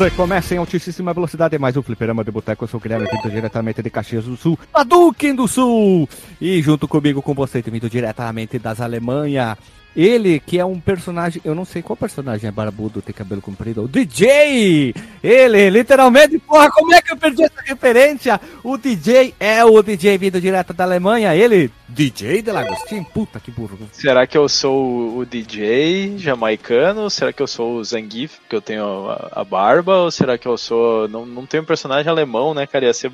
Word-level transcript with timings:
Recomeça 0.00 0.54
em 0.54 0.56
altíssima 0.56 1.12
velocidade, 1.12 1.58
mais 1.58 1.76
um 1.76 1.82
fliperama 1.82 2.24
de 2.24 2.30
boteco. 2.30 2.64
Eu 2.64 2.68
sou 2.68 2.80
o 2.80 2.82
Guilherme, 2.82 3.06
vindo 3.06 3.30
diretamente 3.30 3.82
de 3.82 3.90
Caxias 3.90 4.24
do 4.24 4.34
Sul, 4.34 4.58
Hadouken 4.72 5.34
do 5.34 5.46
Sul. 5.46 6.08
E 6.40 6.62
junto 6.62 6.88
comigo, 6.88 7.20
com 7.20 7.34
você, 7.34 7.60
vindo 7.60 7.90
diretamente 7.90 8.58
das 8.58 8.80
Alemanha, 8.80 9.58
ele, 9.94 10.40
que 10.40 10.58
é 10.58 10.64
um 10.64 10.78
personagem, 10.78 11.40
eu 11.44 11.54
não 11.54 11.64
sei 11.64 11.82
qual 11.82 11.96
personagem 11.96 12.48
é 12.48 12.50
barbudo, 12.50 13.02
tem 13.02 13.14
cabelo 13.14 13.42
comprido, 13.42 13.82
o 13.82 13.88
DJ! 13.88 14.94
Ele, 15.22 15.70
literalmente, 15.70 16.38
porra, 16.38 16.70
como 16.70 16.94
é 16.94 17.02
que 17.02 17.12
eu 17.12 17.16
perdi 17.16 17.42
essa 17.42 17.60
referência? 17.64 18.40
O 18.62 18.76
DJ 18.76 19.34
é 19.38 19.64
o 19.64 19.82
DJ 19.82 20.16
vindo 20.18 20.40
direto 20.40 20.72
da 20.72 20.84
Alemanha, 20.84 21.34
ele, 21.34 21.70
DJ 21.88 22.40
de 22.40 22.52
Lagostin, 22.52 23.02
puta 23.02 23.40
que 23.40 23.50
burro. 23.50 23.78
Será 23.92 24.26
que 24.26 24.38
eu 24.38 24.48
sou 24.48 25.18
o 25.18 25.26
DJ 25.26 26.16
jamaicano? 26.18 27.10
Será 27.10 27.32
que 27.32 27.42
eu 27.42 27.46
sou 27.46 27.76
o 27.76 27.84
Zangief, 27.84 28.38
que 28.48 28.54
eu 28.54 28.62
tenho 28.62 29.10
a, 29.10 29.28
a 29.32 29.44
barba? 29.44 29.96
Ou 29.96 30.10
será 30.10 30.38
que 30.38 30.46
eu 30.46 30.56
sou. 30.56 31.08
Não, 31.08 31.26
não 31.26 31.44
tenho 31.46 31.62
um 31.62 31.66
personagem 31.66 32.08
alemão, 32.08 32.54
né, 32.54 32.66
cara? 32.66 32.86
Ia 32.86 32.94
ser 32.94 33.10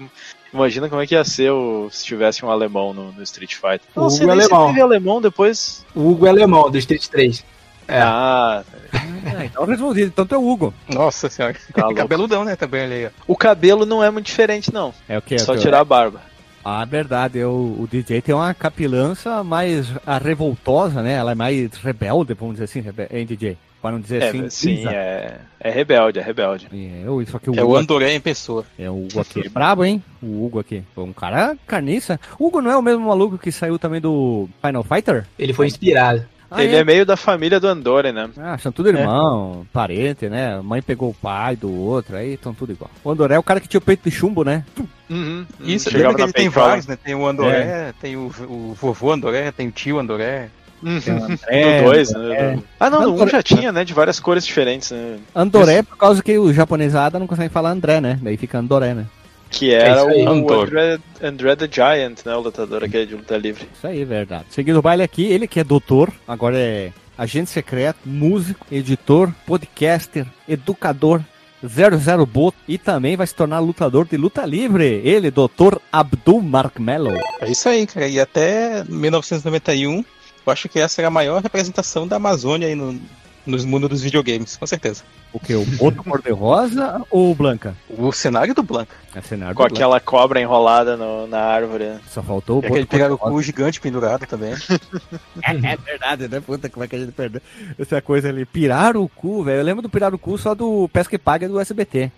Imagina 0.53 0.89
como 0.89 1.03
é 1.03 1.07
que 1.07 1.15
ia 1.15 1.25
ser 1.25 1.51
o, 1.51 1.89
se 1.91 2.05
tivesse 2.05 2.45
um 2.45 2.51
alemão 2.51 2.95
no, 2.95 3.13
no 3.13 3.23
Street 3.23 3.55
Fighter. 3.55 3.83
O 3.95 4.07
Hugo 4.07 4.29
é 4.29 4.31
alemão. 4.31 4.75
Se 4.75 4.81
alemão 4.81 5.21
depois. 5.21 5.85
O 5.95 6.11
Hugo 6.11 6.27
é 6.27 6.31
alemão, 6.31 6.71
do 6.71 6.79
Street 6.79 7.07
3. 7.07 7.45
É. 7.89 8.01
Ah, 8.01 8.65
ah, 8.93 9.45
então 9.45 9.65
resolvido, 9.65 10.25
tu 10.25 10.35
é 10.35 10.39
o 10.39 10.49
Hugo. 10.49 10.75
Nossa 10.89 11.29
senhora. 11.31 11.57
Tá 11.73 11.95
Cabeludão, 11.95 12.45
né? 12.45 12.57
Também 12.57 12.83
ali. 12.83 13.11
O 13.27 13.37
cabelo 13.37 13.87
não 13.87 14.03
é 14.03 14.11
muito 14.11 14.27
diferente, 14.27 14.73
não. 14.73 14.93
É 15.09 15.19
o 15.19 15.23
que? 15.23 15.37
É 15.37 15.39
Só 15.39 15.57
tirar 15.57 15.81
a 15.81 15.85
barba. 15.85 16.21
Ah, 16.65 16.85
verdade. 16.85 17.39
Eu, 17.39 17.53
o 17.53 17.87
DJ 17.89 18.21
tem 18.21 18.35
uma 18.35 18.53
capilança 18.53 19.45
mais 19.45 19.87
a 20.05 20.19
revoltosa, 20.19 21.01
né? 21.01 21.13
Ela 21.13 21.33
é 21.33 21.35
mais 21.35 21.75
rebelde, 21.75 22.35
vamos 22.35 22.57
dizer 22.57 22.65
assim, 22.65 22.85
hein, 23.11 23.25
DJ? 23.25 23.57
Para 23.81 23.93
não 23.93 24.01
dizer 24.01 24.23
é, 24.23 24.29
assim. 24.29 24.51
Sim, 24.51 24.89
é, 24.89 25.39
é 25.61 25.71
rebelde, 25.71 26.19
é 26.19 26.23
rebelde. 26.23 26.69
É, 26.73 27.07
eu, 27.07 27.23
isso 27.23 27.37
aqui, 27.37 27.51
o 27.51 27.55
é 27.55 27.63
Hugo 27.63 27.73
o 27.73 27.77
Andoré 27.77 28.15
em 28.15 28.21
pessoa. 28.21 28.65
É 28.79 28.91
o 28.91 29.05
Hugo 29.05 29.21
aqui. 29.21 29.47
É 29.47 29.49
brabo, 29.49 29.85
hein? 29.85 30.03
O 30.23 30.45
Hugo 30.45 30.59
aqui. 30.59 30.83
Foi 30.95 31.05
um 31.05 31.13
cara 31.13 31.57
carniça. 31.67 32.19
O 32.39 32.47
Hugo 32.47 32.61
não 32.61 32.71
é 32.71 32.77
o 32.77 32.83
mesmo 32.83 33.07
maluco 33.07 33.39
que 33.39 33.53
saiu 33.53 33.79
também 33.79 34.01
do 34.01 34.49
Final 34.65 34.83
Fighter? 34.83 35.27
Ele 35.39 35.53
foi 35.53 35.67
inspirado. 35.67 36.25
Ah, 36.51 36.63
ele 36.63 36.77
é? 36.77 36.79
é? 36.79 36.85
meio 36.85 37.05
da 37.05 37.17
família 37.17 37.59
do 37.59 37.67
Andorre, 37.67 38.13
né? 38.13 38.31
Ah, 38.39 38.57
são 38.59 38.71
tudo 38.71 38.89
irmão, 38.89 39.63
é. 39.63 39.73
parente, 39.73 40.29
né? 40.29 40.61
Mãe 40.61 40.81
pegou 40.81 41.11
o 41.11 41.15
pai 41.15 41.57
do 41.57 41.73
outro, 41.73 42.17
aí 42.17 42.35
estão 42.35 42.55
tudo 42.55 42.73
igual. 42.73 42.91
O 43.03 43.11
Andoré 43.11 43.35
é 43.35 43.39
o 43.39 43.43
cara 43.43 43.61
que 43.61 43.69
tinha 43.69 43.79
o 43.79 43.83
peito 43.83 44.09
de 44.09 44.15
chumbo, 44.15 44.45
né? 44.45 44.65
Uhum. 45.11 45.45
Isso, 45.61 45.91
lembra 45.93 46.15
que 46.15 46.23
ele 46.23 46.33
tem 46.33 46.49
vários, 46.49 46.87
né? 46.87 46.97
Tem 46.97 47.15
o 47.15 47.27
Andoré, 47.27 47.63
é. 47.63 47.95
tem 48.01 48.17
o, 48.17 48.27
o 48.49 48.77
vovô 48.81 49.13
Andoré, 49.13 49.51
tem 49.51 49.69
o 49.69 49.73
tio 49.73 49.99
Andoré. 49.99 50.49
Uhum. 50.87 51.25
André, 51.25 51.83
dois, 51.83 52.13
né? 52.13 52.63
Ah, 52.79 52.89
não, 52.89 53.03
Andoré, 53.03 53.25
um 53.25 53.29
já 53.29 53.43
tinha, 53.43 53.73
né? 53.73 53.85
De 53.85 53.93
várias 53.93 54.21
cores 54.21 54.47
diferentes, 54.47 54.93
né? 54.93 55.19
Andoré, 55.35 55.83
por 55.83 55.97
causa 55.97 56.23
que 56.23 56.39
o 56.39 56.53
japonesada 56.53 57.19
não 57.19 57.27
consegue 57.27 57.53
falar 57.53 57.71
André, 57.71 58.01
né? 58.01 58.21
Daí 58.23 58.37
fica 58.37 58.59
Andoré, 58.59 58.95
né? 58.95 59.07
Que 59.51 59.75
era 59.75 60.01
é 60.01 60.05
o 60.29 60.53
André, 60.53 60.99
André 61.21 61.57
the 61.57 61.69
Giant, 61.71 62.19
né? 62.25 62.37
O 62.37 62.41
lutador 62.41 62.85
aqui 62.85 63.05
de 63.05 63.17
luta 63.17 63.37
livre. 63.37 63.69
Isso 63.75 63.87
aí, 63.87 64.05
verdade. 64.05 64.45
Seguindo 64.51 64.77
o 64.77 64.83
baile 64.83 65.03
aqui, 65.03 65.25
ele 65.25 65.49
que 65.49 65.59
é 65.59 65.65
doutor, 65.65 66.13
agora 66.27 66.57
é 66.57 66.93
agente 67.19 67.51
secreto, 67.51 67.99
músico, 68.05 68.65
editor, 68.71 69.33
podcaster, 69.45 70.25
educador, 70.49 71.21
00 71.67 72.27
Bot 72.27 72.57
e 72.69 72.79
também 72.79 73.17
vai 73.17 73.27
se 73.27 73.35
tornar 73.35 73.59
lutador 73.59 74.07
de 74.07 74.17
luta 74.17 74.45
livre. 74.45 75.01
Ele, 75.05 75.33
Dr. 75.33 75.79
Abdul 75.91 76.43
Mark 76.43 76.79
Mello. 76.79 77.13
É 77.41 77.51
isso 77.51 77.69
aí, 77.69 77.87
cara. 77.87 78.07
E 78.07 78.21
até 78.21 78.85
1991, 78.85 80.05
eu 80.47 80.53
acho 80.53 80.69
que 80.69 80.79
essa 80.79 81.01
era 81.01 81.09
a 81.09 81.11
maior 81.11 81.43
representação 81.43 82.07
da 82.07 82.17
Amazônia 82.17 82.69
aí 82.69 82.75
no, 82.75 82.99
nos 83.47 83.65
mundos 83.65 83.89
dos 83.89 84.03
videogames, 84.03 84.57
com 84.57 84.67
certeza. 84.67 85.03
O 85.33 85.39
que? 85.39 85.55
O 85.55 85.67
outro 85.81 86.03
cor-de-rosa 86.03 87.03
ou 87.11 87.35
Blanca? 87.35 87.77
O 87.89 88.11
cenário 88.11 88.55
do 88.55 88.63
Blanca. 88.63 88.95
É 89.15 89.21
cenário 89.21 89.55
Com 89.55 89.63
aquela 89.63 89.91
Blanca. 89.91 90.07
cobra 90.07 90.41
enrolada 90.41 90.97
no, 90.97 91.27
na 91.27 91.41
árvore. 91.41 91.95
Só 92.09 92.23
faltou 92.23 92.61
o 92.61 92.65
e 92.65 92.67
aquele 92.67 92.87
pirarucu 92.87 93.43
gigante 93.43 93.81
pendurado 93.81 94.27
também. 94.27 94.53
é, 94.53 95.51
é, 95.73 95.77
verdade, 95.77 96.29
né? 96.29 96.41
Puta, 96.41 96.69
como 96.69 96.85
é 96.85 96.89
que 96.89 96.97
a 96.97 96.99
gente 96.99 97.13
perdeu 97.13 97.41
essa 97.79 98.01
coisa 98.01 98.29
ali? 98.29 98.45
Pirarucu, 98.45 99.43
velho. 99.43 99.61
Eu 99.61 99.65
lembro 99.65 99.83
do 99.83 99.91
Pirarucu 99.91 100.39
só 100.39 100.55
do 100.55 100.89
Pesca 100.89 101.15
e 101.15 101.19
Paga 101.19 101.49
do 101.49 101.61
SBT. 101.61 102.11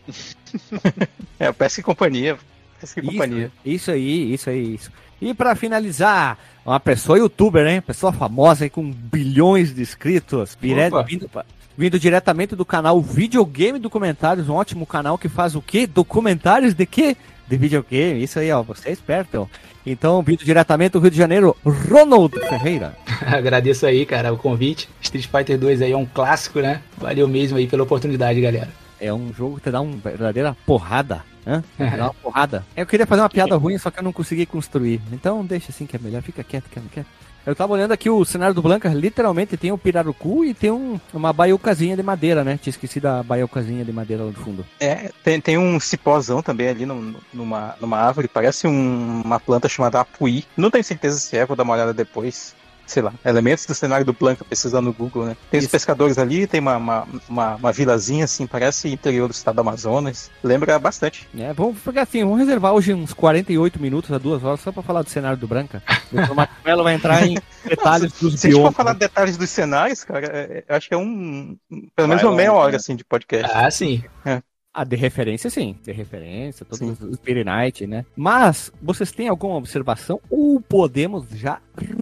é, 1.38 1.50
o 1.50 1.55
Pesca 1.55 1.81
e 1.81 1.84
Companhia. 1.84 2.38
Pesca 2.81 3.00
e 3.00 3.03
isso, 3.03 3.12
Companhia. 3.12 3.53
Isso 3.65 3.91
aí, 3.91 4.33
isso 4.33 4.50
aí, 4.50 4.75
isso. 4.75 4.93
E 5.21 5.34
para 5.34 5.56
finalizar, 5.56 6.39
uma 6.65 6.79
pessoa 6.79 7.19
youtuber, 7.19 7.67
hein? 7.67 7.81
Pessoa 7.81 8.12
famosa 8.12 8.65
aí 8.65 8.71
com 8.71 8.89
bilhões 8.91 9.75
de 9.75 9.83
inscritos. 9.83 10.56
Direto, 10.61 11.03
vindo, 11.05 11.29
vindo, 11.77 11.99
diretamente 11.99 12.55
do 12.55 12.65
canal 12.65 13.01
Videogame 13.01 13.79
Documentários, 13.79 14.49
um 14.49 14.55
ótimo 14.55 14.87
canal 14.87 15.19
que 15.19 15.29
faz 15.29 15.56
o 15.56 15.62
quê? 15.62 15.87
Documentários 15.87 16.75
de 16.75 16.87
quê? 16.87 17.17
De 17.49 17.56
videogame. 17.56 18.23
Isso 18.23 18.39
aí, 18.39 18.53
ó. 18.53 18.62
Você 18.62 18.91
é 18.91 18.93
esperto. 18.93 19.49
Então, 19.84 20.23
vindo 20.23 20.45
diretamente 20.45 20.93
do 20.93 21.01
Rio 21.01 21.11
de 21.11 21.17
Janeiro, 21.17 21.56
Ronald 21.65 22.39
Ferreira. 22.39 22.95
Agradeço 23.27 23.87
aí, 23.87 24.05
cara, 24.05 24.33
o 24.33 24.37
convite. 24.37 24.89
Street 25.00 25.27
Fighter 25.27 25.59
2 25.59 25.83
aí 25.83 25.93
é 25.93 25.97
um 25.97 26.05
clássico, 26.05 26.61
né? 26.61 26.83
Valeu 26.97 27.27
mesmo 27.27 27.56
aí 27.56 27.67
pela 27.67 27.83
oportunidade, 27.83 28.41
galera. 28.41 28.69
É 29.00 29.12
um 29.12 29.33
jogo 29.33 29.56
que 29.56 29.62
te 29.62 29.71
dá 29.71 29.81
uma 29.81 29.97
verdadeira 29.97 30.56
porrada. 30.67 31.25
Hã? 31.49 31.65
Dá 31.79 32.05
uma 32.05 32.15
porrada. 32.15 32.65
Eu 32.77 32.85
queria 32.85 33.07
fazer 33.07 33.23
uma 33.23 33.31
piada 33.31 33.57
ruim, 33.57 33.79
só 33.79 33.91
que 33.91 33.99
eu 33.99 34.05
não 34.05 34.13
consegui 34.13 34.45
construir. 34.45 35.01
Então 35.11 35.45
deixa 35.45 35.71
assim 35.71 35.87
que 35.87 35.97
é 35.97 35.99
melhor. 35.99 36.21
Fica 36.21 36.45
quieto, 36.45 36.69
quieto, 36.69 36.89
quieto. 36.91 37.07
Eu 37.47 37.57
tava 37.57 37.73
olhando 37.73 37.93
aqui 37.93 38.11
o 38.11 38.23
cenário 38.27 38.55
do 38.55 38.61
Blanca, 38.61 38.91
literalmente 38.91 39.57
tem 39.57 39.73
um 39.73 39.79
pirarucu 39.79 40.45
e 40.45 40.53
tem 40.53 40.71
um, 40.71 41.01
uma 41.15 41.33
baiucazinha 41.33 41.97
de 41.97 42.03
madeira, 42.03 42.45
né? 42.45 42.59
Tinha 42.61 42.71
esquecido 42.71 43.07
a 43.07 43.23
baiucazinha 43.23 43.83
de 43.87 43.91
madeira 43.91 44.25
lá 44.25 44.29
no 44.29 44.37
fundo. 44.37 44.67
É, 44.79 45.11
tem, 45.25 45.41
tem 45.41 45.57
um 45.57 45.81
cipózão 45.81 46.43
também 46.43 46.69
ali 46.69 46.85
no, 46.85 47.15
numa, 47.33 47.75
numa 47.81 47.97
árvore, 47.97 48.29
parece 48.29 48.67
um, 48.67 49.23
uma 49.25 49.41
planta 49.41 49.67
chamada 49.67 49.99
apuí. 49.99 50.45
Não 50.55 50.71
tenho 50.71 50.85
certeza 50.85 51.19
se 51.19 51.39
é, 51.39 51.47
vou 51.47 51.57
dar 51.57 51.63
uma 51.63 51.73
olhada 51.73 51.95
depois 51.95 52.55
sei 52.88 53.03
lá, 53.03 53.12
elementos 53.25 53.66
do 53.66 53.75
cenário 53.75 54.04
do 54.04 54.12
Blanca 54.12 54.44
pesquisando 54.44 54.87
no 54.88 54.93
Google, 54.93 55.26
né? 55.26 55.37
Tem 55.50 55.59
Isso. 55.59 55.66
os 55.66 55.71
pescadores 55.72 56.19
ali, 56.19 56.47
tem 56.47 56.60
uma, 56.60 56.76
uma, 56.76 57.09
uma, 57.28 57.54
uma, 57.56 57.72
vilazinha 57.72 58.25
assim, 58.25 58.47
parece 58.47 58.88
interior 58.88 59.28
do 59.28 59.32
estado 59.32 59.56
do 59.56 59.60
Amazonas. 59.60 60.31
Lembra 60.43 60.78
bastante. 60.78 61.28
É, 61.37 61.53
vamos 61.53 61.78
pegar 61.81 62.03
assim, 62.03 62.25
vamos 62.25 62.38
reservar 62.38 62.72
hoje 62.72 62.94
uns 62.94 63.12
48 63.12 63.81
minutos 63.81 64.10
a 64.10 64.19
duas 64.19 64.43
horas 64.43 64.60
só 64.60 64.72
pra 64.72 64.82
falar 64.82 65.03
do 65.03 65.10
cenário 65.10 65.37
do 65.38 65.47
Branca. 65.47 65.82
O 66.12 66.34
Marcelo 66.34 66.84
vai 66.84 66.94
entrar 66.94 67.26
em 67.26 67.34
detalhes 67.65 68.12
Nossa, 68.12 68.25
dos 68.25 68.41
Se 68.41 68.49
a 68.49 68.50
gente 68.50 68.62
for 68.62 68.72
falar 68.72 68.94
de 68.94 69.00
detalhes 69.00 69.37
dos 69.37 69.50
cenários, 69.50 70.03
cara, 70.05 70.26
é, 70.26 70.65
é, 70.66 70.75
acho 70.75 70.88
que 70.88 70.94
é 70.94 70.99
um. 70.99 71.56
Pelo 71.94 72.09
menos 72.09 72.22
uma 72.22 72.34
meia 72.34 72.53
hora, 72.53 72.72
né? 72.72 72.76
assim, 72.76 72.97
de 72.97 73.05
podcast. 73.05 73.50
Ah, 73.55 73.70
sim. 73.70 74.03
É. 74.25 74.43
Ah, 74.78 74.84
de 74.84 74.94
referência, 74.94 75.50
sim. 75.50 75.77
De 75.83 75.91
referência, 75.91 76.65
todos 76.65 76.78
sim. 76.78 77.06
os 77.09 77.16
Spirit 77.16 77.44
Night, 77.44 77.84
né? 77.84 78.05
Mas, 78.15 78.71
vocês 78.81 79.11
têm 79.11 79.27
alguma 79.27 79.56
observação? 79.56 80.21
Ou 80.31 80.61
podemos 80.61 81.27
já 81.31 81.59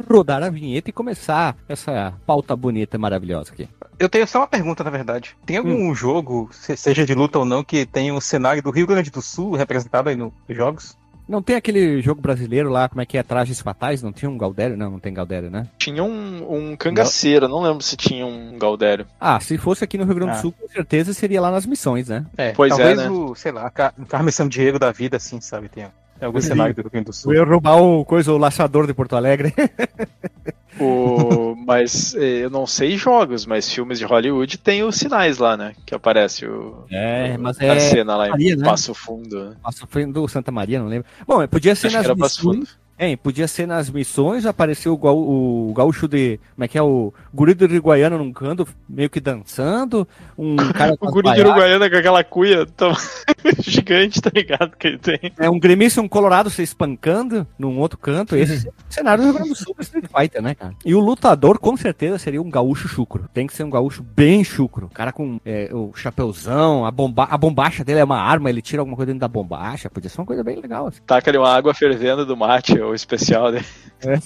rodar 0.07 0.43
a 0.43 0.51
vinheta 0.51 0.91
e 0.91 0.93
começar 0.93 1.57
essa 1.67 2.13
pauta 2.27 2.55
bonita 2.55 2.99
e 2.99 3.01
maravilhosa 3.01 3.51
aqui? 3.51 3.67
Eu 3.99 4.11
tenho 4.11 4.27
só 4.27 4.41
uma 4.41 4.47
pergunta, 4.47 4.85
na 4.85 4.91
verdade. 4.91 5.35
Tem 5.47 5.57
algum 5.57 5.89
hum. 5.89 5.95
jogo, 5.95 6.51
seja 6.53 7.07
de 7.07 7.15
luta 7.15 7.39
ou 7.39 7.47
não, 7.47 7.65
que 7.65 7.87
tenha 7.87 8.13
o 8.13 8.19
um 8.19 8.21
cenário 8.21 8.63
do 8.63 8.71
Rio 8.71 8.87
Grande 8.87 9.11
do 9.11 9.23
Sul 9.23 9.57
representado 9.57 10.11
aí 10.11 10.17
nos 10.17 10.35
jogos? 10.51 10.99
Não 11.29 11.43
tem 11.43 11.57
aquele 11.57 12.01
jogo 12.01 12.21
brasileiro 12.21 12.71
lá, 12.71 12.89
como 12.89 13.01
é 13.01 13.07
que 13.07 13.19
é, 13.19 13.23
Trajes 13.23 13.61
Fatais? 13.61 14.03
Não 14.03 14.13
tinha 14.13 14.31
um 14.31 14.39
Galdério? 14.39 14.77
Não, 14.77 14.93
não 14.93 15.01
tem 15.01 15.13
Galdério, 15.13 15.51
né? 15.51 15.67
Tinha 15.77 16.03
um, 16.05 16.71
um 16.71 16.77
cangaceiro, 16.77 17.49
não 17.49 17.61
lembro 17.61 17.83
se 17.83 17.97
tinha 17.97 18.25
um 18.25 18.57
Galdério. 18.59 19.07
Ah, 19.21 19.41
se 19.41 19.59
fosse 19.59 19.83
aqui 19.83 19.99
no 19.99 20.05
Rio 20.05 20.15
Grande 20.15 20.33
do 20.33 20.39
ah. 20.39 20.41
Sul, 20.41 20.53
com 20.53 20.69
certeza 20.69 21.13
seria 21.13 21.41
lá 21.41 21.51
nas 21.51 21.67
missões, 21.67 22.09
né? 22.09 22.25
É, 22.37 22.53
pois 22.53 22.73
é, 22.73 22.77
talvez 22.77 22.99
é, 23.01 23.03
né? 23.05 23.11
o, 23.11 23.35
sei 23.35 23.51
lá, 23.51 23.71
Carmen 23.71 24.31
São 24.31 24.49
Diego 24.49 24.79
da 24.79 24.93
vida, 24.93 25.17
assim, 25.17 25.41
sabe, 25.41 25.69
tem 25.69 25.85
algum 26.25 26.41
cenário 26.41 26.75
do 26.75 26.83
Rio 26.83 26.91
Grande 26.91 27.07
do 27.07 27.13
Sul. 27.13 27.35
Eu 27.35 27.43
ia 27.43 27.49
roubar 27.49 27.77
o 27.77 28.05
coisa, 28.05 28.33
o 28.33 28.39
laçador 28.39 28.87
de 28.87 28.95
Porto 28.95 29.17
Alegre. 29.17 29.53
O, 30.79 31.55
mas 31.57 32.15
eh, 32.15 32.45
eu 32.45 32.51
não 32.51 32.67
sei 32.67 32.99
jogos, 32.99 33.47
mas 33.47 33.73
filmes 33.73 33.99
de 33.99 34.05
Hollywood 34.05 34.59
tem 34.59 34.83
os 34.83 34.97
sinais 34.97 35.39
lá, 35.39 35.57
né? 35.57 35.75
Que 35.87 35.95
aparece 35.95 36.45
o, 36.47 36.85
é, 36.91 37.37
mas 37.39 37.59
é 37.61 37.71
a 37.71 37.81
cena 37.81 38.15
lá 38.15 38.29
Maria, 38.29 38.53
em 38.53 38.57
né? 38.57 38.65
Passo 38.65 38.93
Fundo. 38.93 39.57
Passo 39.63 39.87
Fundo 39.87 40.29
Santa 40.29 40.53
Maria, 40.53 40.79
não 40.79 40.89
lembro. 40.89 41.09
Bom, 41.27 41.47
podia 41.49 41.75
ser 41.75 41.87
Acho 41.87 42.09
nas 42.09 42.17
missões, 42.17 42.79
é, 42.99 43.15
podia 43.15 43.47
ser 43.47 43.67
nas 43.67 43.91
missões, 43.91 44.47
apareceu 44.47 44.99
o, 45.01 45.69
o 45.71 45.75
gaúcho 45.75 46.09
de. 46.09 46.41
Como 46.55 46.65
é 46.65 46.69
que 46.69 46.79
é? 46.79 46.83
O 46.83 47.13
guri 47.33 47.53
do 47.53 47.67
Uruguaiana 47.67 48.17
num 48.17 48.33
canto, 48.33 48.67
meio 48.89 49.11
que 49.11 49.21
dançando. 49.21 50.09
Um 50.37 50.57
cara 50.73 50.95
o 50.99 51.11
guri 51.11 51.35
do 51.35 51.41
Uruguaiana 51.41 51.91
com 51.91 51.97
aquela 51.97 52.25
cuia 52.25 52.65
tão 52.65 52.93
gigante, 53.61 54.21
tá 54.21 54.31
ligado? 54.35 54.77
Que 54.77 54.89
ele 54.89 54.99
tem. 54.99 55.33
É 55.39 55.51
um 55.51 55.59
gremista, 55.59 56.01
um 56.01 56.09
colorado 56.09 56.49
se 56.49 56.63
espancando 56.63 57.47
num 57.59 57.79
outro 57.79 57.99
canto. 57.99 58.35
Esse 58.35 58.67
é 58.67 58.73
cenário 58.89 59.23
do 59.23 59.27
Rio 59.27 59.35
Grande 59.35 59.51
do 59.51 59.57
Sul 59.57 59.77
Street 59.81 60.07
Fighter, 60.07 60.41
né, 60.41 60.55
cara? 60.55 60.75
E 60.85 60.95
o 60.95 61.01
lutador, 61.01 61.59
com 61.59 61.77
certeza, 61.77 62.19
seria 62.19 62.41
um 62.41 62.49
gaúcho 62.49 62.89
chucro. 62.89 63.29
Tem 63.35 63.47
que 63.47 63.55
ser 63.55 63.65
um 63.65 63.71
gaúcho 63.71 64.03
bem 64.03 64.43
chucro. 64.43 64.89
Cara 64.95 65.13
com 65.13 65.39
é, 65.45 65.69
o 65.71 65.93
chapéuzão, 65.95 66.87
a, 66.87 66.91
bomba, 66.91 67.25
a 67.31 67.37
bombacha 67.37 67.85
dele 67.85 68.01
é 68.01 68.05
uma 68.05 68.21
arma, 68.21 68.49
ele 68.49 68.63
tira 68.63 68.81
alguma 68.81 68.97
coisa 68.97 69.09
dentro 69.09 69.21
da 69.21 69.29
bombacha. 69.29 69.91
Podia 69.91 70.09
ser 70.09 70.19
uma 70.21 70.27
coisa 70.27 70.43
bem 70.43 70.59
legal. 70.59 70.87
Assim. 70.87 71.01
Taca 71.07 71.31
ali 71.31 71.37
uma 71.37 71.55
água 71.55 71.75
fervendo 71.75 72.25
do 72.25 72.37
mate 72.37 72.86
o 72.91 72.95
especial? 72.95 73.49
É. 73.55 73.61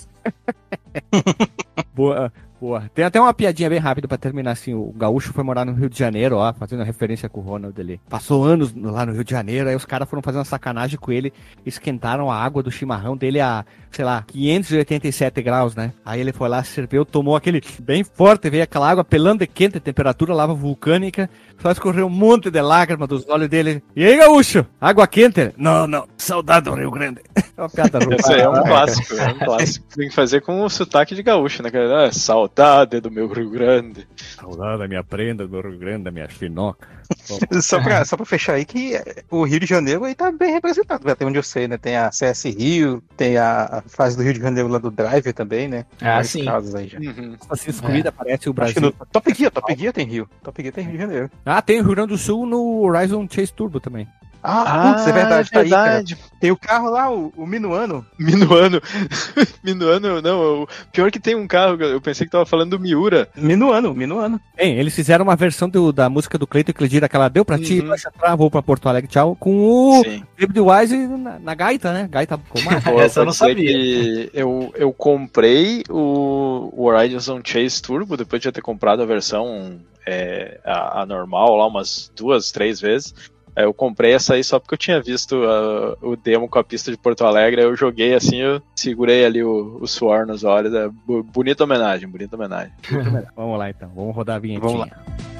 Boa. 1.95 2.33
Porra, 2.59 2.91
tem 2.95 3.07
até 3.07 3.19
uma 3.19 3.33
piadinha 3.33 3.71
bem 3.71 3.79
rápida 3.79 4.07
pra 4.07 4.19
terminar 4.19 4.51
assim. 4.51 4.75
O 4.75 4.93
gaúcho 4.95 5.33
foi 5.33 5.43
morar 5.43 5.65
no 5.65 5.73
Rio 5.73 5.89
de 5.89 5.99
Janeiro, 5.99 6.37
ó, 6.37 6.53
fazendo 6.53 6.83
referência 6.83 7.27
com 7.27 7.41
o 7.41 7.43
Ronald 7.43 7.81
ali. 7.81 7.99
Passou 8.07 8.45
anos 8.45 8.75
no- 8.75 8.91
lá 8.91 9.07
no 9.07 9.15
Rio 9.15 9.25
de 9.25 9.31
Janeiro, 9.31 9.67
aí 9.71 9.75
os 9.75 9.87
caras 9.87 10.07
foram 10.07 10.23
fazer 10.23 10.37
uma 10.37 10.45
sacanagem 10.45 10.99
com 10.99 11.11
ele, 11.11 11.33
esquentaram 11.65 12.31
a 12.31 12.37
água 12.37 12.63
do 12.63 12.71
chimarrão 12.71 13.17
dele 13.17 13.41
a, 13.41 13.65
sei 13.91 14.05
lá, 14.05 14.23
587 14.27 15.41
graus, 15.41 15.75
né? 15.75 15.95
Aí 16.05 16.21
ele 16.21 16.35
foi 16.35 16.51
lá, 16.51 16.63
serviu, 16.63 17.07
tomou 17.07 17.35
aquele 17.35 17.63
bem 17.81 18.05
forte, 18.05 18.51
veio 18.51 18.65
aquela 18.65 18.91
água 18.91 19.05
pelando 19.05 19.39
de 19.39 19.47
quente, 19.47 19.81
temperatura 19.81 20.35
lava 20.35 20.53
vulcânica, 20.53 21.31
só 21.61 21.71
escorreu 21.71 22.07
um 22.07 22.11
monte 22.11 22.51
de 22.51 22.61
lágrima 22.61 23.07
dos 23.07 23.29
olhos 23.29 23.49
dele. 23.49 23.83
E 23.95 24.05
aí, 24.05 24.17
gaúcho? 24.17 24.67
Água 24.81 25.07
quente? 25.07 25.53
Não, 25.57 25.87
não, 25.87 26.07
saudade 26.17 26.71
do 26.71 26.75
Rio 26.75 26.91
Grande. 26.91 27.21
É 27.61 27.63
uma 27.63 27.69
piada 27.69 27.99
aí 27.99 28.41
é 28.41 28.49
um 28.49 28.63
clássico, 28.63 29.15
é 29.17 29.29
um 29.33 29.39
clássico. 29.39 29.87
Tem 29.95 30.09
que 30.09 30.15
fazer 30.15 30.41
com 30.41 30.63
o 30.63 30.71
sotaque 30.71 31.15
de 31.15 31.23
gaúcho, 31.23 31.63
né, 31.63 31.71
cara? 31.71 32.07
Ah, 32.07 32.13
saudade 32.13 33.01
do 33.03 33.11
meu 33.11 33.29
Rio 33.29 33.51
Grande. 33.51 34.09
Saudade 34.17 34.79
da 34.79 34.89
minha 34.89 35.05
prenda, 35.05 35.47
do 35.47 35.61
Rio 35.61 35.79
Grande, 35.79 36.05
da 36.05 36.11
minha 36.11 36.27
chinoca. 36.27 36.89
Só 37.61 37.83
pra, 37.83 38.05
só 38.05 38.17
pra 38.17 38.25
fechar 38.25 38.55
aí 38.55 38.65
que 38.65 38.95
é, 38.95 39.25
o 39.29 39.43
Rio 39.43 39.59
de 39.59 39.67
Janeiro 39.67 40.05
aí 40.05 40.15
tá 40.15 40.31
bem 40.31 40.53
representado, 40.53 41.11
até 41.11 41.27
onde 41.27 41.39
eu 41.39 41.43
sei, 41.43 41.67
né? 41.67 41.77
Tem 41.77 41.97
a 41.97 42.13
CS 42.13 42.45
Rio, 42.45 43.03
tem 43.17 43.37
a 43.37 43.61
a 43.71 43.83
fase 43.87 44.17
do 44.17 44.23
Rio 44.23 44.33
de 44.33 44.41
Janeiro 44.41 44.69
lá 44.69 44.79
do 44.79 44.91
Drive 44.91 45.33
também, 45.33 45.69
né? 45.69 45.85
Ah, 46.01 46.23
sim. 46.23 46.45
casos 46.45 46.75
aí 46.75 46.89
já. 46.89 46.99
Uhum. 46.99 47.37
Assassin's 47.41 47.81
Creed 47.81 48.07
aparece 48.07 48.49
o 48.49 48.55
Acho 48.59 48.75
que 48.75 48.81
Brasil. 48.81 48.95
no 48.99 49.07
Top 49.07 49.35
Gear, 49.35 49.51
Top 49.51 49.75
Gear 49.75 49.93
tem 49.93 50.07
Rio. 50.07 50.29
Top 50.43 50.61
Gear 50.63 50.75
tem 50.75 50.85
Rio 50.85 50.93
de 50.93 50.99
Janeiro. 50.99 51.31
Ah, 51.57 51.63
tem 51.63 51.81
o 51.81 51.85
Rio 51.85 51.95
Grande 51.95 52.09
do 52.13 52.19
Sul 52.19 52.47
no 52.47 52.81
Horizon 52.83 53.27
Chase 53.31 53.53
Turbo 53.53 53.81
também. 53.81 54.07
Ah, 54.43 54.95
putz, 54.95 55.07
é 55.07 55.13
verdade, 55.13 55.51
tá 55.51 55.61
aí, 55.61 55.69
cara. 55.69 55.85
verdade. 55.85 56.17
Tem 56.41 56.51
o 56.51 56.57
carro 56.57 56.89
lá, 56.89 57.11
o, 57.13 57.31
o 57.37 57.47
Minuano. 57.47 58.07
Minuano. 58.19 58.81
Minuano, 59.63 60.23
não. 60.23 60.63
O 60.63 60.69
pior 60.91 61.11
que 61.11 61.21
tem 61.21 61.35
um 61.35 61.47
carro, 61.47 61.77
eu 61.83 62.01
pensei 62.01 62.25
que 62.27 62.33
tava 62.33 62.47
falando 62.47 62.71
do 62.71 62.81
Miura. 62.81 63.29
Minuano, 63.37 63.93
Minuano. 63.95 64.41
Tem, 64.57 64.79
eles 64.79 64.95
fizeram 64.95 65.25
uma 65.25 65.37
versão 65.37 65.69
do- 65.69 65.93
da 65.93 66.09
música 66.09 66.39
do 66.39 66.47
Cleiton 66.47 66.73
Cledira, 66.73 67.05
aquela 67.05 67.29
deu 67.29 67.45
pra 67.45 67.59
ti, 67.59 67.81
Uhum. 67.81 67.89
vai 67.89 67.99
entrar, 67.99 68.35
vou 68.35 68.51
pra 68.51 68.63
Porto 68.63 68.89
Alegre, 68.89 69.11
tchau, 69.11 69.37
com 69.39 69.59
o. 69.59 70.03
David 70.39 70.59
Wise 70.61 70.97
na, 70.97 71.39
na 71.39 71.55
gaita, 71.55 71.93
né? 71.93 72.09
Gaita 72.11 72.39
com 72.49 72.61
mais. 72.65 72.87
Essa 72.87 73.21
eu 73.21 73.25
não 73.27 73.33
sabia. 73.35 73.57
que 73.57 74.31
Eu, 74.33 74.73
eu 74.75 74.91
comprei 74.91 75.83
o, 75.91 76.71
o 76.73 76.85
Horizon 76.87 77.41
Chase 77.45 77.83
Turbo 77.83 78.17
depois 78.17 78.41
de 78.41 78.49
eu 78.49 78.53
ter 78.53 78.63
comprado 78.63 79.03
a 79.03 79.07
versão 79.07 79.79
é, 80.11 80.61
a, 80.65 81.03
a 81.03 81.07
normal 81.07 81.57
lá 81.57 81.67
umas 81.67 82.13
duas, 82.17 82.51
três 82.51 82.81
vezes. 82.81 83.15
Aí 83.55 83.65
Eu 83.65 83.75
comprei 83.75 84.13
essa 84.13 84.35
aí 84.35 84.45
só 84.45 84.59
porque 84.59 84.75
eu 84.75 84.79
tinha 84.79 85.03
visto 85.03 85.37
ah, 85.45 85.97
o 86.03 86.17
demo 86.17 86.49
com 86.49 86.59
a 86.59 86.65
pista 86.65 86.91
de 86.91 86.97
Porto 86.97 87.25
Alegre. 87.25 87.63
Eu 87.63 87.77
joguei 87.77 88.15
assim, 88.15 88.37
eu 88.37 88.63
segurei 88.77 89.25
ali 89.25 89.43
o, 89.43 89.79
o 89.81 89.87
suor 89.87 90.27
nos 90.27 90.45
olhos. 90.45 90.73
É, 90.73 90.89
bonita 91.33 91.65
homenagem, 91.65 92.09
bonita 92.09 92.37
homenagem. 92.37 92.73
vamos 93.37 93.59
lá 93.59 93.71
então, 93.71 93.91
vamos 93.95 94.15
rodar 94.15 94.37
a 94.37 94.39
vinhetinha. 94.39 94.69
Vamos 94.69 94.89
lá. 94.89 95.40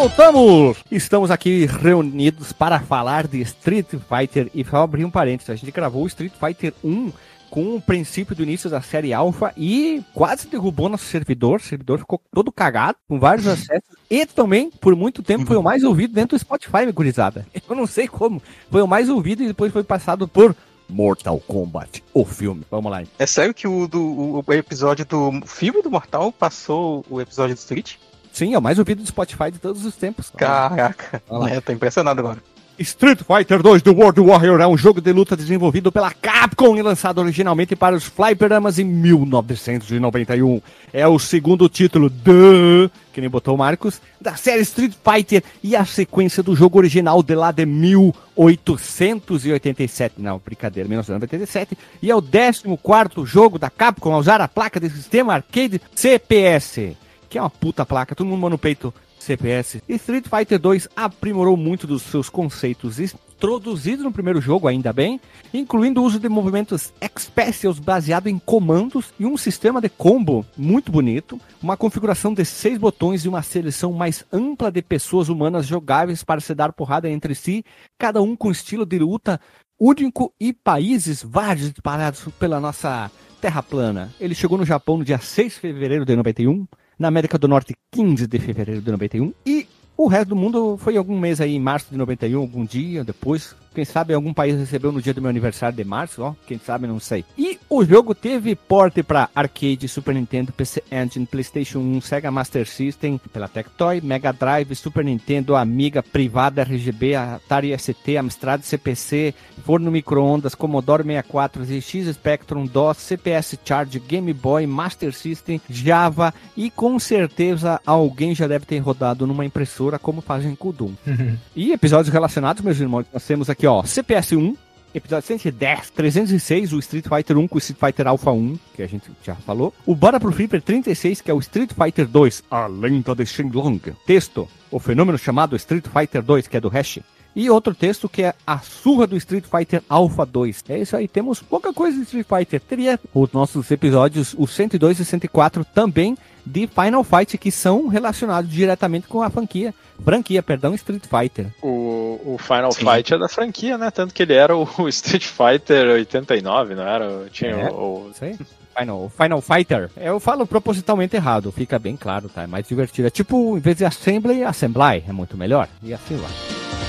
Voltamos! 0.00 0.78
Estamos 0.90 1.30
aqui 1.30 1.66
reunidos 1.66 2.54
para 2.54 2.80
falar 2.80 3.26
de 3.26 3.38
Street 3.42 3.86
Fighter 4.08 4.50
e 4.54 4.64
só 4.64 4.78
abrir 4.78 5.04
um 5.04 5.10
parênteses. 5.10 5.50
A 5.50 5.54
gente 5.54 5.70
gravou 5.70 6.06
Street 6.06 6.32
Fighter 6.32 6.72
1 6.82 7.12
com 7.50 7.76
o 7.76 7.82
princípio 7.82 8.34
do 8.34 8.42
início 8.42 8.70
da 8.70 8.80
série 8.80 9.12
Alpha 9.12 9.52
e 9.58 10.02
quase 10.14 10.48
derrubou 10.48 10.88
nosso 10.88 11.04
servidor. 11.04 11.60
O 11.60 11.62
servidor 11.62 11.98
ficou 11.98 12.18
todo 12.32 12.50
cagado, 12.50 12.96
com 13.06 13.20
vários 13.20 13.44
acessos. 13.46 13.94
E 14.08 14.24
também, 14.24 14.70
por 14.70 14.96
muito 14.96 15.22
tempo, 15.22 15.44
foi 15.44 15.58
o 15.58 15.62
mais 15.62 15.84
ouvido 15.84 16.14
dentro 16.14 16.34
do 16.34 16.40
Spotify, 16.40 16.86
me 16.86 16.92
gurizada. 16.92 17.46
Eu 17.68 17.76
não 17.76 17.86
sei 17.86 18.08
como. 18.08 18.42
Foi 18.70 18.80
o 18.80 18.88
mais 18.88 19.10
ouvido 19.10 19.42
e 19.42 19.48
depois 19.48 19.70
foi 19.70 19.84
passado 19.84 20.26
por 20.26 20.56
Mortal 20.88 21.38
Kombat, 21.40 22.02
o 22.14 22.24
filme. 22.24 22.62
Vamos 22.70 22.90
lá. 22.90 23.02
É 23.18 23.26
sério 23.26 23.52
que 23.52 23.68
o, 23.68 23.86
do, 23.86 24.42
o 24.48 24.52
episódio 24.54 25.04
do 25.04 25.46
filme 25.46 25.82
do 25.82 25.90
Mortal 25.90 26.32
passou 26.32 27.04
o 27.10 27.20
episódio 27.20 27.54
do 27.54 27.58
Street? 27.58 27.96
Sim, 28.40 28.54
é 28.54 28.58
o 28.58 28.62
mais 28.62 28.78
ouvido 28.78 29.02
do 29.02 29.06
Spotify 29.06 29.50
de 29.50 29.58
todos 29.58 29.84
os 29.84 29.94
tempos. 29.94 30.32
Caraca, 30.34 31.22
é, 31.50 31.60
tô 31.60 31.72
impressionado 31.72 32.20
agora. 32.20 32.38
Street 32.78 33.18
Fighter 33.18 33.62
2 33.62 33.82
The 33.82 33.90
World 33.90 34.18
Warrior 34.18 34.62
é 34.62 34.66
um 34.66 34.78
jogo 34.78 35.02
de 35.02 35.12
luta 35.12 35.36
desenvolvido 35.36 35.92
pela 35.92 36.10
Capcom 36.10 36.74
e 36.74 36.80
lançado 36.80 37.18
originalmente 37.18 37.76
para 37.76 37.94
os 37.94 38.04
Flyperamas 38.04 38.78
em 38.78 38.84
1991. 38.84 40.62
É 40.90 41.06
o 41.06 41.18
segundo 41.18 41.68
título 41.68 42.08
do, 42.08 42.90
que 43.12 43.20
nem 43.20 43.28
botou 43.28 43.56
o 43.56 43.58
Marcos, 43.58 44.00
da 44.18 44.34
série 44.36 44.62
Street 44.62 44.94
Fighter 45.04 45.42
e 45.62 45.76
a 45.76 45.84
sequência 45.84 46.42
do 46.42 46.56
jogo 46.56 46.78
original 46.78 47.22
de 47.22 47.34
lá 47.34 47.52
de 47.52 47.66
1887. 47.66 50.14
Não, 50.16 50.40
brincadeira, 50.42 50.88
1987. 50.88 51.76
E 52.00 52.10
é 52.10 52.16
o 52.16 52.22
14º 52.22 53.26
jogo 53.26 53.58
da 53.58 53.68
Capcom 53.68 54.14
a 54.14 54.18
usar 54.18 54.40
a 54.40 54.48
placa 54.48 54.80
de 54.80 54.88
sistema 54.88 55.34
arcade 55.34 55.78
CPS 55.94 56.96
que 57.30 57.38
é 57.38 57.40
uma 57.40 57.48
puta 57.48 57.86
placa, 57.86 58.14
todo 58.14 58.26
mundo 58.26 58.40
manda 58.40 58.54
no 58.54 58.58
peito 58.58 58.92
CPS. 59.20 59.82
E 59.88 59.94
Street 59.94 60.26
Fighter 60.28 60.58
2 60.58 60.88
aprimorou 60.96 61.56
muito 61.56 61.86
dos 61.86 62.02
seus 62.02 62.28
conceitos 62.28 62.98
introduzidos 62.98 64.04
no 64.04 64.12
primeiro 64.12 64.40
jogo, 64.40 64.66
ainda 64.66 64.92
bem, 64.92 65.20
incluindo 65.54 66.02
o 66.02 66.04
uso 66.04 66.18
de 66.18 66.28
movimentos 66.28 66.92
X-Specials 67.00 67.78
baseado 67.78 68.26
em 68.26 68.38
comandos 68.38 69.14
e 69.18 69.24
um 69.24 69.36
sistema 69.36 69.80
de 69.80 69.88
combo 69.88 70.44
muito 70.56 70.90
bonito, 70.90 71.40
uma 71.62 71.76
configuração 71.76 72.34
de 72.34 72.44
seis 72.44 72.76
botões 72.76 73.24
e 73.24 73.28
uma 73.28 73.42
seleção 73.42 73.92
mais 73.92 74.24
ampla 74.32 74.70
de 74.70 74.82
pessoas 74.82 75.28
humanas 75.28 75.66
jogáveis 75.66 76.24
para 76.24 76.40
se 76.40 76.54
dar 76.54 76.72
porrada 76.72 77.08
entre 77.08 77.34
si, 77.34 77.64
cada 77.96 78.20
um 78.20 78.34
com 78.34 78.50
estilo 78.50 78.84
de 78.84 78.98
luta 78.98 79.40
único 79.78 80.34
e 80.38 80.52
países 80.52 81.22
vários 81.22 81.68
espalhados 81.68 82.26
pela 82.38 82.60
nossa 82.60 83.10
terra 83.40 83.62
plana. 83.62 84.12
Ele 84.20 84.34
chegou 84.34 84.58
no 84.58 84.66
Japão 84.66 84.98
no 84.98 85.04
dia 85.04 85.18
6 85.18 85.54
de 85.54 85.60
fevereiro 85.60 86.04
de 86.04 86.14
91, 86.14 86.66
na 87.00 87.08
América 87.08 87.38
do 87.38 87.48
Norte 87.48 87.74
15 87.92 88.26
de 88.26 88.38
fevereiro 88.38 88.82
de 88.82 88.90
91 88.90 89.32
e 89.46 89.66
o 89.96 90.06
resto 90.06 90.28
do 90.28 90.36
mundo 90.36 90.76
foi 90.76 90.98
algum 90.98 91.18
mês 91.18 91.40
aí 91.40 91.54
em 91.54 91.60
março 91.60 91.90
de 91.90 91.96
91, 91.96 92.38
algum 92.38 92.64
dia 92.64 93.02
depois. 93.02 93.56
Quem 93.74 93.84
sabe 93.84 94.14
algum 94.14 94.32
país 94.32 94.58
recebeu 94.58 94.92
no 94.92 95.00
dia 95.00 95.14
do 95.14 95.20
meu 95.20 95.30
aniversário 95.30 95.76
de 95.76 95.84
março, 95.84 96.22
ó, 96.22 96.34
quem 96.46 96.58
sabe 96.58 96.86
não 96.86 96.98
sei. 96.98 97.24
E 97.38 97.58
o 97.68 97.84
jogo 97.84 98.14
teve 98.14 98.54
porte 98.54 99.02
para 99.02 99.28
arcade, 99.34 99.88
Super 99.88 100.14
Nintendo, 100.14 100.52
PC 100.52 100.82
Engine, 100.90 101.26
PlayStation 101.26 101.78
1, 101.78 102.00
Sega 102.00 102.30
Master 102.30 102.66
System, 102.66 103.20
pela 103.32 103.48
Tectoy, 103.48 104.00
Mega 104.00 104.32
Drive, 104.32 104.74
Super 104.74 105.04
Nintendo, 105.04 105.54
Amiga, 105.54 106.02
Privada, 106.02 106.62
RGB, 106.62 107.14
Atari 107.14 107.76
ST, 107.78 108.16
Amstrad 108.16 108.62
CPC, 108.62 109.34
Forno 109.64 109.90
Microondas, 109.90 110.54
Commodore 110.54 111.04
64, 111.04 111.64
ZX 111.64 112.14
Spectrum, 112.14 112.66
DOS, 112.66 112.98
CPS 112.98 113.58
Charge, 113.64 113.98
Game 114.00 114.32
Boy, 114.32 114.66
Master 114.66 115.12
System, 115.12 115.60
Java 115.68 116.34
e 116.56 116.70
com 116.70 116.98
certeza 116.98 117.80
alguém 117.86 118.34
já 118.34 118.46
deve 118.46 118.66
ter 118.66 118.78
rodado 118.78 119.26
numa 119.26 119.44
impressora 119.44 119.98
como 119.98 120.20
fazem 120.20 120.54
com 120.54 120.68
o 120.68 120.72
Doom. 120.72 120.92
E 121.54 121.72
episódios 121.72 122.12
relacionados, 122.12 122.62
meus 122.62 122.78
irmãos, 122.80 123.04
nós 123.12 123.26
temos 123.26 123.50
aqui, 123.50 123.59
ó, 123.66 123.82
CPS 123.82 124.32
1, 124.32 124.56
episódio 124.94 125.26
110, 125.26 125.90
306, 125.90 126.72
o 126.72 126.78
Street 126.78 127.06
Fighter 127.06 127.38
1 127.38 127.48
com 127.48 127.56
o 127.56 127.58
Street 127.58 127.78
Fighter 127.78 128.06
Alpha 128.06 128.30
1, 128.30 128.58
que 128.74 128.82
a 128.82 128.86
gente 128.86 129.10
já 129.24 129.34
falou. 129.34 129.72
O 129.86 129.94
Bora 129.94 130.18
pro 130.18 130.32
Flipper 130.32 130.62
36, 130.62 131.20
que 131.20 131.30
é 131.30 131.34
o 131.34 131.38
Street 131.38 131.70
Fighter 131.72 132.06
2, 132.06 132.44
A 132.50 132.66
Lenda 132.66 133.14
de 133.14 133.26
Shenlong. 133.26 133.80
Texto, 134.06 134.48
o 134.70 134.78
fenômeno 134.78 135.18
chamado 135.18 135.56
Street 135.56 135.86
Fighter 135.86 136.22
2, 136.22 136.48
que 136.48 136.56
é 136.56 136.60
do 136.60 136.68
Hash. 136.68 137.00
E 137.34 137.48
outro 137.48 137.74
texto 137.74 138.08
que 138.08 138.24
é 138.24 138.34
a 138.44 138.58
surra 138.58 139.06
do 139.06 139.16
Street 139.16 139.44
Fighter 139.44 139.82
Alpha 139.88 140.26
2. 140.26 140.64
É 140.68 140.78
isso 140.80 140.96
aí, 140.96 141.06
temos 141.06 141.40
pouca 141.40 141.72
coisa 141.72 141.96
de 141.96 142.02
Street 142.02 142.26
Fighter. 142.26 142.60
Teria 142.60 142.98
os 143.14 143.32
nossos 143.32 143.70
episódios, 143.70 144.34
os 144.36 144.50
102 144.50 144.98
e 144.98 145.04
104 145.04 145.64
também 145.64 146.16
de 146.44 146.66
Final 146.66 147.04
Fight 147.04 147.36
que 147.38 147.50
são 147.50 147.88
relacionados 147.88 148.50
diretamente 148.50 149.06
com 149.06 149.22
a 149.22 149.30
franquia, 149.30 149.74
franquia, 150.04 150.42
perdão, 150.42 150.74
Street 150.74 151.04
Fighter. 151.04 151.46
O, 151.62 152.20
o 152.24 152.38
Final 152.38 152.72
Sim. 152.72 152.84
Fight 152.84 153.14
é 153.14 153.18
da 153.18 153.28
franquia, 153.28 153.78
né? 153.78 153.90
Tanto 153.90 154.14
que 154.14 154.22
ele 154.22 154.34
era 154.34 154.56
o 154.56 154.66
Street 154.88 155.24
Fighter 155.24 155.86
89, 155.88 156.74
não 156.74 156.82
era? 156.82 157.26
Tinha 157.30 157.50
é, 157.50 157.70
o... 157.70 158.10
Sei. 158.14 158.38
Final, 158.78 159.10
Final 159.10 159.40
Fighter. 159.40 159.90
Eu 159.96 160.20
falo 160.20 160.46
propositalmente 160.46 161.16
errado, 161.16 161.52
fica 161.52 161.78
bem 161.78 161.96
claro, 161.96 162.28
tá? 162.28 162.42
É 162.42 162.46
mais 162.46 162.66
divertido. 162.66 163.08
É 163.08 163.10
tipo, 163.10 163.56
em 163.56 163.60
vez 163.60 163.76
de 163.76 163.84
Assembly, 163.84 164.42
Assembly. 164.44 165.04
É 165.06 165.12
muito 165.12 165.36
melhor. 165.36 165.68
E 165.82 165.92
assim 165.92 166.16
lá. 166.16 166.79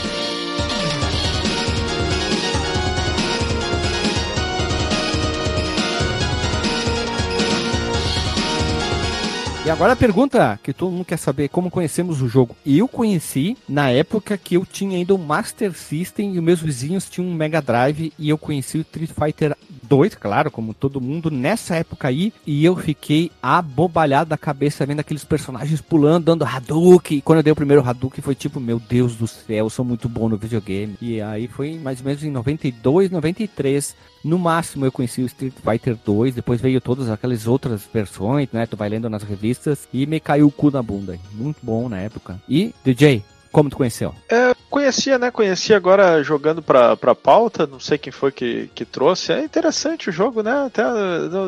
E 9.64 9.70
agora 9.70 9.94
a 9.94 9.96
pergunta 9.96 10.60
que 10.64 10.74
todo 10.74 10.92
mundo 10.92 11.06
quer 11.06 11.18
saber, 11.18 11.48
como 11.48 11.70
conhecemos 11.70 12.20
o 12.20 12.28
jogo? 12.28 12.56
Eu 12.66 12.88
conheci 12.88 13.56
na 13.70 13.92
época 13.92 14.36
que 14.36 14.56
eu 14.56 14.66
tinha 14.66 14.98
ainda 14.98 15.14
um 15.14 15.20
Master 15.20 15.74
System 15.74 16.34
e 16.34 16.40
os 16.40 16.44
meus 16.44 16.60
vizinhos 16.60 17.08
tinham 17.08 17.30
um 17.30 17.34
Mega 17.34 17.62
Drive 17.62 18.12
e 18.18 18.28
eu 18.28 18.40
conheci 18.40 18.80
o 18.80 18.82
Street 18.82 19.12
Fighter 19.12 19.56
2, 19.92 20.16
claro, 20.16 20.50
como 20.50 20.74
todo 20.74 21.02
mundo, 21.02 21.30
nessa 21.30 21.76
época 21.76 22.08
aí, 22.08 22.32
e 22.48 22.64
eu 22.64 22.78
fiquei 22.78 23.30
abobalhado 23.44 24.30
da 24.30 24.38
cabeça 24.38 24.86
vendo 24.86 25.02
aqueles 25.02 25.26
personagens 25.26 25.82
pulando, 25.82 26.24
dando 26.28 26.46
Hadouken, 26.46 27.18
e 27.18 27.22
quando 27.22 27.40
eu 27.40 27.44
dei 27.44 27.52
o 27.52 27.56
primeiro 27.58 27.86
Hadouken 27.86 28.24
foi 28.24 28.34
tipo, 28.34 28.58
meu 28.62 28.80
Deus 28.80 29.18
do 29.18 29.28
céu, 29.28 29.66
eu 29.66 29.70
sou 29.70 29.84
muito 29.84 30.08
bom 30.08 30.30
no 30.30 30.38
videogame. 30.38 30.96
E 31.02 31.22
aí 31.22 31.46
foi 31.46 31.78
mais 31.78 32.00
ou 32.00 32.06
menos 32.06 32.24
em 32.24 32.32
92, 32.32 33.12
93, 33.12 33.94
no 34.24 34.40
máximo 34.40 34.86
eu 34.86 34.94
conheci 34.94 35.24
o 35.24 35.26
Street 35.26 35.56
Fighter 35.62 35.98
2, 36.06 36.36
depois 36.36 36.62
veio 36.62 36.80
todas 36.80 37.10
aquelas 37.10 37.46
outras 37.46 37.86
versões, 37.94 38.48
né? 38.54 38.66
Tu 38.66 38.78
vai 38.78 38.88
lendo 38.88 39.10
nas 39.10 39.24
revistas 39.24 39.90
e 39.92 40.06
me 40.06 40.22
caiu 40.22 40.48
o 40.48 40.52
cu 40.52 40.72
na 40.72 40.82
bunda. 40.82 41.20
Muito 41.34 41.58
bom 41.62 41.90
na 41.90 41.98
época. 41.98 42.42
E, 42.48 42.74
DJ, 42.86 43.26
como 43.52 43.70
tu 43.70 43.78
conheceu? 43.78 44.16
É, 44.30 44.56
conhecia, 44.70 45.18
né? 45.20 45.30
Conhecia 45.30 45.76
agora 45.76 46.24
jogando 46.24 46.62
pra, 46.62 46.96
pra 46.96 47.14
pauta, 47.14 47.68
não 47.68 47.80
sei 47.80 47.98
quem 47.98 48.12
foi 48.12 48.32
que, 48.32 48.70
que 48.74 48.86
trouxe. 48.86 49.34
É 49.34 49.44
interessante 49.44 50.10
o 50.10 50.12
jogo, 50.12 50.42
né? 50.42 50.66
Até, 50.68 50.84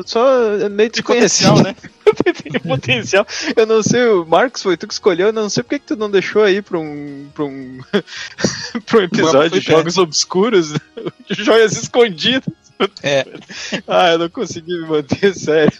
só 0.04 0.54
é 0.60 0.68
meio 0.68 0.90
desconhecido, 0.90 1.62
né? 1.62 1.74
tem 2.42 2.60
potencial. 2.60 3.26
Eu 3.56 3.66
não 3.66 3.82
sei, 3.82 4.04
o 4.06 4.26
Marcos 4.26 4.62
foi 4.62 4.76
tu 4.76 4.86
que 4.86 4.92
escolheu, 4.92 5.28
eu 5.28 5.32
não 5.32 5.48
sei 5.48 5.62
porque 5.62 5.78
que 5.78 5.86
tu 5.86 5.96
não 5.96 6.10
deixou 6.10 6.42
aí 6.42 6.60
pra 6.60 6.78
um, 6.78 7.26
pra 7.34 7.44
um, 7.44 7.78
pra 8.86 8.98
um 8.98 9.02
episódio 9.02 9.58
de 9.58 9.66
jogos 9.66 9.96
obscuros, 9.96 10.74
joias 11.30 11.72
escondidas. 11.72 12.52
É. 13.02 13.24
Ah, 13.86 14.12
eu 14.12 14.18
não 14.18 14.28
consegui 14.28 14.76
me 14.80 14.86
manter 14.88 15.32
sério. 15.34 15.72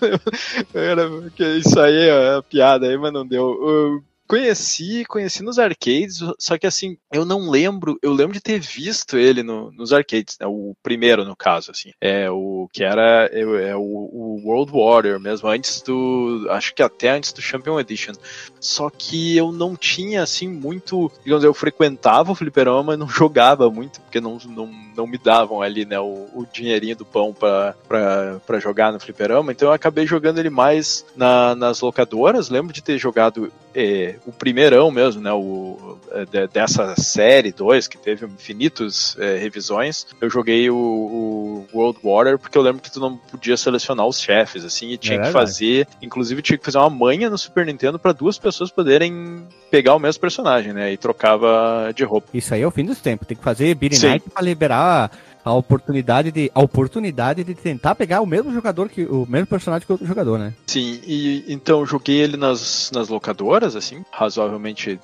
Era, 0.72 1.10
isso 1.58 1.78
aí 1.78 2.08
é 2.08 2.36
a 2.36 2.42
piada 2.42 2.86
aí, 2.86 2.96
mas 2.96 3.12
não 3.12 3.26
deu. 3.26 3.42
Eu 3.42 4.04
Conheci, 4.26 5.04
conheci 5.04 5.42
nos 5.42 5.58
arcades, 5.58 6.20
só 6.38 6.56
que 6.56 6.66
assim, 6.66 6.96
eu 7.12 7.26
não 7.26 7.50
lembro, 7.50 7.98
eu 8.02 8.12
lembro 8.12 8.32
de 8.32 8.40
ter 8.40 8.58
visto 8.58 9.18
ele 9.18 9.42
no, 9.42 9.70
nos 9.72 9.92
arcades, 9.92 10.36
né, 10.40 10.46
o 10.46 10.74
primeiro 10.82 11.26
no 11.26 11.36
caso, 11.36 11.70
assim, 11.70 11.90
é 12.00 12.30
o 12.30 12.66
que 12.72 12.82
era 12.82 13.28
é, 13.30 13.40
é 13.40 13.76
o, 13.76 13.82
o, 13.82 14.40
World 14.44 14.72
Warrior 14.72 15.20
mesmo, 15.20 15.48
antes 15.48 15.82
do, 15.82 16.46
acho 16.50 16.74
que 16.74 16.82
até 16.82 17.10
antes 17.10 17.34
do 17.34 17.42
Champion 17.42 17.78
Edition, 17.78 18.14
só 18.58 18.88
que 18.88 19.36
eu 19.36 19.52
não 19.52 19.76
tinha 19.76 20.22
assim 20.22 20.48
muito, 20.48 21.12
digamos, 21.22 21.44
eu 21.44 21.52
frequentava 21.52 22.32
o 22.32 22.34
fliperama, 22.34 22.82
mas 22.82 22.98
não 22.98 23.08
jogava 23.10 23.70
muito, 23.70 24.00
porque 24.00 24.22
não, 24.22 24.38
não, 24.46 24.66
não 24.96 25.06
me 25.06 25.18
davam 25.18 25.62
ali, 25.62 25.84
né, 25.84 25.98
o, 25.98 26.28
o 26.34 26.46
dinheirinho 26.52 26.96
do 26.96 27.04
pão 27.04 27.34
para 27.34 28.60
jogar 28.60 28.92
no 28.92 29.00
fliperama, 29.00 29.52
então 29.52 29.68
eu 29.68 29.72
acabei 29.72 30.06
jogando 30.06 30.38
ele 30.38 30.50
mais 30.50 31.04
na, 31.16 31.54
nas 31.54 31.80
locadoras, 31.80 32.48
lembro 32.48 32.72
de 32.72 32.82
ter 32.82 32.98
jogado 32.98 33.52
é, 33.74 34.16
o 34.24 34.32
primeirão 34.32 34.90
mesmo, 34.90 35.20
né, 35.20 35.32
o, 35.32 35.98
é, 36.12 36.24
de, 36.24 36.46
dessa 36.46 36.94
série 36.96 37.52
2, 37.52 37.88
que 37.88 37.98
teve 37.98 38.24
infinitos 38.26 39.16
é, 39.18 39.38
revisões, 39.38 40.06
eu 40.20 40.30
joguei 40.30 40.70
o, 40.70 40.76
o, 40.76 41.66
World 41.74 41.98
Warrior, 42.02 42.38
porque 42.38 42.56
eu 42.56 42.62
lembro 42.62 42.80
que 42.80 42.90
tu 42.90 43.00
não 43.00 43.16
podia 43.16 43.56
selecionar 43.56 44.06
os 44.06 44.20
chefes, 44.20 44.64
assim, 44.64 44.90
e 44.90 44.96
tinha 44.96 45.18
é 45.18 45.22
que 45.22 45.32
fazer, 45.32 45.88
inclusive 46.00 46.42
tinha 46.42 46.58
que 46.58 46.64
fazer 46.64 46.78
uma 46.78 46.90
manha 46.90 47.28
no 47.28 47.36
Super 47.36 47.66
Nintendo 47.66 47.98
para 47.98 48.12
duas 48.12 48.38
pessoas 48.38 48.70
poderem 48.70 49.46
pegar 49.74 49.96
o 49.96 49.98
mesmo 49.98 50.20
personagem, 50.20 50.72
né, 50.72 50.92
e 50.92 50.96
trocava 50.96 51.92
de 51.92 52.04
roupa. 52.04 52.28
Isso 52.32 52.54
aí 52.54 52.62
é 52.62 52.66
o 52.66 52.70
fim 52.70 52.84
dos 52.84 53.00
tempos, 53.00 53.26
tem 53.26 53.36
que 53.36 53.42
fazer 53.42 53.74
Beat 53.74 54.00
Night 54.00 54.30
pra 54.30 54.40
liberar 54.40 55.10
a 55.44 55.52
oportunidade 55.52 56.30
de 56.30 56.48
a 56.54 56.60
oportunidade 56.60 57.42
de 57.42 57.56
tentar 57.56 57.96
pegar 57.96 58.20
o 58.20 58.26
mesmo 58.26 58.54
jogador 58.54 58.88
que 58.88 59.02
o 59.02 59.26
mesmo 59.28 59.48
personagem 59.48 59.84
que 59.84 59.92
o 59.92 59.94
outro 59.94 60.06
jogador, 60.06 60.38
né? 60.38 60.54
Sim, 60.68 61.00
e 61.04 61.44
então 61.48 61.84
joguei 61.84 62.20
ele 62.20 62.36
nas, 62.36 62.88
nas 62.94 63.08
locadoras 63.08 63.74
assim, 63.74 64.04
razoavelmente 64.12 65.00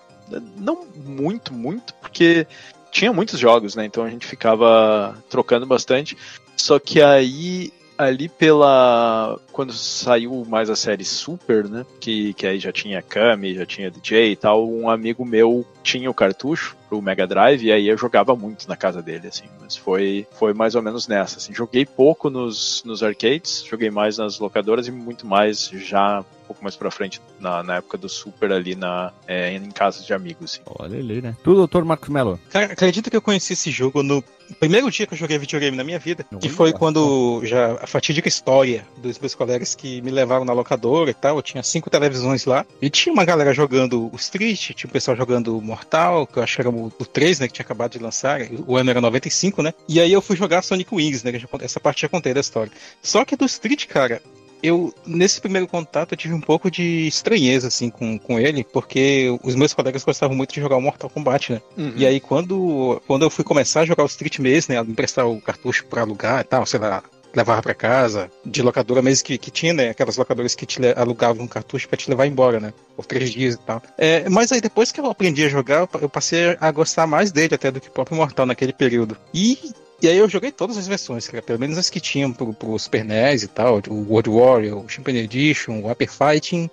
não 0.57 0.87
muito, 1.05 1.53
muito, 1.53 1.93
porque 1.95 2.47
tinha 2.93 3.13
muitos 3.13 3.41
jogos, 3.41 3.75
né? 3.75 3.85
Então 3.85 4.05
a 4.05 4.09
gente 4.09 4.25
ficava 4.25 5.19
trocando 5.29 5.67
bastante. 5.67 6.17
Só 6.57 6.79
que 6.79 7.03
aí 7.03 7.73
ali 7.99 8.29
pela. 8.29 9.39
Quando 9.53 9.73
saiu 9.73 10.45
mais 10.49 10.71
a 10.71 10.77
série 10.77 11.05
Super, 11.05 11.69
né? 11.69 11.85
Que, 11.99 12.33
que 12.35 12.47
aí 12.47 12.59
já 12.59 12.73
tinha 12.73 13.03
Kami, 13.03 13.55
já 13.55 13.67
tinha 13.67 13.91
DJ 13.91 14.33
e 14.33 14.37
tal, 14.37 14.69
um 14.69 14.89
amigo 14.89 15.25
meu 15.25 15.67
tinha 15.83 16.11
o 16.11 16.15
cartucho 16.15 16.77
pro 16.89 17.01
Mega 17.01 17.27
Drive 17.27 17.65
e 17.65 17.73
aí 17.73 17.89
eu 17.89 17.97
jogava 17.97 18.35
muito 18.35 18.69
na 18.69 18.77
casa 18.77 19.01
dele, 19.01 19.29
assim. 19.29 19.45
Mas 19.61 19.77
foi, 19.77 20.27
foi 20.33 20.53
mais 20.53 20.75
ou 20.75 20.83
menos 20.83 21.07
nessa, 21.07 21.39
assim. 21.39 21.55
Joguei 21.55 21.87
pouco 21.87 22.29
nos, 22.29 22.83
nos 22.85 23.03
arcades, 23.03 23.65
joguei 23.65 23.91
mais 23.91 24.19
nas 24.19 24.39
locadoras 24.39 24.89
e 24.89 24.91
muito 24.91 25.27
mais 25.27 25.69
já 25.69 26.25
pouco 26.51 26.65
mais 26.65 26.75
pra 26.75 26.91
frente, 26.91 27.21
na, 27.39 27.63
na 27.63 27.77
época 27.77 27.97
do 27.97 28.09
Super 28.09 28.51
ali 28.51 28.75
na, 28.75 29.13
é, 29.25 29.55
em 29.55 29.71
casa 29.71 30.03
de 30.03 30.13
amigos. 30.13 30.55
Assim. 30.55 30.63
Olha 30.67 30.99
ali, 30.99 31.23
né? 31.23 31.37
Tu, 31.45 31.55
doutor 31.55 31.85
Marcos 31.85 32.09
Melo. 32.09 32.41
Cara, 32.51 32.73
acredita 32.73 33.09
que 33.09 33.17
eu 33.17 33.23
conheci 33.23 33.53
esse 33.53 33.71
jogo 33.71 34.03
no 34.03 34.21
primeiro 34.59 34.91
dia 34.91 35.07
que 35.07 35.15
eu 35.15 35.19
joguei 35.19 35.39
videogame 35.39 35.77
na 35.77 35.85
minha 35.85 35.99
vida, 36.01 36.27
Não 36.29 36.41
que 36.41 36.49
foi 36.49 36.73
quando 36.73 37.41
já 37.45 37.75
a 37.75 37.87
fatídica 37.87 38.27
história 38.27 38.85
dos 38.97 39.17
meus 39.21 39.35
colegas 39.41 39.75
que 39.75 40.03
me 40.03 40.11
levaram 40.11 40.45
na 40.45 40.53
locadora 40.53 41.11
e 41.11 41.15
tal, 41.15 41.37
eu 41.37 41.43
tinha 41.43 41.63
cinco 41.63 41.89
televisões 41.89 42.45
lá, 42.45 42.67
e 42.83 42.91
tinha 42.91 43.11
uma 43.11 43.25
galera 43.25 43.55
jogando 43.55 44.11
o 44.13 44.17
Street, 44.17 44.73
tinha 44.75 44.87
um 44.87 44.93
pessoal 44.93 45.17
jogando 45.17 45.57
o 45.57 45.63
Mortal, 45.63 46.27
que 46.27 46.39
eu 46.39 46.43
acho 46.43 46.57
que 46.57 46.61
era 46.61 46.69
o, 46.69 46.87
o 46.87 47.07
3, 47.07 47.41
né, 47.41 47.49
que 47.49 47.55
tinha 47.55 47.65
acabado 47.65 47.93
de 47.93 47.99
lançar, 47.99 48.41
o 48.67 48.77
ano 48.77 48.91
era 48.91 49.01
95, 49.01 49.63
né, 49.63 49.73
e 49.89 49.99
aí 49.99 50.13
eu 50.13 50.21
fui 50.21 50.37
jogar 50.37 50.61
Sonic 50.61 50.95
Wings, 50.95 51.23
né, 51.23 51.33
essa 51.63 51.81
parte 51.81 52.03
já 52.03 52.09
contei 52.09 52.35
da 52.35 52.41
história. 52.41 52.71
Só 53.03 53.25
que 53.25 53.35
do 53.35 53.47
Street, 53.47 53.87
cara, 53.87 54.21
eu, 54.63 54.93
nesse 55.07 55.41
primeiro 55.41 55.67
contato, 55.67 56.13
eu 56.13 56.19
tive 56.19 56.35
um 56.35 56.41
pouco 56.41 56.71
de 56.71 57.07
estranheza, 57.07 57.69
assim, 57.69 57.89
com, 57.89 58.19
com 58.19 58.39
ele, 58.39 58.63
porque 58.63 59.35
os 59.43 59.55
meus 59.55 59.73
colegas 59.73 60.05
gostavam 60.05 60.37
muito 60.37 60.53
de 60.53 60.61
jogar 60.61 60.77
o 60.77 60.83
Mortal 60.83 61.09
Kombat, 61.09 61.53
né? 61.55 61.63
Uhum. 61.79 61.93
E 61.97 62.07
aí, 62.07 62.21
quando, 62.21 63.01
quando 63.07 63.23
eu 63.23 63.31
fui 63.31 63.43
começar 63.43 63.81
a 63.81 63.87
jogar 63.87 64.03
o 64.03 64.07
Street 64.07 64.39
mesmo, 64.39 64.75
né? 64.75 64.81
Emprestar 64.81 65.27
o 65.27 65.41
cartucho 65.41 65.87
pra 65.87 66.03
alugar 66.03 66.43
e 66.43 66.45
tal, 66.45 66.67
sei 66.67 66.79
lá, 66.79 67.03
levava 67.35 67.63
para 67.63 67.75
casa, 67.75 68.31
de 68.45 68.63
locadora 68.63 69.03
mesmo 69.03 69.25
que, 69.25 69.39
que 69.39 69.51
tinha, 69.51 69.73
né? 69.73 69.91
Aquelas 69.91 70.17
locadoras 70.17 70.55
que 70.55 70.67
te 70.67 70.81
alugavam 70.97 71.45
um 71.45 71.49
cartucho 71.49 71.89
para 71.89 71.97
te 71.97 72.11
levar 72.11 72.27
embora, 72.27 72.61
né? 72.61 72.73
Por 72.97 73.07
três 73.07 73.31
dias 73.31 73.55
e 73.55 73.59
tal. 73.59 73.83
É, 73.97 74.29
mas 74.29 74.53
aí 74.53 74.61
depois 74.61 74.91
que 74.93 75.01
eu 75.01 75.07
aprendi 75.07 75.45
a 75.45 75.49
jogar, 75.49 75.89
eu 76.01 76.09
passei 76.09 76.57
a 76.61 76.71
gostar 76.71 77.07
mais 77.07 77.31
dele 77.31 77.55
até 77.55 77.71
do 77.71 77.81
que 77.81 77.89
o 77.89 77.93
próprio 77.93 78.17
Mortal 78.17 78.47
naquele 78.47 78.73
período. 78.73 79.17
E 79.33 79.73
e 80.03 80.09
aí 80.09 80.17
eu 80.17 80.29
joguei 80.29 80.51
todas 80.51 80.79
as 80.79 80.89
versões, 80.89 81.29
cara, 81.29 81.43
pelo 81.43 81.59
menos 81.59 81.77
as 81.77 81.91
que 81.91 82.01
tinham 82.01 82.33
pro, 82.33 82.55
pro 82.55 82.79
Super 82.79 83.05
NES 83.05 83.43
e 83.43 83.49
tal, 83.49 83.83
o 83.91 84.07
World 84.09 84.31
Warrior, 84.31 84.83
o 84.83 84.89
Champion 84.89 85.17
Edition, 85.17 85.73
o 85.81 85.91
Upper 85.91 86.11
Fighting 86.11 86.71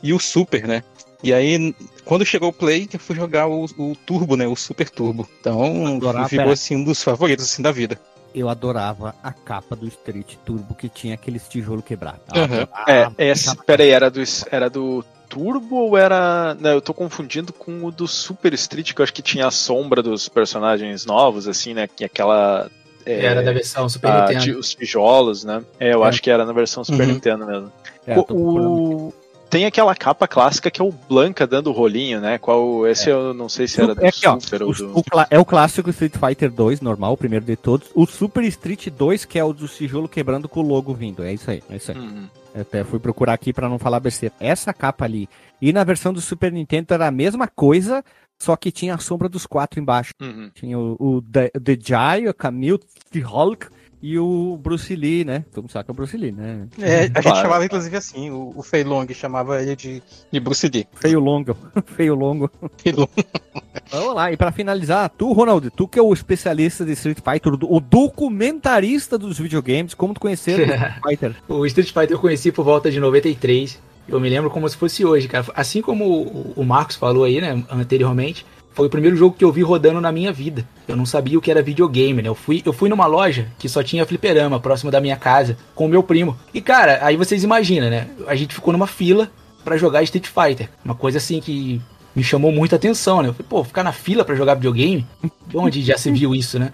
e 0.00 0.12
o 0.12 0.20
Super, 0.20 0.64
né? 0.64 0.84
E 1.20 1.34
aí, 1.34 1.74
quando 2.04 2.24
chegou 2.24 2.50
o 2.50 2.52
Play, 2.52 2.88
eu 2.92 3.00
fui 3.00 3.16
jogar 3.16 3.48
o, 3.48 3.64
o 3.64 3.96
Turbo, 4.06 4.36
né? 4.36 4.46
O 4.46 4.54
Super 4.54 4.88
Turbo. 4.88 5.28
Então, 5.40 5.86
Adorava, 5.86 6.28
ficou 6.28 6.52
assim 6.52 6.76
um 6.76 6.84
dos 6.84 7.02
favoritos 7.02 7.44
assim 7.44 7.62
da 7.62 7.72
vida. 7.72 8.00
Eu 8.38 8.48
adorava 8.48 9.16
a 9.20 9.32
capa 9.32 9.74
do 9.74 9.88
Street 9.88 10.36
Turbo 10.44 10.72
que 10.72 10.88
tinha 10.88 11.14
aqueles 11.14 11.48
tijolo 11.48 11.82
quebrado. 11.82 12.20
Uhum. 12.32 12.68
É, 12.86 13.10
essa, 13.18 13.56
peraí, 13.56 13.90
era 13.90 14.08
do, 14.08 14.22
era 14.48 14.70
do 14.70 15.04
Turbo 15.28 15.74
ou 15.74 15.98
era. 15.98 16.56
Não, 16.60 16.70
eu 16.70 16.80
tô 16.80 16.94
confundindo 16.94 17.52
com 17.52 17.84
o 17.84 17.90
do 17.90 18.06
Super 18.06 18.54
Street, 18.54 18.92
que 18.92 19.00
eu 19.00 19.02
acho 19.02 19.12
que 19.12 19.22
tinha 19.22 19.48
a 19.48 19.50
sombra 19.50 20.00
dos 20.04 20.28
personagens 20.28 21.04
novos, 21.04 21.48
assim, 21.48 21.74
né? 21.74 21.88
Que 21.88 22.04
aquela. 22.04 22.70
É, 23.04 23.24
era 23.24 23.42
da 23.42 23.52
versão 23.52 23.88
Super 23.88 24.08
a, 24.08 24.28
Nintendo. 24.28 24.60
Os 24.60 24.72
tijolos, 24.72 25.42
né? 25.42 25.64
É, 25.80 25.92
eu 25.92 26.04
é. 26.04 26.08
acho 26.08 26.22
que 26.22 26.30
era 26.30 26.46
na 26.46 26.52
versão 26.52 26.84
Super 26.84 27.08
uhum. 27.08 27.14
Nintendo 27.14 27.44
mesmo. 27.44 27.72
É, 28.06 28.16
o, 28.18 29.12
tem 29.48 29.64
aquela 29.64 29.94
capa 29.94 30.28
clássica 30.28 30.70
que 30.70 30.80
é 30.80 30.84
o 30.84 30.92
Blanca 30.92 31.46
dando 31.46 31.70
o 31.70 31.72
rolinho, 31.72 32.20
né? 32.20 32.38
Qual 32.38 32.86
esse 32.86 33.08
é. 33.08 33.12
eu 33.12 33.32
não 33.32 33.48
sei 33.48 33.66
se 33.66 33.80
era 33.80 33.94
do 33.94 34.04
é 34.04 34.08
aqui, 34.08 34.20
Super 34.20 34.62
ó, 34.62 34.66
ou 34.66 34.74
do... 34.74 34.98
O, 34.98 35.02
é 35.30 35.38
o 35.38 35.44
clássico 35.44 35.90
Street 35.90 36.14
Fighter 36.16 36.50
2, 36.50 36.80
normal, 36.80 37.14
o 37.14 37.16
primeiro 37.16 37.44
de 37.44 37.56
todos. 37.56 37.88
O 37.94 38.06
Super 38.06 38.44
Street 38.44 38.88
2, 38.88 39.24
que 39.24 39.38
é 39.38 39.44
o 39.44 39.52
do 39.52 39.66
tijolo 39.66 40.08
quebrando 40.08 40.48
com 40.48 40.60
o 40.60 40.66
logo 40.66 40.94
vindo. 40.94 41.22
É 41.22 41.32
isso 41.32 41.50
aí, 41.50 41.62
é 41.70 41.76
isso 41.76 41.90
aí. 41.90 41.98
Uhum. 41.98 42.28
Até 42.54 42.84
fui 42.84 42.98
procurar 42.98 43.34
aqui 43.34 43.52
para 43.52 43.68
não 43.68 43.78
falar 43.78 44.00
besteira. 44.00 44.34
Essa 44.40 44.72
capa 44.72 45.04
ali. 45.04 45.28
E 45.60 45.72
na 45.72 45.84
versão 45.84 46.12
do 46.12 46.20
Super 46.20 46.52
Nintendo 46.52 46.94
era 46.94 47.06
a 47.06 47.10
mesma 47.10 47.48
coisa, 47.48 48.04
só 48.38 48.56
que 48.56 48.70
tinha 48.70 48.94
a 48.94 48.98
sombra 48.98 49.28
dos 49.28 49.46
quatro 49.46 49.80
embaixo. 49.80 50.12
Uhum. 50.20 50.50
Tinha 50.54 50.78
o, 50.78 50.96
o 50.98 51.22
The, 51.22 51.50
The 51.50 51.78
Jai, 51.80 52.28
o 52.28 52.34
Camille, 52.34 52.80
The 53.10 53.20
Hulk 53.20 53.68
e 54.00 54.18
o 54.18 54.56
Bruce 54.62 54.94
Lee, 54.94 55.24
né? 55.24 55.44
Todo 55.52 55.64
mundo 55.64 55.72
sabe 55.72 55.84
que 55.86 55.90
é 55.90 55.92
o 55.92 55.94
Bruce 55.96 56.16
Lee, 56.16 56.30
né? 56.32 56.66
É, 56.80 56.98
a 57.00 57.02
gente 57.06 57.22
Claro. 57.22 57.40
chamava 57.40 57.64
inclusive 57.64 57.96
assim, 57.96 58.30
o, 58.30 58.52
o 58.54 58.62
Fei 58.62 58.84
Long 58.84 59.06
chamava 59.12 59.60
ele 59.62 59.74
de, 59.74 60.02
de 60.30 60.40
Bruce 60.40 60.68
Lee. 60.72 60.86
Feio 60.94 61.18
longo, 61.20 61.56
feio 61.96 62.14
longo. 62.14 62.50
Fei 62.76 62.92
Long. 62.92 63.08
Vamos 63.90 64.14
lá, 64.14 64.30
e 64.32 64.36
pra 64.36 64.52
finalizar, 64.52 65.08
tu, 65.10 65.32
Ronaldo, 65.32 65.70
tu 65.70 65.88
que 65.88 65.98
é 65.98 66.02
o 66.02 66.12
especialista 66.12 66.84
de 66.84 66.92
Street 66.92 67.18
Fighter, 67.24 67.52
o 67.54 67.80
documentarista 67.80 69.16
dos 69.18 69.38
videogames, 69.38 69.94
como 69.94 70.12
tu 70.14 70.20
conheceu 70.20 70.58
o 70.58 70.60
Street 70.62 70.92
Fighter? 71.02 71.36
O 71.48 71.66
Street 71.66 71.88
Fighter 71.92 72.12
eu 72.12 72.18
conheci 72.20 72.52
por 72.52 72.64
volta 72.64 72.90
de 72.90 73.00
93. 73.00 73.80
Eu 74.06 74.20
me 74.20 74.28
lembro 74.28 74.48
como 74.50 74.68
se 74.68 74.76
fosse 74.76 75.04
hoje, 75.04 75.26
cara. 75.28 75.44
Assim 75.54 75.82
como 75.82 76.04
o- 76.22 76.52
o 76.56 76.64
Marcos 76.64 76.96
falou 76.96 77.24
aí, 77.24 77.40
né, 77.40 77.62
anteriormente, 77.70 78.44
foi 78.78 78.86
o 78.86 78.90
primeiro 78.90 79.16
jogo 79.16 79.34
que 79.36 79.44
eu 79.44 79.50
vi 79.50 79.60
rodando 79.60 80.00
na 80.00 80.12
minha 80.12 80.32
vida. 80.32 80.64
Eu 80.86 80.94
não 80.94 81.04
sabia 81.04 81.36
o 81.36 81.40
que 81.42 81.50
era 81.50 81.60
videogame, 81.60 82.22
né? 82.22 82.28
Eu 82.28 82.34
fui, 82.36 82.62
eu 82.64 82.72
fui 82.72 82.88
numa 82.88 83.06
loja 83.06 83.48
que 83.58 83.68
só 83.68 83.82
tinha 83.82 84.06
fliperama, 84.06 84.60
próximo 84.60 84.88
da 84.88 85.00
minha 85.00 85.16
casa, 85.16 85.58
com 85.74 85.86
o 85.86 85.88
meu 85.88 86.00
primo. 86.00 86.38
E, 86.54 86.60
cara, 86.60 87.00
aí 87.02 87.16
vocês 87.16 87.42
imaginam, 87.42 87.90
né? 87.90 88.06
A 88.28 88.36
gente 88.36 88.54
ficou 88.54 88.72
numa 88.72 88.86
fila 88.86 89.32
pra 89.64 89.76
jogar 89.76 90.04
Street 90.04 90.28
Fighter. 90.28 90.70
Uma 90.84 90.94
coisa 90.94 91.18
assim 91.18 91.40
que 91.40 91.80
me 92.14 92.22
chamou 92.22 92.52
muita 92.52 92.76
atenção, 92.76 93.20
né? 93.20 93.30
Eu 93.30 93.34
falei, 93.34 93.48
pô, 93.48 93.64
ficar 93.64 93.82
na 93.82 93.90
fila 93.90 94.24
pra 94.24 94.36
jogar 94.36 94.54
videogame? 94.54 95.04
Onde 95.52 95.82
já 95.82 95.98
se 95.98 96.12
viu 96.12 96.32
isso, 96.32 96.56
né? 96.56 96.72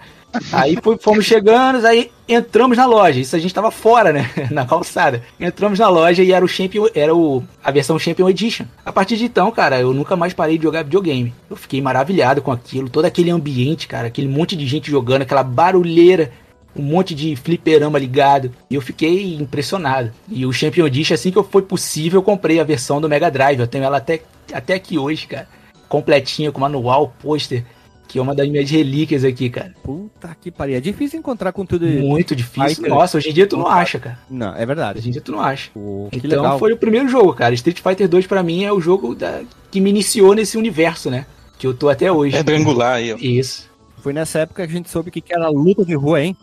Aí 0.51 0.77
fomos 0.99 1.25
chegando, 1.25 1.85
aí 1.85 2.11
entramos 2.27 2.77
na 2.77 2.85
loja. 2.85 3.19
Isso 3.19 3.35
a 3.35 3.39
gente 3.39 3.53
tava 3.53 3.71
fora, 3.71 4.11
né? 4.11 4.29
Na 4.51 4.65
calçada. 4.65 5.23
Entramos 5.39 5.79
na 5.79 5.89
loja 5.89 6.23
e 6.23 6.31
era 6.31 6.43
o 6.43 6.47
Champion, 6.47 6.87
era 6.93 7.15
o, 7.15 7.43
a 7.63 7.71
versão 7.71 7.99
Champion 7.99 8.29
Edition. 8.29 8.65
A 8.85 8.91
partir 8.91 9.17
de 9.17 9.25
então, 9.25 9.51
cara, 9.51 9.79
eu 9.79 9.93
nunca 9.93 10.15
mais 10.15 10.33
parei 10.33 10.57
de 10.57 10.63
jogar 10.63 10.83
videogame. 10.83 11.33
Eu 11.49 11.55
fiquei 11.55 11.81
maravilhado 11.81 12.41
com 12.41 12.51
aquilo, 12.51 12.89
todo 12.89 13.05
aquele 13.05 13.29
ambiente, 13.29 13.87
cara, 13.87 14.07
aquele 14.07 14.27
monte 14.27 14.55
de 14.55 14.65
gente 14.65 14.89
jogando, 14.89 15.23
aquela 15.23 15.43
barulheira, 15.43 16.31
um 16.75 16.83
monte 16.83 17.15
de 17.15 17.35
fliperama 17.35 17.97
ligado. 17.97 18.51
E 18.69 18.75
eu 18.75 18.81
fiquei 18.81 19.35
impressionado. 19.35 20.11
E 20.27 20.45
o 20.45 20.53
Champion 20.53 20.87
Edition, 20.87 21.13
assim 21.13 21.31
que 21.31 21.41
foi 21.43 21.61
possível, 21.61 22.19
eu 22.19 22.23
comprei 22.23 22.59
a 22.59 22.63
versão 22.63 22.99
do 22.99 23.09
Mega 23.09 23.31
Drive. 23.31 23.59
Eu 23.59 23.67
tenho 23.67 23.83
ela 23.83 23.97
até, 23.97 24.21
até 24.53 24.73
aqui 24.73 24.97
hoje, 24.97 25.27
cara. 25.27 25.47
Completinha, 25.87 26.51
com 26.51 26.59
manual, 26.59 27.13
pôster. 27.21 27.63
Que 28.07 28.19
é 28.19 28.21
uma 28.21 28.35
das 28.35 28.47
minhas 28.47 28.69
relíquias 28.69 29.23
aqui, 29.23 29.49
cara. 29.49 29.73
Puta 29.83 30.35
que 30.39 30.51
pariu. 30.51 30.75
É 30.77 30.79
difícil 30.79 31.19
encontrar 31.19 31.51
conteúdo. 31.51 31.85
Muito 31.87 32.35
difícil. 32.35 32.75
Fighter. 32.75 32.89
Nossa, 32.89 33.17
hoje 33.17 33.29
em 33.29 33.33
dia 33.33 33.47
tu 33.47 33.57
não 33.57 33.67
acha, 33.67 33.99
cara. 33.99 34.19
Não, 34.29 34.49
é 34.53 34.57
Hoje 34.57 34.65
verdade. 34.65 35.07
em 35.07 35.11
dia 35.11 35.21
tu 35.21 35.31
não 35.31 35.39
acha. 35.41 35.69
Pô, 35.73 36.07
Então 36.11 36.29
legal. 36.29 36.59
foi 36.59 36.71
o 36.73 36.77
primeiro 36.77 37.07
jogo, 37.09 37.33
cara. 37.33 37.53
Street 37.55 37.79
Fighter 37.81 38.07
2 38.07 38.27
pra 38.27 38.43
mim 38.43 38.63
é 38.63 38.71
o 38.71 38.79
jogo 38.79 39.15
da- 39.15 39.41
que 39.71 39.81
me 39.81 39.89
iniciou 39.89 40.33
nesse 40.33 40.57
universo, 40.57 41.09
né? 41.09 41.25
Que 41.57 41.65
eu 41.67 41.73
tô 41.73 41.89
até 41.89 42.11
hoje. 42.11 42.35
É 42.35 42.39
Quadrangular 42.39 42.95
aí, 42.95 43.11
ó. 43.13 43.17
Isso. 43.17 43.69
Foi 43.97 44.13
nessa 44.13 44.39
época 44.39 44.65
que 44.65 44.71
a 44.71 44.75
gente 44.77 44.89
soube 44.89 45.09
o 45.09 45.11
que 45.11 45.19
que 45.21 45.33
era 45.33 45.49
luta 45.49 45.83
de 45.83 45.95
rua, 45.95 46.21
hein? 46.21 46.37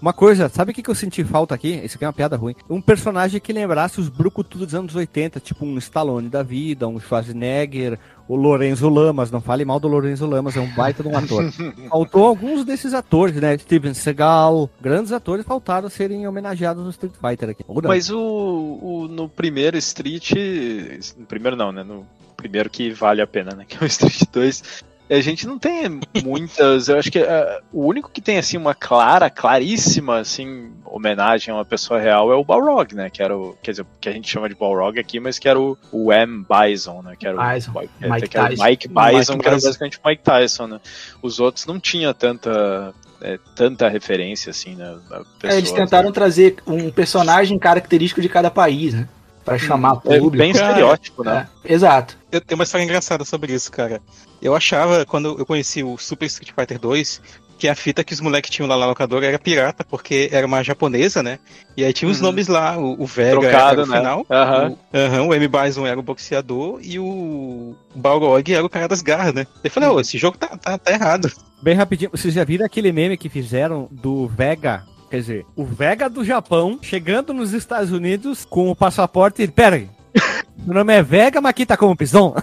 Uma 0.00 0.12
coisa, 0.12 0.48
sabe 0.48 0.70
o 0.70 0.74
que, 0.74 0.82
que 0.82 0.88
eu 0.88 0.94
senti 0.94 1.22
falta 1.24 1.54
aqui? 1.54 1.68
Isso 1.84 1.96
aqui 1.96 2.04
é 2.04 2.06
uma 2.06 2.12
piada 2.12 2.36
ruim. 2.36 2.54
Um 2.70 2.80
personagem 2.80 3.40
que 3.40 3.52
lembrasse 3.52 4.00
os 4.00 4.08
brucutus 4.08 4.58
dos 4.60 4.74
anos 4.74 4.94
80, 4.94 5.38
tipo 5.40 5.66
um 5.66 5.76
Stallone 5.78 6.28
da 6.28 6.42
vida, 6.42 6.88
um 6.88 6.98
Schwarzenegger, 6.98 7.98
o 8.32 8.36
Lorenzo 8.36 8.88
Lamas. 8.88 9.30
Não 9.30 9.40
fale 9.40 9.64
mal 9.64 9.80
do 9.80 9.88
Lorenzo 9.88 10.26
Lamas, 10.26 10.56
é 10.56 10.60
um 10.60 10.68
baita 10.74 11.02
de 11.02 11.08
um 11.08 11.16
ator. 11.16 11.50
Faltou 11.88 12.26
alguns 12.26 12.64
desses 12.64 12.94
atores, 12.94 13.34
né? 13.36 13.56
Steven 13.58 13.92
Seagal, 13.94 14.70
grandes 14.80 15.10
atores 15.12 15.44
faltaram 15.44 15.88
serem 15.88 16.26
homenageados 16.26 16.84
no 16.84 16.90
Street 16.90 17.12
Fighter 17.20 17.50
aqui. 17.50 17.64
Mas 17.82 18.10
o, 18.10 18.18
o- 18.20 19.08
no 19.08 19.28
primeiro 19.28 19.76
Street. 19.78 20.32
No 21.18 21.26
primeiro 21.26 21.56
não, 21.56 21.72
né? 21.72 21.82
No 21.82 22.06
primeiro 22.36 22.70
que 22.70 22.90
vale 22.92 23.20
a 23.20 23.26
pena, 23.26 23.54
né? 23.54 23.64
Que 23.68 23.76
é 23.76 23.84
o 23.84 23.86
Street 23.86 24.22
2. 24.32 24.84
A 25.10 25.20
gente 25.20 25.44
não 25.44 25.58
tem 25.58 26.00
muitas. 26.22 26.88
Eu 26.88 26.96
acho 26.96 27.10
que 27.10 27.18
ah, 27.18 27.60
o 27.72 27.84
único 27.84 28.10
que 28.10 28.20
tem 28.20 28.38
assim 28.38 28.56
uma 28.56 28.74
clara, 28.74 29.28
claríssima 29.28 30.18
assim 30.18 30.72
homenagem 30.84 31.52
a 31.52 31.56
uma 31.56 31.64
pessoa 31.64 32.00
real 32.00 32.32
é 32.32 32.36
o 32.36 32.44
Balrog, 32.44 32.94
né? 32.94 33.10
Que 33.10 33.20
era 33.20 33.36
o, 33.36 33.56
quer 33.60 33.72
dizer, 33.72 33.86
que 34.00 34.08
a 34.08 34.12
gente 34.12 34.30
chama 34.30 34.48
de 34.48 34.54
Balrog 34.54 34.98
aqui, 34.98 35.18
mas 35.18 35.38
que 35.38 35.48
era 35.48 35.58
o, 35.58 35.76
o 35.90 36.12
M 36.12 36.44
Bison, 36.48 37.02
né? 37.02 37.16
Que 37.18 37.26
era 37.26 37.54
Bison. 37.54 37.72
o 37.74 37.80
é, 37.82 38.08
Mike 38.08 38.28
que 38.28 38.36
era 38.36 38.46
o 38.46 38.48
Tyson. 38.50 38.64
Mike 38.64 38.88
Bison, 38.88 39.02
Mike 39.02 39.24
que 39.24 39.48
era 39.48 39.56
Tyson. 39.56 39.68
basicamente 39.68 39.98
o 39.98 40.08
Mike 40.08 40.22
Tyson, 40.22 40.66
né? 40.68 40.80
Os 41.20 41.40
outros 41.40 41.66
não 41.66 41.80
tinha 41.80 42.14
tanta 42.14 42.94
é, 43.20 43.38
tanta 43.54 43.88
referência 43.88 44.50
assim, 44.50 44.76
né? 44.76 44.96
É, 45.42 45.56
eles 45.58 45.72
tentaram 45.72 46.12
trazer 46.12 46.56
um 46.66 46.90
personagem 46.90 47.58
característico 47.58 48.20
de 48.20 48.28
cada 48.28 48.50
país, 48.50 48.94
né? 48.94 49.08
Pra 49.50 49.58
chamar 49.58 50.00
É 50.06 50.18
público. 50.18 50.30
bem 50.30 50.50
estereótipo, 50.50 51.24
né? 51.24 51.48
É, 51.64 51.72
exato. 51.72 52.16
Eu 52.30 52.40
tenho 52.40 52.58
uma 52.58 52.64
história 52.64 52.84
engraçada 52.84 53.24
sobre 53.24 53.52
isso, 53.52 53.70
cara. 53.70 54.00
Eu 54.40 54.54
achava, 54.54 55.04
quando 55.04 55.36
eu 55.38 55.44
conheci 55.46 55.82
o 55.82 55.98
Super 55.98 56.26
Street 56.26 56.52
Fighter 56.56 56.78
2, 56.78 57.20
que 57.58 57.68
a 57.68 57.74
fita 57.74 58.02
que 58.04 58.14
os 58.14 58.20
moleques 58.20 58.48
tinham 58.50 58.68
lá 58.68 58.76
na 58.78 58.86
locadora 58.86 59.26
era 59.26 59.38
pirata, 59.38 59.84
porque 59.84 60.30
era 60.32 60.46
uma 60.46 60.62
japonesa, 60.62 61.22
né? 61.22 61.38
E 61.76 61.84
aí 61.84 61.92
tinha 61.92 62.10
os 62.10 62.18
Uhum. 62.18 62.26
nomes 62.28 62.48
lá, 62.48 62.78
o, 62.78 63.02
o 63.02 63.06
Vega 63.06 63.40
Trocado, 63.40 63.80
era 63.80 63.82
o 63.82 63.86
né? 63.86 63.96
final, 63.98 64.26
Aham. 64.30 64.68
o, 64.70 64.96
aham, 64.96 65.22
o 65.26 65.34
M. 65.34 65.48
Bison 65.48 65.86
era 65.86 65.98
o 65.98 66.02
boxeador 66.02 66.78
e 66.82 66.98
o 66.98 67.74
Balrog 67.94 68.50
era 68.54 68.64
o 68.64 68.70
cara 68.70 68.88
das 68.88 69.02
garras, 69.02 69.34
né? 69.34 69.46
Eu 69.62 69.70
falei, 69.70 69.88
ô, 69.90 70.00
esse 70.00 70.16
jogo 70.16 70.38
tá, 70.38 70.46
tá, 70.56 70.78
tá 70.78 70.92
errado. 70.92 71.30
Bem 71.62 71.74
rapidinho, 71.74 72.10
vocês 72.10 72.32
já 72.32 72.44
viram 72.44 72.64
aquele 72.64 72.92
meme 72.92 73.18
que 73.18 73.28
fizeram 73.28 73.88
do 73.90 74.26
Vega? 74.28 74.84
Quer 75.10 75.16
dizer, 75.16 75.46
o 75.56 75.64
Vega 75.64 76.08
do 76.08 76.24
Japão 76.24 76.78
chegando 76.80 77.34
nos 77.34 77.52
Estados 77.52 77.90
Unidos 77.90 78.44
com 78.48 78.70
o 78.70 78.76
passaporte. 78.76 79.46
Pera 79.48 79.76
aí. 79.76 79.88
Meu 80.64 80.74
nome 80.74 80.94
é 80.94 81.02
Vega, 81.02 81.40
mas 81.40 81.50
aqui 81.50 81.64
tá 81.66 81.76
como 81.76 81.96
Pison. 81.96 82.34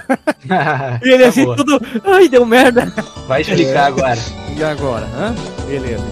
E 1.04 1.10
ele 1.10 1.24
Tá 1.24 1.30
assim, 1.30 1.44
boa. 1.46 1.56
tudo. 1.56 1.80
Ai, 2.04 2.28
deu 2.28 2.46
merda. 2.46 2.92
Vai 3.28 3.42
explicar 3.42 3.86
agora. 3.88 4.18
E 4.58 4.64
agora? 4.64 5.06
Hã? 5.16 5.36
Beleza. 5.68 6.04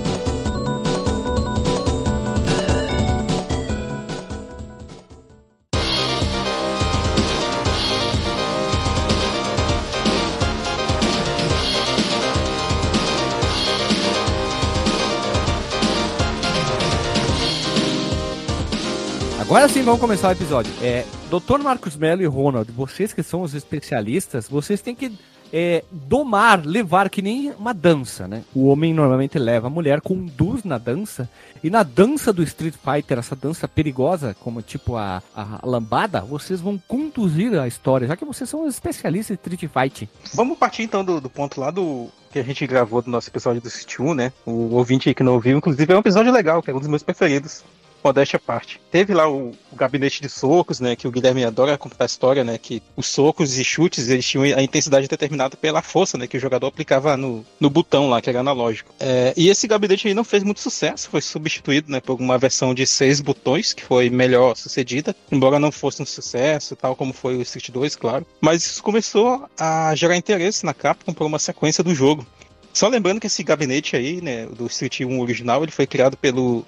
Agora 19.56 19.70
sim, 19.70 19.84
vamos 19.84 20.02
começar 20.02 20.28
o 20.28 20.32
episódio. 20.34 20.70
É, 20.82 21.06
Dr. 21.30 21.60
Marcos 21.60 21.96
Mello 21.96 22.22
e 22.22 22.26
Ronald, 22.26 22.70
vocês 22.74 23.14
que 23.14 23.24
são 23.24 23.42
os 23.42 23.54
especialistas, 23.54 24.50
vocês 24.50 24.82
têm 24.82 24.94
que 24.94 25.18
é, 25.54 25.82
domar, 25.90 26.66
levar 26.66 27.10
que 27.10 27.22
nem 27.22 27.54
uma 27.58 27.74
dança, 27.74 28.28
né? 28.28 28.44
O 28.54 28.68
homem 28.68 28.94
normalmente 28.94 29.40
leva 29.40 29.68
a 29.68 29.70
mulher, 29.70 30.02
conduz 30.02 30.66
na 30.66 30.78
dança, 30.78 31.30
e 31.64 31.70
na 31.70 31.84
dança 31.84 32.34
do 32.34 32.44
Street 32.44 32.74
Fighter, 32.74 33.18
essa 33.18 33.34
dança 33.34 33.66
perigosa, 33.66 34.36
como 34.42 34.62
tipo 34.62 34.98
a, 34.98 35.24
a 35.34 35.62
lambada, 35.64 36.20
vocês 36.20 36.60
vão 36.60 36.78
conduzir 36.78 37.58
a 37.58 37.66
história, 37.66 38.10
já 38.10 38.18
que 38.18 38.26
vocês 38.26 38.50
são 38.50 38.68
especialistas 38.68 39.38
em 39.38 39.40
Street 39.40 39.72
Fight. 39.72 40.10
Vamos 40.34 40.58
partir 40.58 40.84
então 40.84 41.02
do, 41.02 41.22
do 41.22 41.30
ponto 41.30 41.62
lá 41.62 41.72
do 41.72 42.10
que 42.30 42.40
a 42.40 42.44
gente 42.44 42.68
gravou 42.68 43.02
do 43.02 43.10
nosso 43.10 43.30
episódio 43.30 43.62
do 43.62 43.70
Street 43.70 44.02
1, 44.02 44.14
né? 44.16 44.34
O 44.46 44.76
ouvinte 44.76 45.08
aí 45.08 45.16
que 45.16 45.24
não 45.24 45.36
ouviu, 45.36 45.58
inclusive 45.58 45.94
é 45.94 45.96
um 45.96 46.00
episódio 46.00 46.34
legal, 46.34 46.62
que 46.62 46.70
é 46.70 46.76
um 46.76 46.80
dos 46.80 46.90
meus 46.90 47.04
preferidos. 47.04 47.64
Modéstia 48.06 48.38
à 48.38 48.40
parte. 48.40 48.80
Teve 48.92 49.16
lá 49.16 49.28
o, 49.28 49.52
o 49.72 49.76
gabinete 49.76 50.22
de 50.22 50.30
socos, 50.30 50.80
né? 50.80 50.96
Que 50.96 51.08
o 51.08 51.12
Guilherme 51.12 51.44
adora 51.44 51.76
contar 51.78 52.04
a 52.04 52.06
história, 52.06 52.44
né? 52.44 52.58
Que 52.58 52.82
os 52.96 53.08
socos 53.08 53.58
e 53.58 53.64
chutes, 53.64 54.10
eles 54.10 54.26
tinham 54.26 54.44
a 54.44 54.62
intensidade 54.62 55.08
determinada 55.08 55.58
pela 55.58 55.82
força, 55.82 56.16
né? 56.16 56.28
Que 56.28 56.38
o 56.38 56.40
jogador 56.40 56.68
aplicava 56.68 57.18
no, 57.18 57.44
no 57.60 57.70
botão 57.70 58.08
lá, 58.08 58.22
que 58.22 58.30
era 58.30 58.42
analógico. 58.42 58.94
É, 59.00 59.34
e 59.36 59.50
esse 59.50 59.68
gabinete 59.68 60.08
aí 60.08 60.14
não 60.14 60.24
fez 60.24 60.44
muito 60.44 60.60
sucesso, 60.62 61.10
foi 61.10 61.22
substituído, 61.22 61.92
né? 61.92 62.00
Por 62.00 62.20
uma 62.20 62.38
versão 62.38 62.76
de 62.76 62.86
seis 62.86 63.20
botões, 63.20 63.74
que 63.74 63.84
foi 63.84 64.10
melhor 64.10 64.56
sucedida. 64.56 65.16
Embora 65.32 65.58
não 65.58 65.72
fosse 65.72 66.02
um 66.02 66.06
sucesso, 66.06 66.76
tal 66.76 66.96
como 66.96 67.12
foi 67.12 67.36
o 67.36 67.42
Street 67.42 67.72
2, 67.72 67.96
claro. 67.96 68.26
Mas 68.40 68.64
isso 68.64 68.84
começou 68.84 69.50
a 69.60 69.96
gerar 69.96 70.16
interesse 70.16 70.64
na 70.64 70.76
Capcom 70.76 71.12
por 71.12 71.26
uma 71.26 71.40
sequência 71.40 71.84
do 71.84 71.96
jogo. 71.96 72.26
Só 72.72 72.90
lembrando 72.90 73.22
que 73.22 73.28
esse 73.28 73.42
gabinete 73.42 73.96
aí, 73.96 74.22
né, 74.22 74.46
do 74.48 74.68
Street 74.68 75.00
1 75.00 75.22
original, 75.22 75.64
ele 75.64 75.72
foi 75.72 75.88
criado 75.88 76.18
pelo 76.18 76.66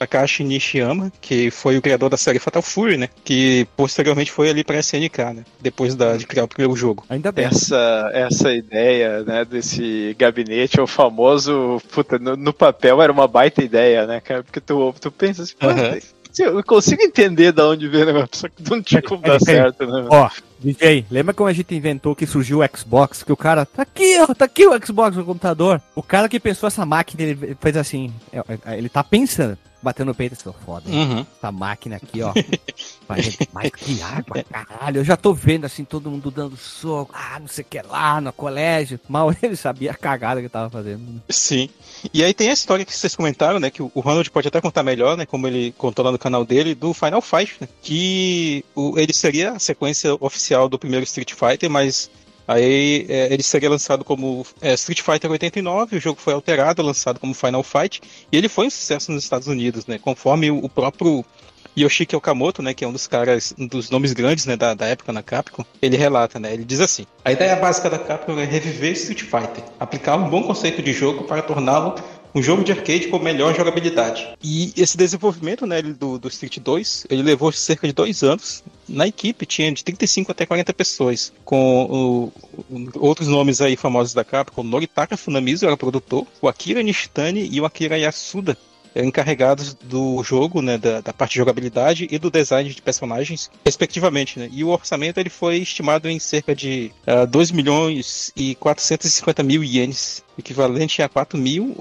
Takashi 0.00 0.42
Nishiyama, 0.42 1.12
que 1.20 1.50
foi 1.50 1.76
o 1.76 1.82
criador 1.82 2.08
da 2.08 2.16
série 2.16 2.38
Fatal 2.38 2.62
Fury, 2.62 2.96
né, 2.96 3.10
que 3.22 3.68
posteriormente 3.76 4.32
foi 4.32 4.48
ali 4.48 4.64
para 4.64 4.78
SNK, 4.78 5.18
né, 5.34 5.44
depois 5.60 5.94
da, 5.94 6.16
de 6.16 6.26
criar 6.26 6.44
o 6.44 6.48
primeiro 6.48 6.74
jogo. 6.74 7.04
Ainda 7.10 7.30
bem. 7.30 7.44
Essa, 7.44 8.10
essa 8.14 8.50
ideia, 8.54 9.22
né, 9.22 9.44
desse 9.44 10.16
gabinete, 10.18 10.80
é 10.80 10.82
o 10.82 10.86
famoso, 10.86 11.82
puta, 11.92 12.18
no, 12.18 12.34
no 12.34 12.52
papel 12.52 13.02
era 13.02 13.12
uma 13.12 13.28
baita 13.28 13.62
ideia, 13.62 14.06
né, 14.06 14.20
cara, 14.20 14.42
porque 14.42 14.58
tu, 14.58 14.94
tu 14.98 15.10
pensa 15.12 15.42
assim, 15.42 15.54
pô, 15.60 15.68
Aham. 15.68 15.98
eu 16.38 16.64
consigo 16.64 17.02
entender 17.02 17.52
de 17.52 17.60
onde 17.60 17.86
vem 17.86 18.02
o 18.02 18.06
negócio, 18.06 18.30
só 18.32 18.48
que 18.48 18.70
não 18.70 18.82
tinha 18.82 19.02
como 19.02 19.20
dar 19.20 19.38
Peraí, 19.38 19.44
peraí. 19.44 19.62
certo, 19.62 19.86
né. 19.86 20.06
Ó, 20.08 20.30
DJ, 20.60 21.04
lembra 21.10 21.34
quando 21.34 21.50
a 21.50 21.52
gente 21.52 21.74
inventou 21.74 22.16
que 22.16 22.26
surgiu 22.26 22.60
o 22.60 22.76
Xbox? 22.76 23.22
Que 23.22 23.32
o 23.32 23.36
cara, 23.36 23.66
tá 23.66 23.82
aqui, 23.82 24.18
ó, 24.18 24.32
tá 24.32 24.46
aqui 24.46 24.66
o 24.66 24.86
Xbox 24.86 25.14
no 25.14 25.26
computador. 25.26 25.80
O 25.94 26.02
cara 26.02 26.26
que 26.26 26.40
pensou 26.40 26.66
essa 26.66 26.86
máquina, 26.86 27.22
ele 27.22 27.56
fez 27.60 27.76
assim, 27.76 28.10
é, 28.32 28.38
é, 28.64 28.78
ele 28.78 28.88
tá 28.88 29.04
pensando. 29.04 29.58
Batendo 29.82 30.08
no 30.08 30.14
peito, 30.14 30.40
sou 30.40 30.52
foda. 30.52 30.88
Uhum. 30.90 31.24
Essa 31.38 31.50
máquina 31.52 31.96
aqui, 31.96 32.22
ó. 32.22 32.32
Mais 33.08 33.70
que 33.76 34.00
água, 34.02 34.44
caralho. 34.44 34.98
Eu 34.98 35.04
já 35.04 35.16
tô 35.16 35.34
vendo 35.34 35.64
assim, 35.64 35.84
todo 35.84 36.10
mundo 36.10 36.30
dando 36.30 36.56
soco. 36.56 37.12
Ah, 37.14 37.38
não 37.40 37.48
sei 37.48 37.62
o 37.62 37.66
que 37.68 37.80
lá, 37.82 38.20
no 38.20 38.32
colégio. 38.32 39.00
Mal 39.08 39.34
ele 39.42 39.56
sabia 39.56 39.90
a 39.90 39.94
cagada 39.94 40.40
que 40.40 40.48
tava 40.48 40.70
fazendo. 40.70 41.00
né? 41.00 41.20
Sim. 41.28 41.68
E 42.14 42.22
aí 42.24 42.32
tem 42.32 42.48
a 42.50 42.52
história 42.52 42.84
que 42.84 42.94
vocês 42.96 43.14
comentaram, 43.16 43.58
né? 43.60 43.70
Que 43.70 43.82
o 43.82 43.90
o 43.92 44.00
Ronald 44.00 44.30
pode 44.30 44.48
até 44.48 44.60
contar 44.60 44.82
melhor, 44.82 45.16
né? 45.16 45.26
Como 45.26 45.46
ele 45.46 45.74
contou 45.76 46.04
lá 46.04 46.12
no 46.12 46.18
canal 46.18 46.44
dele, 46.44 46.74
do 46.74 46.94
Final 46.94 47.20
Fight, 47.20 47.56
né? 47.60 47.68
Que 47.82 48.64
o- 48.74 48.98
ele 48.98 49.12
seria 49.12 49.52
a 49.52 49.58
sequência 49.58 50.16
oficial 50.20 50.68
do 50.68 50.78
primeiro 50.78 51.04
Street 51.04 51.32
Fighter, 51.34 51.68
mas 51.68 52.08
aí 52.50 53.06
é, 53.08 53.32
ele 53.32 53.42
seria 53.42 53.70
lançado 53.70 54.04
como 54.04 54.44
é, 54.60 54.74
Street 54.74 55.00
Fighter 55.00 55.30
89, 55.30 55.96
o 55.96 56.00
jogo 56.00 56.20
foi 56.20 56.34
alterado, 56.34 56.82
lançado 56.82 57.20
como 57.20 57.32
Final 57.32 57.62
Fight, 57.62 58.00
e 58.30 58.36
ele 58.36 58.48
foi 58.48 58.66
um 58.66 58.70
sucesso 58.70 59.12
nos 59.12 59.22
Estados 59.22 59.46
Unidos, 59.46 59.86
né? 59.86 59.98
Conforme 59.98 60.50
o, 60.50 60.58
o 60.64 60.68
próprio 60.68 61.24
Yoshiki 61.78 62.16
Okamoto, 62.16 62.62
né, 62.62 62.74
que 62.74 62.84
é 62.84 62.88
um 62.88 62.92
dos 62.92 63.06
caras, 63.06 63.54
um 63.56 63.66
dos 63.66 63.90
nomes 63.90 64.12
grandes 64.12 64.44
né, 64.46 64.56
da, 64.56 64.74
da 64.74 64.86
época 64.86 65.12
na 65.12 65.22
Capcom, 65.22 65.64
ele 65.80 65.96
relata, 65.96 66.40
né, 66.40 66.52
ele 66.52 66.64
diz 66.64 66.80
assim: 66.80 67.06
A 67.24 67.30
ideia 67.30 67.54
básica 67.56 67.88
da 67.88 67.98
Capcom 67.98 68.38
é 68.38 68.44
reviver 68.44 68.92
Street 68.92 69.22
Fighter, 69.22 69.64
aplicar 69.78 70.16
um 70.16 70.28
bom 70.28 70.42
conceito 70.42 70.82
de 70.82 70.92
jogo 70.92 71.24
para 71.24 71.42
torná-lo 71.42 71.94
um 72.34 72.42
jogo 72.42 72.62
de 72.64 72.72
arcade 72.72 73.08
com 73.08 73.18
melhor 73.18 73.54
jogabilidade. 73.56 74.28
E 74.42 74.72
esse 74.76 74.96
desenvolvimento 74.96 75.66
né, 75.66 75.82
do, 75.82 76.18
do 76.18 76.28
Street 76.28 76.58
2, 76.58 77.06
ele 77.10 77.22
levou 77.22 77.50
cerca 77.52 77.86
de 77.86 77.92
dois 77.92 78.22
anos. 78.22 78.62
Na 78.88 79.06
equipe 79.06 79.46
tinha 79.46 79.70
de 79.72 79.84
35 79.84 80.32
até 80.32 80.44
40 80.46 80.72
pessoas, 80.72 81.32
com 81.44 81.84
o- 81.84 82.32
outros 82.98 83.28
nomes 83.28 83.60
aí 83.60 83.76
famosos 83.76 84.14
da 84.14 84.24
Capcom, 84.24 84.62
Noritaka 84.62 85.16
Funamizu 85.16 85.66
era 85.66 85.76
produtor, 85.76 86.26
o 86.40 86.48
Akira 86.48 86.82
Nishitani 86.82 87.48
e 87.50 87.60
o 87.60 87.64
Akira 87.64 87.96
Yasuda 87.98 88.56
encarregados 88.94 89.74
do 89.74 90.22
jogo, 90.22 90.60
né, 90.62 90.78
da, 90.78 91.00
da 91.00 91.12
parte 91.12 91.32
de 91.32 91.38
jogabilidade 91.38 92.08
e 92.10 92.18
do 92.18 92.30
design 92.30 92.68
de 92.68 92.82
personagens, 92.82 93.50
respectivamente. 93.64 94.38
Né? 94.38 94.48
E 94.52 94.64
o 94.64 94.68
orçamento 94.68 95.18
ele 95.18 95.30
foi 95.30 95.58
estimado 95.58 96.08
em 96.08 96.18
cerca 96.18 96.54
de 96.54 96.92
ah, 97.06 97.24
2 97.24 97.50
milhões 97.50 98.32
e 98.36 98.54
450 98.56 99.42
mil 99.42 99.62
ienes, 99.62 100.24
equivalente 100.38 101.02
a 101.02 101.08
4, 101.08 101.38
mil, 101.38 101.74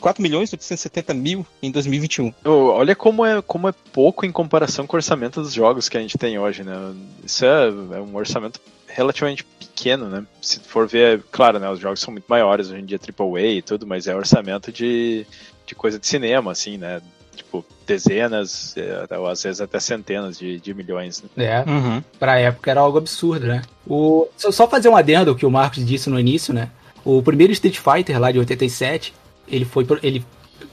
4 0.00 0.22
milhões 0.22 0.50
e 0.50 0.54
870 0.54 1.14
mil 1.14 1.46
em 1.62 1.70
2021. 1.70 2.32
Ô, 2.44 2.68
Olha 2.70 2.94
como 2.94 3.24
é, 3.24 3.42
como 3.42 3.68
é 3.68 3.74
pouco 3.92 4.24
em 4.24 4.32
comparação 4.32 4.86
com 4.86 4.96
o 4.96 4.98
orçamento 4.98 5.40
dos 5.40 5.52
jogos 5.52 5.88
que 5.88 5.96
a 5.96 6.00
gente 6.00 6.16
tem 6.16 6.38
hoje, 6.38 6.62
né? 6.62 6.94
Isso 7.24 7.44
é, 7.44 7.68
é 7.68 8.00
um 8.00 8.14
orçamento 8.16 8.60
relativamente 8.86 9.44
pequeno, 9.78 10.08
né? 10.08 10.24
Se 10.42 10.60
for 10.60 10.86
ver, 10.86 11.22
claro, 11.30 11.58
né? 11.58 11.70
Os 11.70 11.78
jogos 11.80 12.00
são 12.00 12.12
muito 12.12 12.24
maiores 12.28 12.68
hoje 12.70 12.80
em 12.80 12.84
dia, 12.84 12.98
AAA 12.98 13.40
e 13.46 13.62
tudo, 13.62 13.86
mas 13.86 14.06
é 14.06 14.14
orçamento 14.14 14.70
de, 14.72 15.24
de 15.66 15.74
coisa 15.74 15.98
de 15.98 16.06
cinema, 16.06 16.52
assim, 16.52 16.76
né? 16.76 17.00
Tipo, 17.34 17.64
dezenas, 17.86 18.74
é, 18.76 19.16
ou 19.18 19.28
às 19.28 19.42
vezes 19.42 19.60
até 19.60 19.78
centenas 19.78 20.36
de, 20.38 20.58
de 20.58 20.74
milhões. 20.74 21.22
Né? 21.36 21.44
É, 21.44 21.64
Uhum. 21.70 22.02
pra 22.18 22.38
época 22.38 22.70
era 22.70 22.80
algo 22.80 22.98
absurdo, 22.98 23.46
né? 23.46 23.62
O, 23.86 24.26
só, 24.36 24.50
só 24.50 24.68
fazer 24.68 24.88
um 24.88 24.96
adendo 24.96 25.30
ao 25.30 25.36
que 25.36 25.46
o 25.46 25.50
Marcos 25.50 25.84
disse 25.86 26.10
no 26.10 26.18
início, 26.18 26.52
né? 26.52 26.68
O 27.04 27.22
primeiro 27.22 27.52
Street 27.52 27.78
Fighter 27.78 28.18
lá 28.20 28.32
de 28.32 28.38
87, 28.40 29.14
ele 29.46 29.64
foi 29.64 29.84
pro- 29.84 30.00
ele 30.02 30.24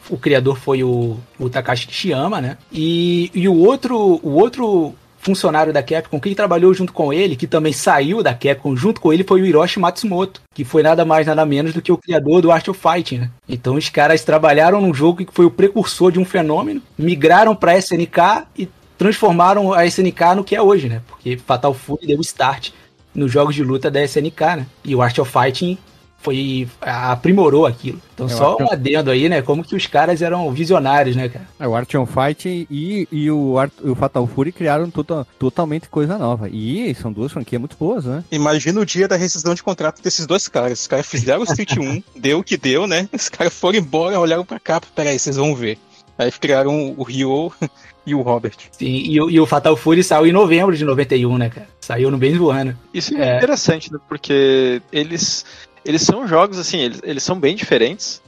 o 0.10 0.18
criador 0.18 0.58
foi 0.58 0.84
o, 0.84 1.18
o 1.40 1.50
Takashi 1.50 1.88
Kishiyama, 1.88 2.42
né? 2.42 2.58
E, 2.72 3.30
e 3.34 3.48
o 3.48 3.56
outro 3.56 4.20
o 4.24 4.32
outro 4.36 4.96
funcionário 5.26 5.74
da 5.74 5.82
Capcom 5.82 6.20
que 6.20 6.36
trabalhou 6.36 6.74
junto 6.74 6.94
com 6.94 7.12
ele, 7.12 7.36
que 7.36 7.48
também 7.48 7.74
saiu 7.74 8.22
da 8.22 8.34
Capcom 8.34 8.76
junto 8.76 9.02
com 9.02 9.12
ele, 9.12 9.24
foi 9.24 9.42
o 9.42 9.46
Hiroshi 9.46 9.80
Matsumoto, 9.80 10.42
que 10.54 10.64
foi 10.64 10.84
nada 10.84 11.04
mais 11.04 11.26
nada 11.26 11.46
menos 11.46 11.74
do 11.74 11.82
que 11.82 11.92
o 11.92 11.98
criador 11.98 12.42
do 12.42 12.52
Art 12.52 12.68
of 12.68 12.80
Fighting, 12.80 13.18
né? 13.18 13.30
Então 13.50 13.76
os 13.76 13.90
caras 13.90 14.24
trabalharam 14.24 14.80
num 14.80 14.94
jogo 14.94 15.26
que 15.26 15.34
foi 15.34 15.46
o 15.46 15.52
precursor 15.52 16.12
de 16.12 16.20
um 16.20 16.26
fenômeno, 16.26 16.82
migraram 16.98 17.56
pra 17.56 17.78
SNK 17.78 18.46
e 18.58 18.70
transformaram 18.98 19.74
a 19.74 19.86
SNK 19.86 20.36
no 20.36 20.44
que 20.44 20.56
é 20.56 20.62
hoje, 20.62 20.88
né? 20.88 21.02
Porque 21.08 21.38
Fatal 21.38 21.74
Fury 21.74 22.08
deu 22.08 22.22
start 22.22 22.70
nos 23.14 23.32
jogos 23.32 23.56
de 23.56 23.64
luta 23.64 23.90
da 23.90 24.04
SNK, 24.04 24.42
né? 24.58 24.66
E 24.84 24.96
o 24.96 25.02
Art 25.02 25.18
of 25.18 25.32
Fighting 25.32 25.78
foi 26.20 26.68
aprimorou 26.82 27.66
aquilo. 27.66 28.02
Então 28.14 28.26
É, 28.26 28.30
só 28.30 28.52
Art 28.54 28.62
um 28.62 28.72
adendo 28.72 29.12
aí, 29.12 29.30
né? 29.30 29.42
Como 29.42 29.64
que 29.64 29.76
os 29.76 29.86
caras 29.86 30.22
eram 30.22 30.52
visionários, 30.52 31.16
né, 31.16 31.30
cara? 31.30 31.46
É, 31.60 31.68
o 31.68 31.76
Art 31.76 31.94
on 31.96 32.06
Fight 32.06 32.68
e, 32.70 33.08
e 33.12 33.30
o, 33.30 33.58
Art, 33.60 33.72
o 33.84 33.94
Fatal 33.96 34.26
Fury 34.26 34.52
criaram 34.52 34.90
tota- 34.90 35.26
totalmente 35.38 35.88
coisa 35.90 36.18
nova. 36.18 36.50
E 36.50 36.94
são 36.96 37.12
duas 37.12 37.32
franquias 37.32 37.60
muito 37.60 37.78
boas, 37.78 38.06
né? 38.06 38.24
Imagina 38.32 38.80
o 38.80 38.86
dia 38.86 39.08
da 39.08 39.16
rescisão 39.16 39.54
de 39.54 39.62
contrato 39.64 40.02
desses 40.02 40.26
dois 40.26 40.48
caras. 40.48 40.82
Os 40.82 40.88
caras 40.88 41.06
fizeram 41.06 41.42
o 41.42 41.44
Street 41.44 41.78
1, 41.78 42.04
deu 42.20 42.40
o 42.40 42.44
que 42.44 42.58
deu, 42.58 42.88
né? 42.88 43.08
Os 43.14 43.30
caras 43.30 43.54
foram 43.54 43.78
embora, 43.78 44.20
olharam 44.20 44.46
pra 44.46 44.60
cá, 44.60 44.82
peraí, 44.96 45.20
vocês 45.20 45.36
vão 45.36 45.56
ver. 45.56 45.78
Aí 46.18 46.32
criaram 46.32 46.94
o 46.98 47.04
Ryo 47.04 47.52
e 48.08 48.16
o 48.16 48.22
Robert. 48.22 48.56
Sim, 48.72 48.86
e, 49.06 49.20
o- 49.20 49.30
e 49.30 49.40
o 49.40 49.46
Fatal 49.46 49.76
Fury 49.76 50.02
saiu 50.04 50.26
em 50.28 50.32
novembro 50.32 50.76
de 50.76 50.86
91, 50.86 51.38
né, 51.38 51.50
cara? 51.50 51.68
Saiu 51.82 52.10
no 52.10 52.18
mesmo 52.18 52.50
ano. 52.50 52.76
Isso 52.94 53.16
é, 53.18 53.34
É. 53.34 53.38
interessante, 53.38 53.92
né? 53.92 54.00
Porque 54.08 54.82
eles, 54.92 55.46
eles 55.86 56.02
são 56.02 56.28
jogos, 56.28 56.58
assim, 56.58 56.80
eles, 56.80 57.00
eles 57.04 57.24
são 57.24 57.40
bem 57.40 57.56
diferentes, 57.56 58.22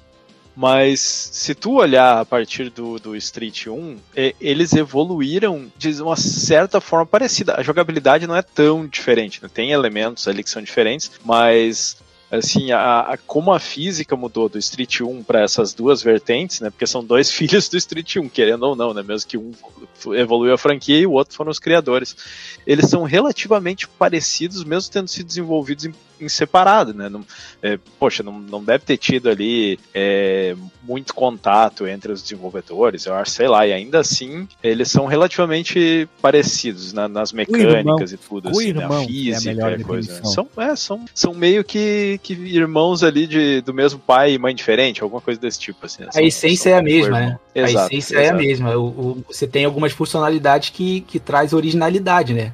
mas 0.55 0.99
se 1.01 1.53
tu 1.53 1.73
olhar 1.75 2.19
a 2.19 2.25
partir 2.25 2.69
do, 2.71 2.97
do 2.97 3.15
Street 3.15 3.67
1, 3.67 3.97
é, 4.15 4.33
eles 4.41 4.73
evoluíram 4.73 5.71
de 5.77 6.01
uma 6.01 6.15
certa 6.15 6.81
forma 6.81 7.05
parecida. 7.05 7.55
A 7.57 7.63
jogabilidade 7.63 8.25
não 8.25 8.35
é 8.35 8.41
tão 8.41 8.87
diferente, 8.87 9.39
né? 9.43 9.49
Tem 9.53 9.71
elementos 9.71 10.27
ali 10.27 10.43
que 10.43 10.49
são 10.49 10.61
diferentes, 10.61 11.11
mas 11.23 11.97
assim, 12.31 12.71
a, 12.71 13.01
a- 13.01 13.17
como 13.25 13.53
a 13.53 13.59
física 13.59 14.15
mudou 14.15 14.49
do 14.49 14.57
Street 14.57 14.99
1 15.01 15.23
para 15.23 15.41
essas 15.41 15.73
duas 15.73 16.01
vertentes, 16.01 16.59
né? 16.59 16.69
Porque 16.69 16.87
são 16.87 17.03
dois 17.03 17.29
filhos 17.31 17.69
do 17.69 17.77
Street 17.77 18.15
1, 18.17 18.27
querendo 18.29 18.63
ou 18.63 18.75
não, 18.75 18.93
né? 18.93 19.03
Mesmo 19.03 19.29
que 19.29 19.37
um 19.37 19.51
evoluiu 20.15 20.53
a 20.53 20.57
franquia 20.57 20.99
e 20.99 21.05
o 21.07 21.11
outro 21.11 21.35
foram 21.35 21.51
os 21.51 21.59
criadores. 21.59 22.15
Eles 22.65 22.89
são 22.89 23.03
relativamente 23.03 23.87
parecidos, 23.87 24.63
mesmo 24.63 24.91
tendo 24.91 25.07
sido 25.07 25.27
desenvolvidos 25.27 25.85
em, 25.85 25.93
em 26.19 26.27
separado, 26.29 26.93
né? 26.93 27.07
Não, 27.09 27.23
é, 27.61 27.77
poxa, 27.99 28.23
não, 28.23 28.39
não 28.39 28.63
deve 28.63 28.83
ter 28.83 28.97
tido 28.97 29.29
ali 29.29 29.79
é, 29.93 30.55
muito 30.83 31.13
contato 31.13 31.87
entre 31.87 32.11
os 32.11 32.21
desenvolvedores, 32.21 33.05
eu 33.05 33.13
acho, 33.13 33.31
sei 33.31 33.47
lá, 33.47 33.65
e 33.67 33.73
ainda 33.73 33.99
assim 33.99 34.47
eles 34.63 34.89
são 34.89 35.05
relativamente 35.05 36.07
parecidos 36.21 36.93
na- 36.93 37.07
nas 37.07 37.31
mecânicas 37.31 38.11
e 38.13 38.17
tudo, 38.17 38.49
assim, 38.49 38.73
né? 38.73 38.87
Co-irmão 38.87 38.99
A 38.99 39.03
é 39.03 39.07
física 39.07 39.71
e 39.79 39.83
coisa. 39.83 40.13
né? 40.13 40.21
São, 40.23 40.47
é, 40.57 40.75
são, 40.75 41.05
são 41.13 41.33
meio 41.33 41.63
que, 41.63 42.19
que 42.23 42.33
irmãos 42.33 43.03
ali 43.03 43.27
de, 43.27 43.61
do 43.61 43.73
mesmo 43.73 43.99
pai 43.99 44.33
e 44.33 44.37
mãe 44.39 44.53
diferente, 44.55 45.01
alguma 45.03 45.21
coisa 45.21 45.39
desse 45.39 45.59
tipo, 45.59 45.85
assim. 45.85 46.03
né? 46.03 46.09
A 46.09 46.13
São- 46.13 46.23
essência 46.23 46.63
são 46.63 46.71
é 46.73 46.77
a 46.77 46.81
mesma, 46.81 47.19
né? 47.19 47.39
Exato, 47.55 47.93
a 47.93 47.97
essência 47.97 48.17
é 48.19 48.29
a 48.29 48.33
mesma. 48.33 48.75
O, 48.77 48.85
o- 48.87 49.23
você 49.27 49.47
tem 49.47 49.65
algumas 49.65 49.86
funcionalidades 49.91 50.69
que, 50.69 51.01
que 51.01 51.19
traz 51.19 51.53
originalidade, 51.53 52.33
né? 52.33 52.53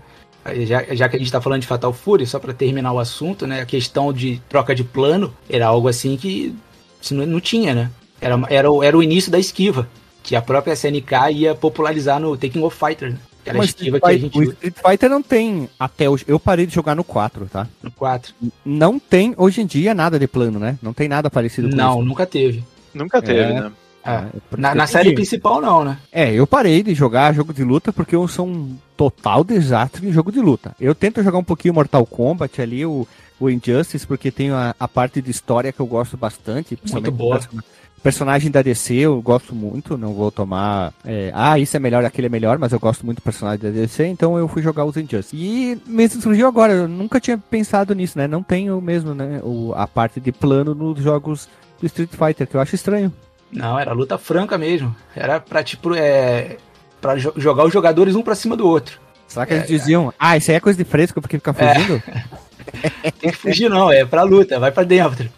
Já, 0.66 0.84
já 0.94 1.08
que 1.08 1.16
a 1.16 1.20
gente 1.20 1.32
tá 1.32 1.40
falando 1.40 1.62
de 1.62 1.68
Fatal 1.68 1.94
Fury, 1.94 2.26
só 2.26 2.38
pra 2.38 2.54
terminar 2.54 2.92
o 2.92 3.00
assunto, 3.00 3.48
né? 3.48 3.62
A 3.62 3.66
questão 3.66 4.12
de 4.12 4.42
troca 4.50 4.76
de 4.76 4.84
plano 4.84 5.34
era 5.50 5.68
algo 5.68 5.88
assim 5.88 6.18
que 6.18 6.54
não, 7.12 7.26
não 7.26 7.40
tinha, 7.40 7.74
né? 7.74 7.90
Era, 8.20 8.40
era, 8.50 8.70
o- 8.72 8.84
era 8.84 8.98
o 8.98 9.02
início 9.04 9.32
da 9.32 9.40
esquiva, 9.40 9.88
que 10.22 10.36
a 10.36 10.42
própria 10.42 10.74
SNK 10.74 11.32
ia 11.34 11.56
popularizar 11.56 12.20
no 12.20 12.36
Taking 12.36 12.62
of 12.64 12.78
Fighters, 12.78 13.14
né? 13.14 13.20
Era 13.46 13.58
a 13.58 13.60
Mas 13.60 13.70
esquiva 13.70 13.98
Street 13.98 14.02
que 14.02 14.26
a 14.26 14.30
Fighter- 14.30 14.42
gente 14.42 14.50
o 14.50 14.52
Street 14.54 14.76
Fighter 14.86 15.10
não 15.10 15.22
tem 15.22 15.70
até 15.80 16.10
hoje. 16.10 16.24
Eu 16.28 16.40
parei 16.40 16.66
de 16.66 16.74
jogar 16.76 16.96
no 16.96 17.04
4, 17.04 17.46
tá? 17.52 17.68
no 17.82 17.92
4. 17.92 18.34
Não 18.66 18.98
tem 19.00 19.34
hoje 19.38 19.62
em 19.62 19.66
dia 19.66 19.94
nada 19.94 20.18
de 20.18 20.28
plano, 20.28 20.60
né? 20.60 20.78
Não 20.82 20.94
tem 20.94 21.08
nada 21.10 21.30
parecido 21.30 21.70
com 21.70 21.76
Não, 21.76 21.96
isso. 22.00 22.04
nunca 22.06 22.26
teve. 22.26 22.64
Nunca 22.94 23.22
teve, 23.22 23.40
É. 23.40 23.54
né? 23.62 23.72
É, 24.06 24.12
na, 24.58 24.76
na 24.76 24.84
porque- 24.84 24.88
série 24.88 25.14
principal, 25.14 25.62
não, 25.62 25.84
né? 25.86 25.98
É, 26.12 26.34
eu 26.34 26.46
parei 26.46 26.84
de 26.84 26.94
jogar 26.94 27.34
jogo 27.34 27.54
de 27.54 27.64
luta 27.64 27.94
porque 27.94 28.16
eu 28.16 28.28
sou 28.28 28.46
um 28.48 28.76
total 28.98 29.44
desastre 29.44 30.08
em 30.08 30.12
jogo 30.12 30.32
de 30.32 30.40
luta. 30.40 30.76
Eu 30.80 30.94
tento 30.94 31.24
jogar 31.24 31.38
um 31.38 31.44
pouquinho 31.44 31.74
Mortal 31.74 32.06
Kombat 32.06 32.62
ali, 32.62 32.86
o, 32.86 33.08
o 33.40 33.50
Injustice, 33.50 34.06
porque 34.06 34.30
tem 34.30 34.52
a, 34.52 34.76
a 34.80 34.88
parte 34.88 35.22
de 35.22 35.32
história 35.32 35.72
que 35.72 35.80
eu 35.80 35.86
gosto 35.88 36.18
bastante. 36.18 36.76
principalmente 36.76 37.12
boa. 37.14 37.40
Personagem 38.04 38.52
da 38.52 38.62
DC 38.62 38.96
eu 38.96 39.22
gosto 39.22 39.56
muito, 39.56 39.98
não 39.98 40.14
vou 40.14 40.30
tomar. 40.30 40.94
é, 41.06 41.32
ah, 41.34 41.58
isso 41.58 41.78
é 41.78 41.80
melhor, 41.80 42.04
aquele 42.04 42.28
é 42.28 42.30
melhor, 42.30 42.58
mas 42.60 42.74
eu 42.74 42.80
gosto 42.82 43.06
muito 43.06 43.20
do 43.20 43.22
personagem 43.24 43.62
da 43.62 43.70
DC, 43.70 44.06
então 44.08 44.38
eu 44.38 44.46
fui 44.50 44.62
jogar 44.62 44.84
os 44.84 44.98
Injustice. 44.98 45.34
E 45.34 45.82
mesmo 45.88 46.22
surgiu 46.22 46.46
agora, 46.46 46.74
eu 46.74 46.88
nunca 46.90 47.22
tinha 47.22 47.38
pensado 47.38 47.96
nisso, 47.96 48.18
né? 48.18 48.28
Não 48.28 48.44
tenho 48.44 48.82
mesmo, 48.82 49.14
né? 49.14 49.40
O, 49.42 49.72
a 49.74 49.88
parte 49.88 50.20
de 50.20 50.34
plano 50.34 50.76
nos 50.76 51.00
jogos 51.02 51.48
do 51.80 51.86
Street 51.86 52.10
Fighter, 52.10 52.46
que 52.46 52.56
eu 52.56 52.60
acho 52.60 52.76
estranho. 52.76 53.10
Não, 53.54 53.80
era 53.80 53.92
luta 53.94 54.18
franca 54.18 54.58
mesmo. 54.58 54.96
Era 55.16 55.40
pra, 55.40 55.64
tipo, 55.64 55.94
é. 55.96 56.58
Pra 57.02 57.16
jo- 57.18 57.34
jogar 57.36 57.66
os 57.66 57.74
jogadores 57.74 58.16
um 58.16 58.22
pra 58.22 58.36
cima 58.36 58.56
do 58.56 58.68
outro. 58.68 59.00
Será 59.28 59.46
que 59.46 59.54
eles 59.54 59.68
diziam, 59.68 60.14
ah, 60.20 60.38
isso 60.38 60.52
aí 60.52 60.58
é 60.58 60.60
coisa 60.60 60.78
de 60.78 60.84
fresco 60.90 61.20
porque 61.22 61.38
fica 61.38 61.54
fugindo? 61.54 62.02
Tem 63.20 63.32
que 63.32 63.38
fugir, 63.38 63.70
não, 63.70 63.92
é 63.92 64.06
pra 64.06 64.24
luta, 64.24 64.60
vai 64.60 64.72
pra 64.72 64.84
dentro. 64.84 65.30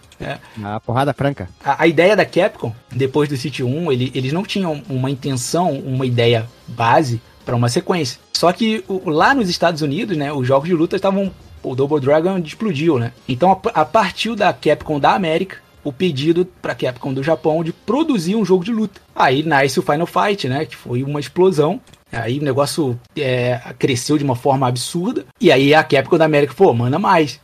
A 0.63 0.79
porrada 0.79 1.13
franca. 1.13 1.49
A, 1.63 1.83
a 1.83 1.87
ideia 1.87 2.15
da 2.15 2.25
Capcom, 2.25 2.73
depois 2.91 3.27
do 3.29 3.35
City 3.37 3.63
1, 3.63 3.91
ele- 3.91 4.11
eles 4.15 4.31
não 4.33 4.43
tinham 4.43 4.81
uma 4.89 5.09
intenção, 5.09 5.71
uma 5.71 6.05
ideia 6.05 6.45
base 6.67 7.21
pra 7.45 7.55
uma 7.55 7.67
sequência. 7.69 8.19
Só 8.33 8.51
que 8.51 8.83
o- 8.87 9.09
lá 9.09 9.33
nos 9.33 9.49
Estados 9.49 9.81
Unidos, 9.81 10.15
né, 10.17 10.31
os 10.31 10.47
jogos 10.47 10.67
de 10.69 10.75
luta 10.75 10.95
estavam. 10.95 11.31
O 11.63 11.73
Double 11.75 11.99
Dragon 11.99 12.37
explodiu, 12.37 12.99
né? 12.99 13.11
Então 13.27 13.51
a, 13.51 13.81
a 13.81 13.85
partir 13.85 14.35
da 14.35 14.53
Capcom 14.53 14.99
da 14.99 15.13
América, 15.15 15.57
o 15.85 15.93
pedido 15.93 16.45
para 16.61 16.73
a 16.73 16.75
Capcom 16.75 17.13
do 17.13 17.23
Japão 17.23 17.63
de 17.63 17.71
produzir 17.71 18.35
um 18.35 18.43
jogo 18.43 18.65
de 18.65 18.71
luta. 18.71 18.99
Aí 19.15 19.43
nasce 19.43 19.79
o 19.79 19.83
Final 19.83 20.07
Fight, 20.07 20.49
né? 20.49 20.65
Que 20.65 20.75
foi 20.75 21.03
uma 21.03 21.19
explosão. 21.19 21.79
Aí 22.11 22.39
o 22.39 22.43
negócio 22.43 22.99
é, 23.15 23.59
cresceu 23.77 24.17
de 24.17 24.23
uma 24.23 24.35
forma 24.35 24.67
absurda. 24.67 25.25
E 25.39 25.51
aí 25.51 25.73
a 25.73 25.83
Capcom 25.83 26.17
da 26.17 26.25
América, 26.25 26.55
pô, 26.55 26.73
manda 26.73 26.97
mais. 26.97 27.39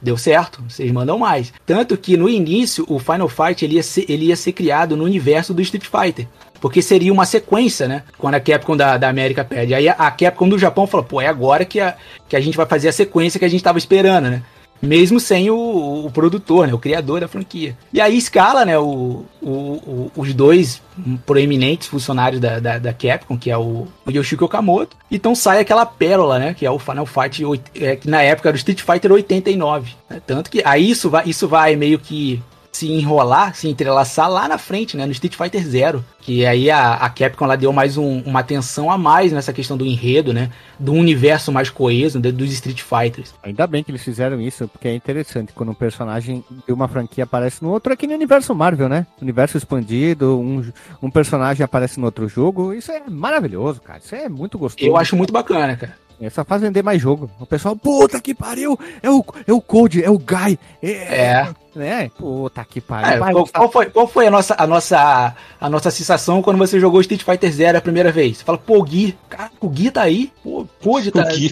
Deu 0.00 0.18
certo, 0.18 0.62
vocês 0.68 0.92
mandam 0.92 1.18
mais. 1.18 1.52
Tanto 1.64 1.96
que 1.96 2.18
no 2.18 2.28
início 2.28 2.84
o 2.86 2.98
Final 2.98 3.28
Fight 3.28 3.64
ele 3.64 3.76
ia 3.76 3.82
ser, 3.82 4.04
ele 4.08 4.26
ia 4.26 4.36
ser 4.36 4.52
criado 4.52 4.94
no 4.94 5.04
universo 5.04 5.54
do 5.54 5.62
Street 5.62 5.86
Fighter. 5.86 6.28
Porque 6.60 6.82
seria 6.82 7.12
uma 7.12 7.24
sequência, 7.24 7.88
né? 7.88 8.02
Quando 8.18 8.34
a 8.34 8.40
Capcom 8.40 8.76
da, 8.76 8.98
da 8.98 9.08
América 9.08 9.42
pede. 9.42 9.74
Aí 9.74 9.88
a, 9.88 10.10
Capcom 10.10 10.48
do 10.48 10.58
Japão 10.58 10.86
falou, 10.86 11.04
pô, 11.04 11.20
é 11.20 11.26
agora 11.26 11.64
que 11.64 11.80
a, 11.80 11.96
que 12.28 12.36
a 12.36 12.40
gente 12.40 12.56
vai 12.56 12.66
fazer 12.66 12.88
a 12.88 12.92
sequência 12.92 13.38
que 13.38 13.44
a 13.44 13.48
gente 13.48 13.64
tava 13.64 13.78
esperando, 13.78 14.28
né? 14.28 14.42
Mesmo 14.80 15.18
sem 15.18 15.50
o, 15.50 16.06
o 16.06 16.10
produtor, 16.10 16.66
né? 16.66 16.74
O 16.74 16.78
criador 16.78 17.20
da 17.20 17.28
franquia. 17.28 17.76
E 17.92 18.00
aí 18.00 18.16
escala, 18.16 18.64
né? 18.64 18.78
O, 18.78 19.24
o, 19.42 20.10
os 20.16 20.34
dois 20.34 20.82
proeminentes 21.24 21.88
funcionários 21.88 22.40
da, 22.40 22.58
da, 22.58 22.78
da, 22.78 22.92
Capcom, 22.92 23.36
que 23.38 23.50
é 23.50 23.56
o, 23.56 23.86
o 24.04 24.10
Yoshiko 24.10 24.44
Okamoto. 24.44 24.96
Então 25.10 25.34
sai 25.34 25.60
aquela 25.60 25.86
pérola, 25.86 26.38
né? 26.38 26.54
Que 26.54 26.66
é 26.66 26.70
o 26.70 26.78
Final 26.78 27.06
Fight, 27.06 27.42
é, 27.74 27.96
que 27.96 28.08
na 28.08 28.22
época 28.22 28.48
era 28.48 28.54
o 28.54 28.58
Street 28.58 28.82
Fighter 28.82 29.12
89. 29.12 29.92
Né, 30.08 30.20
tanto 30.26 30.50
que 30.50 30.62
aí 30.64 30.90
isso 30.90 31.10
vai, 31.10 31.24
isso 31.26 31.48
vai 31.48 31.76
meio 31.76 31.98
que 31.98 32.42
se 32.76 32.92
enrolar, 32.92 33.54
se 33.54 33.68
entrelaçar 33.68 34.30
lá 34.30 34.46
na 34.46 34.58
frente, 34.58 34.96
né? 34.96 35.06
No 35.06 35.12
Street 35.12 35.34
Fighter 35.34 35.64
Zero. 35.66 36.04
Que 36.20 36.44
aí 36.44 36.70
a, 36.70 36.94
a 36.94 37.08
Capcom 37.08 37.44
ela 37.44 37.56
deu 37.56 37.72
mais 37.72 37.96
um, 37.96 38.20
uma 38.20 38.40
atenção 38.40 38.90
a 38.90 38.98
mais 38.98 39.32
nessa 39.32 39.52
questão 39.52 39.76
do 39.76 39.86
enredo, 39.86 40.32
né? 40.32 40.50
Do 40.78 40.92
universo 40.92 41.50
mais 41.50 41.70
coeso 41.70 42.20
né? 42.20 42.30
dos 42.30 42.52
Street 42.52 42.82
Fighters. 42.82 43.34
Ainda 43.42 43.66
bem 43.66 43.82
que 43.82 43.90
eles 43.90 44.02
fizeram 44.02 44.40
isso, 44.40 44.68
porque 44.68 44.88
é 44.88 44.94
interessante 44.94 45.52
quando 45.54 45.70
um 45.70 45.74
personagem 45.74 46.44
de 46.66 46.72
uma 46.72 46.88
franquia 46.88 47.24
aparece 47.24 47.62
no 47.62 47.70
outro, 47.70 47.92
aqui 47.92 48.06
no 48.06 48.14
universo 48.14 48.54
Marvel, 48.54 48.88
né? 48.88 49.06
Universo 49.22 49.56
expandido, 49.56 50.38
um, 50.38 50.70
um 51.00 51.10
personagem 51.10 51.64
aparece 51.64 51.98
no 51.98 52.06
outro 52.06 52.28
jogo. 52.28 52.72
Isso 52.74 52.92
é 52.92 53.02
maravilhoso, 53.08 53.80
cara. 53.80 54.00
Isso 54.04 54.14
é 54.14 54.28
muito 54.28 54.58
gostoso. 54.58 54.86
Eu 54.86 54.96
acho 54.96 55.16
muito 55.16 55.32
bacana, 55.32 55.76
cara. 55.76 56.05
É 56.20 56.30
só 56.30 56.44
faz 56.44 56.62
vender 56.62 56.82
mais 56.82 57.00
jogo. 57.00 57.30
O 57.38 57.46
pessoal, 57.46 57.76
puta 57.76 58.20
que 58.20 58.34
pariu, 58.34 58.78
é 59.02 59.10
o, 59.10 59.24
é 59.46 59.52
o 59.52 59.60
Code, 59.60 60.02
é 60.02 60.10
o 60.10 60.18
Guy. 60.18 60.58
É. 60.82 60.90
é. 60.90 61.54
Né? 61.74 62.10
Puta 62.16 62.64
que 62.64 62.80
pariu. 62.80 63.24
É, 63.24 63.32
qual, 63.32 63.46
qual, 63.46 63.70
foi, 63.70 63.86
qual 63.86 64.08
foi 64.08 64.26
a 64.26 64.30
nossa, 64.30 64.54
a, 64.56 64.66
nossa, 64.66 65.36
a 65.60 65.68
nossa 65.68 65.90
sensação 65.90 66.40
quando 66.40 66.56
você 66.56 66.80
jogou 66.80 67.02
Street 67.02 67.22
Fighter 67.22 67.52
Zero 67.52 67.76
a 67.76 67.82
primeira 67.82 68.10
vez? 68.10 68.38
Você 68.38 68.44
fala, 68.44 68.56
pô, 68.56 68.82
Gui, 68.82 69.14
cara, 69.28 69.50
o 69.60 69.68
Gui 69.68 69.90
tá 69.90 70.02
aí? 70.02 70.32
Pô, 70.42 70.66
Code 70.82 71.10
tá 71.10 71.28
aí. 71.28 71.50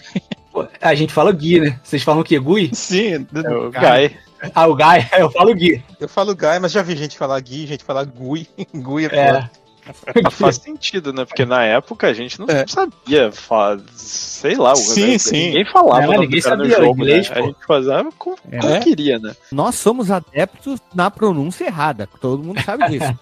A 0.80 0.94
gente 0.94 1.12
fala 1.12 1.30
Gui, 1.32 1.60
né? 1.60 1.78
Vocês 1.82 2.02
falam 2.02 2.22
o 2.22 2.24
quê? 2.24 2.38
Gui? 2.38 2.70
Sim, 2.72 3.14
é 3.14 3.50
o 3.50 3.70
Guy. 3.70 4.16
Ah, 4.54 4.66
o 4.66 4.74
Guy, 4.74 5.08
eu 5.18 5.30
falo 5.30 5.54
Gui. 5.54 5.82
Eu 6.00 6.08
falo 6.08 6.34
Guy, 6.34 6.58
mas 6.60 6.72
já 6.72 6.82
vi 6.82 6.96
gente 6.96 7.18
falar 7.18 7.38
Gui, 7.40 7.66
gente 7.66 7.84
falar 7.84 8.04
Gui. 8.04 8.48
Gui 8.74 9.06
é, 9.06 9.18
é. 9.18 9.50
Faz 10.32 10.56
sentido, 10.56 11.12
né? 11.12 11.24
Porque 11.24 11.44
na 11.44 11.64
época 11.64 12.06
a 12.06 12.14
gente 12.14 12.38
não 12.40 12.46
é. 12.48 12.66
sabia, 12.66 13.30
sei 13.94 14.56
lá, 14.56 14.74
sim, 14.74 15.12
né? 15.12 15.18
sim. 15.18 15.46
ninguém 15.46 15.64
falava 15.66 16.06
não, 16.06 16.20
ninguém 16.20 16.40
sabia 16.40 16.78
no 16.78 16.84
jogo, 16.84 17.02
inglês, 17.02 17.28
né? 17.28 17.36
A 17.38 17.42
gente 17.42 17.66
fazia 17.66 18.06
como, 18.18 18.36
é. 18.50 18.58
como 18.58 18.80
queria, 18.80 19.18
né? 19.18 19.34
Nós 19.52 19.74
somos 19.74 20.10
adeptos 20.10 20.80
na 20.94 21.10
pronúncia 21.10 21.64
errada, 21.64 22.08
todo 22.20 22.42
mundo 22.42 22.62
sabe 22.62 22.88
disso. 22.88 23.18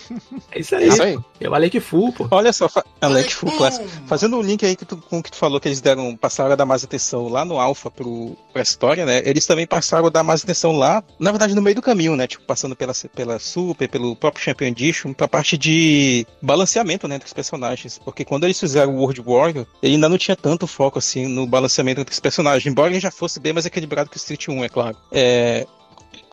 é 0.52 0.60
isso 0.60 0.74
aí. 0.74 0.84
É 0.84 0.86
isso 0.86 1.02
aí. 1.02 1.18
Eu 1.40 1.54
Alec 1.54 1.78
Full, 1.80 2.12
pô. 2.12 2.28
Olha 2.30 2.52
só, 2.52 2.68
Alec 3.00 3.34
Full 3.34 3.52
Classic. 3.52 3.86
Fazendo 4.06 4.36
um 4.36 4.42
link 4.42 4.64
aí 4.64 4.74
que 4.74 4.84
tu, 4.84 4.96
com 4.96 5.18
o 5.18 5.22
que 5.22 5.30
tu 5.30 5.36
falou 5.36 5.60
que 5.60 5.68
eles 5.68 5.80
deram, 5.80 6.16
passaram 6.16 6.52
a 6.52 6.56
dar 6.56 6.64
mais 6.64 6.82
atenção 6.82 7.28
lá 7.28 7.44
no 7.44 7.58
Alpha 7.58 7.90
pro, 7.90 8.36
pra 8.52 8.62
história, 8.62 9.04
né? 9.04 9.22
Eles 9.24 9.46
também 9.46 9.66
passaram 9.66 10.06
a 10.06 10.10
dar 10.10 10.22
mais 10.22 10.42
atenção 10.42 10.72
lá, 10.72 11.02
na 11.18 11.30
verdade, 11.30 11.54
no 11.54 11.62
meio 11.62 11.76
do 11.76 11.82
caminho, 11.82 12.16
né? 12.16 12.26
Tipo, 12.26 12.44
passando 12.44 12.74
pela, 12.74 12.92
pela 13.14 13.38
Super, 13.38 13.88
pelo 13.88 14.16
próprio 14.16 14.42
Champion 14.42 14.68
Edition, 14.68 15.12
pra 15.12 15.28
parte 15.28 15.58
de 15.58 16.05
balanceamento 16.40 17.06
né, 17.08 17.16
entre 17.16 17.26
os 17.26 17.32
personagens. 17.32 17.98
Porque 17.98 18.24
quando 18.24 18.44
eles 18.44 18.58
fizeram 18.58 18.94
o 18.94 18.98
World 18.98 19.20
Warrior, 19.20 19.66
ele 19.82 19.94
ainda 19.94 20.08
não 20.08 20.18
tinha 20.18 20.36
tanto 20.36 20.66
foco 20.66 20.98
assim 20.98 21.26
no 21.26 21.46
balanceamento 21.46 22.00
entre 22.00 22.12
os 22.12 22.20
personagens. 22.20 22.66
Embora 22.66 22.90
ele 22.90 23.00
já 23.00 23.10
fosse 23.10 23.40
bem 23.40 23.52
mais 23.52 23.66
equilibrado 23.66 24.10
que 24.10 24.16
o 24.16 24.18
Street 24.18 24.48
1, 24.48 24.64
é 24.64 24.68
claro. 24.68 24.96
É, 25.12 25.66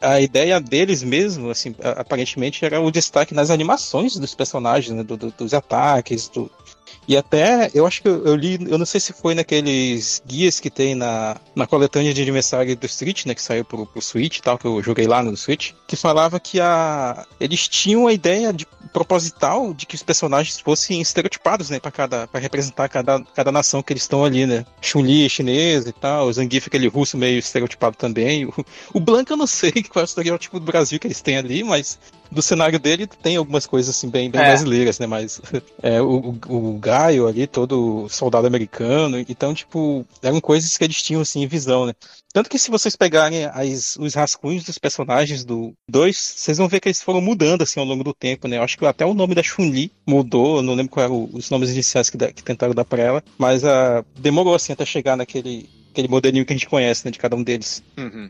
a 0.01 0.19
ideia 0.19 0.59
deles 0.59 1.01
mesmo, 1.03 1.49
assim, 1.49 1.75
aparentemente 1.97 2.63
era 2.63 2.79
o 2.79 2.91
destaque 2.91 3.33
nas 3.33 3.49
animações 3.49 4.15
dos 4.15 4.35
personagens, 4.35 4.95
né, 4.95 5.03
do, 5.03 5.15
do, 5.15 5.31
dos 5.31 5.53
ataques, 5.53 6.27
do, 6.27 6.49
e 7.07 7.17
até, 7.17 7.69
eu 7.73 7.85
acho 7.85 8.01
que 8.01 8.07
eu, 8.07 8.25
eu, 8.25 8.35
li, 8.35 8.57
eu 8.69 8.77
não 8.77 8.85
sei 8.85 8.99
se 8.99 9.11
foi 9.11 9.35
naqueles 9.35 10.21
guias 10.25 10.59
que 10.59 10.69
tem 10.69 10.95
na, 10.95 11.35
na 11.55 11.67
coletânea 11.67 12.13
de 12.13 12.21
aniversário 12.21 12.75
do 12.75 12.87
Switch, 12.87 13.25
né, 13.25 13.35
que 13.35 13.41
saiu 13.41 13.65
pro, 13.65 13.85
pro 13.85 14.01
Switch 14.01 14.37
e 14.37 14.41
tal, 14.41 14.57
que 14.57 14.65
eu 14.65 14.81
joguei 14.81 15.05
lá 15.05 15.21
no 15.21 15.35
Switch, 15.35 15.73
que 15.85 15.95
falava 15.95 16.39
que 16.39 16.61
a, 16.61 17.25
eles 17.39 17.67
tinham 17.67 18.07
a 18.07 18.13
ideia 18.13 18.53
de, 18.53 18.65
proposital 18.93 19.73
de 19.73 19.85
que 19.85 19.95
os 19.95 20.03
personagens 20.03 20.59
fossem 20.59 21.01
estereotipados, 21.01 21.69
né, 21.69 21.79
para 21.79 21.91
cada, 21.91 22.27
para 22.27 22.39
representar 22.39 22.87
cada, 22.87 23.21
cada 23.35 23.51
nação 23.51 23.81
que 23.81 23.91
eles 23.91 24.03
estão 24.03 24.23
ali, 24.23 24.45
né. 24.45 24.65
Chun-Li 24.79 25.25
é 25.25 25.29
chinesa 25.29 25.89
e 25.89 25.93
tal, 25.93 26.27
o 26.27 26.33
Zangief 26.33 26.67
aquele 26.67 26.87
russo 26.87 27.17
meio 27.17 27.39
estereotipado 27.39 27.97
também, 27.97 28.45
o, 28.45 28.53
o 28.93 28.99
Blanca 28.99 29.33
eu 29.33 29.37
não 29.37 29.47
sei 29.47 29.71
qual 29.91 30.01
é 30.01 30.05
o 30.05 30.05
estereótipo 30.05 30.59
do 30.59 30.65
Brasil 30.65 30.99
que 30.99 31.07
eles 31.07 31.21
têm 31.21 31.37
ali, 31.37 31.63
mas 31.63 31.97
do 32.33 32.41
cenário 32.41 32.79
dele 32.79 33.07
tem 33.07 33.35
algumas 33.37 33.65
coisas 33.65 33.95
assim 33.95 34.09
bem, 34.09 34.29
bem 34.29 34.41
é. 34.41 34.45
brasileiras, 34.45 34.99
né? 34.99 35.07
Mas 35.07 35.41
é, 35.81 36.01
o, 36.01 36.37
o, 36.47 36.75
o 36.75 36.79
Gaio 36.79 37.27
ali, 37.27 37.47
todo 37.47 38.07
soldado 38.09 38.47
americano, 38.47 39.19
então, 39.19 39.53
tipo, 39.53 40.05
eram 40.21 40.41
coisas 40.41 40.77
que 40.77 40.83
eles 40.83 41.01
tinham 41.01 41.21
assim 41.21 41.41
em 41.43 41.47
visão, 41.47 41.85
né? 41.85 41.93
Tanto 42.33 42.49
que 42.49 42.57
se 42.57 42.71
vocês 42.71 42.95
pegarem 42.95 43.45
as, 43.45 43.95
os 43.97 44.15
rascunhos 44.15 44.63
dos 44.63 44.77
personagens 44.77 45.45
do 45.45 45.73
2, 45.87 46.17
vocês 46.17 46.57
vão 46.57 46.67
ver 46.67 46.79
que 46.79 46.87
eles 46.87 47.01
foram 47.01 47.21
mudando 47.21 47.61
assim 47.61 47.79
ao 47.79 47.85
longo 47.85 48.03
do 48.03 48.13
tempo, 48.13 48.47
né? 48.47 48.57
Eu 48.57 48.63
acho 48.63 48.77
que 48.77 48.85
até 48.85 49.05
o 49.05 49.13
nome 49.13 49.35
da 49.35 49.43
Chun-Li 49.43 49.91
mudou, 50.05 50.57
eu 50.57 50.63
não 50.63 50.73
lembro 50.73 50.91
quais 50.91 51.09
eram 51.09 51.29
os 51.31 51.49
nomes 51.49 51.69
iniciais 51.69 52.09
que, 52.09 52.17
que 52.17 52.43
tentaram 52.43 52.73
dar 52.73 52.85
pra 52.85 53.01
ela, 53.01 53.23
mas 53.37 53.63
uh, 53.63 54.03
demorou 54.17 54.55
assim 54.55 54.73
até 54.73 54.85
chegar 54.85 55.15
naquele 55.15 55.69
aquele 55.93 56.07
modelinho 56.07 56.43
que 56.45 56.51
a 56.51 56.55
gente 56.55 56.67
conhece, 56.67 57.05
né, 57.05 57.11
de 57.11 57.19
cada 57.19 57.35
um 57.35 57.43
deles. 57.43 57.83
Uhum. 57.97 58.29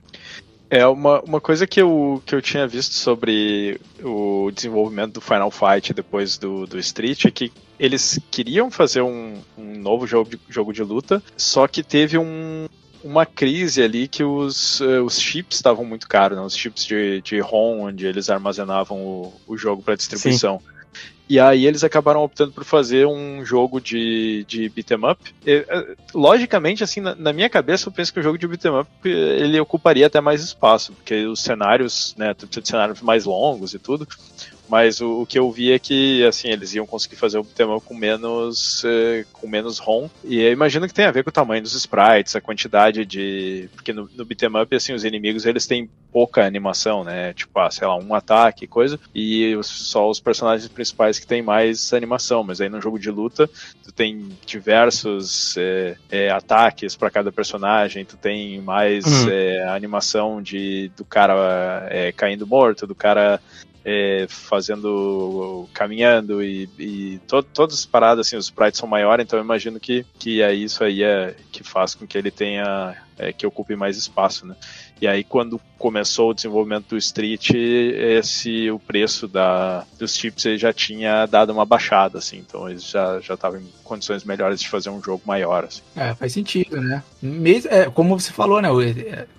É 0.74 0.88
uma, 0.88 1.22
uma 1.22 1.40
coisa 1.40 1.68
que 1.68 1.80
eu, 1.80 2.20
que 2.26 2.34
eu 2.34 2.42
tinha 2.42 2.68
visto 2.68 2.96
sobre 2.96 3.80
o 4.04 4.50
desenvolvimento 4.52 5.14
do 5.14 5.22
Final 5.22 5.52
Fight 5.52 5.94
depois 5.94 6.36
do, 6.36 6.66
do 6.66 6.80
Street 6.80 7.26
é 7.26 7.30
que 7.30 7.54
eles 7.78 8.20
queriam 8.32 8.72
fazer 8.72 9.04
um, 9.04 9.36
um 9.56 9.78
novo 9.78 10.08
jogo 10.08 10.32
de, 10.32 10.40
jogo 10.50 10.74
de 10.74 10.82
luta, 10.82 11.22
só 11.38 11.68
que 11.68 11.84
teve 11.84 12.18
um, 12.18 12.66
uma 13.04 13.24
crise 13.24 13.84
ali 13.84 14.08
que 14.08 14.24
os, 14.24 14.80
uh, 14.80 15.04
os 15.04 15.20
chips 15.20 15.58
estavam 15.58 15.86
muito 15.86 16.10
caros, 16.10 16.40
né? 16.40 16.44
os 16.44 16.58
chips 16.58 16.84
de, 16.86 17.22
de 17.22 17.40
ROM, 17.40 17.82
onde 17.84 18.08
eles 18.08 18.32
armazenavam 18.32 18.98
o, 18.98 19.34
o 19.46 19.56
jogo 19.56 19.84
para 19.84 19.96
distribuição. 19.96 20.58
Sim. 20.60 20.66
E 21.34 21.40
aí 21.40 21.66
eles 21.66 21.84
acabaram 21.84 22.22
optando 22.22 22.52
por 22.52 22.64
fazer 22.64 23.08
um 23.08 23.44
jogo 23.44 23.82
de, 23.82 24.46
de 24.48 24.70
beat'em 24.70 25.00
up. 25.04 25.34
E, 25.44 25.66
é, 25.68 25.96
logicamente, 26.14 26.84
assim, 26.84 27.02
na, 27.02 27.16
na, 27.16 27.34
minha 27.34 27.50
cabeça, 27.50 27.90
eu 27.90 27.92
penso 27.92 28.14
que 28.14 28.20
o 28.20 28.22
jogo 28.22 28.38
de 28.38 28.48
beat'em 28.48 28.80
up 28.80 28.88
ele 29.04 29.60
ocuparia 29.60 30.06
até 30.06 30.22
mais 30.22 30.44
espaço, 30.44 30.94
porque 30.94 31.26
os 31.26 31.40
cenários, 31.40 32.14
né, 32.20 32.36
de 32.36 32.68
cenários 32.68 33.02
mais 33.02 33.26
longos 33.26 33.74
e 33.74 33.80
tudo. 33.80 34.08
Mas 34.74 35.02
o, 35.02 35.22
o, 35.22 35.26
que 35.28 35.38
eu 35.38 35.52
vi 35.52 35.72
é 35.72 35.78
que, 35.78 36.26
assim, 36.26 36.48
eles 36.48 36.74
iam 36.74 36.88
conseguir 36.88 37.16
fazer 37.16 37.38
o 37.38 37.44
tema 37.44 37.80
com 37.80 37.94
menos, 37.94 38.84
eh, 38.84 39.24
com 39.32 39.48
menos 39.48 39.78
ROM. 39.78 40.10
E 40.24 40.42
eu 40.42 40.52
imagino 40.52 40.88
que 40.88 40.94
tem 40.96 41.06
a 41.06 41.12
ver 41.12 41.24
com 41.24 41.30
o 41.30 41.32
tamanho 41.32 41.62
dos 41.62 41.76
sprites, 41.76 42.36
a 42.36 42.42
quantidade 42.42 43.06
de... 43.06 43.70
Porque 43.76 43.94
no, 43.94 44.10
no 44.16 44.26
beat'em 44.26 44.50
up, 44.60 44.76
assim, 44.76 44.92
os 44.92 45.06
inimigos, 45.06 45.46
eles 45.46 45.68
têm 45.68 45.88
pouca 46.12 46.44
animação, 46.44 47.04
né? 47.04 47.34
Tipo, 47.34 47.60
ah, 47.60 47.70
sei 47.70 47.88
lá, 47.88 47.96
um 47.96 48.16
ataque 48.16 48.66
e 48.66 48.68
coisa. 48.68 49.00
E 49.14 49.56
só 49.62 50.10
os 50.10 50.20
personagens 50.20 50.68
principais 50.68 51.20
que 51.20 51.28
tem 51.28 51.44
mais 51.44 51.94
animação. 51.94 52.44
Mas 52.44 52.60
aí 52.60 52.68
no 52.68 52.82
jogo 52.82 52.98
de 52.98 53.12
luta, 53.12 53.48
tu 53.84 53.92
tem 53.92 54.28
diversos 54.44 55.56
eh, 55.56 55.96
eh, 56.10 56.32
ataques 56.32 56.96
para 56.96 57.12
cada 57.12 57.32
personagem. 57.32 58.06
Tu 58.06 58.18
tem 58.18 58.60
mais 58.60 59.06
uhum. 59.06 59.70
animação 59.70 60.42
de, 60.42 60.92
do 60.98 61.06
cara 61.06 61.88
caindo 62.18 62.48
morto, 62.48 62.88
do 62.88 62.96
cara 62.96 63.40
é, 63.86 64.26
fazendo, 64.30 65.68
caminhando 65.74 66.42
e, 66.42 66.70
e 66.80 67.20
to, 67.28 67.44
todas 67.44 67.80
as 67.80 67.86
paradas, 67.86 68.28
assim, 68.28 68.38
os 68.38 68.46
sprites 68.46 68.80
são 68.80 68.88
maiores, 68.88 69.24
então 69.24 69.38
eu 69.38 69.44
imagino 69.44 69.80
que, 69.80 70.06
que 70.18 70.42
é 70.42 70.54
isso 70.54 70.84
aí 70.84 71.04
é 71.04 71.36
que 71.52 71.64
faz 71.64 71.94
com 71.94 72.08
que 72.08 72.18
ele 72.18 72.32
tenha, 72.32 72.96
é, 73.18 73.34
que 73.34 73.46
ocupe 73.46 73.76
mais 73.76 73.98
espaço, 73.98 74.46
né? 74.46 74.56
E 75.04 75.08
aí, 75.08 75.22
quando 75.22 75.60
começou 75.78 76.30
o 76.30 76.34
desenvolvimento 76.34 76.92
do 76.92 76.98
Street, 76.98 77.50
esse, 77.54 78.72
o 78.72 78.80
preço 78.80 79.28
da, 79.28 79.84
dos 80.00 80.16
chips 80.16 80.58
já 80.58 80.72
tinha 80.72 81.26
dado 81.26 81.52
uma 81.52 81.66
baixada, 81.66 82.20
assim. 82.20 82.38
Então, 82.38 82.70
eles 82.70 82.90
já 82.90 83.20
estavam 83.20 83.60
em 83.60 83.68
condições 83.84 84.24
melhores 84.24 84.62
de 84.62 84.70
fazer 84.70 84.90
um 84.90 85.04
jogo 85.04 85.22
maior, 85.26 85.66
assim. 85.66 85.82
É, 85.94 86.16
faz 86.16 86.32
sentido, 86.32 86.80
né? 86.80 87.04
Mesmo, 87.22 87.70
é, 87.70 87.90
como 87.90 88.18
você 88.18 88.32
falou, 88.32 88.62
né? 88.62 88.70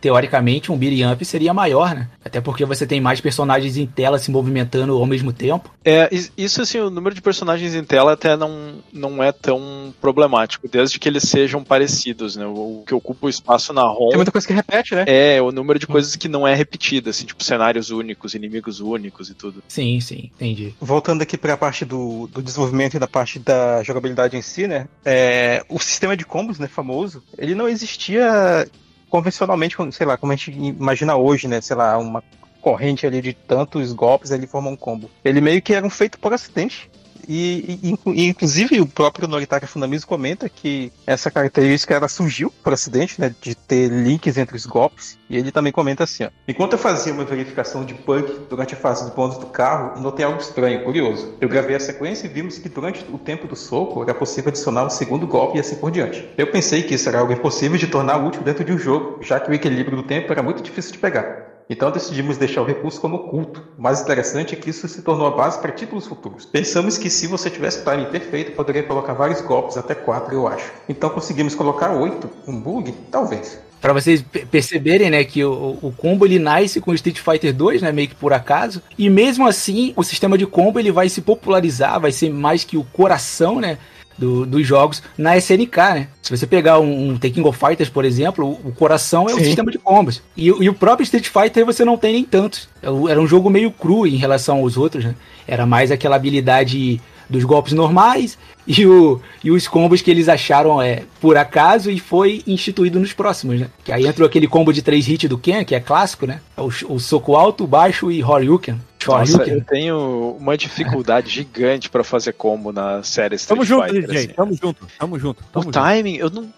Teoricamente, 0.02 0.70
um 0.70 0.76
beat'em 0.76 1.10
up 1.10 1.24
seria 1.24 1.54
maior, 1.54 1.94
né? 1.94 2.10
Até 2.22 2.42
porque 2.42 2.66
você 2.66 2.86
tem 2.86 3.00
mais 3.00 3.22
personagens 3.22 3.78
em 3.78 3.86
tela 3.86 4.18
se 4.18 4.30
movimentando 4.30 4.92
ao 4.92 5.06
mesmo 5.06 5.32
tempo. 5.32 5.70
É, 5.82 6.10
isso, 6.36 6.60
assim, 6.60 6.78
o 6.78 6.90
número 6.90 7.14
de 7.14 7.22
personagens 7.22 7.74
em 7.74 7.84
tela 7.84 8.12
até 8.12 8.36
não, 8.36 8.74
não 8.92 9.22
é 9.24 9.32
tão 9.32 9.94
problemático, 9.98 10.68
desde 10.68 10.98
que 10.98 11.08
eles 11.08 11.22
sejam 11.22 11.64
parecidos, 11.64 12.36
né? 12.36 12.44
O 12.44 12.82
que 12.86 12.94
ocupa 12.94 13.28
o 13.28 13.30
espaço 13.30 13.72
na 13.72 13.82
ROM. 13.82 14.08
Tem 14.10 14.18
muita 14.18 14.30
coisa 14.30 14.46
que 14.46 14.52
repete, 14.52 14.94
né? 14.94 15.04
É, 15.06 15.40
o 15.40 15.53
número 15.54 15.78
de 15.78 15.86
coisas 15.86 16.16
que 16.16 16.28
não 16.28 16.46
é 16.46 16.54
repetida, 16.54 17.10
assim, 17.10 17.24
tipo 17.24 17.42
cenários 17.42 17.90
únicos, 17.90 18.34
inimigos 18.34 18.80
únicos 18.80 19.30
e 19.30 19.34
tudo. 19.34 19.62
Sim, 19.68 20.00
sim, 20.00 20.30
entendi. 20.34 20.74
Voltando 20.80 21.22
aqui 21.22 21.38
para 21.38 21.54
a 21.54 21.56
parte 21.56 21.84
do, 21.84 22.26
do 22.26 22.42
desenvolvimento 22.42 22.96
e 22.96 23.00
da 23.00 23.08
parte 23.08 23.38
da 23.38 23.82
jogabilidade 23.82 24.36
em 24.36 24.42
si, 24.42 24.66
né? 24.66 24.88
É, 25.04 25.64
o 25.68 25.78
sistema 25.78 26.16
de 26.16 26.24
combos, 26.24 26.58
né, 26.58 26.66
famoso, 26.66 27.22
ele 27.38 27.54
não 27.54 27.68
existia 27.68 28.68
convencionalmente, 29.08 29.76
sei 29.92 30.06
lá, 30.06 30.16
como 30.16 30.32
a 30.32 30.36
gente 30.36 30.50
imagina 30.50 31.16
hoje, 31.16 31.46
né? 31.46 31.60
Sei 31.60 31.76
lá, 31.76 31.96
uma 31.98 32.22
corrente 32.60 33.06
ali 33.06 33.20
de 33.20 33.34
tantos 33.34 33.92
golpes 33.92 34.30
ele 34.30 34.46
forma 34.46 34.70
um 34.70 34.76
combo. 34.76 35.10
Ele 35.22 35.38
meio 35.38 35.60
que 35.60 35.74
era 35.74 35.86
um 35.86 35.90
feito 35.90 36.18
por 36.18 36.32
acidente. 36.32 36.90
E, 37.28 37.96
e, 38.06 38.28
inclusive 38.28 38.80
o 38.80 38.86
próprio 38.86 39.28
Noritaka 39.28 39.66
Funamizu 39.66 40.06
comenta 40.06 40.48
que 40.48 40.92
essa 41.06 41.30
característica 41.30 41.94
ela 41.94 42.08
surgiu 42.08 42.52
por 42.62 42.72
acidente, 42.72 43.20
né, 43.20 43.34
de 43.40 43.54
ter 43.54 43.88
links 43.88 44.36
entre 44.36 44.56
os 44.56 44.66
golpes. 44.66 45.18
E 45.28 45.36
ele 45.36 45.50
também 45.50 45.72
comenta 45.72 46.04
assim: 46.04 46.24
ó, 46.24 46.30
enquanto 46.46 46.72
eu 46.74 46.78
fazia 46.78 47.12
uma 47.12 47.24
verificação 47.24 47.84
de 47.84 47.94
bug 47.94 48.46
durante 48.48 48.74
a 48.74 48.76
fase 48.76 49.08
de 49.08 49.14
bônus 49.14 49.38
do 49.38 49.46
carro, 49.46 50.00
notei 50.00 50.24
algo 50.24 50.40
estranho, 50.40 50.84
curioso. 50.84 51.34
Eu 51.40 51.48
gravei 51.48 51.76
a 51.76 51.80
sequência 51.80 52.26
e 52.26 52.30
vimos 52.30 52.58
que 52.58 52.68
durante 52.68 53.04
o 53.12 53.18
tempo 53.18 53.46
do 53.46 53.56
soco 53.56 54.02
era 54.02 54.14
possível 54.14 54.50
adicionar 54.50 54.86
um 54.86 54.90
segundo 54.90 55.26
golpe 55.26 55.56
e 55.56 55.60
assim 55.60 55.76
por 55.76 55.90
diante. 55.90 56.28
Eu 56.36 56.50
pensei 56.50 56.82
que 56.82 56.94
isso 56.94 57.08
era 57.08 57.20
algo 57.20 57.32
impossível 57.32 57.78
de 57.78 57.86
tornar 57.86 58.16
útil 58.16 58.42
dentro 58.42 58.64
de 58.64 58.72
um 58.72 58.78
jogo, 58.78 59.22
já 59.22 59.40
que 59.40 59.50
o 59.50 59.54
equilíbrio 59.54 59.96
do 59.96 60.02
tempo 60.02 60.30
era 60.32 60.42
muito 60.42 60.62
difícil 60.62 60.92
de 60.92 60.98
pegar. 60.98 61.53
Então 61.68 61.90
decidimos 61.90 62.36
deixar 62.36 62.60
o 62.62 62.64
recurso 62.64 63.00
como 63.00 63.16
oculto. 63.16 63.62
O 63.78 63.82
mais 63.82 64.00
interessante 64.00 64.54
é 64.54 64.56
que 64.56 64.70
isso 64.70 64.86
se 64.86 65.02
tornou 65.02 65.26
a 65.26 65.30
base 65.30 65.58
para 65.60 65.72
títulos 65.72 66.06
futuros. 66.06 66.44
Pensamos 66.44 66.98
que 66.98 67.08
se 67.08 67.26
você 67.26 67.48
tivesse 67.48 67.84
timing 67.84 68.06
perfeito, 68.10 68.52
poderia 68.52 68.82
colocar 68.82 69.14
vários 69.14 69.40
golpes, 69.40 69.76
até 69.76 69.94
quatro, 69.94 70.34
eu 70.34 70.46
acho. 70.46 70.70
Então 70.88 71.08
conseguimos 71.10 71.54
colocar 71.54 71.92
oito. 71.92 72.28
Um 72.46 72.60
bug? 72.60 72.92
Talvez. 73.10 73.58
Pra 73.80 73.92
vocês 73.92 74.22
pe- 74.22 74.46
perceberem, 74.46 75.10
né, 75.10 75.24
que 75.24 75.44
o, 75.44 75.78
o 75.82 75.92
combo 75.96 76.24
ele 76.24 76.38
nasce 76.38 76.80
com 76.80 76.94
Street 76.94 77.18
Fighter 77.18 77.52
2, 77.52 77.82
né, 77.82 77.92
meio 77.92 78.08
que 78.08 78.14
por 78.14 78.32
acaso, 78.32 78.82
e 78.96 79.10
mesmo 79.10 79.46
assim 79.46 79.92
o 79.94 80.02
sistema 80.02 80.38
de 80.38 80.46
combo 80.46 80.78
ele 80.78 80.90
vai 80.90 81.08
se 81.10 81.20
popularizar, 81.20 82.00
vai 82.00 82.10
ser 82.10 82.30
mais 82.30 82.64
que 82.64 82.78
o 82.78 82.84
coração, 82.84 83.60
né, 83.60 83.76
do- 84.18 84.46
dos 84.46 84.66
jogos 84.66 85.02
na 85.18 85.36
SNK, 85.36 85.76
né? 85.94 86.08
Se 86.22 86.36
você 86.36 86.46
pegar 86.46 86.78
um, 86.80 87.10
um 87.10 87.18
The 87.18 87.30
King 87.30 87.48
of 87.48 87.58
Fighters, 87.58 87.88
por 87.90 88.04
exemplo, 88.04 88.46
o, 88.46 88.68
o 88.68 88.72
coração 88.72 89.28
é 89.28 89.34
o 89.34 89.38
Sim. 89.38 89.44
sistema 89.44 89.70
de 89.70 89.78
combos. 89.78 90.22
E, 90.36 90.50
o- 90.52 90.62
e 90.62 90.68
o 90.68 90.74
próprio 90.74 91.04
Street 91.04 91.28
Fighter 91.28 91.64
você 91.66 91.84
não 91.84 91.96
tem 91.96 92.12
nem 92.14 92.24
tantos. 92.24 92.68
É 92.82 92.88
o- 92.90 93.08
Era 93.08 93.20
um 93.20 93.26
jogo 93.26 93.50
meio 93.50 93.70
cru 93.70 94.06
em 94.06 94.16
relação 94.16 94.58
aos 94.58 94.76
outros, 94.76 95.04
né? 95.04 95.14
Era 95.46 95.66
mais 95.66 95.90
aquela 95.90 96.16
habilidade 96.16 97.00
dos 97.28 97.42
golpes 97.42 97.72
normais 97.72 98.36
e, 98.66 98.86
o, 98.86 99.18
e 99.42 99.50
os 99.50 99.66
combos 99.66 100.02
que 100.02 100.10
eles 100.10 100.28
acharam 100.28 100.80
é 100.80 101.04
por 101.22 101.38
acaso 101.38 101.90
e 101.90 101.98
foi 101.98 102.42
instituído 102.46 103.00
nos 103.00 103.14
próximos, 103.14 103.58
né? 103.60 103.68
Que 103.82 103.90
aí 103.90 104.06
entrou 104.06 104.26
aquele 104.26 104.46
combo 104.46 104.72
de 104.74 104.82
três 104.82 105.08
hits 105.08 105.28
do 105.28 105.38
Ken, 105.38 105.64
que 105.64 105.74
é 105.74 105.80
clássico, 105.80 106.26
né? 106.26 106.40
O, 106.56 106.66
o 106.94 107.00
soco 107.00 107.34
alto, 107.34 107.66
baixo 107.66 108.10
e 108.12 108.22
Horyuken. 108.22 108.78
Nossa, 109.06 109.32
Shoryuken. 109.32 109.54
eu 109.54 109.64
tenho 109.64 110.36
uma 110.38 110.56
dificuldade 110.56 111.30
gigante 111.30 111.88
pra 111.90 112.02
fazer 112.04 112.32
combo 112.32 112.72
na 112.72 113.02
série 113.02 113.36
Street 113.36 113.58
Tamo 113.58 113.64
junto, 113.64 113.84
Fighter. 113.86 114.06
DJ. 114.06 114.16
assim. 114.18 114.28
Tamo 114.28 114.54
junto, 114.54 114.86
tamo 114.98 115.18
junto. 115.18 115.40
O 115.40 115.46
Tamo 115.52 115.64
junto. 115.64 115.72
timing, 115.74 116.16
eu 116.16 116.30
não, 116.30 116.48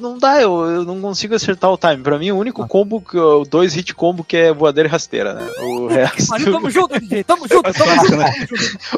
não 0.00 0.18
dá, 0.18 0.40
eu, 0.40 0.64
eu 0.64 0.84
não 0.84 1.00
consigo 1.00 1.34
acertar 1.34 1.70
o 1.70 1.78
timing. 1.78 2.02
Pra 2.02 2.18
mim, 2.18 2.30
o 2.30 2.36
único 2.38 2.66
combo, 2.68 3.00
que- 3.00 3.18
o 3.18 3.44
dois 3.44 3.74
hit 3.74 3.94
combo 3.94 4.22
que 4.24 4.36
é 4.36 4.52
voadeira 4.52 4.88
e 4.88 4.92
rasteira, 4.92 5.34
né? 5.34 5.50
O 5.60 5.86
resto. 5.88 6.26
Mas 6.30 6.44
tamo 6.44 6.70
junto, 6.70 6.98
DJ. 7.00 7.24
Tamo 7.24 7.46
junto, 7.48 7.72
tamo 7.72 7.94
junto. 8.06 8.16
né? 8.16 8.34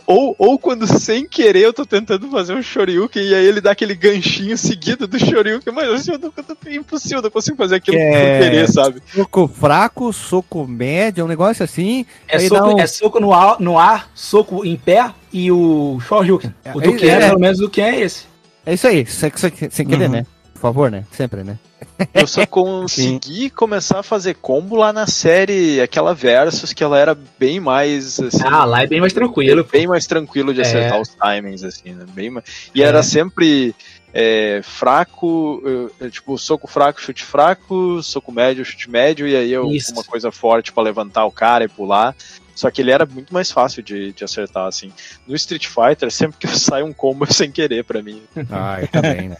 ou, 0.07 0.35
ou 0.39 0.59
quando 0.59 0.87
sem 0.87 1.27
querer 1.27 1.61
eu 1.65 1.73
tô 1.73 1.85
tentando 1.87 2.29
fazer 2.31 2.55
um 2.55 2.63
Shoryuken 2.63 3.23
e 3.23 3.35
aí 3.35 3.45
ele 3.47 3.61
dá 3.61 3.71
aquele 3.73 3.95
ganchinho 3.95 4.57
seguido 4.57 5.07
do 5.07 5.19
Shoryuken, 5.19 5.73
mas 5.73 5.89
assim, 5.91 6.13
eu 6.13 6.19
não, 6.19 6.33
não- 6.37 6.57
é 6.67 6.75
impossível, 6.75 7.19
eu 7.19 7.23
não 7.23 7.31
consigo 7.31 7.57
fazer 7.57 7.77
aquilo 7.77 7.97
É. 7.99 8.11
por 8.39 8.45
querer, 8.45 8.69
sabe? 8.71 9.03
Soco 9.15 9.49
fraco, 9.49 10.13
soco 10.13 10.67
médio, 10.67 11.25
um 11.25 11.29
negócio 11.29 11.65
assim. 11.65 12.05
É 12.29 12.37
Aí 12.39 12.49
soco, 12.49 12.69
dá 12.69 12.75
um- 12.75 12.79
é 12.81 12.87
soco 12.91 13.19
no, 13.21 13.33
ar, 13.33 13.57
no 13.61 13.79
ar, 13.79 14.11
soco 14.15 14.65
em 14.65 14.77
pé 14.77 15.13
e 15.33 15.51
o 15.51 15.99
Shoryuken. 16.07 16.55
O 16.75 16.81
do 16.81 16.91
É, 16.91 16.97
Ken, 16.97 17.07
é. 17.11 17.29
pelo 17.29 17.41
menos 17.41 17.61
o 17.61 17.69
Ken 17.71 17.85
é 17.85 18.01
esse. 18.01 18.25
É 18.67 18.75
isso 18.75 18.87
aí, 18.87 19.07
sem, 19.07 19.31
querer, 19.31 20.05
Uhum. 20.07 20.09
né? 20.13 20.27
Por 20.55 20.61
favor, 20.61 20.91
né? 20.91 21.05
Sempre, 21.13 21.43
né? 21.43 21.59
Eu 22.13 22.27
só 22.27 22.45
consegui 22.47 23.49
começar 23.49 24.01
a 24.01 24.03
fazer 24.03 24.35
combo 24.35 24.77
lá 24.77 24.93
na 24.93 25.07
série, 25.07 25.81
aquela 25.81 26.15
Versus, 26.15 26.75
que 26.75 26.85
ela 26.85 26.99
era 26.99 27.17
bem 27.39 27.59
mais. 27.59 28.21
Assim, 28.21 28.43
Ah, 28.45 28.67
lá 28.67 28.83
é 28.83 28.87
bem 28.87 29.01
mais 29.01 29.15
tranquilo. 29.15 29.65
bem 29.65 29.87
mais 29.87 30.07
tranquilo 30.07 30.53
de 30.53 30.61
acertar 30.61 30.99
É. 30.99 31.01
os 31.01 31.09
timings, 31.09 31.65
assim, 31.65 31.95
né? 31.95 32.05
Bem 32.13 32.29
ma- 32.29 32.43
E 32.75 32.83
É. 32.83 32.87
era 32.87 33.03
sempre 33.03 33.75
é, 34.13 34.61
fraco, 34.63 35.63
tipo, 36.11 36.37
soco 36.37 36.67
fraco, 36.67 37.01
chute 37.01 37.23
fraco, 37.25 38.03
soco 38.03 38.31
médio, 38.33 38.65
chute 38.65 38.91
médio, 38.91 39.27
e 39.27 39.35
aí 39.37 39.51
eu 39.53 39.67
uma 39.69 40.05
coisa 40.05 40.31
forte 40.33 40.73
pra 40.73 40.83
levantar 40.83 41.25
o 41.25 41.31
cara 41.33 41.65
e 41.65 41.69
pular. 41.69 42.15
Só 42.61 42.71
que 42.71 42.83
ele 42.83 42.91
era 42.91 43.07
muito 43.07 43.33
mais 43.33 43.51
fácil 43.51 43.83
de, 43.83 44.13
de 44.13 44.23
acertar, 44.23 44.67
assim. 44.67 44.93
No 45.27 45.35
Street 45.35 45.67
Fighter, 45.67 46.11
sempre 46.11 46.37
que 46.39 46.47
eu 46.47 46.51
saio 46.59 46.85
um 46.85 46.93
combo 46.93 47.25
é 47.25 47.33
sem 47.33 47.51
querer 47.51 47.85
pra 47.85 48.03
mim. 48.03 48.23
Ah, 48.51 48.83
eu 48.83 48.89
também, 48.89 49.31
né? 49.31 49.37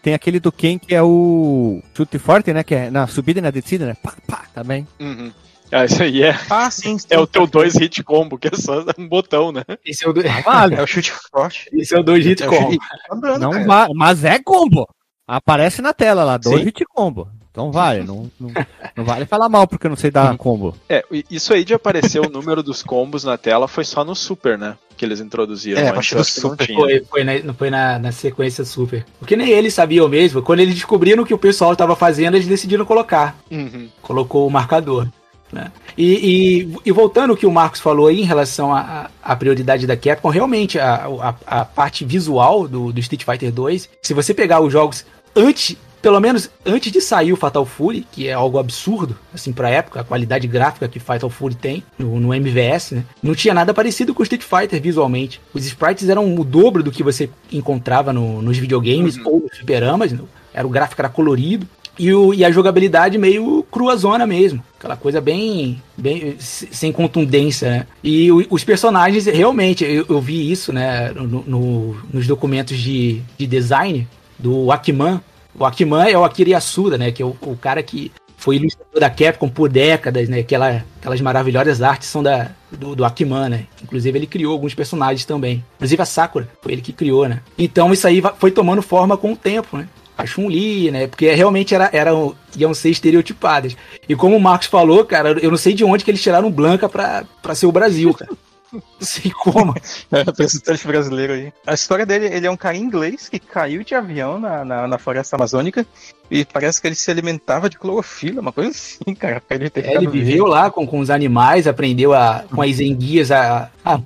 Tem 0.00 0.14
aquele 0.14 0.40
do 0.40 0.50
Ken 0.50 0.78
que 0.78 0.94
é 0.94 1.02
o 1.02 1.82
chute 1.94 2.18
forte, 2.18 2.50
né? 2.50 2.64
Que 2.64 2.74
é 2.74 2.90
na 2.90 3.06
subida 3.06 3.40
e 3.40 3.42
na 3.42 3.50
descida, 3.50 3.84
né? 3.84 3.94
Pá, 4.02 4.14
pá, 4.26 4.44
também. 4.54 4.88
Uhum. 4.98 5.30
Ah, 5.70 5.84
isso 5.84 6.02
aí 6.02 6.22
é, 6.22 6.34
Ah, 6.48 6.70
sim. 6.70 6.98
sim. 6.98 7.06
é 7.10 7.18
o 7.18 7.26
teu 7.26 7.46
dois 7.46 7.74
hit 7.76 8.02
combo, 8.02 8.38
que 8.38 8.48
é 8.48 8.56
só 8.56 8.82
um 8.98 9.06
botão, 9.06 9.52
né? 9.52 9.64
Esse 9.84 10.06
é 10.06 10.08
o, 10.08 10.14
do... 10.14 10.22
Vale. 10.42 10.76
É 10.80 10.82
o 10.82 10.86
chute 10.86 11.12
forte. 11.30 11.68
Esse 11.74 11.94
é 11.94 12.00
o 12.00 12.02
dois 12.02 12.24
hit 12.24 12.42
É 12.42 12.46
combo. 12.46 12.72
chute- 12.72 12.78
Tá 13.08 13.38
Não 13.38 13.52
mas 13.94 14.24
é 14.24 14.38
combo. 14.38 14.88
Aparece 15.28 15.82
na 15.82 15.92
tela 15.92 16.24
lá, 16.24 16.38
dois 16.38 16.58
Sim. 16.60 16.64
hit 16.64 16.84
combo. 16.86 17.28
Então 17.52 17.70
vale, 17.70 18.02
não, 18.02 18.30
não, 18.40 18.50
não 18.96 19.04
vale 19.04 19.26
falar 19.26 19.46
mal 19.46 19.68
porque 19.68 19.86
eu 19.86 19.90
não 19.90 19.96
sei 19.96 20.10
dar 20.10 20.34
combo. 20.38 20.74
É, 20.88 21.04
isso 21.30 21.52
aí 21.52 21.64
de 21.64 21.74
aparecer 21.74 22.18
o 22.18 22.30
número 22.30 22.62
dos 22.62 22.82
combos 22.82 23.24
na 23.24 23.36
tela 23.36 23.68
foi 23.68 23.84
só 23.84 24.02
no 24.02 24.14
Super, 24.14 24.56
né? 24.56 24.74
Que 24.96 25.04
eles 25.04 25.20
introduziram. 25.20 25.78
É, 25.78 25.88
a 25.88 25.92
partir 25.92 26.14
do 26.14 26.18
não 26.18 26.24
Super. 26.24 26.66
Foi, 26.74 27.04
foi, 27.04 27.24
na, 27.24 27.52
foi 27.52 27.68
na, 27.68 27.98
na 27.98 28.10
sequência 28.10 28.64
super. 28.64 29.04
Porque 29.18 29.36
nem 29.36 29.50
eles 29.50 29.74
sabiam 29.74 30.08
mesmo. 30.08 30.40
Quando 30.40 30.60
eles 30.60 30.74
descobriram 30.74 31.22
o 31.22 31.26
que 31.26 31.34
o 31.34 31.38
pessoal 31.38 31.72
estava 31.72 31.94
fazendo, 31.94 32.36
eles 32.36 32.46
decidiram 32.46 32.86
colocar. 32.86 33.36
Uhum. 33.50 33.88
Colocou 34.00 34.46
o 34.46 34.50
marcador. 34.50 35.06
Né? 35.52 35.70
E, 35.98 36.64
e, 36.64 36.76
e 36.86 36.90
voltando 36.90 37.32
ao 37.32 37.36
que 37.36 37.44
o 37.44 37.52
Marcos 37.52 37.80
falou 37.80 38.06
aí 38.06 38.22
em 38.22 38.24
relação 38.24 38.74
à 38.74 39.10
à 39.22 39.36
prioridade 39.36 39.86
da 39.86 39.96
Capcom, 39.96 40.28
realmente 40.28 40.78
a, 40.78 41.06
a, 41.20 41.60
a 41.60 41.64
parte 41.64 42.04
visual 42.04 42.66
do, 42.66 42.92
do 42.92 43.00
Street 43.00 43.24
Fighter 43.24 43.52
2, 43.52 43.88
se 44.02 44.12
você 44.12 44.34
pegar 44.34 44.60
os 44.60 44.72
jogos 44.72 45.06
antes, 45.36 45.76
pelo 46.02 46.20
menos 46.20 46.50
antes 46.66 46.90
de 46.90 47.00
sair 47.00 47.32
o 47.32 47.36
Fatal 47.36 47.64
Fury, 47.64 48.04
que 48.10 48.26
é 48.28 48.32
algo 48.32 48.58
absurdo, 48.58 49.16
assim, 49.32 49.52
pra 49.52 49.70
época, 49.70 50.00
a 50.00 50.04
qualidade 50.04 50.46
gráfica 50.48 50.88
que 50.88 50.98
Fatal 50.98 51.30
Fury 51.30 51.54
tem 51.54 51.82
no, 51.98 52.18
no 52.20 52.34
MVS, 52.34 52.90
né? 52.92 53.04
Não 53.22 53.34
tinha 53.34 53.54
nada 53.54 53.72
parecido 53.72 54.12
com 54.12 54.20
o 54.20 54.24
Street 54.24 54.42
Fighter 54.42 54.82
visualmente. 54.82 55.40
Os 55.54 55.64
sprites 55.64 56.08
eram 56.08 56.34
o 56.34 56.44
dobro 56.44 56.82
do 56.82 56.90
que 56.90 57.02
você 57.02 57.30
encontrava 57.52 58.12
no- 58.12 58.42
nos 58.42 58.58
videogames 58.58 59.16
ou 59.24 59.40
nos 59.48 59.56
superamas, 59.56 60.10
né? 60.12 60.18
era 60.52 60.66
o 60.66 60.70
gráfico 60.70 61.00
era 61.00 61.08
colorido. 61.08 61.66
E, 61.98 62.10
o, 62.12 62.32
e 62.32 62.42
a 62.42 62.50
jogabilidade 62.50 63.18
meio 63.18 63.62
cruazona 63.70 64.26
mesmo. 64.26 64.62
Aquela 64.78 64.96
coisa 64.96 65.20
bem, 65.20 65.80
bem 65.96 66.36
se- 66.38 66.68
sem 66.72 66.90
contundência, 66.90 67.68
né? 67.70 67.86
E 68.02 68.32
o- 68.32 68.46
os 68.50 68.64
personagens, 68.64 69.26
realmente, 69.26 69.84
eu, 69.84 70.06
eu 70.08 70.20
vi 70.20 70.50
isso, 70.50 70.72
né? 70.72 71.10
no- 71.12 71.44
no- 71.46 71.96
nos 72.12 72.26
documentos 72.26 72.78
de, 72.78 73.20
de 73.36 73.46
design 73.46 74.08
do 74.38 74.72
Akiman. 74.72 75.20
O 75.58 75.64
Akiman 75.64 76.04
é 76.08 76.16
o 76.16 76.24
Akira 76.24 76.50
Yasuda, 76.50 76.96
né? 76.96 77.10
Que 77.10 77.22
é 77.22 77.26
o, 77.26 77.36
o 77.42 77.56
cara 77.56 77.82
que 77.82 78.10
foi 78.36 78.56
ilustrador 78.56 78.98
da 78.98 79.08
Capcom 79.08 79.48
por 79.48 79.68
décadas, 79.68 80.28
né? 80.28 80.40
Aquela, 80.40 80.84
aquelas 80.98 81.20
maravilhosas 81.20 81.80
artes 81.80 82.08
são 82.08 82.22
da, 82.22 82.50
do, 82.70 82.96
do 82.96 83.04
Akiman, 83.04 83.48
né? 83.48 83.66
Inclusive 83.82 84.18
ele 84.18 84.26
criou 84.26 84.52
alguns 84.52 84.74
personagens 84.74 85.24
também. 85.24 85.64
Inclusive 85.76 86.02
a 86.02 86.06
Sakura, 86.06 86.48
foi 86.60 86.72
ele 86.72 86.82
que 86.82 86.92
criou, 86.92 87.28
né? 87.28 87.40
Então 87.56 87.92
isso 87.92 88.06
aí 88.06 88.20
foi 88.38 88.50
tomando 88.50 88.82
forma 88.82 89.16
com 89.16 89.32
o 89.32 89.36
tempo, 89.36 89.76
né? 89.76 89.86
A 90.18 90.26
Chun-Li, 90.26 90.90
né? 90.90 91.06
Porque 91.06 91.32
realmente 91.32 91.74
era, 91.74 91.88
eram, 91.92 92.34
iam 92.56 92.74
ser 92.74 92.90
estereotipadas. 92.90 93.76
E 94.08 94.16
como 94.16 94.36
o 94.36 94.40
Marcos 94.40 94.66
falou, 94.66 95.04
cara, 95.04 95.38
eu 95.40 95.50
não 95.50 95.56
sei 95.56 95.72
de 95.72 95.84
onde 95.84 96.04
que 96.04 96.10
eles 96.10 96.22
tiraram 96.22 96.50
Blanca 96.50 96.88
pra, 96.88 97.24
pra 97.40 97.54
ser 97.54 97.66
o 97.66 97.72
Brasil, 97.72 98.12
cara. 98.12 98.32
Não 98.72 98.82
sei 99.00 99.30
como. 99.30 99.74
É, 100.10 100.22
representante 100.22 100.86
brasileiro 100.86 101.32
aí. 101.32 101.52
A 101.66 101.74
história 101.74 102.04
dele, 102.04 102.26
ele 102.26 102.46
é 102.46 102.50
um 102.50 102.56
cara 102.56 102.76
inglês 102.76 103.28
que 103.28 103.38
caiu 103.38 103.82
de 103.82 103.94
avião 103.94 104.38
na, 104.38 104.64
na, 104.64 104.86
na 104.86 104.98
floresta 104.98 105.36
amazônica 105.36 105.86
e 106.30 106.44
parece 106.44 106.80
que 106.80 106.86
ele 106.86 106.94
se 106.94 107.10
alimentava 107.10 107.68
de 107.68 107.78
clorofila, 107.78 108.40
uma 108.40 108.52
coisa 108.52 108.70
assim, 108.70 109.14
cara. 109.14 109.42
Ele, 109.48 109.70
É, 109.74 109.94
ele 109.94 110.06
viveu 110.06 110.46
lá 110.46 110.70
com, 110.70 110.86
com 110.86 110.98
os 110.98 111.08
animais, 111.08 111.66
aprendeu 111.66 112.12
a, 112.12 112.44
com 112.50 112.60
as 112.60 112.80
enguias 112.80 113.30
a, 113.30 113.70
a, 113.84 114.00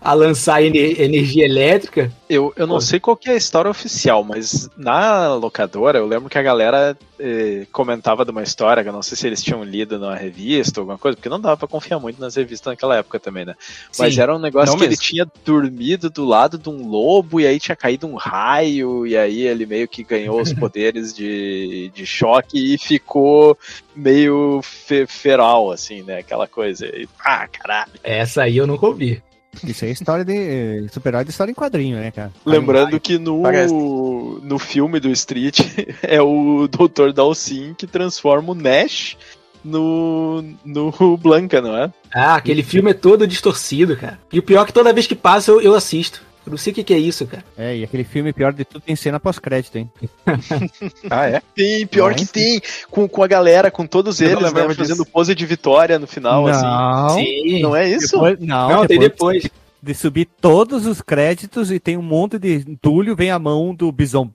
a 0.00 0.12
lançar 0.12 0.62
ener- 0.62 1.00
energia 1.00 1.44
elétrica. 1.44 2.10
Eu, 2.28 2.52
eu 2.56 2.66
não 2.66 2.76
Pô. 2.76 2.80
sei 2.80 2.98
qual 2.98 3.16
que 3.16 3.28
é 3.30 3.34
a 3.34 3.36
história 3.36 3.70
oficial, 3.70 4.24
mas 4.24 4.68
na 4.76 5.32
locadora 5.34 5.98
eu 5.98 6.06
lembro 6.06 6.28
que 6.28 6.36
a 6.38 6.42
galera 6.42 6.96
eh, 7.20 7.66
comentava 7.70 8.24
de 8.24 8.32
uma 8.32 8.42
história 8.42 8.82
que 8.82 8.88
eu 8.88 8.92
não 8.92 9.02
sei 9.02 9.16
se 9.16 9.26
eles 9.26 9.42
tinham 9.42 9.62
lido 9.62 9.96
numa 9.98 10.16
revista 10.16 10.80
ou 10.80 10.82
alguma 10.82 10.98
coisa, 10.98 11.16
porque 11.16 11.28
não 11.28 11.40
dava 11.40 11.56
pra 11.56 11.68
confiar 11.68 12.00
muito 12.00 12.20
nas 12.20 12.34
revistas 12.34 12.72
naquela 12.72 12.96
época 12.96 13.20
também, 13.20 13.44
né? 13.44 13.54
Mas 13.96 14.14
Sim. 14.14 14.20
era 14.20 14.34
um 14.34 14.40
negócio 14.40 14.76
que 14.76 14.82
ele 14.82 14.88
mesmo. 14.90 15.02
tinha 15.04 15.26
dormido 15.44 16.10
do 16.10 16.24
lado 16.24 16.58
de 16.58 16.68
um 16.68 16.88
lobo 16.88 17.40
e 17.40 17.46
aí 17.46 17.60
tinha 17.60 17.76
caído 17.76 18.08
um 18.08 18.16
raio 18.16 19.06
e 19.06 19.16
aí 19.16 19.42
ele 19.42 19.66
meio 19.66 19.86
que 19.86 20.02
ganhou 20.02 20.40
os 20.40 20.52
poderes 20.54 21.14
de, 21.14 21.92
de 21.94 22.04
choque 22.04 22.74
e 22.74 22.76
ficou 22.76 23.56
meio 23.94 24.60
fe- 24.62 25.06
feral, 25.06 25.70
assim, 25.70 26.02
né? 26.02 26.18
Aquela 26.18 26.48
coisa. 26.48 26.86
E, 26.86 27.08
ah, 27.24 27.46
caralho. 27.46 27.92
Essa 28.02 28.42
aí 28.42 28.56
eu 28.56 28.66
nunca 28.66 28.84
ouvi. 28.86 29.22
Isso 29.64 29.84
aí 29.84 29.90
é 29.90 29.92
história 29.92 30.24
de. 30.24 30.34
eh, 30.34 30.86
Super-herói 30.92 31.24
de 31.24 31.30
história 31.30 31.50
em 31.50 31.54
quadrinho, 31.54 31.96
né, 31.96 32.10
cara? 32.10 32.32
Lembrando 32.44 32.98
que 32.98 33.18
no, 33.18 33.42
Parece. 33.42 33.72
no 33.72 34.58
filme 34.58 34.98
do 35.00 35.10
Street 35.10 35.60
é 36.02 36.20
o 36.20 36.68
Dr. 36.68 37.12
Dalsin 37.12 37.74
que 37.76 37.86
transforma 37.86 38.52
o 38.52 38.54
Nash 38.54 39.16
no, 39.64 40.44
no 40.64 41.16
Blanca, 41.16 41.60
não 41.60 41.76
é? 41.76 41.92
Ah, 42.14 42.36
aquele 42.36 42.62
filme 42.62 42.90
é 42.90 42.94
todo 42.94 43.26
distorcido, 43.26 43.96
cara. 43.96 44.18
E 44.32 44.38
o 44.38 44.42
pior 44.42 44.62
é 44.62 44.66
que 44.66 44.72
toda 44.72 44.92
vez 44.92 45.06
que 45.06 45.14
passa 45.14 45.50
eu, 45.50 45.60
eu 45.60 45.74
assisto. 45.74 46.22
Eu 46.46 46.50
não 46.52 46.56
sei 46.56 46.72
o 46.72 46.74
que, 46.76 46.84
que 46.84 46.94
é 46.94 46.98
isso, 46.98 47.26
cara. 47.26 47.44
É, 47.58 47.76
e 47.76 47.82
aquele 47.84 48.04
filme, 48.04 48.32
pior 48.32 48.52
de 48.52 48.64
tudo, 48.64 48.80
tem 48.80 48.94
cena 48.94 49.18
pós-crédito, 49.18 49.76
hein? 49.78 49.90
Ah, 51.10 51.26
é? 51.28 51.42
Tem, 51.54 51.86
pior 51.86 52.14
que 52.14 52.24
tem, 52.26 52.60
com, 52.90 53.08
com 53.08 53.22
a 53.22 53.26
galera, 53.26 53.70
com 53.70 53.86
todos 53.86 54.20
Eu 54.20 54.30
eles, 54.38 54.52
né, 54.52 54.74
fazendo 54.74 55.04
pose 55.04 55.34
de 55.34 55.44
vitória 55.46 55.98
no 55.98 56.06
final, 56.06 56.46
assim. 56.46 56.62
não, 56.62 57.08
Sim. 57.10 57.62
Não 57.62 57.76
é 57.76 57.88
isso? 57.90 58.12
Depois- 58.12 58.38
não, 58.40 58.68
Não, 58.70 58.86
tem 58.86 58.98
depois 58.98 59.42
depois. 59.42 59.52
de 59.82 59.94
subir 59.94 60.28
todos 60.40 60.86
os 60.86 61.00
créditos 61.02 61.70
e 61.70 61.78
tem 61.78 61.96
um 61.96 62.02
monte 62.02 62.38
de 62.38 62.56
entulho, 62.68 63.14
vem 63.16 63.30
a 63.30 63.38
mão 63.38 63.74
do 63.74 63.90
Bison. 63.92 64.30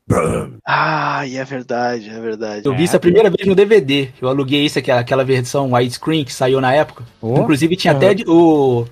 Ah, 0.66 1.26
e 1.28 1.38
é 1.38 1.44
verdade, 1.44 2.10
é 2.10 2.20
verdade. 2.20 2.62
Eu 2.66 2.76
vi 2.76 2.84
isso 2.84 2.96
a 2.96 3.00
primeira 3.00 3.30
vez 3.30 3.48
no 3.48 3.56
DVD. 3.56 4.10
Eu 4.22 4.28
aluguei 4.30 4.66
isso, 4.66 4.80
aquela, 4.80 5.02
aquela 5.02 5.24
versão 5.24 5.72
widescreen 5.74 6.24
que 6.26 6.34
saiu 6.34 6.60
na 6.62 6.74
época. 6.74 7.04
Oh, 7.22 7.40
Inclusive 7.40 7.76
tinha 7.76 7.94
até 7.94 8.14
de- 8.14 8.24
o, 8.28 8.86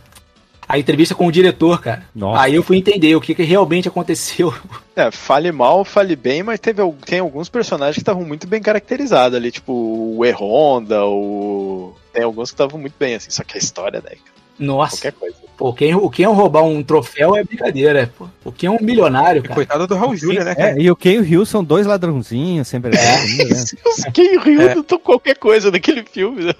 a 0.69 0.77
entrevista 0.77 1.15
com 1.15 1.25
o 1.25 1.31
diretor, 1.31 1.81
cara. 1.81 2.03
nossa. 2.15 2.43
Aí 2.43 2.53
eu 2.53 2.61
fui 2.61 2.77
entender 2.77 3.15
o 3.15 3.19
que, 3.19 3.33
que 3.33 3.41
realmente 3.41 3.87
aconteceu. 3.87 4.53
É, 4.95 5.09
fale 5.11 5.49
mal, 5.49 5.85
fale 5.85 6.13
bem, 6.13 6.43
mas 6.43 6.59
teve, 6.59 6.81
tem 7.05 7.19
alguns 7.19 7.47
personagens 7.47 7.95
que 7.95 8.01
estavam 8.01 8.25
muito 8.25 8.45
bem 8.45 8.61
caracterizados 8.61 9.37
ali, 9.37 9.49
tipo 9.49 9.71
o 9.71 10.25
E-Honda, 10.25 11.05
o... 11.05 11.95
Tem 12.11 12.21
alguns 12.25 12.49
que 12.49 12.55
estavam 12.55 12.77
muito 12.77 12.95
bem, 12.99 13.15
assim, 13.15 13.29
só 13.29 13.41
que 13.45 13.55
a 13.55 13.57
história, 13.57 14.01
né? 14.03 14.17
Nossa, 14.59 14.97
Qualquer 14.97 15.13
coisa. 15.13 15.35
pô, 15.57 15.71
quem, 15.71 15.95
o 15.95 16.09
quem 16.09 16.25
roubar 16.25 16.63
um 16.65 16.83
troféu 16.83 17.33
é 17.37 17.45
brincadeira, 17.45 18.11
pô. 18.17 18.27
O 18.43 18.51
quem 18.51 18.67
é 18.67 18.71
um 18.71 18.77
milionário, 18.81 19.39
E 19.39 19.43
cara. 19.43 19.55
coitado 19.55 19.87
do 19.87 19.95
Raul 19.95 20.17
Júlia, 20.17 20.43
né, 20.43 20.53
cara? 20.53 20.71
É, 20.71 20.81
e 20.81 20.91
o 20.91 20.97
Ken 20.97 21.13
e 21.13 21.19
o 21.19 21.23
Rio 21.23 21.45
são 21.45 21.63
dois 21.63 21.87
ladrãozinhos, 21.87 22.67
sempre. 22.67 22.91
É. 22.93 23.01
né? 23.01 23.23
Os 23.87 24.03
Ken 24.13 24.37
Ryu 24.37 24.61
é. 24.61 24.75
qualquer 25.01 25.37
coisa 25.37 25.71
daquele 25.71 26.03
filme. 26.03 26.43
né? 26.43 26.53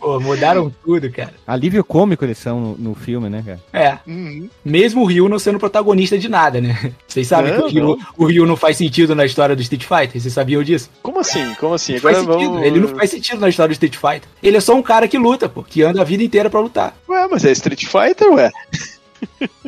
Pô, 0.00 0.18
mudaram 0.18 0.72
tudo, 0.82 1.10
cara. 1.10 1.34
Alívio 1.46 1.84
cômico 1.84 2.24
eles 2.24 2.38
são 2.38 2.58
no, 2.60 2.76
no 2.78 2.94
filme, 2.94 3.28
né, 3.28 3.42
cara? 3.44 3.60
É, 3.72 3.98
Uhum. 4.10 4.48
mesmo 4.64 5.02
o 5.02 5.04
Ryu 5.04 5.28
não 5.28 5.38
sendo 5.38 5.58
protagonista 5.58 6.16
de 6.18 6.28
nada, 6.28 6.60
né? 6.60 6.92
Vocês 7.06 7.26
sabem 7.28 7.52
Não, 7.52 7.68
que 7.68 7.78
o 7.78 7.86
Ryu, 7.94 7.98
o 8.16 8.24
Ryu 8.26 8.46
não 8.46 8.56
faz 8.56 8.76
sentido 8.78 9.14
na 9.14 9.24
história 9.26 9.54
do 9.54 9.62
Street 9.62 9.84
Fighter? 9.84 10.20
Vocês 10.20 10.32
sabiam 10.32 10.62
disso? 10.62 10.90
Como 11.02 11.20
assim? 11.20 11.54
Como 11.60 11.74
assim? 11.74 11.92
Não 11.94 12.00
faz 12.00 12.16
sentido. 12.16 12.38
vamos... 12.50 12.62
Ele 12.66 12.80
não 12.80 12.88
faz 12.88 13.10
sentido 13.10 13.40
na 13.40 13.48
história 13.48 13.68
do 13.68 13.72
Street 13.72 13.96
Fighter. 13.96 14.28
Ele 14.42 14.56
é 14.56 14.60
só 14.60 14.74
um 14.74 14.82
cara 14.82 15.06
que 15.06 15.18
luta, 15.18 15.48
pô, 15.48 15.62
que 15.62 15.82
anda 15.82 16.00
a 16.00 16.04
vida 16.04 16.22
inteira 16.24 16.48
pra 16.48 16.60
lutar. 16.60 16.96
Ué, 17.08 17.28
mas 17.30 17.44
é 17.44 17.52
Street 17.52 17.84
Fighter, 17.84 18.32
ué? 18.32 18.50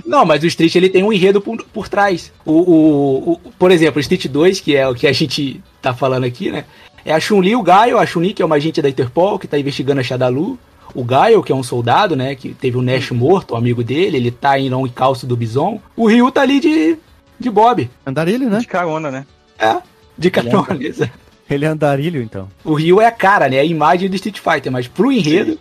Não, 0.07 0.25
mas 0.25 0.43
o 0.43 0.47
Street 0.47 0.75
ele 0.77 0.89
tem 0.89 1.03
um 1.05 1.13
enredo 1.13 1.41
por, 1.41 1.63
por 1.65 1.89
trás. 1.89 2.33
O, 2.45 2.53
o, 2.53 3.33
o- 3.33 3.39
por 3.59 3.71
exemplo, 3.71 3.99
o 3.99 4.01
Street 4.01 4.27
2, 4.27 4.61
que 4.61 4.75
é 4.75 4.89
o 4.89 4.95
que 4.95 5.07
a 5.07 5.13
gente 5.13 5.63
tá 5.81 5.93
falando 5.95 6.25
aqui, 6.25 6.51
né? 6.51 6.65
É 7.05 7.13
a 7.13 7.21
Chun-Li 7.21 7.51
e 7.51 7.57
o 7.57 7.63
Gaio, 7.63 7.99
a 7.99 8.07
Chun-Li, 8.07 8.33
que 8.33 8.43
é 8.43 8.45
uma 8.45 8.57
agente 8.57 8.81
da 8.81 8.89
Interpol, 8.89 9.39
que 9.39 9.49
tá 9.49 9.59
investigando 9.59 10.01
a 10.01 10.05
Shadalu. 10.05 10.59
O 10.95 11.05
Gaio, 11.05 11.43
que 11.43 11.51
é 11.51 11.55
um 11.55 11.63
soldado, 11.63 12.15
né? 12.15 12.35
Que 12.35 12.55
teve 12.55 12.77
o 12.77 12.83
Nash 12.83 13.11
morto, 13.11 13.55
um 13.55 13.57
amigo 13.57 13.83
dele, 13.83 14.17
ele 14.17 14.31
tá 14.31 14.59
em 14.59 14.73
um 14.73 14.87
encalço 14.87 15.27
do 15.27 15.37
Bison. 15.37 15.81
O 15.97 16.07
Ryu 16.07 16.31
tá 16.31 16.43
ali 16.43 16.61
de, 16.61 16.99
de 17.41 17.51
Bob. 17.51 17.91
Andarilho, 18.07 18.51
né? 18.51 18.59
De 18.59 18.67
carona, 18.67 19.11
né? 19.11 19.27
É, 19.59 19.77
de 20.17 20.31
carona. 20.31 20.77
exato. 20.81 21.23
Ele 21.49 21.65
é 21.67 21.69
andarilho, 21.69 22.23
então. 22.23 22.49
O 22.65 22.75
Ryu 22.75 23.01
é 23.01 23.07
a 23.07 23.11
cara, 23.11 23.49
né? 23.49 23.57
É 23.57 23.61
a 23.61 23.65
imagem 23.65 24.09
do 24.09 24.17
Street 24.17 24.39
Fighter, 24.39 24.73
mas 24.73 24.89
pro 24.89 25.13
enredo. 25.13 25.59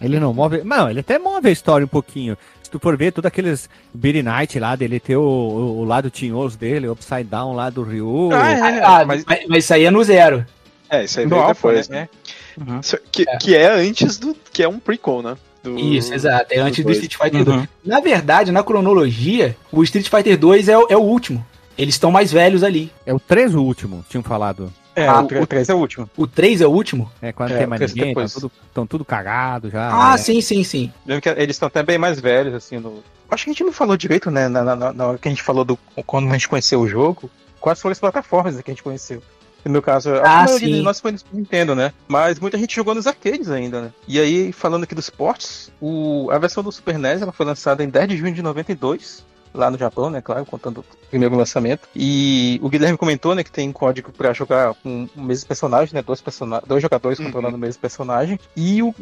Ele 0.00 0.18
não 0.18 0.34
move. 0.34 0.62
Não, 0.64 0.90
ele 0.90 1.00
até 1.00 1.18
move 1.18 1.48
a 1.48 1.52
história 1.52 1.84
um 1.84 1.88
pouquinho. 1.88 2.36
Se 2.62 2.70
tu 2.70 2.78
for 2.78 2.96
ver 2.96 3.12
todos 3.12 3.28
aqueles 3.28 3.68
Beat 3.94 4.22
Night 4.22 4.58
lá 4.58 4.74
dele, 4.74 4.98
ter 4.98 5.16
o, 5.16 5.22
o, 5.22 5.78
o 5.80 5.84
lado 5.84 6.10
tinhoso 6.10 6.58
dele, 6.58 6.88
o 6.88 6.92
Upside 6.92 7.24
Down 7.24 7.54
lá 7.54 7.70
do 7.70 7.82
Ryu. 7.82 8.30
Ah, 8.32 8.50
é. 8.50 8.84
Ah, 8.84 9.04
mas... 9.06 9.24
mas 9.24 9.46
mas 9.48 9.64
isso 9.64 9.74
aí 9.74 9.84
é 9.84 9.90
no 9.90 10.02
zero. 10.02 10.44
É, 10.90 11.04
isso 11.04 11.20
aí 11.20 11.26
veio 11.26 11.40
Alpha, 11.40 11.54
depois, 11.68 11.88
né? 11.88 12.08
né? 12.56 12.66
Uhum. 12.74 12.80
Que, 13.12 13.28
É. 13.28 13.36
que 13.36 13.54
é 13.56 13.68
antes 13.70 14.18
do... 14.18 14.34
Que 14.52 14.62
é 14.62 14.68
um 14.68 14.78
prequel, 14.78 15.22
né? 15.22 15.36
Do- 15.62 15.78
Isso, 15.78 16.14
exato. 16.14 16.46
É 16.50 16.58
antes 16.60 16.84
do. 16.84 16.90
Street 16.92 17.16
Fighter 17.16 17.44
2. 17.44 17.60
Uhum. 17.60 17.68
Na 17.84 18.00
verdade, 18.00 18.50
na 18.52 18.62
cronologia, 18.62 19.56
o 19.72 19.82
Street 19.82 20.08
Fighter 20.08 20.38
2 20.38 20.68
é, 20.68 20.78
o- 20.78 20.86
é 20.88 20.96
o 20.96 21.00
último. 21.00 21.44
Eles 21.76 21.94
estão 21.94 22.10
mais 22.10 22.32
velhos 22.32 22.62
ali. 22.62 22.90
É 23.04 23.12
o 23.12 23.20
3 23.20 23.54
o 23.54 23.62
último, 23.62 24.04
tinham 24.08 24.22
falado. 24.22 24.72
É, 24.96 25.06
Ah, 25.06 25.20
o 25.20 25.46
3 25.46 25.68
é 25.68 25.74
o 25.74 25.78
último. 25.78 26.10
O 26.16 26.26
3 26.26 26.60
é 26.60 26.66
o 26.66 26.70
último? 26.70 27.10
É, 27.22 27.32
quando 27.32 27.52
É, 27.52 27.58
tem 27.58 27.66
mais 27.68 27.80
ninguém, 27.92 28.08
depois. 28.08 28.26
estão 28.32 28.40
tudo, 28.48 28.52
tão 28.74 28.86
tudo 28.86 29.04
cagado 29.04 29.70
já. 29.70 29.88
Ah, 29.88 30.12
né? 30.12 30.16
sim, 30.18 30.40
sim, 30.40 30.64
sim. 30.64 30.92
Lembro 31.06 31.22
que 31.22 31.28
eles 31.28 31.54
estão 31.54 31.68
até 31.68 31.82
bem 31.84 31.98
mais 31.98 32.18
velhos, 32.20 32.54
assim, 32.54 32.78
no... 32.78 33.02
Acho 33.30 33.44
que 33.44 33.50
a 33.50 33.52
gente 33.52 33.62
não 33.62 33.72
falou 33.72 33.96
direito, 33.96 34.28
né, 34.30 34.48
na, 34.48 34.74
na- 34.74 34.92
na 34.92 35.06
hora 35.06 35.18
que 35.18 35.28
a 35.28 35.30
gente 35.30 35.42
falou 35.42 35.64
do... 35.64 35.78
Quando 36.06 36.28
a 36.28 36.32
gente 36.32 36.48
conheceu 36.48 36.80
o 36.80 36.88
jogo, 36.88 37.30
quais 37.60 37.80
foram 37.80 37.92
as 37.92 38.00
plataformas 38.00 38.60
que 38.60 38.70
a 38.70 38.74
gente 38.74 38.82
conheceu. 38.82 39.22
No 39.68 39.72
meu 39.72 39.82
caso, 39.82 40.14
a 40.14 40.20
Ah, 40.22 40.44
maioria 40.44 40.66
sim. 40.68 40.74
de 40.76 40.82
nós 40.82 40.98
foi 40.98 41.12
no 41.12 41.18
Super 41.18 41.36
Nintendo, 41.36 41.74
né? 41.74 41.92
Mas 42.08 42.40
muita 42.40 42.56
gente 42.56 42.74
jogou 42.74 42.94
nos 42.94 43.06
arcades 43.06 43.50
ainda, 43.50 43.82
né? 43.82 43.92
E 44.08 44.18
aí, 44.18 44.50
falando 44.50 44.84
aqui 44.84 44.94
dos 44.94 45.10
ports, 45.10 45.70
o... 45.78 46.30
a 46.32 46.38
versão 46.38 46.62
do 46.62 46.72
Super 46.72 46.98
NES 46.98 47.20
ela 47.20 47.32
foi 47.32 47.44
lançada 47.44 47.84
em 47.84 47.88
10 47.90 48.08
de 48.08 48.16
junho 48.16 48.32
de 48.34 48.40
92, 48.40 49.22
lá 49.52 49.70
no 49.70 49.76
Japão, 49.76 50.08
né? 50.08 50.22
Claro, 50.22 50.46
contando 50.46 50.78
o 50.80 50.84
primeiro 51.10 51.36
lançamento. 51.36 51.86
E 51.94 52.58
o 52.62 52.68
Guilherme 52.70 52.96
comentou, 52.96 53.34
né, 53.34 53.44
que 53.44 53.52
tem 53.52 53.70
código 53.70 54.10
pra 54.10 54.32
jogar 54.32 54.72
com 54.82 55.06
o 55.14 55.20
mesmo 55.20 55.46
personagem, 55.46 55.92
né? 55.94 56.00
Dois, 56.02 56.22
persona... 56.22 56.62
Dois 56.66 56.80
jogadores 56.80 57.18
Uhum. 57.18 57.26
controlando 57.26 57.56
o 57.56 57.60
mesmo 57.60 57.78
personagem. 57.80 58.40
E 58.56 58.82
o 58.82 58.94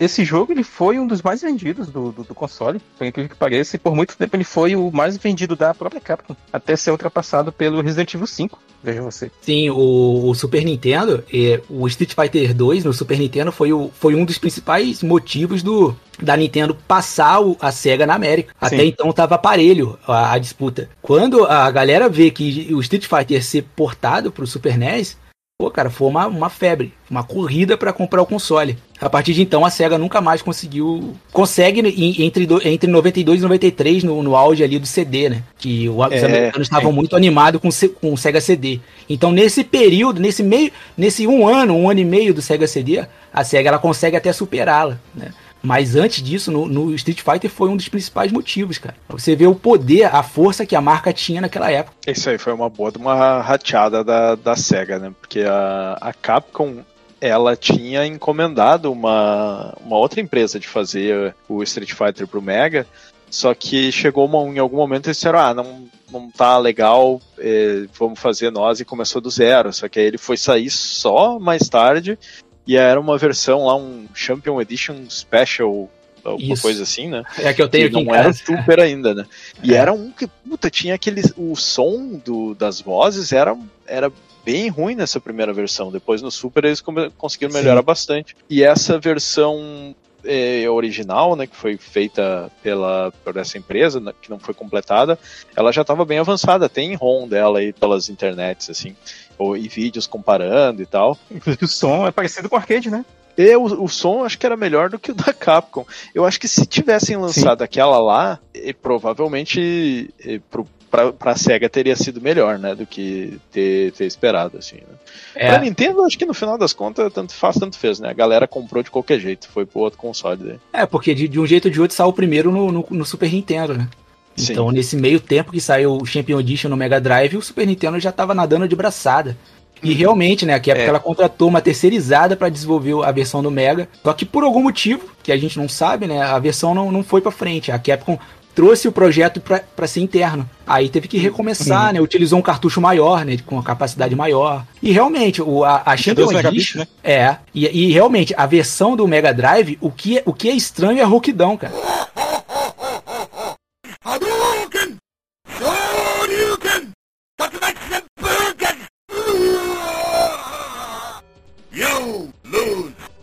esse 0.00 0.24
jogo 0.24 0.52
ele 0.52 0.64
foi 0.64 0.98
um 0.98 1.06
dos 1.06 1.22
mais 1.22 1.42
vendidos 1.42 1.88
do, 1.88 2.10
do, 2.10 2.24
do 2.24 2.34
console, 2.34 2.80
por 2.98 3.06
incrível 3.06 3.28
que 3.30 3.36
pareça, 3.36 3.76
e 3.76 3.78
por 3.78 3.94
muito 3.94 4.16
tempo 4.16 4.34
ele 4.34 4.44
foi 4.44 4.74
o 4.74 4.90
mais 4.90 5.16
vendido 5.18 5.54
da 5.54 5.72
própria 5.74 6.00
Capcom, 6.00 6.34
até 6.52 6.74
ser 6.74 6.90
ultrapassado 6.90 7.52
pelo 7.52 7.80
Resident 7.82 8.14
Evil 8.14 8.26
5. 8.26 8.58
Veja 8.82 9.02
você. 9.02 9.30
Sim, 9.42 9.68
o, 9.70 10.28
o 10.30 10.34
Super 10.34 10.64
Nintendo, 10.64 11.22
eh, 11.32 11.60
o 11.68 11.86
Street 11.86 12.14
Fighter 12.14 12.54
2 12.54 12.84
no 12.84 12.92
Super 12.94 13.18
Nintendo 13.18 13.52
foi, 13.52 13.72
o, 13.74 13.90
foi 13.94 14.14
um 14.14 14.24
dos 14.24 14.38
principais 14.38 15.02
motivos 15.02 15.62
do 15.62 15.94
da 16.22 16.36
Nintendo 16.36 16.74
passar 16.74 17.40
o- 17.40 17.56
a 17.60 17.70
SEGA 17.72 18.06
na 18.06 18.14
América. 18.14 18.54
Até 18.60 18.78
Sim. 18.78 18.86
então 18.88 19.12
tava 19.12 19.36
parelho 19.38 19.98
a, 20.06 20.32
a 20.32 20.38
disputa. 20.38 20.88
Quando 21.02 21.44
a 21.44 21.70
galera 21.70 22.08
vê 22.08 22.30
que 22.30 22.68
o 22.72 22.80
Street 22.80 23.06
Fighter 23.06 23.42
ser 23.44 23.64
portado 23.76 24.30
pro 24.32 24.46
Super 24.46 24.76
NES, 24.78 25.16
pô, 25.58 25.70
cara, 25.70 25.90
foi 25.90 26.08
uma, 26.08 26.26
uma 26.26 26.48
febre, 26.50 26.92
uma 27.10 27.22
corrida 27.24 27.76
pra 27.76 27.92
comprar 27.92 28.22
o 28.22 28.26
console. 28.26 28.78
A 29.00 29.08
partir 29.08 29.32
de 29.32 29.42
então 29.42 29.64
a 29.64 29.70
SEGA 29.70 29.96
nunca 29.96 30.20
mais 30.20 30.42
conseguiu. 30.42 31.14
Consegue 31.32 31.80
entre, 32.22 32.46
entre 32.64 32.86
92 32.86 33.40
e 33.40 33.42
93 33.42 34.04
no, 34.04 34.22
no 34.22 34.36
auge 34.36 34.62
ali 34.62 34.78
do 34.78 34.86
CD, 34.86 35.30
né? 35.30 35.42
Que 35.58 35.88
os 35.88 36.12
É, 36.12 36.24
americanos 36.24 36.66
estavam 36.66 36.92
muito 36.92 37.16
animados 37.16 37.60
com, 37.60 37.70
com 38.00 38.12
o 38.12 38.18
Sega 38.18 38.40
CD. 38.40 38.80
Então, 39.08 39.32
nesse 39.32 39.64
período, 39.64 40.20
nesse 40.20 40.42
meio, 40.42 40.70
nesse 40.96 41.26
um 41.26 41.48
ano, 41.48 41.74
um 41.74 41.88
ano 41.88 42.00
e 42.00 42.04
meio 42.04 42.34
do 42.34 42.42
Sega 42.42 42.66
CD, 42.66 43.04
a 43.32 43.44
SEGA 43.44 43.70
ela 43.70 43.78
consegue 43.78 44.16
até 44.16 44.32
superá-la, 44.32 44.98
né? 45.14 45.32
Mas 45.62 45.94
antes 45.94 46.22
disso, 46.22 46.50
no, 46.50 46.66
no 46.66 46.94
Street 46.94 47.20
Fighter 47.20 47.50
foi 47.50 47.68
um 47.68 47.76
dos 47.76 47.88
principais 47.88 48.32
motivos, 48.32 48.78
cara. 48.78 48.94
Você 49.10 49.36
vê 49.36 49.46
o 49.46 49.54
poder, 49.54 50.04
a 50.04 50.22
força 50.22 50.64
que 50.64 50.74
a 50.74 50.80
marca 50.80 51.12
tinha 51.12 51.40
naquela 51.40 51.70
época. 51.70 51.96
Isso 52.06 52.30
aí 52.30 52.38
foi 52.38 52.52
uma 52.52 52.70
boa 52.70 52.90
de 52.90 52.98
uma 52.98 53.42
rateada 53.42 54.02
da, 54.02 54.34
da 54.34 54.56
SEGA, 54.56 54.98
né? 54.98 55.12
Porque 55.20 55.40
a, 55.40 55.98
a 56.00 56.12
Capcom 56.14 56.78
ela 57.20 57.54
tinha 57.56 58.06
encomendado 58.06 58.90
uma, 58.90 59.76
uma 59.84 59.96
outra 59.98 60.20
empresa 60.20 60.58
de 60.58 60.66
fazer 60.68 61.34
o 61.48 61.62
Street 61.62 61.92
Fighter 61.92 62.26
pro 62.26 62.40
Mega, 62.42 62.86
só 63.30 63.54
que 63.54 63.92
chegou 63.92 64.24
uma- 64.26 64.42
em 64.52 64.58
algum 64.58 64.76
momento 64.78 65.06
eles 65.06 65.16
disseram, 65.18 65.38
ah, 65.38 65.54
não, 65.54 65.84
não 66.10 66.30
tá 66.30 66.58
legal, 66.58 67.20
eh, 67.38 67.84
vamos 67.98 68.18
fazer 68.18 68.50
nós, 68.50 68.80
e 68.80 68.84
começou 68.84 69.20
do 69.20 69.30
zero. 69.30 69.72
Só 69.72 69.88
que 69.88 70.00
aí 70.00 70.06
ele 70.06 70.18
foi 70.18 70.36
sair 70.36 70.68
só 70.70 71.38
mais 71.38 71.68
tarde, 71.68 72.18
e 72.66 72.76
era 72.76 72.98
uma 73.00 73.16
versão 73.18 73.66
lá, 73.66 73.76
um 73.76 74.06
Champion 74.14 74.60
Edition 74.60 74.96
Special, 75.08 75.88
alguma 76.24 76.54
Isso. 76.54 76.62
coisa 76.62 76.82
assim, 76.82 77.08
né? 77.08 77.22
É 77.38 77.52
que 77.54 77.62
eu 77.62 77.68
tenho 77.68 77.88
que 77.90 77.96
aqui 77.96 78.04
não 78.04 78.14
era 78.14 78.24
casa. 78.24 78.42
super 78.44 78.80
ainda, 78.80 79.14
né? 79.14 79.24
E 79.62 79.74
É. 79.74 79.76
era 79.76 79.92
um 79.92 80.10
que, 80.10 80.26
puta, 80.26 80.68
tinha 80.68 80.94
aquele. 80.94 81.22
O 81.36 81.54
som 81.56 82.20
do, 82.24 82.54
das 82.54 82.80
vozes 82.80 83.32
era, 83.32 83.56
era 83.86 84.10
bem 84.44 84.68
ruim 84.68 84.94
nessa 84.94 85.20
primeira 85.20 85.52
versão. 85.52 85.90
Depois 85.90 86.22
no 86.22 86.30
Super 86.30 86.64
eles 86.64 86.82
conseguiram 87.16 87.52
melhorar 87.52 87.82
bastante. 87.82 88.36
E 88.48 88.62
essa 88.62 88.98
versão 88.98 89.94
é, 90.24 90.68
original, 90.68 91.36
né, 91.36 91.46
que 91.46 91.56
foi 91.56 91.76
feita 91.76 92.50
pela 92.62 93.12
por 93.24 93.36
essa 93.36 93.58
empresa, 93.58 94.00
né, 94.00 94.12
que 94.20 94.30
não 94.30 94.38
foi 94.38 94.54
completada, 94.54 95.18
ela 95.56 95.72
já 95.72 95.82
estava 95.82 96.04
bem 96.04 96.18
avançada. 96.18 96.68
Tem 96.68 96.94
ROM 96.94 97.26
dela 97.28 97.58
aí 97.58 97.72
pelas 97.72 98.08
internets, 98.08 98.70
assim, 98.70 98.94
ou, 99.38 99.56
e 99.56 99.68
vídeos 99.68 100.06
comparando 100.06 100.82
e 100.82 100.86
tal. 100.86 101.18
Inclusive 101.30 101.64
o 101.64 101.68
som 101.68 102.06
é 102.06 102.10
parecido 102.10 102.48
com 102.48 102.56
o 102.56 102.58
arcade, 102.58 102.90
né? 102.90 103.04
E 103.36 103.56
o, 103.56 103.84
o 103.84 103.88
som 103.88 104.24
acho 104.24 104.38
que 104.38 104.44
era 104.44 104.56
melhor 104.56 104.90
do 104.90 104.98
que 104.98 105.12
o 105.12 105.14
da 105.14 105.32
Capcom. 105.32 105.86
Eu 106.14 106.26
acho 106.26 106.38
que 106.38 106.48
se 106.48 106.66
tivessem 106.66 107.16
lançado 107.16 107.62
aquela 107.62 107.98
lá, 107.98 108.38
e 108.54 108.74
provavelmente 108.74 110.12
e, 110.22 110.38
pro, 110.50 110.66
pra, 110.90 111.12
pra 111.12 111.36
SEGA 111.36 111.68
teria 111.68 111.94
sido 111.94 112.20
melhor, 112.20 112.58
né? 112.58 112.74
Do 112.74 112.84
que 112.84 113.38
ter, 113.52 113.92
ter 113.92 114.04
esperado, 114.04 114.58
assim. 114.58 114.76
Né? 114.76 114.94
É. 115.34 115.48
Pra 115.48 115.60
Nintendo, 115.60 116.02
acho 116.04 116.18
que 116.18 116.26
no 116.26 116.34
final 116.34 116.58
das 116.58 116.72
contas, 116.72 117.12
tanto 117.12 117.32
faz, 117.32 117.56
tanto 117.56 117.78
fez, 117.78 118.00
né? 118.00 118.10
A 118.10 118.14
galera 118.14 118.46
comprou 118.46 118.82
de 118.82 118.90
qualquer 118.90 119.20
jeito, 119.20 119.48
foi 119.48 119.64
pro 119.64 119.80
outro 119.80 119.98
console 119.98 120.42
daí. 120.42 120.58
É, 120.72 120.84
porque 120.86 121.14
de, 121.14 121.28
de 121.28 121.38
um 121.38 121.46
jeito 121.46 121.66
ou 121.66 121.70
de 121.70 121.80
outro 121.80 121.96
saiu 121.96 122.12
primeiro 122.12 122.50
no, 122.50 122.72
no, 122.72 122.86
no 122.90 123.04
Super 123.04 123.30
Nintendo, 123.30 123.74
né? 123.74 123.88
Sim. 124.36 124.52
Então, 124.52 124.70
nesse 124.70 124.96
meio 124.96 125.20
tempo 125.20 125.52
que 125.52 125.60
saiu 125.60 125.96
o 125.96 126.06
Champion 126.06 126.40
Edition 126.40 126.68
no 126.68 126.76
Mega 126.76 127.00
Drive, 127.00 127.36
o 127.36 127.42
Super 127.42 127.66
Nintendo 127.66 128.00
já 128.00 128.10
tava 128.10 128.34
nadando 128.34 128.66
de 128.66 128.76
braçada. 128.76 129.36
E 129.82 129.94
realmente, 129.94 130.44
né, 130.44 130.60
que 130.60 130.70
época 130.70 130.84
É. 130.84 130.88
ela 130.88 131.00
contratou 131.00 131.48
uma 131.48 131.60
terceirizada 131.60 132.36
pra 132.36 132.50
desenvolver 132.50 133.02
a 133.02 133.10
versão 133.10 133.42
do 133.42 133.50
Mega. 133.50 133.88
Só 134.02 134.12
que 134.12 134.26
por 134.26 134.44
algum 134.44 134.62
motivo, 134.62 135.08
que 135.22 135.32
a 135.32 135.36
gente 135.38 135.58
não 135.58 135.68
sabe, 135.68 136.06
né, 136.06 136.20
a 136.20 136.38
versão 136.38 136.74
não, 136.74 136.92
não 136.92 137.02
foi 137.02 137.20
pra 137.22 137.30
frente. 137.30 137.72
A 137.72 137.78
Capcom 137.78 138.18
trouxe 138.54 138.88
o 138.88 138.92
projeto 138.92 139.40
pra 139.40 139.60
pra 139.60 139.86
ser 139.86 140.00
interno. 140.00 140.48
Aí 140.66 140.88
teve 140.88 141.08
que 141.08 141.18
recomeçar, 141.18 141.92
né, 141.92 142.00
utilizou 142.00 142.38
um 142.38 142.42
cartucho 142.42 142.80
maior, 142.80 143.24
né, 143.24 143.36
com 143.44 143.56
uma 143.56 143.62
capacidade 143.62 144.14
maior. 144.14 144.64
E 144.82 144.92
realmente, 144.92 145.42
o, 145.42 145.64
a, 145.64 145.82
a 145.84 145.96
Champion 145.96 146.24
12 146.24 146.34
megabits, 146.36 146.62
Edition... 146.62 146.78
né? 146.80 146.86
É, 147.02 147.36
e, 147.54 147.66
e 147.66 147.92
realmente, 147.92 148.34
a 148.36 148.46
versão 148.46 148.96
do 148.96 149.06
Mega 149.08 149.32
Drive, 149.32 149.78
o 149.80 149.90
que, 149.90 150.18
é- 150.18 150.22
o 150.26 150.32
que 150.32 150.48
é 150.48 150.52
estranho 150.52 150.98
é 150.98 151.02
a 151.02 151.06
rouquidão, 151.06 151.56
cara. 151.56 151.74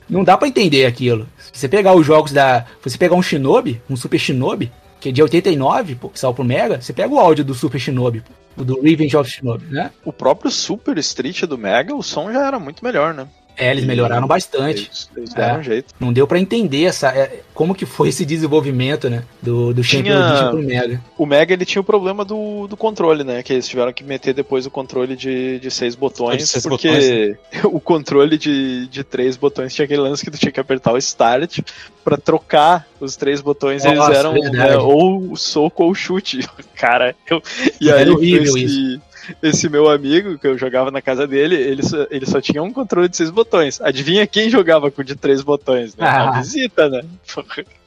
Não 0.09 0.23
dá 0.23 0.37
pra 0.37 0.47
entender 0.47 0.85
aquilo. 0.85 1.27
Se 1.51 1.59
você 1.59 1.67
pegar 1.67 1.93
os 1.93 2.05
jogos 2.05 2.31
da. 2.31 2.61
Se 2.83 2.91
você 2.91 2.97
pegar 2.97 3.15
um 3.15 3.21
Shinobi, 3.21 3.81
um 3.89 3.95
Super 3.95 4.17
Shinobi, 4.19 4.71
que 5.07 5.09
é 5.09 5.11
de 5.13 5.21
89, 5.21 5.95
pô, 5.95 6.09
que 6.09 6.19
saiu 6.19 6.33
pro 6.33 6.43
Mega, 6.43 6.81
você 6.81 6.91
pega 6.91 7.13
o 7.13 7.19
áudio 7.19 7.45
do 7.45 7.53
Super 7.53 7.79
Shinobi, 7.79 8.21
pô, 8.55 8.63
do 8.63 8.81
Revenge 8.81 9.15
of 9.15 9.29
Shinobi, 9.29 9.65
né? 9.67 9.91
O 10.03 10.11
próprio 10.11 10.51
Super 10.51 10.97
Street 10.97 11.43
do 11.43 11.57
Mega, 11.57 11.95
o 11.95 12.03
som 12.03 12.31
já 12.31 12.45
era 12.45 12.59
muito 12.59 12.83
melhor, 12.83 13.13
né? 13.13 13.27
É, 13.57 13.71
eles 13.71 13.85
melhoraram 13.85 14.27
bastante. 14.27 14.83
Eles, 14.85 15.09
eles 15.17 15.33
deram 15.33 15.55
É. 15.55 15.59
um 15.59 15.63
jeito. 15.63 15.93
Não 15.99 16.13
deu 16.13 16.27
pra 16.27 16.39
entender 16.39 16.83
essa, 16.85 17.09
é, 17.09 17.41
como 17.53 17.73
que 17.73 17.85
foi 17.85 18.09
esse 18.09 18.23
desenvolvimento, 18.25 19.09
né? 19.09 19.23
Do, 19.41 19.73
do 19.73 19.83
Champion 19.83 20.13
Tinha- 20.13 20.29
Edition 20.29 20.49
pro 20.51 20.61
Mega. 20.63 21.01
O 21.17 21.25
Mega 21.25 21.53
ele 21.53 21.65
tinha 21.65 21.81
o 21.81 21.83
problema 21.83 22.23
do, 22.23 22.67
do 22.67 22.77
controle, 22.77 23.23
né? 23.23 23.41
Que 23.41 23.53
eles 23.53 23.67
tiveram 23.67 23.91
que 23.91 24.03
meter 24.03 24.33
depois 24.33 24.65
o 24.65 24.71
controle 24.71 25.15
de, 25.15 25.59
de 25.59 25.71
seis 25.71 25.95
botões, 25.95 26.37
De 26.37 26.47
seis 26.47 26.63
porque 26.67 26.87
botões, 26.87 27.65
o 27.73 27.79
controle 27.79 28.37
de, 28.37 28.87
de 28.87 29.03
três 29.03 29.35
botões 29.35 29.73
tinha 29.73 29.85
aquele 29.85 30.01
lance 30.01 30.23
que 30.23 30.29
tu 30.31 30.37
tinha 30.37 30.51
que 30.51 30.59
apertar 30.59 30.93
o 30.93 30.97
Start 30.97 31.59
pra 32.03 32.15
trocar 32.17 32.87
os 32.99 33.15
três 33.15 33.41
botões. 33.41 33.83
eles 33.83 33.97
Nossa, 33.97 34.13
eram 34.13 34.33
verdade. 34.33 34.55
né, 34.57 34.77
ou 34.77 35.31
o 35.31 35.35
soco 35.35 35.83
ou 35.83 35.91
o 35.91 35.95
chute. 35.95 36.39
Cara, 36.75 37.15
eu, 37.29 37.41
e 37.81 37.91
aí 37.91 38.07
horrível 38.09 38.55
esse, 38.57 39.01
esse 39.41 39.69
meu 39.69 39.89
amigo 39.89 40.37
que 40.37 40.47
eu 40.47 40.57
jogava 40.57 40.91
na 40.91 41.01
casa 41.01 41.27
dele, 41.27 41.55
ele 41.55 41.83
só, 41.83 42.07
ele 42.09 42.25
só 42.25 42.41
tinha 42.41 42.61
um 42.61 42.71
controle 42.71 43.09
de 43.09 43.17
seis 43.17 43.29
botões. 43.29 43.81
Adivinha 43.81 44.27
quem 44.27 44.49
jogava 44.49 44.89
com 44.91 45.01
o 45.01 45.05
de 45.05 45.15
três 45.15 45.41
botões? 45.41 45.95
Né? 45.95 46.05
Ah. 46.07 46.29
A 46.29 46.39
visita, 46.39 46.89
né? 46.89 47.03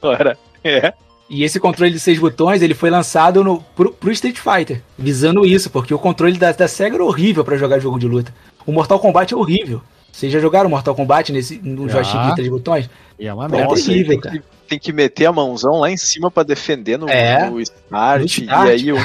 Ora, 0.01 0.37
é. 0.63 0.93
E 1.29 1.43
esse 1.43 1.59
controle 1.59 1.91
de 1.91 1.99
seis 1.99 2.19
botões, 2.19 2.61
ele 2.61 2.73
foi 2.73 2.89
lançado 2.89 3.43
no, 3.43 3.61
pro, 3.75 3.93
pro 3.93 4.11
Street 4.11 4.37
Fighter, 4.37 4.81
visando 4.97 5.45
isso, 5.45 5.69
porque 5.69 5.93
o 5.93 5.99
controle 5.99 6.37
da, 6.37 6.51
da 6.51 6.67
SEGA 6.67 6.95
era 6.95 7.05
horrível 7.05 7.45
pra 7.45 7.55
jogar 7.55 7.79
jogo 7.79 7.97
de 7.97 8.05
luta. 8.05 8.33
O 8.65 8.71
Mortal 8.73 8.99
Kombat 8.99 9.33
é 9.33 9.37
horrível. 9.37 9.81
Vocês 10.11 10.31
já 10.31 10.39
jogaram 10.39 10.69
Mortal 10.69 10.93
Kombat 10.93 11.31
nesse, 11.31 11.57
no 11.63 11.87
Já. 11.87 12.03
joystick 12.03 12.21
de 12.21 12.35
três 12.35 12.49
botões? 12.49 12.89
E 13.17 13.27
é 13.27 13.33
uma 13.33 13.47
merda. 13.47 13.69
Nossa, 13.69 13.85
terrível, 13.85 14.19
tem, 14.19 14.31
que, 14.31 14.41
tem 14.67 14.79
que 14.79 14.91
meter 14.91 15.25
a 15.25 15.31
mãozão 15.31 15.79
lá 15.79 15.89
em 15.89 15.95
cima 15.95 16.29
pra 16.29 16.43
defender 16.43 16.97
no, 16.97 17.07
É, 17.07 17.49
no 17.49 17.61
start, 17.61 18.19
no 18.19 18.25
start. 18.25 18.67
E 18.67 18.71
aí 18.71 18.91
um, 18.91 18.97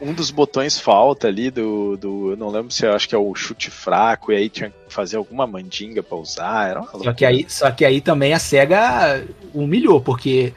um 0.00 0.12
dos 0.12 0.30
botões 0.30 0.78
falta 0.78 1.28
ali 1.28 1.50
do, 1.50 1.96
do. 1.96 2.30
Eu 2.30 2.36
não 2.36 2.48
lembro 2.48 2.70
se 2.70 2.86
eu 2.86 2.92
acho 2.92 3.08
que 3.08 3.14
é 3.14 3.18
o 3.18 3.34
chute 3.34 3.70
fraco, 3.70 4.32
e 4.32 4.36
aí 4.36 4.48
tinha 4.48 4.70
que 4.70 4.76
fazer 4.88 5.16
alguma 5.16 5.46
mandinga 5.46 6.02
pra 6.02 6.16
usar. 6.16 6.70
Era 6.70 6.80
uma 6.80 6.90
Só 6.90 7.12
que, 7.12 7.24
aí, 7.24 7.46
só 7.48 7.70
que 7.70 7.84
aí 7.84 8.00
também 8.00 8.32
a 8.32 8.38
SEGA 8.38 9.26
humilhou, 9.54 10.00
porque 10.00 10.52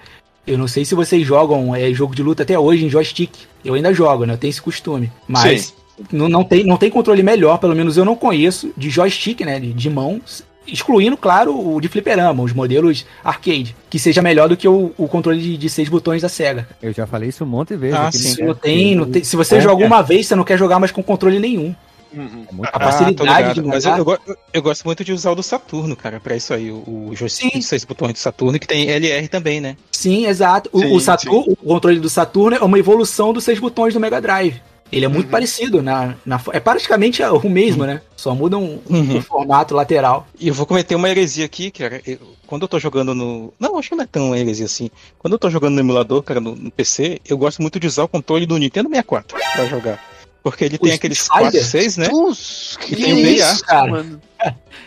eu 0.46 0.58
não 0.58 0.68
sei 0.68 0.86
se 0.86 0.96
vocês 0.96 1.26
jogam 1.26 1.76
é, 1.76 1.92
jogo 1.94 2.16
de 2.16 2.24
luta 2.24 2.44
até 2.44 2.58
hoje 2.58 2.86
em 2.86 2.90
joystick. 2.90 3.32
Eu 3.64 3.74
ainda 3.74 3.94
jogo, 3.94 4.26
né? 4.26 4.34
Eu 4.34 4.38
tenho 4.38 4.52
esse 4.52 4.62
costume. 4.62 5.12
Mas 5.28 5.74
Sim. 5.98 6.06
não, 6.12 6.30
não, 6.30 6.44
tem, 6.44 6.64
não 6.64 6.78
tem 6.78 6.90
controle 6.90 7.24
melhor, 7.24 7.58
pelo 7.58 7.76
menos 7.76 7.98
eu 7.98 8.06
não 8.06 8.16
conheço, 8.16 8.74
de 8.76 8.90
joystick, 8.90 9.42
né? 9.42 9.60
De, 9.60 9.74
de 9.74 9.90
mão. 9.90 10.22
Excluindo, 10.68 11.18
claro, 11.18 11.54
o 11.76 11.80
de 11.82 11.88
fliperama, 11.88 12.44
os 12.44 12.54
modelos 12.54 13.06
arcade, 13.24 13.76
que 13.90 14.00
seja 14.00 14.22
melhor 14.22 14.48
do 14.50 14.58
que 14.58 14.68
o, 14.68 14.94
o 14.98 15.08
controle 15.08 15.42
de, 15.42 15.58
de 15.58 15.70
seis 15.70 15.90
botões 15.90 16.22
da 16.22 16.30
SEGA. 16.30 16.68
Eu 16.82 16.94
já 16.94 17.06
falei 17.06 17.30
isso 17.30 17.44
um 17.44 17.48
monte 17.48 17.70
de 17.70 17.78
vezes. 17.78 17.98
Ah, 18.00 18.12
sim. 18.12 18.44
Não 18.44 18.56
tem, 18.56 18.96
não 18.96 19.10
tem. 19.10 19.24
Se 19.24 19.36
você 19.36 19.58
É, 19.58 19.62
joga 19.62 19.84
é. 19.84 19.88
uma 19.88 20.02
vez, 20.02 20.28
você 20.28 20.36
não 20.36 20.44
quer 20.44 20.58
jogar 20.58 20.80
mais 20.80 20.92
com 20.92 21.04
controle 21.04 21.40
nenhum. 21.40 21.76
Uhum. 22.16 22.46
É 22.64 22.68
A 22.68 22.70
Ah, 22.74 22.80
facilidade 22.92 23.30
ligado. 23.40 23.54
de 23.56 23.62
Mas 23.64 23.86
eu, 23.86 23.98
eu 24.28 24.38
eu 24.54 24.62
gosto 24.62 24.84
muito 24.86 25.04
de 25.04 25.12
usar 25.12 25.32
o 25.32 25.36
do 25.36 25.42
Saturno, 25.42 25.96
cara, 25.96 26.20
pra 26.20 26.36
isso 26.36 26.54
aí. 26.54 26.70
O, 26.70 27.08
o 27.10 27.16
joystick 27.16 27.54
de 27.56 27.64
seis 27.64 27.84
botões 27.84 28.14
do 28.14 28.20
Saturno, 28.20 28.60
que 28.60 28.68
tem 28.68 28.88
LR 28.88 29.28
também, 29.28 29.60
né? 29.60 29.76
Sim, 29.92 30.28
exato. 30.28 30.70
O, 30.72 30.80
Sim, 30.80 30.96
o 30.96 31.00
Saturno, 31.00 31.44
o 31.48 31.56
controle 31.56 32.00
do 32.00 32.10
Saturno 32.10 32.56
é 32.56 32.64
uma 32.64 32.78
evolução 32.78 33.34
dos 33.34 33.44
seis 33.44 33.58
botões 33.60 33.96
do 33.96 34.00
Mega 34.00 34.22
Drive. 34.22 34.62
Ele 34.94 35.06
é 35.06 35.08
muito 35.08 35.26
Uhum. 35.26 35.32
parecido 35.32 35.82
na, 35.82 36.16
na 36.26 36.40
é 36.52 36.60
praticamente 36.60 37.22
o 37.24 37.50
mesmo, 37.50 37.86
né? 37.86 38.02
Só 38.16 38.36
muda 38.36 38.58
um, 38.58 38.80
Uhum. 38.90 39.18
um 39.18 39.22
formato 39.22 39.74
lateral. 39.74 40.28
E 40.40 40.48
eu 40.48 40.54
vou 40.54 40.66
cometer 40.66 40.96
uma 40.96 41.10
heresia 41.10 41.46
aqui, 41.46 41.72
cara. 41.72 42.02
eu- 42.06 42.20
quando 42.46 42.62
eu 42.64 42.68
tô 42.68 42.78
jogando 42.80 43.16
no. 43.16 43.52
Não, 43.60 43.80
acho 43.80 43.90
que 43.90 43.96
não 43.96 44.04
é 44.04 44.08
tão 44.08 44.36
heresia 44.36 44.66
assim. 44.68 44.92
Quando 45.18 45.34
eu 45.34 45.40
tô 45.40 45.50
jogando 45.50 45.74
no 45.74 45.80
emulador, 45.80 46.22
cara, 46.22 46.40
no, 46.40 46.56
no 46.56 46.70
PC, 46.70 47.20
eu 47.28 47.38
gosto 47.38 47.62
muito 47.62 47.80
de 47.80 47.88
usar 47.88 48.04
o 48.04 48.08
controle 48.08 48.46
do 48.46 48.58
Nintendo 48.58 48.90
64 48.90 49.36
pra 49.56 49.66
jogar. 49.66 50.00
Porque 50.44 50.66
ele 50.66 50.76
O 50.76 50.80
tem 50.80 50.94
aqueles 50.94 51.20
Fighter? 51.22 51.40
4, 51.40 51.64
6, 51.64 51.98
né? 51.98 52.10
Nossa, 52.10 52.78
E 52.90 52.96
tem 52.96 53.14
o 53.14 53.38
BA, 53.40 53.58
cara. 53.66 53.90
mano. 53.92 54.22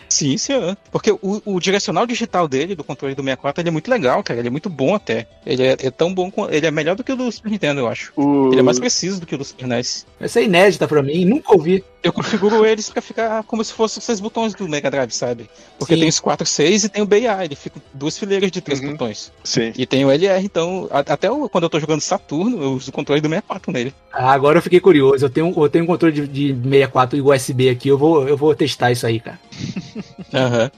Sim, 0.09 0.37
senhor. 0.37 0.77
Porque 0.91 1.11
o, 1.11 1.41
o 1.45 1.59
direcional 1.59 2.05
digital 2.05 2.47
dele, 2.47 2.75
do 2.75 2.83
controle 2.83 3.13
do 3.15 3.21
64, 3.21 3.61
ele 3.61 3.69
é 3.69 3.71
muito 3.71 3.89
legal, 3.91 4.23
cara. 4.23 4.39
Ele 4.39 4.47
é 4.47 4.51
muito 4.51 4.69
bom 4.69 4.95
até. 4.95 5.27
Ele 5.45 5.63
é, 5.63 5.71
é 5.79 5.91
tão 5.91 6.13
bom. 6.13 6.31
com- 6.31 6.49
Ele 6.49 6.65
é 6.65 6.71
melhor 6.71 6.95
do 6.95 7.03
que 7.03 7.11
o 7.11 7.15
do 7.15 7.31
Super 7.31 7.49
Nintendo, 7.51 7.81
eu 7.81 7.87
acho. 7.87 8.11
O... 8.15 8.49
Ele 8.51 8.59
é 8.59 8.63
mais 8.63 8.79
preciso 8.79 9.19
do 9.19 9.25
que 9.25 9.35
o 9.35 9.37
do 9.37 9.43
Super 9.43 9.67
NES. 9.67 10.05
Essa 10.19 10.39
é 10.39 10.43
inédita 10.43 10.87
pra 10.87 11.03
mim, 11.03 11.25
nunca 11.25 11.53
ouvi. 11.53 11.83
Eu 12.07 12.13
configuro 12.13 12.65
eles 12.65 12.89
pra 12.89 13.01
ficar 13.01 13.43
como 13.43 13.63
se 13.63 13.73
fossem 13.73 13.99
os 13.99 14.03
seis 14.05 14.19
botões 14.19 14.53
do 14.53 14.67
Mega 14.67 14.89
Drive, 14.89 15.11
sabe? 15.11 15.49
Porque 15.77 15.93
Sim. 15.93 15.99
tem 16.01 16.09
os 16.09 16.19
4, 16.19 16.45
6 16.47 16.83
e 16.85 16.89
tem 16.89 17.01
o 17.01 17.05
BA. 17.05 17.43
Ele 17.43 17.55
fica 17.55 17.81
duas 17.93 18.17
fileiras 18.17 18.49
de 18.49 18.61
três 18.61 18.79
Uhum. 18.79 18.91
botões. 18.91 19.31
Sim. 19.43 19.73
E 19.77 19.85
tem 19.85 20.05
o 20.05 20.11
LR, 20.11 20.43
então, 20.43 20.87
a- 20.91 20.99
até 20.99 21.29
o- 21.29 21.49
quando 21.49 21.65
eu 21.65 21.69
tô 21.69 21.79
jogando 21.79 22.01
Saturno, 22.01 22.61
eu 22.63 22.73
uso 22.73 22.89
o 22.89 22.93
controle 22.93 23.19
do 23.21 23.27
64 23.27 23.71
nele. 23.71 23.93
Ah, 24.11 24.31
agora 24.31 24.57
eu 24.57 24.61
fiquei 24.61 24.79
curioso. 24.79 25.25
Eu 25.25 25.29
tenho, 25.29 25.53
eu 25.55 25.69
tenho 25.69 25.83
um 25.83 25.87
controle 25.87 26.13
de, 26.13 26.27
de 26.27 26.53
64 26.69 27.17
e 27.17 27.21
USB 27.21 27.69
aqui, 27.69 27.89
eu 27.89 27.97
vou, 27.97 28.27
eu 28.27 28.37
vou 28.37 28.55
testar 28.55 28.91
isso 28.91 29.05
aí, 29.05 29.19
cara. 29.19 29.39
Aham. 30.33 30.71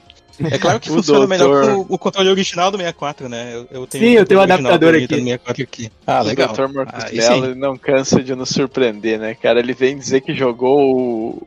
É 0.50 0.58
claro 0.58 0.80
que 0.80 0.90
O 0.90 0.94
funciona 0.94 1.26
melhor 1.26 1.64
doutor- 1.64 1.86
com 1.86 1.92
o, 1.92 1.94
o 1.94 1.98
controle 1.98 2.28
original 2.30 2.70
do 2.70 2.76
64, 2.78 3.28
né? 3.28 3.50
Eu, 3.54 3.66
eu 3.80 3.86
tenho 3.86 4.04
Sim, 4.04 4.10
eu 4.12 4.24
tenho 4.26 4.40
um 4.40 4.42
adaptador 4.42 4.78
do 4.92 4.96
aqui. 4.98 5.00
Nintendo 5.00 5.22
64 5.24 5.62
aqui. 5.62 5.92
Ah, 6.06 6.22
legal. 6.22 6.50
O 6.50 6.52
Dr. 6.52 7.22
Sim. 7.22 7.44
ele 7.44 7.54
não 7.54 7.76
cansa 7.76 8.22
de 8.22 8.34
nos 8.34 8.48
surpreender, 8.50 9.18
né, 9.18 9.34
cara? 9.34 9.58
Ele 9.58 9.74
vem 9.74 9.98
dizer 9.98 10.20
que 10.20 10.34
jogou 10.34 11.38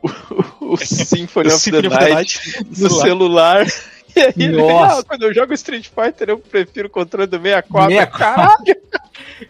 o 0.60 0.76
Symphony 0.84 1.48
O 1.48 1.54
of 1.54 1.60
Symphony 1.62 1.88
the 1.88 2.08
Night 2.14 2.64
no 2.78 2.90
celular. 2.90 3.66
E 4.16 4.20
aí 4.20 4.32
ele 4.36 4.52
vem, 4.62 4.68
Nossa. 4.68 5.00
ah, 5.00 5.02
quando 5.02 5.24
eu 5.24 5.34
jogo 5.34 5.52
Street 5.54 5.88
Fighter, 5.88 6.30
eu 6.30 6.38
prefiro 6.38 6.86
o 6.86 6.90
controle 6.90 7.26
do 7.26 7.36
64. 7.36 7.90
64. 7.90 8.16
Caralho! 8.16 8.76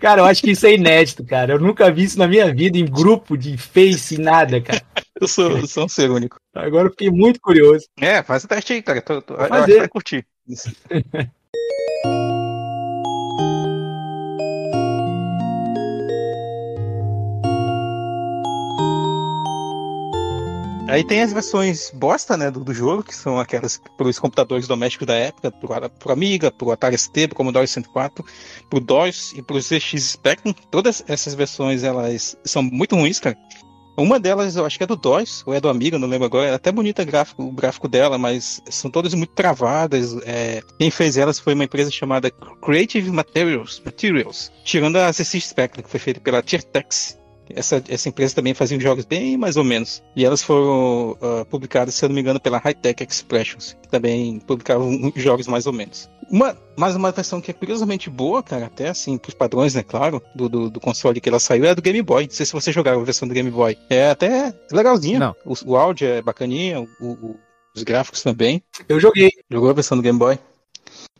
Cara, 0.00 0.22
eu 0.22 0.24
acho 0.24 0.42
que 0.42 0.50
isso 0.50 0.66
é 0.66 0.74
inédito, 0.74 1.24
cara. 1.24 1.54
Eu 1.54 1.60
nunca 1.60 1.90
vi 1.90 2.04
isso 2.04 2.18
na 2.18 2.26
minha 2.26 2.52
vida 2.52 2.78
em 2.78 2.84
grupo 2.84 3.36
de 3.36 3.56
Face, 3.56 4.18
nada, 4.18 4.60
cara. 4.60 4.82
Eu 5.20 5.28
sou, 5.28 5.58
eu 5.58 5.66
sou 5.66 5.84
um 5.84 5.88
ser 5.88 6.10
único. 6.10 6.36
Agora 6.54 6.88
eu 6.88 6.90
fiquei 6.90 7.10
muito 7.10 7.40
curioso. 7.40 7.86
É, 8.00 8.22
faz 8.22 8.44
o 8.44 8.48
teste 8.48 8.72
aí, 8.72 8.82
cara. 8.82 9.00
Tô, 9.00 9.22
tô, 9.22 9.34
eu 9.34 9.40
acho 9.40 9.66
que 9.66 9.78
vai 9.78 9.88
curtir. 9.88 10.26
Aí 20.86 21.02
tem 21.02 21.22
as 21.22 21.32
versões 21.32 21.90
bosta, 21.94 22.36
né, 22.36 22.50
do, 22.50 22.60
do 22.60 22.74
jogo, 22.74 23.02
que 23.02 23.14
são 23.14 23.38
aquelas 23.38 23.80
para 23.96 24.06
os 24.06 24.18
computadores 24.18 24.68
domésticos 24.68 25.06
da 25.06 25.14
época, 25.14 25.50
pro, 25.50 25.68
pro 25.90 26.12
Amiga, 26.12 26.52
pro 26.52 26.70
Atari 26.70 26.98
ST, 26.98 27.28
pro 27.28 27.36
Commodore 27.36 27.66
104, 27.66 28.24
pro 28.68 28.80
DOS 28.80 29.32
e 29.34 29.42
pro 29.42 29.60
ZX 29.60 30.10
Spectrum. 30.10 30.52
Todas 30.70 31.02
essas 31.08 31.34
versões, 31.34 31.82
elas 31.82 32.36
são 32.44 32.62
muito 32.62 32.94
ruins, 32.96 33.18
cara. 33.18 33.36
Uma 33.96 34.18
delas, 34.20 34.56
eu 34.56 34.66
acho 34.66 34.76
que 34.76 34.84
é 34.84 34.86
do 34.86 34.96
DOS, 34.96 35.42
ou 35.46 35.54
é 35.54 35.60
do 35.60 35.68
Amiga, 35.68 35.98
não 35.98 36.08
lembro 36.08 36.26
agora. 36.26 36.50
É 36.50 36.54
até 36.54 36.70
bonita 36.70 37.02
gráfico, 37.02 37.44
o 37.44 37.52
gráfico 37.52 37.88
dela, 37.88 38.18
mas 38.18 38.60
são 38.68 38.90
todas 38.90 39.14
muito 39.14 39.32
travadas. 39.32 40.16
É, 40.24 40.62
quem 40.78 40.90
fez 40.90 41.16
elas 41.16 41.38
foi 41.38 41.54
uma 41.54 41.64
empresa 41.64 41.90
chamada 41.90 42.30
Creative 42.62 43.10
Materials, 43.10 43.80
Materials 43.84 44.52
tirando 44.64 44.96
a 44.96 45.12
CC 45.12 45.40
Spectrum, 45.40 45.82
que 45.82 45.90
foi 45.90 46.00
feita 46.00 46.20
pela 46.20 46.42
Tiertex. 46.42 47.16
Essa, 47.50 47.82
essa 47.88 48.08
empresa 48.08 48.34
também 48.34 48.54
fazia 48.54 48.78
jogos 48.80 49.04
bem 49.04 49.36
mais 49.36 49.56
ou 49.56 49.64
menos. 49.64 50.02
E 50.16 50.24
elas 50.24 50.42
foram 50.42 51.12
uh, 51.12 51.44
publicadas, 51.46 51.94
se 51.94 52.04
eu 52.04 52.08
não 52.08 52.14
me 52.14 52.20
engano, 52.20 52.40
pela 52.40 52.58
Hightech 52.58 53.02
Expressions, 53.02 53.76
que 53.82 53.88
também 53.88 54.38
publicavam 54.40 55.12
jogos 55.16 55.46
mais 55.46 55.66
ou 55.66 55.72
menos. 55.72 56.08
Uma, 56.30 56.56
mais 56.76 56.96
uma 56.96 57.12
versão 57.12 57.40
que 57.40 57.50
é 57.50 57.54
curiosamente 57.54 58.08
boa, 58.08 58.42
cara, 58.42 58.66
até 58.66 58.88
assim, 58.88 59.18
pros 59.18 59.34
padrões, 59.34 59.74
né, 59.74 59.82
claro, 59.82 60.22
do, 60.34 60.48
do, 60.48 60.70
do, 60.70 60.80
console 60.80 61.20
que 61.20 61.28
ela 61.28 61.38
saiu, 61.38 61.64
é 61.64 61.70
a 61.70 61.74
do 61.74 61.82
Game 61.82 62.00
Boy. 62.00 62.24
Não 62.24 62.30
sei 62.30 62.46
se 62.46 62.52
você 62.52 62.72
jogava 62.72 63.00
a 63.00 63.04
versão 63.04 63.28
do 63.28 63.34
Game 63.34 63.50
Boy. 63.50 63.76
É 63.90 64.10
até 64.10 64.54
legalzinha. 64.72 65.18
Não. 65.18 65.36
O, 65.44 65.54
o 65.72 65.76
áudio 65.76 66.08
é 66.08 66.22
bacaninha, 66.22 66.80
o, 66.80 66.88
o, 67.00 67.36
os 67.74 67.82
gráficos 67.82 68.22
também. 68.22 68.62
Eu 68.88 68.98
joguei. 68.98 69.30
Jogou 69.50 69.70
a 69.70 69.74
versão 69.74 69.96
do 69.98 70.02
Game 70.02 70.18
Boy? 70.18 70.38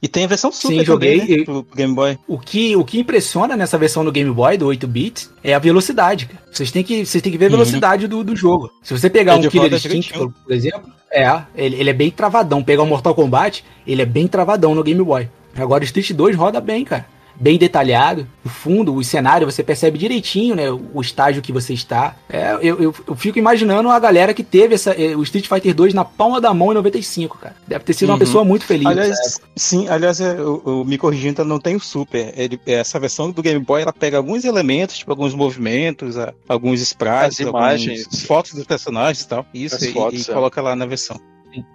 E 0.05 0.09
tem 0.09 0.25
a 0.25 0.27
versão 0.27 0.53
Super 0.53 0.81
Sim, 0.81 0.85
joguei. 0.85 1.19
Também, 1.19 1.39
né, 1.39 1.45
pro 1.45 1.67
Game 1.75 1.95
Boy. 1.95 2.19
O 2.29 2.39
que, 2.39 2.77
o 2.77 2.85
que 2.85 3.01
impressiona 3.01 3.57
nessa 3.57 3.79
versão 3.79 4.05
do 4.05 4.13
Game 4.13 4.31
Boy, 4.31 4.59
do 4.59 4.67
8-bit, 4.67 5.31
é 5.43 5.55
a 5.55 5.59
velocidade. 5.59 6.27
Cara. 6.27 6.43
Vocês 6.53 6.71
têm 6.71 6.85
que, 6.85 7.07
vocês 7.07 7.23
têm 7.23 7.33
que 7.33 7.39
ver 7.39 7.47
a 7.47 7.49
uhum. 7.49 7.53
velocidade 7.53 8.05
uhum. 8.05 8.11
do, 8.11 8.23
do 8.23 8.37
jogo. 8.37 8.71
Se 8.83 8.93
você 8.93 9.09
pegar 9.09 9.37
um 9.37 9.49
Killer 9.49 9.73
Instinct, 9.73 10.13
por, 10.13 10.31
por 10.31 10.53
exemplo, 10.53 10.93
é, 11.11 11.27
ele, 11.57 11.77
ele 11.77 11.89
é 11.89 11.95
bem 11.95 12.11
travadão. 12.11 12.63
Pegar 12.63 12.83
um 12.83 12.87
Mortal 12.87 13.15
Kombat, 13.15 13.65
ele 13.87 14.03
é 14.03 14.05
bem 14.05 14.29
travadão 14.29 14.75
no 14.75 14.83
Game 14.83 15.03
Boy. 15.03 15.27
Agora 15.57 15.83
o 15.83 15.87
Street 15.87 16.13
2 16.13 16.37
roda 16.37 16.61
bem, 16.61 16.85
cara 16.85 17.07
bem 17.37 17.59
detalhado. 17.59 18.27
O 18.45 18.49
fundo, 18.49 18.95
o 18.95 19.03
cenário, 19.03 19.51
você 19.51 19.63
percebe 19.63 19.99
direitinho, 19.99 20.55
né? 20.55 20.71
O 20.71 21.01
estágio 21.01 21.43
que 21.43 21.53
você 21.53 21.73
está. 21.73 22.17
É, 22.29 22.53
eu, 22.55 22.81
eu, 22.81 22.95
eu, 23.09 23.17
fico 23.17 23.39
imaginando 23.39 23.89
a 23.91 23.99
galera 23.99 24.35
que 24.35 24.43
teve 24.43 24.75
essa, 24.75 24.93
eh, 24.93 25.17
o 25.17 25.23
Street 25.23 25.49
Fighter 25.49 25.75
2 25.75 25.95
na 25.95 26.05
palma 26.05 26.41
da 26.41 26.53
mão 26.53 26.71
em 26.71 26.75
95, 26.75 27.39
cara. 27.39 27.57
Deve 27.67 27.85
ter 27.85 27.95
sido 27.95 28.09
uhum. 28.09 28.15
uma 28.15 28.19
pessoa 28.19 28.45
muito 28.45 28.65
feliz. 28.65 28.87
Aliás, 28.87 29.41
sim, 29.57 29.89
aliás, 29.89 30.21
eu, 30.21 30.63
eu, 30.65 30.85
me 30.85 30.99
corrigindo, 30.99 31.45
não 31.45 31.59
tem 31.59 31.75
o 31.77 31.81
Super. 31.81 32.33
Ele, 32.37 32.61
essa 32.67 32.99
versão 33.01 33.31
do 33.31 33.43
Game 33.43 33.61
Boy, 33.61 33.83
ela 33.83 33.93
pega 33.93 34.17
alguns 34.17 34.45
elementos, 34.45 34.99
tipo 34.99 35.11
alguns 35.11 35.35
movimentos, 35.35 36.17
alguns 36.49 36.81
sprites, 36.81 37.41
As 37.41 37.47
imagens, 37.47 38.27
fotos 38.27 38.53
dos 38.53 38.65
personagens 38.65 39.23
e 39.23 39.29
tal. 39.29 39.47
Isso, 39.55 39.85
e, 39.85 39.93
fotos, 39.93 40.29
e 40.29 40.31
é. 40.31 40.35
coloca 40.35 40.61
lá 40.61 40.77
na 40.77 40.87
versão. 40.87 41.21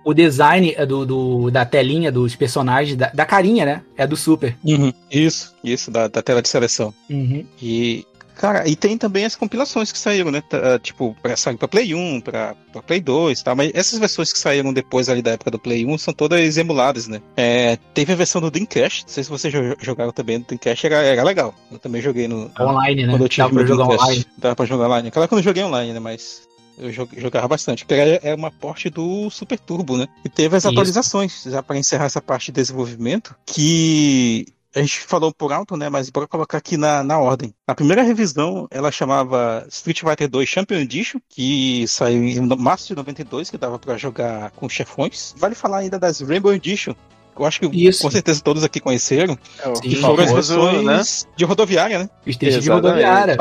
O 0.03 0.13
design 0.13 0.73
é 0.75 0.85
do, 0.85 1.05
do, 1.05 1.51
da 1.51 1.65
telinha 1.65 2.11
dos 2.11 2.35
personagens, 2.35 2.97
da, 2.97 3.09
da, 3.09 3.25
carinha, 3.25 3.65
né? 3.65 3.81
É 3.95 4.07
do 4.07 4.15
Super. 4.15 4.57
Uhum. 4.63 4.91
Isso, 5.11 5.53
isso, 5.63 5.91
da, 5.91 6.07
da 6.07 6.21
tela 6.21 6.41
de 6.41 6.49
seleção. 6.49 6.93
Uhum. 7.09 7.45
E, 7.61 8.05
Cara, 8.39 8.65
e 8.65 8.73
tem 8.73 8.97
também 8.97 9.25
as 9.25 9.35
compilações 9.35 9.91
que 9.91 9.99
saíram, 9.99 10.31
né? 10.31 10.41
Ah, 10.53 10.79
tipo, 10.79 11.13
pra, 11.21 11.35
sair 11.35 11.57
pra 11.57 11.67
Play 11.67 11.93
1, 11.93 12.21
pra, 12.21 12.55
pra 12.71 12.81
Play 12.81 13.01
2 13.01 13.37
e 13.37 13.43
tal. 13.43 13.53
Mas 13.53 13.69
essas 13.73 13.99
versões 13.99 14.31
que 14.31 14.39
saíram 14.39 14.71
depois 14.71 15.09
ali 15.09 15.21
da 15.21 15.31
época 15.31 15.51
do 15.51 15.59
Play 15.59 15.85
1 15.85 15.97
são 15.97 16.13
todas 16.13 16.57
emuladas, 16.57 17.09
né? 17.09 17.21
É, 17.35 17.77
teve 17.93 18.13
a 18.13 18.15
versão 18.15 18.39
do 18.39 18.49
Dreamcast. 18.49 19.03
Não 19.03 19.13
sei 19.13 19.25
se 19.25 19.29
vocês 19.29 19.53
jogaram 19.81 20.13
também 20.13 20.37
no 20.37 20.45
Dreamcast, 20.45 20.85
era, 20.85 20.95
era 21.03 21.21
legal. 21.21 21.53
Eu 21.69 21.79
também 21.79 22.01
joguei 22.01 22.29
no. 22.29 22.49
Online, 22.57 23.07
né? 23.07 23.11
Quando 23.11 23.25
eu 23.25 23.29
tive 23.29 23.45
Dá 23.45 23.53
pra 23.53 23.65
jogar 23.65 23.83
online. 23.83 24.25
Dá 24.37 24.55
pra 24.55 24.65
jogar 24.65 24.85
online. 24.85 25.07
Aquela 25.09 25.27
quando 25.27 25.39
eu 25.39 25.43
joguei 25.43 25.63
online, 25.65 25.91
né? 25.91 25.99
Mas 25.99 26.47
eu 26.79 26.91
jogava 26.91 27.47
bastante, 27.47 27.85
porque 27.85 28.19
é 28.23 28.33
uma 28.33 28.49
porte 28.51 28.89
do 28.89 29.29
Super 29.29 29.59
Turbo, 29.59 29.97
né? 29.97 30.07
E 30.23 30.29
teve 30.29 30.55
as 30.55 30.63
Isso. 30.63 30.71
atualizações, 30.71 31.43
já 31.43 31.61
para 31.61 31.77
encerrar 31.77 32.05
essa 32.05 32.21
parte 32.21 32.51
de 32.51 32.61
desenvolvimento, 32.61 33.35
que 33.45 34.45
a 34.75 34.79
gente 34.79 34.99
falou 34.99 35.33
por 35.33 35.51
alto, 35.51 35.75
né? 35.75 35.89
Mas 35.89 36.09
bora 36.09 36.27
colocar 36.27 36.57
aqui 36.57 36.77
na, 36.77 37.03
na 37.03 37.19
ordem. 37.19 37.53
A 37.67 37.75
primeira 37.75 38.03
revisão, 38.03 38.67
ela 38.71 38.91
chamava 38.91 39.65
Street 39.69 40.01
Fighter 40.01 40.29
2 40.29 40.47
Champion 40.47 40.77
Edition, 40.77 41.19
que 41.27 41.87
saiu 41.87 42.23
em 42.23 42.39
março 42.57 42.87
de 42.87 42.95
92, 42.95 43.49
que 43.49 43.57
dava 43.57 43.79
para 43.79 43.97
jogar 43.97 44.51
com 44.51 44.69
chefões. 44.69 45.33
Vale 45.37 45.55
falar 45.55 45.79
ainda 45.79 45.99
das 45.99 46.21
Rainbow 46.21 46.53
Edition, 46.53 46.93
eu 47.39 47.45
acho 47.45 47.59
que 47.59 47.87
Isso. 47.87 48.01
com 48.01 48.11
certeza 48.11 48.41
todos 48.41 48.63
aqui 48.63 48.79
conheceram. 48.79 49.37
É, 49.63 49.71
que 49.79 49.95
foram 49.95 50.23
as 50.23 50.31
versões 50.31 50.83
né? 50.83 51.01
de 51.37 51.45
rodoviária, 51.45 51.99
né? 51.99 52.09
Street 52.27 52.59
de 52.59 52.69
rodoviária. 52.69 53.37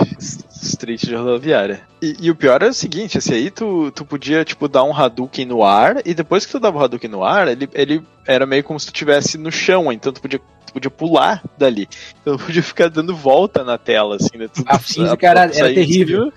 Street 0.63 1.05
de 1.05 1.15
rodoviária. 1.15 1.81
E, 2.01 2.17
e, 2.21 2.31
o 2.31 2.35
pior 2.37 2.63
é 2.63 2.69
o 2.69 2.75
seguinte, 2.75 3.19
esse 3.19 3.35
aí 3.35 3.51
tu, 3.51 3.91
tu 3.91 4.05
podia, 4.05 4.45
tipo, 4.45 4.69
dar 4.69 4.85
um 4.85 4.95
Hadouken 4.95 5.45
no 5.45 5.65
ar, 5.65 6.01
e 6.07 6.15
depois 6.15 6.47
que 6.47 6.53
tu 6.53 6.61
dava 6.61 6.79
o 6.79 6.83
Hadouken 6.83 7.11
no 7.11 7.25
ar, 7.25 7.49
ele, 7.49 7.69
ele 7.75 8.03
era 8.27 8.47
meio 8.47 8.63
como 8.63 8.79
se 8.79 8.87
tu 8.87 8.95
estivesse 8.95 9.37
no 9.37 9.51
chão, 9.51 9.93
então 9.93 10.13
tu 10.13 10.21
podia 10.21 10.41
tu 10.69 10.73
podia 10.73 10.91
pular 10.91 11.43
dali. 11.57 11.89
Então 12.21 12.37
tu 12.37 12.45
podia 12.45 12.63
ficar 12.63 12.89
dando 12.89 13.17
volta 13.17 13.65
na 13.65 13.79
tela, 13.79 14.17
assim, 14.17 14.37
né? 14.37 14.49
Tu, 14.49 14.63
a 14.67 14.79
física 14.79 15.27
era, 15.27 15.41
era 15.45 15.75
terrível. 15.75 16.33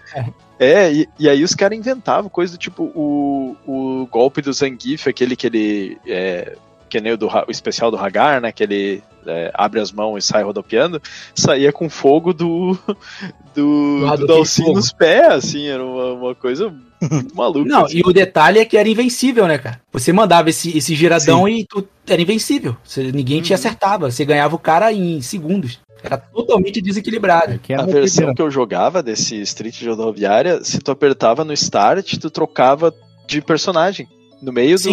É, 0.57 0.93
e, 0.93 1.09
e, 1.19 1.27
aí 1.27 1.43
os 1.43 1.55
caras 1.55 1.77
inventavam 1.77 2.29
coisa 2.29 2.53
do 2.53 2.59
tipo 2.59 2.83
o, 2.95 3.57
o 3.65 4.07
golpe 4.11 4.43
do 4.43 4.53
Zangief, 4.53 5.07
aquele 5.07 5.35
que 5.35 5.47
ele 5.47 5.97
é, 6.05 6.55
que 6.91 6.99
nem 6.99 7.13
o, 7.13 7.17
do, 7.17 7.27
o 7.27 7.49
especial 7.51 7.89
do 7.89 7.97
Hagar, 7.97 8.41
né? 8.41 8.51
Que 8.51 8.63
ele 8.63 9.01
é, 9.25 9.49
abre 9.53 9.79
as 9.79 9.91
mãos 9.91 10.17
e 10.17 10.27
sai 10.27 10.43
rodopiando, 10.43 11.01
saía 11.33 11.71
com 11.71 11.89
fogo 11.89 12.33
do 12.33 12.77
do, 13.55 14.01
do, 14.01 14.17
do 14.17 14.27
Dalcin 14.27 14.73
nos 14.73 14.91
pés, 14.91 15.31
assim, 15.31 15.67
era 15.67 15.83
uma, 15.83 16.13
uma 16.13 16.35
coisa 16.35 16.73
maluca. 17.33 17.69
Não, 17.69 17.85
assim. 17.85 17.99
e 17.99 18.01
o 18.05 18.11
detalhe 18.11 18.59
é 18.59 18.65
que 18.65 18.77
era 18.77 18.89
invencível, 18.89 19.47
né, 19.47 19.57
cara? 19.57 19.79
Você 19.93 20.11
mandava 20.11 20.49
esse, 20.49 20.77
esse 20.77 20.93
giradão 20.93 21.45
Sim. 21.45 21.59
e 21.59 21.65
tu 21.65 21.87
era 22.05 22.21
invencível. 22.21 22.75
Você, 22.83 23.11
ninguém 23.11 23.37
uhum. 23.37 23.43
te 23.43 23.53
acertava. 23.53 24.11
Você 24.11 24.25
ganhava 24.25 24.53
o 24.53 24.59
cara 24.59 24.91
em 24.91 25.21
segundos. 25.21 25.79
Era 26.03 26.17
totalmente 26.17 26.81
desequilibrado. 26.81 27.59
É 27.69 27.75
a 27.75 27.85
versão 27.85 28.33
que 28.33 28.41
eu 28.41 28.49
jogava 28.49 29.03
desse 29.03 29.39
Street 29.41 29.77
de 29.77 29.87
rodoviária, 29.87 30.63
se 30.63 30.79
tu 30.79 30.91
apertava 30.91 31.45
no 31.45 31.53
start, 31.53 32.17
tu 32.17 32.29
trocava 32.29 32.93
de 33.27 33.39
personagem. 33.41 34.07
No 34.41 34.51
meio 34.51 34.75
do, 34.79 34.89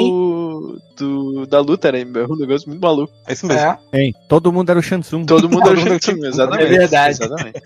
do, 0.97 1.47
da 1.47 1.61
luta, 1.61 1.89
era 1.89 1.99
um 1.99 2.37
negócio 2.37 2.69
muito 2.69 2.81
maluco. 2.81 3.13
É 3.27 3.33
isso 3.33 3.47
mesmo. 3.47 3.61
É. 3.61 3.79
Hein, 3.93 4.15
todo 4.29 4.53
mundo 4.53 4.71
era 4.71 4.79
o 4.79 4.83
Shansung. 4.83 5.25
Todo 5.25 5.49
mundo 5.49 5.69
era 5.69 5.79
o 5.79 5.81
Shansung, 6.01 6.27
exatamente. 6.27 6.75
É 6.75 6.79
verdade. 6.79 7.11
Exatamente. 7.23 7.63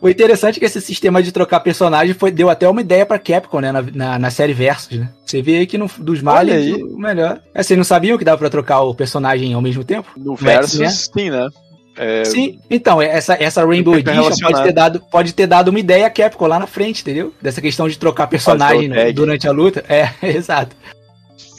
o 0.00 0.08
interessante 0.08 0.56
é 0.56 0.60
que 0.60 0.66
esse 0.66 0.80
sistema 0.80 1.22
de 1.22 1.32
trocar 1.32 1.60
personagem 1.60 2.14
foi, 2.14 2.30
deu 2.30 2.50
até 2.50 2.68
uma 2.68 2.80
ideia 2.80 3.06
pra 3.06 3.18
Capcom, 3.18 3.60
né? 3.60 3.72
Na, 3.72 3.82
na, 3.82 4.18
na 4.18 4.30
série 4.30 4.52
Versus, 4.52 4.98
né? 4.98 5.08
Você 5.24 5.40
vê 5.40 5.58
aí 5.58 5.66
que 5.66 5.78
no, 5.78 5.90
dos 5.98 6.20
males, 6.20 6.74
o 6.82 6.98
melhor. 6.98 7.40
É, 7.54 7.62
vocês 7.62 7.76
não 7.76 7.84
sabiam 7.84 8.18
que 8.18 8.24
dava 8.24 8.38
pra 8.38 8.50
trocar 8.50 8.82
o 8.82 8.94
personagem 8.94 9.54
ao 9.54 9.62
mesmo 9.62 9.84
tempo? 9.84 10.10
No, 10.16 10.34
Versus, 10.34 10.78
né? 10.78 10.88
sim, 10.88 11.30
né? 11.30 11.48
É... 11.96 12.24
Sim, 12.24 12.58
então, 12.70 13.02
essa, 13.02 13.34
essa 13.34 13.64
Rainbow 13.66 13.94
Edition 13.94 14.30
pode 14.40 14.62
ter, 14.62 14.72
dado, 14.72 15.00
pode 15.10 15.32
ter 15.34 15.46
dado 15.46 15.68
uma 15.68 15.78
ideia 15.78 16.06
a 16.06 16.10
Capcom 16.10 16.46
lá 16.46 16.58
na 16.58 16.66
frente, 16.66 17.02
entendeu? 17.02 17.34
Dessa 17.40 17.60
questão 17.60 17.88
de 17.88 17.98
trocar 17.98 18.26
personagem 18.28 18.90
durante 19.14 19.46
a 19.46 19.52
luta. 19.52 19.84
É, 19.88 20.10
exato 20.26 20.74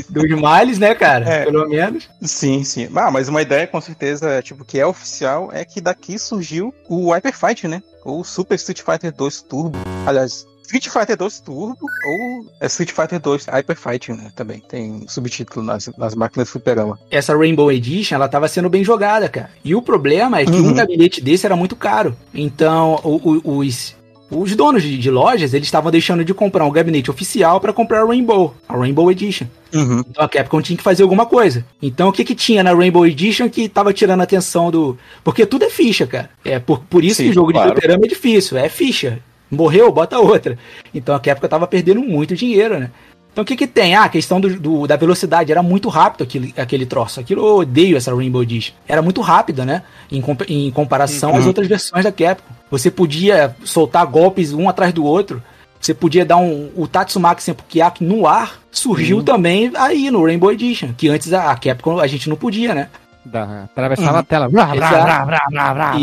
dos 0.09 0.39
males, 0.39 0.79
né, 0.79 0.95
cara? 0.95 1.27
É, 1.27 1.45
Pelo 1.45 1.67
menos. 1.67 2.09
Sim, 2.21 2.63
sim. 2.63 2.89
Ah, 2.95 3.11
mas 3.11 3.27
uma 3.27 3.41
ideia 3.41 3.67
com 3.67 3.79
certeza, 3.81 4.41
tipo, 4.41 4.65
que 4.65 4.79
é 4.79 4.85
oficial 4.85 5.49
é 5.51 5.63
que 5.65 5.81
daqui 5.81 6.17
surgiu 6.17 6.73
o 6.87 7.11
Hyper 7.11 7.37
Fight, 7.37 7.67
né? 7.67 7.81
Ou 8.03 8.23
Super 8.23 8.55
Street 8.55 8.81
Fighter 8.81 9.11
2 9.11 9.41
Turbo. 9.43 9.77
Aliás, 10.05 10.45
Street 10.63 10.87
Fighter 10.87 11.17
2 11.17 11.39
Turbo 11.41 11.77
ou 12.05 12.67
Street 12.67 12.91
Fighter 12.91 13.19
2 13.19 13.45
Hyper 13.45 13.75
Fighting, 13.75 14.13
né? 14.13 14.31
Também 14.35 14.59
tem 14.59 15.05
subtítulo 15.07 15.65
nas, 15.65 15.89
nas 15.97 16.15
máquinas 16.15 16.49
Superama. 16.49 16.99
Essa 17.11 17.37
Rainbow 17.37 17.71
Edition, 17.71 18.15
ela 18.15 18.27
tava 18.27 18.47
sendo 18.47 18.69
bem 18.69 18.83
jogada, 18.83 19.29
cara. 19.29 19.51
E 19.63 19.75
o 19.75 19.81
problema 19.81 20.39
é 20.39 20.45
que 20.45 20.51
uhum. 20.51 20.69
um 20.69 20.73
gabinete 20.73 21.21
desse 21.21 21.45
era 21.45 21.55
muito 21.55 21.75
caro. 21.75 22.15
Então, 22.33 22.99
o, 23.03 23.39
o, 23.43 23.57
os, 23.59 23.95
os 24.29 24.55
donos 24.55 24.81
de, 24.81 24.97
de, 24.97 25.11
lojas, 25.11 25.53
eles 25.53 25.67
estavam 25.67 25.91
deixando 25.91 26.25
de 26.25 26.33
comprar 26.33 26.65
um 26.65 26.71
gabinete 26.71 27.11
oficial 27.11 27.59
para 27.59 27.73
comprar 27.73 28.01
a 28.01 28.05
Rainbow, 28.05 28.55
a 28.67 28.75
Rainbow 28.75 29.11
Edition. 29.11 29.45
Uhum. 29.73 30.03
Então 30.09 30.23
a 30.23 30.29
Capcom 30.29 30.61
tinha 30.61 30.77
que 30.77 30.83
fazer 30.83 31.03
alguma 31.03 31.25
coisa. 31.25 31.65
Então 31.81 32.09
o 32.09 32.11
que 32.11 32.23
que 32.23 32.35
tinha 32.35 32.63
na 32.63 32.73
Rainbow 32.73 33.05
Edition 33.05 33.49
que 33.49 33.69
tava 33.69 33.93
tirando 33.93 34.21
a 34.21 34.23
atenção 34.23 34.71
do... 34.71 34.97
Porque 35.23 35.45
tudo 35.45 35.65
é 35.65 35.69
ficha, 35.69 36.07
cara. 36.07 36.29
É 36.43 36.59
por, 36.59 36.79
por 36.79 37.03
isso 37.03 37.17
Sim, 37.17 37.25
que 37.25 37.29
o 37.29 37.33
jogo 37.33 37.51
claro. 37.51 37.69
de 37.69 37.73
fliperama 37.73 38.05
é 38.05 38.07
difícil, 38.07 38.57
é 38.57 38.69
ficha. 38.69 39.19
Morreu, 39.51 39.91
bota 39.91 40.17
outra. 40.17 40.57
Então 40.93 41.13
a 41.15 41.19
Capcom 41.19 41.47
tava 41.47 41.67
perdendo 41.67 42.01
muito 42.01 42.35
dinheiro, 42.35 42.79
né? 42.79 42.91
Então 43.33 43.43
o 43.43 43.45
que 43.45 43.55
que 43.55 43.67
tem? 43.67 43.95
Ah, 43.95 44.03
a 44.03 44.09
questão 44.09 44.39
do, 44.39 44.59
do, 44.59 44.87
da 44.87 44.95
velocidade. 44.95 45.51
Era 45.51 45.63
muito 45.63 45.89
rápido 45.89 46.23
aquele, 46.23 46.53
aquele 46.55 46.85
troço. 46.85 47.19
Aquilo 47.19 47.45
eu 47.45 47.55
odeio 47.57 47.97
essa 47.97 48.15
Rainbow 48.15 48.43
Edition. 48.43 48.73
Era 48.87 49.01
muito 49.01 49.21
rápida, 49.21 49.65
né? 49.65 49.81
Em, 50.11 50.23
em 50.47 50.71
comparação 50.71 51.31
uhum. 51.31 51.37
às 51.37 51.45
outras 51.45 51.67
versões 51.67 52.03
da 52.03 52.11
Capcom. 52.11 52.53
Você 52.69 52.91
podia 52.91 53.55
soltar 53.63 54.05
golpes 54.05 54.53
um 54.53 54.69
atrás 54.69 54.93
do 54.93 55.03
outro. 55.03 55.41
Você 55.81 55.93
podia 55.93 56.23
dar 56.23 56.37
um. 56.37 56.69
O 56.75 56.87
Tatsumaki 56.87 57.41
Senpukiaki 57.41 58.03
no 58.03 58.27
ar. 58.27 58.59
Surgiu 58.71 59.17
uhum. 59.17 59.23
também 59.23 59.71
aí 59.75 60.11
no 60.11 60.23
Rainbow 60.23 60.51
Edition. 60.51 60.93
Que 60.95 61.09
antes 61.09 61.33
a, 61.33 61.51
a 61.51 61.55
Capcom 61.57 61.99
a 61.99 62.07
gente 62.07 62.29
não 62.29 62.35
podia, 62.35 62.75
né? 62.75 62.89
Da, 63.25 63.63
atravessava 63.63 64.11
uhum. 64.11 64.19
a 64.19 64.23
tela. 64.23 64.49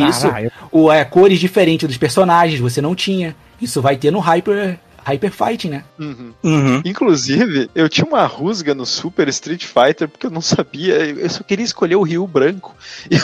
Isso. 0.09 0.27
O, 0.73 0.91
é, 0.91 1.05
cores 1.05 1.39
diferentes 1.39 1.87
dos 1.87 1.97
personagens, 1.97 2.59
você 2.59 2.81
não 2.81 2.95
tinha. 2.95 3.37
Isso 3.61 3.81
vai 3.81 3.97
ter 3.97 4.11
no 4.11 4.19
Hyper 4.19 4.79
Hyper 5.05 5.31
Fighting, 5.33 5.69
né? 5.71 5.85
Uhum. 5.99 6.33
Uhum. 6.43 6.83
Inclusive, 6.85 7.71
eu 7.75 7.89
tinha 7.89 8.07
uma 8.07 8.25
rusga 8.27 8.75
no 8.75 8.85
Super 8.87 9.29
Street 9.29 9.65
Fighter 9.65 10.09
porque 10.09 10.27
eu 10.27 10.31
não 10.31 10.41
sabia, 10.41 10.95
eu 10.97 11.29
só 11.31 11.43
queria 11.43 11.65
escolher 11.65 11.97
o 11.97 12.03
Rio 12.03 12.27
branco. 12.27 12.75
E 13.11 13.17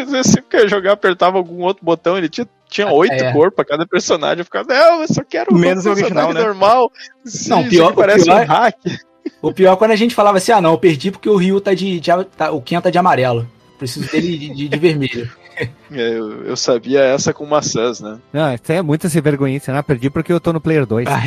eu, 0.00 0.14
eu 0.16 0.24
sempre 0.24 0.44
que 0.50 0.56
eu 0.56 0.68
jogar, 0.68 0.92
apertava 0.92 1.36
algum 1.38 1.62
outro 1.62 1.84
botão, 1.84 2.16
ele 2.16 2.28
tinha 2.28 2.46
Tinha 2.68 2.86
oito 2.92 3.12
É. 3.12 3.32
cores 3.32 3.54
pra 3.54 3.64
cada 3.64 3.86
personagem. 3.86 4.40
Eu 4.40 4.44
ficava, 4.44 4.68
não, 4.68 5.00
eu 5.02 5.08
só 5.08 5.22
quero 5.24 5.54
Menos 5.54 5.86
um 5.86 5.88
o 5.88 5.92
original, 5.92 6.26
personagem 6.26 6.34
né? 6.34 6.46
normal. 6.46 6.92
Sim, 7.24 7.48
Não, 7.50 7.68
pior- 7.68 7.94
parece 7.94 8.22
o 8.22 8.24
pior 8.26 8.36
um 8.36 8.40
é- 8.40 8.44
hack. 8.44 8.76
O 9.42 9.52
pior 9.52 9.72
é 9.72 9.76
quando 9.76 9.90
a 9.92 9.96
gente 9.96 10.14
falava 10.14 10.38
assim, 10.38 10.52
ah 10.52 10.60
não, 10.60 10.72
eu 10.72 10.78
perdi 10.78 11.10
porque 11.10 11.28
o 11.28 11.36
Ryu 11.36 11.60
tá 11.60 11.72
de. 11.74 11.98
de- 12.00 12.24
tá- 12.36 12.50
o 12.50 12.60
Ken 12.60 12.80
tá 12.80 12.90
de 12.90 12.98
amarelo. 12.98 13.48
Preciso 13.78 14.10
dele 14.10 14.36
de, 14.36 14.48
de- 14.54 14.68
de 14.68 14.78
vermelho. 14.78 15.30
É, 15.60 15.68
Eu, 16.18 16.44
eu 16.44 16.56
sabia 16.56 17.00
essa 17.02 17.32
com 17.32 17.44
maçãs, 17.46 18.00
né? 18.00 18.18
Não, 18.32 18.52
isso 18.54 18.62
aí 18.68 18.76
é 18.78 18.82
muita 18.82 19.08
sem 19.08 19.20
vergonha. 19.22 19.60
Né? 19.68 19.82
Perdi 19.82 20.10
porque 20.10 20.32
eu 20.32 20.40
tô 20.40 20.52
no 20.52 20.60
Player 20.60 20.86
2. 20.86 21.06
Ah, 21.08 21.20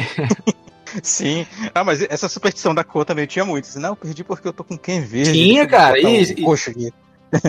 Sim. 1.02 1.46
Ah, 1.74 1.84
mas 1.84 2.02
essa 2.02 2.28
superstição 2.28 2.76
da 2.76 2.84
cor 2.84 3.06
também 3.06 3.26
tinha 3.26 3.46
muito. 3.46 3.66
Assim, 3.66 3.80
não, 3.80 3.90
eu 3.90 3.96
perdi 3.96 4.24
porque 4.24 4.48
eu 4.48 4.54
tô 4.54 4.64
com 4.64 4.78
quem 4.78 5.02
verde. 5.02 5.32
Tinha, 5.32 5.66
cara, 5.68 5.98
e- 6.00 6.34
e- 6.38 6.44
roxo 6.44 6.70
aqui. 6.70 6.92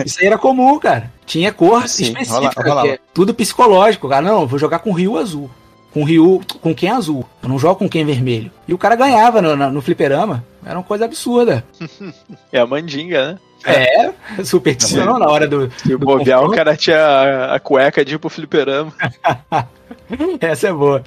Isso 0.05 0.19
aí 0.21 0.27
era 0.27 0.37
comum, 0.37 0.79
cara. 0.79 1.11
Tinha 1.25 1.51
cor 1.51 1.87
Sim, 1.89 2.03
específica. 2.05 2.63
rola- 2.63 2.87
é 2.87 2.99
tudo 3.13 3.33
psicológico, 3.33 4.07
cara. 4.07 4.21
Não, 4.21 4.41
eu 4.41 4.47
vou 4.47 4.57
jogar 4.57 4.79
com 4.79 4.91
o 4.91 4.93
Ryu 4.93 5.17
azul. 5.17 5.51
Com 5.91 6.01
o 6.01 6.05
Ryu. 6.05 6.41
Com 6.61 6.73
quem 6.73 6.89
azul. 6.89 7.25
Eu 7.41 7.49
não 7.49 7.59
jogo 7.59 7.75
com 7.75 7.89
quem 7.89 8.05
vermelho. 8.05 8.49
E 8.65 8.73
o 8.73 8.77
cara 8.77 8.95
ganhava 8.95 9.41
no, 9.41 9.55
na- 9.57 9.69
no 9.69 9.81
fliperama. 9.81 10.43
Era 10.65 10.77
uma 10.79 10.83
coisa 10.85 11.03
absurda. 11.03 11.65
É 12.51 12.59
a 12.59 12.65
mandinga, 12.65 13.33
né? 13.33 13.39
É, 13.65 14.13
superstição 14.43 15.17
na 15.19 15.27
hora 15.27 15.47
do. 15.47 15.71
Se 15.71 15.89
do 15.89 15.99
bobear, 15.99 16.43
o 16.43 16.51
cara 16.51 16.75
tinha 16.75 16.97
a, 16.97 17.55
a 17.55 17.59
cueca 17.59 18.03
de 18.03 18.15
ir 18.15 18.17
pro 18.17 18.29
fliperama. 18.29 18.93
Essa 20.41 20.69
é 20.69 20.73
boa. 20.73 21.03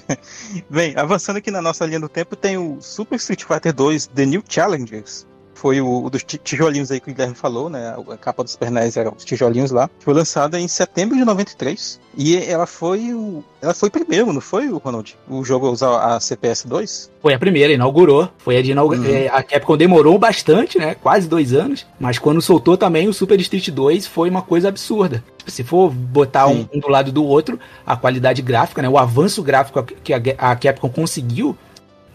Bem, 0.68 0.94
avançando 0.96 1.36
aqui 1.36 1.50
na 1.50 1.62
nossa 1.62 1.86
linha 1.86 2.00
do 2.00 2.08
tempo, 2.08 2.36
tem 2.36 2.56
o 2.56 2.78
Super 2.80 3.16
Street 3.16 3.44
Fighter 3.44 3.72
2 3.72 4.08
The 4.08 4.26
New 4.26 4.42
Challengers. 4.48 5.26
Foi 5.56 5.80
o, 5.80 6.04
o 6.04 6.10
dos 6.10 6.22
ti- 6.22 6.38
tijolinhos 6.42 6.90
aí 6.90 7.00
que 7.00 7.10
o 7.10 7.14
Guilherme 7.14 7.34
falou, 7.34 7.70
né? 7.70 7.96
A 8.12 8.16
capa 8.18 8.44
dos 8.44 8.54
pernéis 8.56 8.96
eram 8.96 9.14
os 9.16 9.24
tijolinhos 9.24 9.70
lá. 9.70 9.88
Foi 10.00 10.12
lançada 10.12 10.60
em 10.60 10.68
setembro 10.68 11.16
de 11.16 11.24
93. 11.24 11.98
E 12.18 12.36
ela 12.36 12.66
foi 12.66 13.12
o. 13.14 13.42
Ela 13.60 13.72
foi 13.74 13.88
primeiro, 13.90 14.32
não 14.32 14.40
foi, 14.40 14.68
o 14.68 14.76
Ronald? 14.78 15.16
O 15.28 15.42
jogo 15.44 15.66
a 15.66 15.70
usar 15.70 16.14
a 16.14 16.20
CPS 16.20 16.66
2? 16.66 17.10
Foi 17.22 17.32
a 17.34 17.38
primeira, 17.38 17.72
inaugurou. 17.72 18.28
Foi 18.38 18.56
a 18.56 18.62
de 18.62 18.70
inaugu- 18.72 18.94
Uhum. 18.96 19.04
é, 19.06 19.28
A 19.28 19.42
Capcom 19.42 19.76
demorou 19.76 20.18
bastante, 20.18 20.78
né? 20.78 20.94
Quase 20.94 21.26
dois 21.28 21.52
anos. 21.52 21.86
Mas 21.98 22.18
quando 22.18 22.40
soltou 22.42 22.76
também 22.76 23.08
o 23.08 23.12
Super 23.14 23.40
Street 23.40 23.68
2 23.70 24.06
foi 24.06 24.28
uma 24.30 24.42
coisa 24.42 24.68
absurda. 24.68 25.24
Se 25.46 25.62
for 25.62 25.90
botar 25.90 26.46
um, 26.48 26.66
um 26.74 26.80
do 26.80 26.88
lado 26.88 27.10
do 27.12 27.24
outro, 27.24 27.58
a 27.86 27.96
qualidade 27.96 28.42
gráfica, 28.42 28.82
né? 28.82 28.88
O 28.88 28.98
avanço 28.98 29.42
gráfico 29.42 29.82
que 30.02 30.12
a, 30.12 30.20
a 30.38 30.56
Capcom 30.56 30.88
conseguiu, 30.88 31.56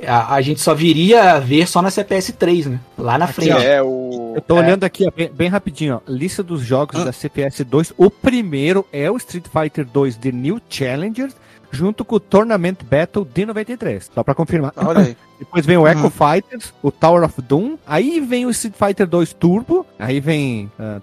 a, 0.08 0.34
a 0.36 0.42
gente 0.42 0.60
só 0.62 0.74
viria 0.74 1.34
a 1.34 1.40
ver 1.40 1.68
só 1.68 1.82
na 1.82 1.90
CPS 1.90 2.34
3, 2.34 2.66
né? 2.68 2.80
Lá 2.98 3.18
na 3.18 3.28
frente. 3.28 3.52
É, 3.52 3.82
o. 3.82 4.34
Eu 4.36 4.42
tô 4.42 4.58
é, 4.58 4.60
olhando 4.60 4.84
aqui, 4.84 5.06
ó, 5.08 5.12
bem, 5.12 5.30
bem 5.34 5.48
rapidinho, 5.50 5.96
ó. 5.96 6.12
Lista 6.12 6.42
dos 6.44 6.62
jogos 6.62 7.00
Hum. 7.00 7.06
da 7.06 7.12
CPS 7.12 7.64
2. 7.64 7.94
O 7.98 8.10
primeiro 8.10 8.86
é 8.92 9.10
o 9.10 9.18
Street 9.18 9.46
Fighter 9.48 9.86
2 9.86 10.16
The 10.18 10.32
New 10.32 10.62
Challengers, 10.70 11.36
junto 11.72 12.04
com 12.06 12.16
o 12.16 12.20
Tournament 12.20 12.78
Battle 12.90 13.26
de 13.26 13.46
93. 13.46 14.10
Só 14.14 14.24
pra 14.24 14.34
confirmar. 14.36 14.74
Olha 14.76 15.02
aí. 15.02 15.18
Depois 15.42 15.66
vem 15.66 15.76
o 15.76 15.88
Echo 15.88 16.04
Uhum. 16.04 16.10
Fighters, 16.12 16.72
o 16.84 16.92
Tower 16.92 17.24
of 17.24 17.42
Doom. 17.42 17.76
Aí 17.86 18.20
vem 18.20 18.46
o 18.46 18.52
Street 18.52 18.76
Fighter 18.78 19.08
2 19.08 19.34
Turbo. 19.34 19.84
Aí 19.98 20.20
vem. 20.20 20.72
ah. 20.78 21.02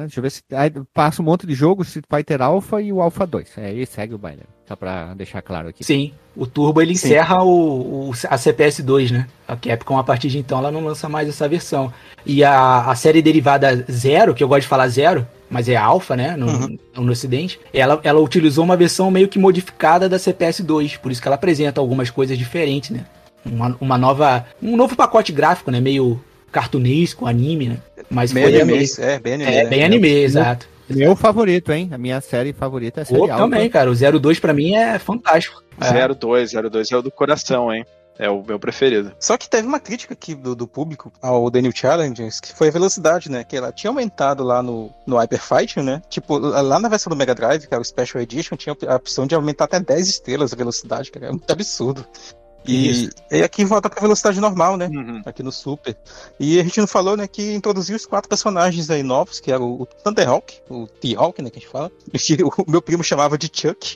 Deixa 0.00 0.18
eu 0.18 0.22
ver 0.22 0.30
se. 0.30 0.42
Aí 0.52 0.70
passa 0.94 1.20
um 1.20 1.24
monte 1.24 1.46
de 1.46 1.54
jogo, 1.54 1.82
Street 1.82 2.04
Fighter 2.12 2.40
Alpha 2.42 2.80
e 2.80 2.92
o 2.92 3.00
Alpha 3.02 3.26
2. 3.26 3.58
É, 3.58 3.66
aí 3.66 3.86
segue 3.86 4.14
o 4.14 4.18
baile. 4.18 4.42
Só 4.66 4.74
pra 4.74 5.14
deixar 5.14 5.42
claro 5.42 5.68
aqui. 5.68 5.84
Sim, 5.84 6.12
o 6.36 6.44
Turbo 6.46 6.82
ele 6.82 6.96
Sim. 6.96 7.06
encerra 7.08 7.42
o, 7.44 8.08
o- 8.10 8.12
a 8.28 8.36
CPS 8.36 8.82
2, 8.82 9.10
né? 9.12 9.26
A 9.46 9.54
Capcom, 9.56 9.96
a 9.98 10.02
partir 10.02 10.28
de 10.28 10.38
então, 10.38 10.58
ela 10.58 10.72
não 10.72 10.84
lança 10.84 11.08
mais 11.08 11.28
essa 11.28 11.48
versão. 11.48 11.92
E 12.24 12.42
a, 12.42 12.80
a 12.90 12.94
série 12.96 13.22
derivada 13.22 13.84
Zero, 13.90 14.34
que 14.34 14.42
eu 14.42 14.48
gosto 14.48 14.62
de 14.62 14.68
falar 14.68 14.88
Zero, 14.88 15.24
mas 15.50 15.68
é 15.68 15.76
Alpha, 15.76 16.16
né? 16.16 16.36
No, 16.36 16.46
Uhum. 16.46 16.78
no 16.96 17.12
Ocidente, 17.12 17.58
ela, 17.72 18.00
ela 18.02 18.20
utilizou 18.20 18.64
uma 18.64 18.76
versão 18.76 19.10
meio 19.10 19.28
que 19.28 19.38
modificada 19.38 20.08
da 20.08 20.18
CPS 20.18 20.62
2, 20.62 20.96
por 20.96 21.10
isso 21.12 21.20
que 21.22 21.28
ela 21.28 21.34
apresenta 21.36 21.80
algumas 21.80 22.10
coisas 22.10 22.36
diferentes, 22.38 22.90
né? 22.90 23.04
Uma, 23.44 23.76
uma 23.80 23.96
nova. 23.98 24.44
Um 24.62 24.76
novo 24.76 24.96
pacote 24.96 25.30
gráfico, 25.32 25.70
né? 25.70 25.80
Meio 25.80 26.20
cartunesco, 26.50 27.26
anime, 27.26 27.68
né? 27.68 27.76
Mas 28.10 28.32
Bem 28.32 28.44
foi 28.44 28.60
anime, 28.60 28.78
meio- 28.78 28.88
é, 28.98 29.18
bem 29.18 29.34
anime. 29.34 29.50
É, 29.52 29.62
né? 29.64 29.70
bem 29.70 29.84
anime, 29.84 30.08
exato. 30.08 30.68
Meu 30.88 31.16
favorito, 31.16 31.72
hein? 31.72 31.88
A 31.92 31.98
minha 31.98 32.20
série 32.20 32.52
favorita 32.52 33.00
é 33.00 33.02
a 33.02 33.04
série 33.04 33.20
Alpha. 33.20 33.36
também, 33.36 33.68
cara. 33.68 33.90
O 33.90 33.94
02 33.94 34.38
pra 34.38 34.52
mim 34.52 34.74
é 34.74 34.98
fantástico. 34.98 35.62
É. 35.80 36.08
02, 36.14 36.52
02 36.70 36.90
é 36.92 36.96
o 36.96 37.02
do 37.02 37.10
coração, 37.10 37.72
hein? 37.74 37.84
É 38.18 38.30
o 38.30 38.42
meu 38.42 38.58
preferido. 38.58 39.12
Só 39.20 39.36
que 39.36 39.48
teve 39.48 39.66
uma 39.66 39.80
crítica 39.80 40.14
aqui 40.14 40.34
do, 40.34 40.54
do 40.54 40.66
público 40.66 41.12
ao 41.20 41.50
New 41.50 41.72
Challengers, 41.74 42.40
que 42.40 42.54
foi 42.54 42.68
a 42.68 42.70
velocidade, 42.70 43.30
né? 43.30 43.44
Que 43.44 43.56
ela 43.56 43.72
tinha 43.72 43.90
aumentado 43.90 44.42
lá 44.42 44.62
no, 44.62 44.90
no 45.06 45.16
Hyper 45.16 45.40
Fight, 45.40 45.82
né? 45.82 46.00
Tipo, 46.08 46.38
lá 46.38 46.78
na 46.78 46.88
versão 46.88 47.10
do 47.10 47.16
Mega 47.16 47.34
Drive, 47.34 47.66
que 47.66 47.74
era 47.74 47.80
o 47.80 47.84
Special 47.84 48.22
Edition, 48.22 48.56
tinha 48.56 48.76
a 48.88 48.96
opção 48.96 49.26
de 49.26 49.34
aumentar 49.34 49.64
até 49.64 49.80
10 49.80 50.08
estrelas 50.08 50.52
a 50.52 50.56
velocidade, 50.56 51.10
que 51.10 51.18
era 51.18 51.30
muito 51.30 51.50
absurdo. 51.50 52.06
E, 52.66 52.90
Isso. 52.90 53.10
e 53.30 53.42
aqui 53.42 53.64
volta 53.64 53.88
pra 53.88 54.00
velocidade 54.00 54.40
normal, 54.40 54.76
né? 54.76 54.88
Uhum. 54.92 55.22
Aqui 55.24 55.42
no 55.42 55.52
Super. 55.52 55.96
E 56.38 56.58
a 56.58 56.62
gente 56.62 56.80
não 56.80 56.86
falou, 56.86 57.16
né, 57.16 57.26
que 57.26 57.52
introduziu 57.54 57.96
os 57.96 58.06
quatro 58.06 58.28
personagens 58.28 58.90
aí 58.90 59.02
novos, 59.02 59.40
que 59.40 59.50
era 59.52 59.62
o, 59.62 59.86
Thunderhawk, 60.04 60.60
o 60.68 60.86
T-Hawk, 60.86 61.42
né, 61.42 61.50
que 61.50 61.58
a 61.58 61.60
gente 61.60 61.70
fala. 61.70 61.90
O 62.66 62.70
meu 62.70 62.82
primo 62.82 63.04
chamava 63.04 63.36
de 63.38 63.50
Chuck. 63.52 63.94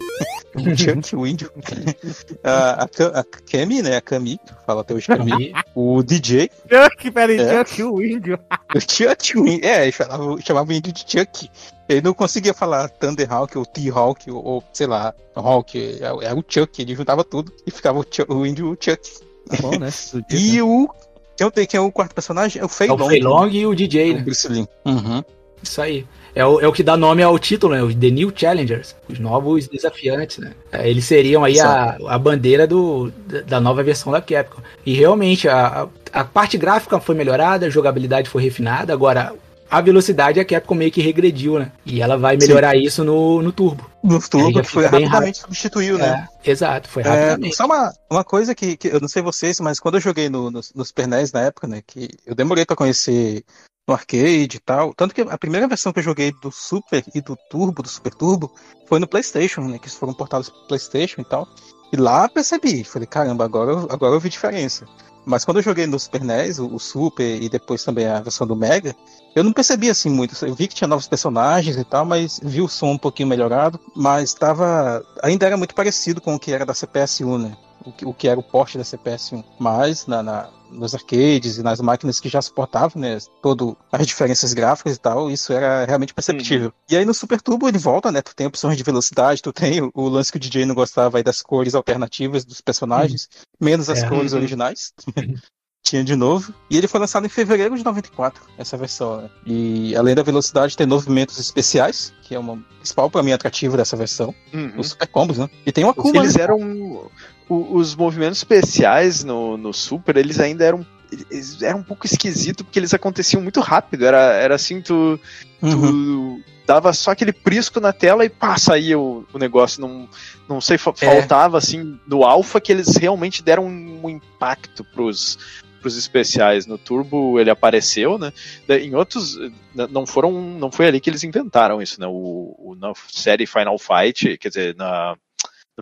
o 0.55 0.61
Chuck, 0.77 1.17
o 1.17 1.27
índio. 1.27 1.51
a, 2.45 2.85
a, 2.85 3.21
a 3.21 3.25
Kami, 3.25 3.83
né, 3.83 3.97
a 3.97 4.01
Kami, 4.01 4.39
fala 4.67 4.83
até 4.83 4.95
hoje 4.95 5.07
Kami. 5.07 5.53
o 5.75 6.03
DJ, 6.03 6.51
Chuck, 6.69 7.11
peraí, 7.11 7.39
É. 7.39 7.65
Chuck, 7.65 7.83
o 7.83 8.03
índio. 8.03 8.39
o 8.75 8.81
Chuck, 8.81 9.39
o 9.39 9.47
índio. 9.47 9.65
É, 9.69 9.83
ele 9.83 9.93
falava, 9.93 10.41
chamava 10.43 10.71
o 10.71 10.73
índio 10.73 10.93
de 10.93 11.01
Chuck. 11.01 11.51
Ele 11.91 12.03
não 12.03 12.15
conseguia 12.15 12.55
falar 12.55 12.89
Thunderhawk 12.89 13.59
ou 13.59 13.67
T-Hawk 13.67 14.31
ou, 14.31 14.45
ou, 14.45 14.65
sei 14.73 14.87
lá, 14.87 15.13
Hawk. 15.35 15.99
Era 16.23 16.35
o 16.39 16.45
Chuck, 16.47 16.81
ele 16.81 16.95
juntava 16.95 17.25
tudo 17.25 17.53
e 17.67 17.71
ficava 17.71 17.99
o, 17.99 18.05
Chu- 18.09 18.27
o 18.29 18.47
índio 18.47 18.77
Chuck. 18.81 19.01
Tá 19.49 19.57
bom, 19.61 19.79
né? 19.79 19.89
E 20.31 20.57
né? 20.57 20.63
o. 20.63 20.89
Quem 21.37 21.51
tem 21.51 21.67
quem 21.67 21.79
é 21.79 21.81
o 21.81 21.91
quarto 21.91 22.15
personagem? 22.15 22.61
É 22.61 22.65
o 22.65 22.69
Fei 22.69 22.89
É 22.89 22.93
o 22.93 22.97
Long. 22.97 23.09
Fei 23.09 23.21
Long 23.21 23.49
e 23.49 23.67
o 23.67 23.75
DJ, 23.75 24.13
O 24.13 24.15
né? 24.17 24.23
Bruce 24.23 24.47
Lee. 24.49 24.69
Uhum. 24.85 25.23
Isso 25.63 25.81
aí. 25.83 26.07
É 26.35 26.47
o, 26.47 26.61
é 26.61 26.69
o 26.69 26.73
que 26.73 26.83
dá 26.85 26.97
nome 26.97 27.23
ao 27.25 27.37
título, 27.39 27.75
né? 27.75 27.83
Os 27.83 27.95
The 27.95 28.11
New 28.11 28.33
Challengers. 28.37 28.95
Os 29.09 29.19
novos 29.19 29.67
desafiantes, 29.67 30.39
né? 30.39 30.53
É, 30.71 30.89
eles 30.89 31.05
seriam 31.05 31.43
aí 31.43 31.59
a, 31.59 31.97
a 32.07 32.19
bandeira 32.19 32.67
do, 32.69 33.11
da- 33.47 33.61
nova 33.61 33.83
versão 33.83 34.13
da 34.13 34.21
Capcom. 34.21 34.63
E 34.87 34.95
realmente, 34.95 35.49
a, 35.49 35.89
a 36.13 36.25
parte 36.25 36.57
gráfica 36.57 37.01
foi 37.01 37.15
melhorada, 37.17 37.67
a 37.67 37.71
jogabilidade 37.71 38.29
foi 38.29 38.43
refinada. 38.45 38.93
Agora, 38.93 39.35
a 39.71 39.81
velocidade 39.81 40.41
a 40.41 40.45
Capcom 40.45 40.75
meio 40.75 40.91
que 40.91 41.01
regrediu, 41.01 41.59
né? 41.59 41.71
E 41.87 42.03
ela 42.03 42.19
vai 42.19 42.37
melhorar 42.37 42.77
isso 42.77 43.05
no, 43.05 43.41
no 43.41 43.53
Turbo. 43.53 43.89
No 44.03 44.21
Turbo, 44.21 44.61
que 44.63 44.69
foi 44.69 44.87
rapidamente 44.87 45.39
substituiu, 45.39 45.97
né? 45.97 46.29
É, 46.45 46.51
exato, 46.51 46.89
foi 46.89 47.03
É, 47.03 47.07
rapidamente. 47.09 47.57
só 47.57 47.67
uma, 47.67 47.93
uma 48.11 48.25
coisa 48.25 48.55
que, 48.55 48.77
que 48.77 48.89
eu 48.89 49.01
não 49.01 49.09
sei 49.09 49.23
vocês, 49.23 49.61
mas 49.61 49.79
quando 49.79 49.95
eu 49.97 50.01
joguei 50.01 50.29
no, 50.29 50.51
no, 50.51 50.61
no 50.75 50.85
Super 50.85 51.07
NES 51.07 51.33
na 51.33 51.43
época, 51.43 51.69
né, 51.69 51.83
que 51.87 52.09
eu 52.27 52.35
demorei 52.35 52.67
pra 52.67 52.75
conhecer 52.75 53.45
no 53.87 53.95
arcade 53.95 54.57
e 54.57 54.61
tal, 54.61 54.93
tanto 54.95 55.15
que 55.15 55.21
a 55.21 55.39
primeira 55.39 55.69
versão 55.69 55.93
que 55.93 56.01
eu 56.01 56.05
joguei 56.05 56.33
do 56.43 56.51
Super 56.51 57.05
e 57.15 57.21
do 57.21 57.37
Turbo, 57.49 57.83
do 57.83 57.89
Super 57.89 58.15
Turbo, 58.15 58.53
foi 58.89 58.99
no 58.99 59.07
PlayStation, 59.07 59.63
né, 59.63 59.79
que 59.79 59.85
eles 59.87 59.95
foram 59.97 60.15
portados 60.15 60.51
pro 60.51 60.67
PlayStation 60.69 61.21
e 61.21 61.25
tal, 61.25 61.47
e 61.93 61.97
lá 61.97 62.29
percebi, 62.29 62.85
falei, 62.85 63.07
caramba, 63.07 63.45
agora, 63.45 63.87
agora 63.93 64.15
eu 64.15 64.21
vi 64.21 64.29
diferença. 64.29 64.87
Mas 65.25 65.45
quando 65.45 65.59
eu 65.59 65.63
joguei 65.63 65.87
no 65.87 65.99
Super 65.99 66.23
NES, 66.23 66.59
o, 66.59 66.79
Super 66.79 67.43
e 67.43 67.49
depois 67.49 67.85
também 67.85 68.07
a 68.07 68.21
versão 68.21 68.47
do 68.47 68.57
Mega, 68.57 68.95
eu 69.35 69.45
não 69.45 69.53
percebi 69.53 69.91
assim 69.91 70.09
muito. 70.09 70.35
Eu 70.45 70.55
vi 70.55 70.67
que 70.67 70.75
tinha 70.75 70.89
novos 70.89 71.07
personagens 71.07 71.77
e 71.77 71.85
tal, 71.85 72.05
mas 72.05 72.41
vi 72.43 72.61
o 72.61 72.69
som 72.69 72.93
um 72.93 72.99
pouquinho 72.99 73.29
melhorado, 73.29 73.79
mas 73.95 74.31
estava 74.31 75.05
ainda 75.23 75.47
era 75.47 75.57
muito 75.57 75.75
parecido 75.75 76.21
com 76.21 76.35
o 76.35 76.39
que 76.39 76.53
era 76.53 76.65
da 76.65 76.73
CPS1, 76.73 77.39
né? 77.39 77.57
O 77.85 77.93
que, 77.93 78.05
o 78.07 78.13
que 78.15 78.29
era 78.29 78.39
o 78.39 78.43
porte 78.43 78.77
da 78.77 78.85
CPS1. 78.85 79.43
Mas 79.59 80.07
na, 80.07 80.23
na- 80.23 80.51
nos 80.71 80.95
arcades 80.95 81.59
e 81.59 81.63
nas 81.63 81.81
máquinas 81.81 82.21
que 82.21 82.29
já 82.29 82.41
suportavam, 82.41 83.01
né? 83.03 83.19
Todo 83.43 83.77
as 83.91 84.07
diferenças 84.07 84.53
gráficas 84.53 84.97
e 84.97 85.01
tal, 85.01 85.31
isso 85.31 85.53
era 85.53 85.85
realmente 85.85 86.15
perceptível. 86.15 86.73
E 86.89 86.97
aí 86.97 87.05
no 87.05 87.13
Super 87.15 87.41
Turbo 87.41 87.67
ele 87.69 87.79
volta, 87.79 88.13
né? 88.13 88.23
Tu 88.23 88.35
tem 88.37 88.47
opções 88.47 88.77
de 88.77 88.83
velocidade, 88.85 89.43
tu 89.43 89.53
tem 89.53 89.81
o, 89.83 89.91
o 89.95 90.09
lance 90.09 90.31
que 90.31 90.37
o 90.37 90.41
DJ 90.41 90.65
não 90.67 90.75
gostava 90.75 91.17
aí 91.19 91.25
das 91.25 91.43
cores 91.43 91.75
alternativas 91.75 92.45
dos 92.45 92.61
personagens, 92.61 93.29
menos 93.61 93.89
as 93.91 94.03
É. 94.03 94.09
cores 94.09 94.33
Uhum. 94.33 94.39
originais. 94.39 94.93
Tinha 95.83 96.05
de 96.05 96.15
novo. 96.15 96.55
E 96.71 96.77
ele 96.77 96.87
foi 96.87 97.01
lançado 97.01 97.25
em 97.25 97.29
fevereiro 97.31 97.75
de 97.77 97.83
94, 97.83 98.45
essa 98.59 98.77
versão, 98.77 99.23
né? 99.23 99.31
E 99.47 99.97
além 99.97 100.15
da 100.15 100.23
velocidade, 100.23 100.77
tem 100.77 100.87
movimentos 100.87 101.39
especiais, 101.39 102.13
que 102.23 102.35
é 102.35 102.39
uma 102.39 102.59
principal 102.77 103.11
pra 103.11 103.23
mim 103.23 103.33
atrativo 103.33 103.79
dessa 103.79 103.97
versão. 103.97 104.33
Uhum. 104.53 104.75
Os 104.79 104.91
super 104.91 105.09
combos, 105.09 105.39
né? 105.39 105.49
E 105.65 105.73
tem 105.73 105.83
uma 105.83 105.93
Akuma, 105.93 106.19
Eles 106.19 106.37
né? 106.37 106.43
eram. 106.43 107.11
O- 107.51 107.75
os 107.77 107.95
movimentos 107.97 108.39
especiais 108.39 109.25
no, 109.25 109.57
no 109.57 109.73
Super, 109.73 110.17
eles 110.17 110.39
ainda 110.41 110.65
eram. 110.65 110.87
Eles 111.29 111.61
eram 111.61 111.81
um 111.81 111.83
pouco 111.83 112.07
esquisitos 112.07 112.63
porque 112.65 112.79
eles 112.79 112.95
aconteciam 112.95 113.43
muito 113.43 113.59
rápido. 113.61 114.07
Era, 114.07 114.19
era 114.35 114.55
assim, 114.55 114.81
tu, 114.81 115.19
tu 115.61 115.67
Uhum. 115.67 116.43
dava 116.65 116.93
só 116.93 117.11
aquele 117.11 117.33
prisco 117.33 117.81
na 117.81 117.93
tela 117.93 118.25
e 118.25 118.29
pá, 118.29 118.57
saía 118.57 118.97
o, 118.97 119.27
o 119.33 119.39
negócio. 119.39 119.81
Não, 119.81 120.09
não 120.49 120.61
sei, 120.61 120.79
fa- 120.79 120.95
É. 121.01 121.07
faltava 121.07 121.59
assim 121.59 121.99
do 122.07 122.23
Alpha 122.23 122.61
que 122.61 122.71
eles 122.71 122.97
realmente 122.97 123.43
deram 123.43 123.67
um 123.67 124.09
impacto 124.09 124.85
pros, 124.85 125.37
pros 125.81 125.97
especiais 125.97 126.65
no 126.65 126.79
Turbo 126.79 127.41
ele 127.41 127.51
apareceu, 127.51 128.17
né? 128.17 128.33
Em 128.69 128.95
outros 128.95 129.37
não 129.75 130.07
foram, 130.07 130.31
não 130.31 130.71
foi 130.71 130.87
ali 130.87 131.01
que 131.01 131.11
eles 131.11 131.25
inventaram 131.25 131.83
isso, 131.83 132.01
né? 132.01 132.07
O, 132.07 132.55
o- 132.57 132.77
na 132.79 132.93
série 133.09 133.47
Final 133.47 133.77
Fight, 133.81 134.39
quer 134.39 134.49
dizer, 134.49 134.77
na 134.77 135.17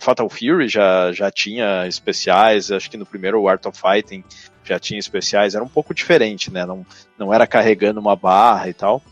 Fatal 0.00 0.28
Fury 0.28 0.68
já, 0.68 1.12
já 1.12 1.30
tinha 1.30 1.86
especiais, 1.86 2.70
acho 2.70 2.90
que 2.90 2.96
no 2.96 3.06
primeiro 3.06 3.46
Art 3.48 3.64
of 3.66 3.80
Fighting 3.80 4.24
já 4.64 4.78
tinha 4.78 4.98
especiais, 4.98 5.54
era 5.54 5.64
um 5.64 5.68
pouco 5.68 5.94
diferente, 5.94 6.52
né? 6.52 6.66
Não, 6.66 6.84
não 7.18 7.32
era 7.32 7.46
carregando 7.46 8.00
uma 8.00 8.14
barra 8.14 8.68
e 8.68 8.74
tal, 8.74 9.02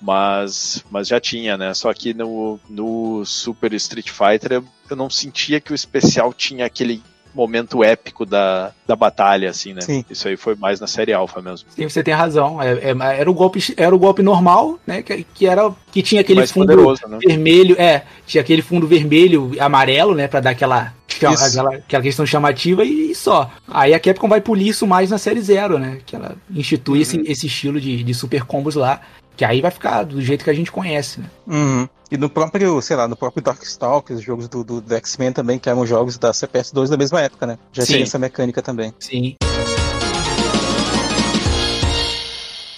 mas, 0.00 0.84
mas 0.90 1.08
já 1.08 1.20
tinha, 1.20 1.56
né? 1.56 1.72
Só 1.74 1.92
que 1.94 2.12
no, 2.12 2.58
no 2.68 3.24
Super 3.24 3.72
Street 3.74 4.10
Fighter 4.10 4.52
eu, 4.52 4.64
eu 4.90 4.96
não 4.96 5.08
sentia 5.08 5.60
que 5.60 5.72
o 5.72 5.74
especial 5.74 6.32
tinha 6.32 6.66
aquele 6.66 7.02
momento 7.36 7.84
épico 7.84 8.24
da, 8.24 8.72
da 8.86 8.96
batalha, 8.96 9.50
assim, 9.50 9.74
né? 9.74 9.82
Sim. 9.82 10.04
Isso 10.10 10.26
aí 10.26 10.36
foi 10.36 10.56
mais 10.56 10.80
na 10.80 10.86
série 10.86 11.12
Alpha 11.12 11.42
mesmo. 11.42 11.68
Sim, 11.70 11.88
você 11.88 12.02
tem 12.02 12.14
razão. 12.14 12.60
É- 12.60 12.90
é- 12.90 13.20
era, 13.20 13.30
o 13.30 13.34
golpe, 13.34 13.74
era 13.76 13.94
o 13.94 13.98
golpe 13.98 14.22
normal, 14.22 14.78
né? 14.86 15.02
Que, 15.02 15.24
que 15.34 15.46
era 15.46 15.70
que 15.92 16.02
tinha 16.02 16.22
aquele 16.22 16.40
mais 16.40 16.50
fundo 16.50 16.66
poderoso, 16.66 17.06
né? 17.06 17.18
vermelho, 17.24 17.76
é, 17.78 18.02
tinha 18.26 18.40
aquele 18.40 18.62
fundo 18.62 18.86
vermelho 18.86 19.50
e 19.54 19.60
amarelo, 19.60 20.14
né, 20.14 20.26
Pra 20.28 20.40
dar 20.40 20.50
aquela 20.50 20.92
aquela, 21.24 21.74
aquela 21.76 22.02
questão 22.02 22.26
chamativa 22.26 22.84
e 22.84 23.14
só. 23.14 23.50
Aí 23.68 23.94
a 23.94 24.00
Capcom 24.00 24.28
vai 24.28 24.40
polir 24.40 24.68
isso 24.68 24.86
mais 24.86 25.10
na 25.10 25.18
série 25.18 25.40
Zero, 25.40 25.78
né? 25.78 25.98
Que 26.04 26.16
ela 26.16 26.36
institui 26.50 27.00
esse, 27.00 27.20
esse 27.26 27.46
estilo 27.46 27.80
de, 27.80 28.02
de 28.02 28.14
super 28.14 28.44
combos 28.44 28.74
lá, 28.74 29.00
que 29.36 29.44
aí 29.44 29.60
vai 29.60 29.70
ficar 29.70 30.04
do 30.04 30.20
jeito 30.20 30.42
que 30.42 30.50
a 30.50 30.54
gente 30.54 30.72
conhece, 30.72 31.20
né? 31.20 31.26
Uhum. 31.46 31.88
E 32.10 32.16
no 32.16 32.30
próprio, 32.30 32.80
sei 32.80 32.96
lá, 32.96 33.06
no 33.06 33.16
próprio 33.16 33.42
Darkstalkers, 33.42 34.20
os 34.20 34.24
jogos 34.24 34.48
do, 34.48 34.62
do, 34.64 34.80
do 34.80 34.94
X-Men 34.94 35.32
também, 35.32 35.58
que 35.58 35.68
eram 35.68 35.84
jogos 35.84 36.16
da 36.16 36.30
CPS2 36.30 36.88
da 36.88 36.96
mesma 36.96 37.20
época, 37.20 37.46
né? 37.46 37.58
Já 37.72 37.84
Sim. 37.84 37.92
tinha 37.94 38.04
essa 38.04 38.18
mecânica 38.18 38.62
também. 38.62 38.94
Sim. 38.98 39.36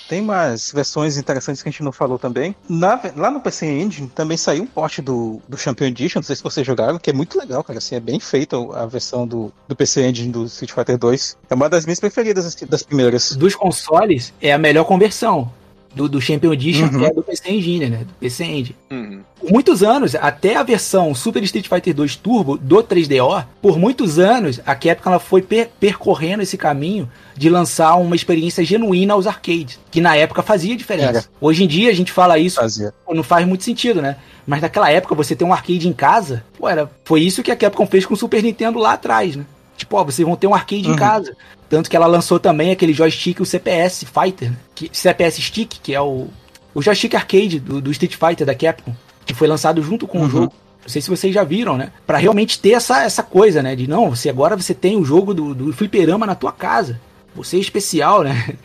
Tem 0.09 0.23
umas 0.23 0.73
versões 0.73 1.19
interessantes 1.19 1.63
que 1.63 1.69
a 1.69 1.71
gente 1.73 1.83
não 1.83 1.93
falou 1.93 2.19
também. 2.19 2.57
Na- 2.67 2.99
lá 3.15 3.31
no 3.31 3.41
PC 3.43 3.67
Engine 3.67 4.09
também 4.09 4.39
saiu 4.39 4.63
um 4.63 4.67
porte 4.67 5.03
do, 5.03 5.39
do 5.47 5.59
Champion 5.59 5.89
Edition, 5.89 6.21
não 6.21 6.25
sei 6.25 6.35
se 6.35 6.43
vocês 6.43 6.67
jogaram, 6.67 6.99
que 6.99 7.11
é 7.11 7.13
muito 7.13 7.39
legal, 7.39 7.63
cara. 7.63 7.79
Assim, 7.79 7.95
é 7.95 8.01
bem 8.01 8.19
feita 8.19 8.57
a 8.75 8.87
versão 8.87 9.27
do, 9.27 9.53
do 9.69 9.77
PC 9.77 10.07
Engine 10.09 10.33
do 10.33 10.47
Street 10.47 10.73
Fighter 10.73 10.97
2. 10.97 11.37
É 11.51 11.55
uma 11.55 11.69
das 11.69 11.85
minhas 11.85 12.01
preferidas 12.01 12.47
assim, 12.47 12.65
das 12.65 12.83
primeiras. 12.83 13.37
Dos 13.37 13.55
consoles 13.55 14.33
é 14.41 14.51
a 14.51 14.57
melhor 14.57 14.85
conversão. 14.85 15.53
Do, 15.99 16.09
do 16.09 16.21
Champion 16.21 16.53
Edition, 16.53 16.85
Uhum. 16.87 16.99
que 17.01 17.05
é 17.07 17.11
do 17.13 17.23
PC 17.23 17.51
Engine, 17.51 17.91
né? 17.91 17.97
Do 17.99 18.15
PC 18.21 18.45
Engine. 18.45 18.77
Uhum. 18.91 19.21
Por 19.41 19.51
muitos 19.53 19.83
anos, 19.83 20.15
até 20.15 20.55
a 20.57 20.63
versão 20.63 21.13
Super 21.15 21.43
Street 21.43 21.67
Fighter 21.69 21.93
2 21.95 22.15
Turbo 22.17 22.57
do 22.57 22.77
3DO, 22.83 23.45
por 23.61 23.79
muitos 23.79 24.19
anos, 24.19 24.61
a 24.65 24.75
Capcom 24.77 25.11
ela 25.11 25.19
foi 25.19 25.43
per- 25.43 25.69
percorrendo 25.81 26.43
esse 26.43 26.57
caminho 26.57 27.11
de 27.37 27.51
lançar 27.51 27.97
uma 27.97 28.15
experiência 28.17 28.65
genuína 28.65 29.15
aos 29.15 29.27
arcades, 29.27 29.79
que 29.91 30.01
na 30.01 30.15
época 30.17 30.43
fazia 30.43 30.77
diferença. 30.77 31.09
Era. 31.11 31.25
Hoje 31.41 31.65
em 31.65 31.67
dia 31.67 31.91
a 31.91 31.95
gente 31.95 32.13
fala 32.13 32.39
isso, 32.39 32.61
Fazia. 32.61 32.93
não 33.11 33.23
faz 33.23 33.47
muito 33.47 33.65
sentido, 33.65 34.01
né? 34.01 34.17
Mas 34.47 34.61
naquela 34.63 34.91
época 34.91 35.15
você 35.15 35.35
ter 35.37 35.45
um 35.45 35.53
arcade 35.53 35.89
em 35.89 35.93
casa, 35.93 36.45
pô, 36.59 36.69
era, 36.69 36.91
foi 37.05 37.21
isso 37.23 37.43
que 37.43 37.51
a 37.51 37.57
Capcom 37.57 37.87
fez 37.87 38.07
com 38.07 38.15
o 38.15 38.17
Super 38.17 38.43
Nintendo 38.43 38.79
lá 38.79 38.93
atrás, 38.93 39.35
né? 39.37 39.45
Tipo, 39.77 39.97
ó, 39.97 40.05
vocês 40.05 40.27
vão 40.27 40.37
ter 40.37 40.47
um 40.49 40.55
arcade 40.55 40.87
em 40.87 40.91
Uhum. 40.91 40.97
casa. 40.97 41.37
Tanto 41.69 41.91
que 41.91 41.97
ela 41.97 42.07
lançou 42.07 42.39
também 42.39 42.71
aquele 42.71 42.93
joystick, 42.93 43.41
o 43.41 43.45
CPS 43.45 44.05
Fighter, 44.07 44.53
que, 44.75 44.89
CPS 44.93 45.43
Stick, 45.43 45.75
que 45.83 45.95
é 45.95 46.01
o, 46.01 46.29
o 46.75 46.81
joystick 46.83 47.15
arcade 47.15 47.61
do, 47.61 47.81
do 47.81 47.91
Street 47.91 48.15
Fighter 48.17 48.47
da 48.47 48.55
Capcom, 48.55 48.95
que 49.27 49.35
foi 49.35 49.47
lançado 49.47 49.83
junto 49.83 50.07
com 50.07 50.19
o 50.19 50.23
Uhum. 50.23 50.31
jogo. 50.31 50.53
Não 50.83 50.89
sei 50.89 51.03
se 51.03 51.11
vocês 51.11 51.35
já 51.35 51.45
viram, 51.45 51.77
né? 51.77 51.93
Pra 52.07 52.17
realmente 52.17 52.59
ter 52.59 52.71
essa, 52.71 53.03
essa 53.03 53.23
coisa, 53.23 53.63
né? 53.63 53.77
De 53.77 53.87
não, 53.87 54.15
você 54.17 54.31
agora 54.31 54.57
você 54.57 54.73
tem 54.73 54.97
o 54.97 55.05
jogo 55.05 55.35
do, 55.35 55.55
do 55.55 55.73
fliperama 55.73 56.25
na 56.25 56.35
tua 56.35 56.51
casa. 56.53 56.99
Você 57.37 57.57
é 57.59 57.61
especial, 57.61 58.23
né? 58.23 58.55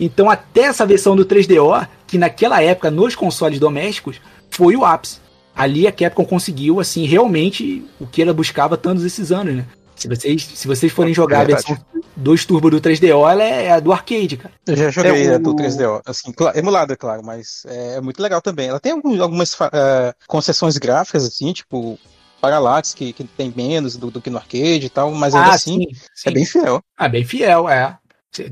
Então 0.00 0.28
até 0.28 0.62
essa 0.62 0.86
versão 0.86 1.14
do 1.14 1.24
3DO, 1.24 1.86
que 2.08 2.18
naquela 2.18 2.60
época 2.62 2.90
nos 2.90 3.14
consoles 3.14 3.60
domésticos, 3.60 4.20
foi 4.50 4.74
o 4.74 4.84
ápice. 4.84 5.20
Ali 5.54 5.86
a 5.86 5.92
Capcom 5.92 6.24
conseguiu, 6.24 6.80
assim, 6.80 7.04
realmente 7.06 7.84
o 8.00 8.06
que 8.06 8.22
ela 8.22 8.32
buscava 8.32 8.76
todos 8.76 9.04
esses 9.04 9.30
anos, 9.30 9.54
né? 9.54 9.66
Se 10.02 10.08
vocês, 10.08 10.42
se 10.44 10.66
vocês 10.66 10.92
forem 10.92 11.14
jogar 11.14 11.42
a 11.42 11.44
Verdade. 11.44 11.66
versão 11.68 11.84
2 12.16 12.44
Turbo 12.44 12.70
do 12.70 12.80
3DO, 12.80 13.30
ela 13.30 13.42
é 13.42 13.70
a 13.72 13.80
do 13.80 13.92
arcade, 13.92 14.36
cara. 14.36 14.52
Eu 14.66 14.76
já 14.76 14.90
joguei 14.90 15.26
É, 15.28 15.34
a 15.34 15.38
do 15.38 15.50
o- 15.50 15.56
3DO, 15.56 16.02
assim, 16.04 16.32
emulada, 16.54 16.92
é 16.94 16.96
claro, 16.96 17.22
mas 17.24 17.62
é, 17.66 17.94
é 17.96 18.00
muito 18.00 18.20
legal 18.22 18.42
também. 18.42 18.68
Ela 18.68 18.80
tem 18.80 18.92
algum- 18.92 19.22
algumas 19.22 19.56
eh, 19.72 20.14
concessões 20.26 20.76
gráficas, 20.76 21.24
assim, 21.24 21.52
tipo 21.52 21.98
Parallax, 22.40 22.92
que, 22.92 23.12
que 23.12 23.22
tem 23.22 23.52
menos 23.56 23.96
do, 23.96 24.10
do 24.10 24.20
que 24.20 24.28
no 24.28 24.36
arcade 24.38 24.86
e 24.86 24.88
tal, 24.90 25.12
mas 25.12 25.32
ainda 25.34 25.50
assim 25.52 25.78
sim, 26.12 26.28
é 26.28 26.32
bem 26.32 26.44
fiel. 26.44 26.82
Ah, 26.98 27.08
bem 27.08 27.24
fiel, 27.24 27.68
é. 27.68 27.96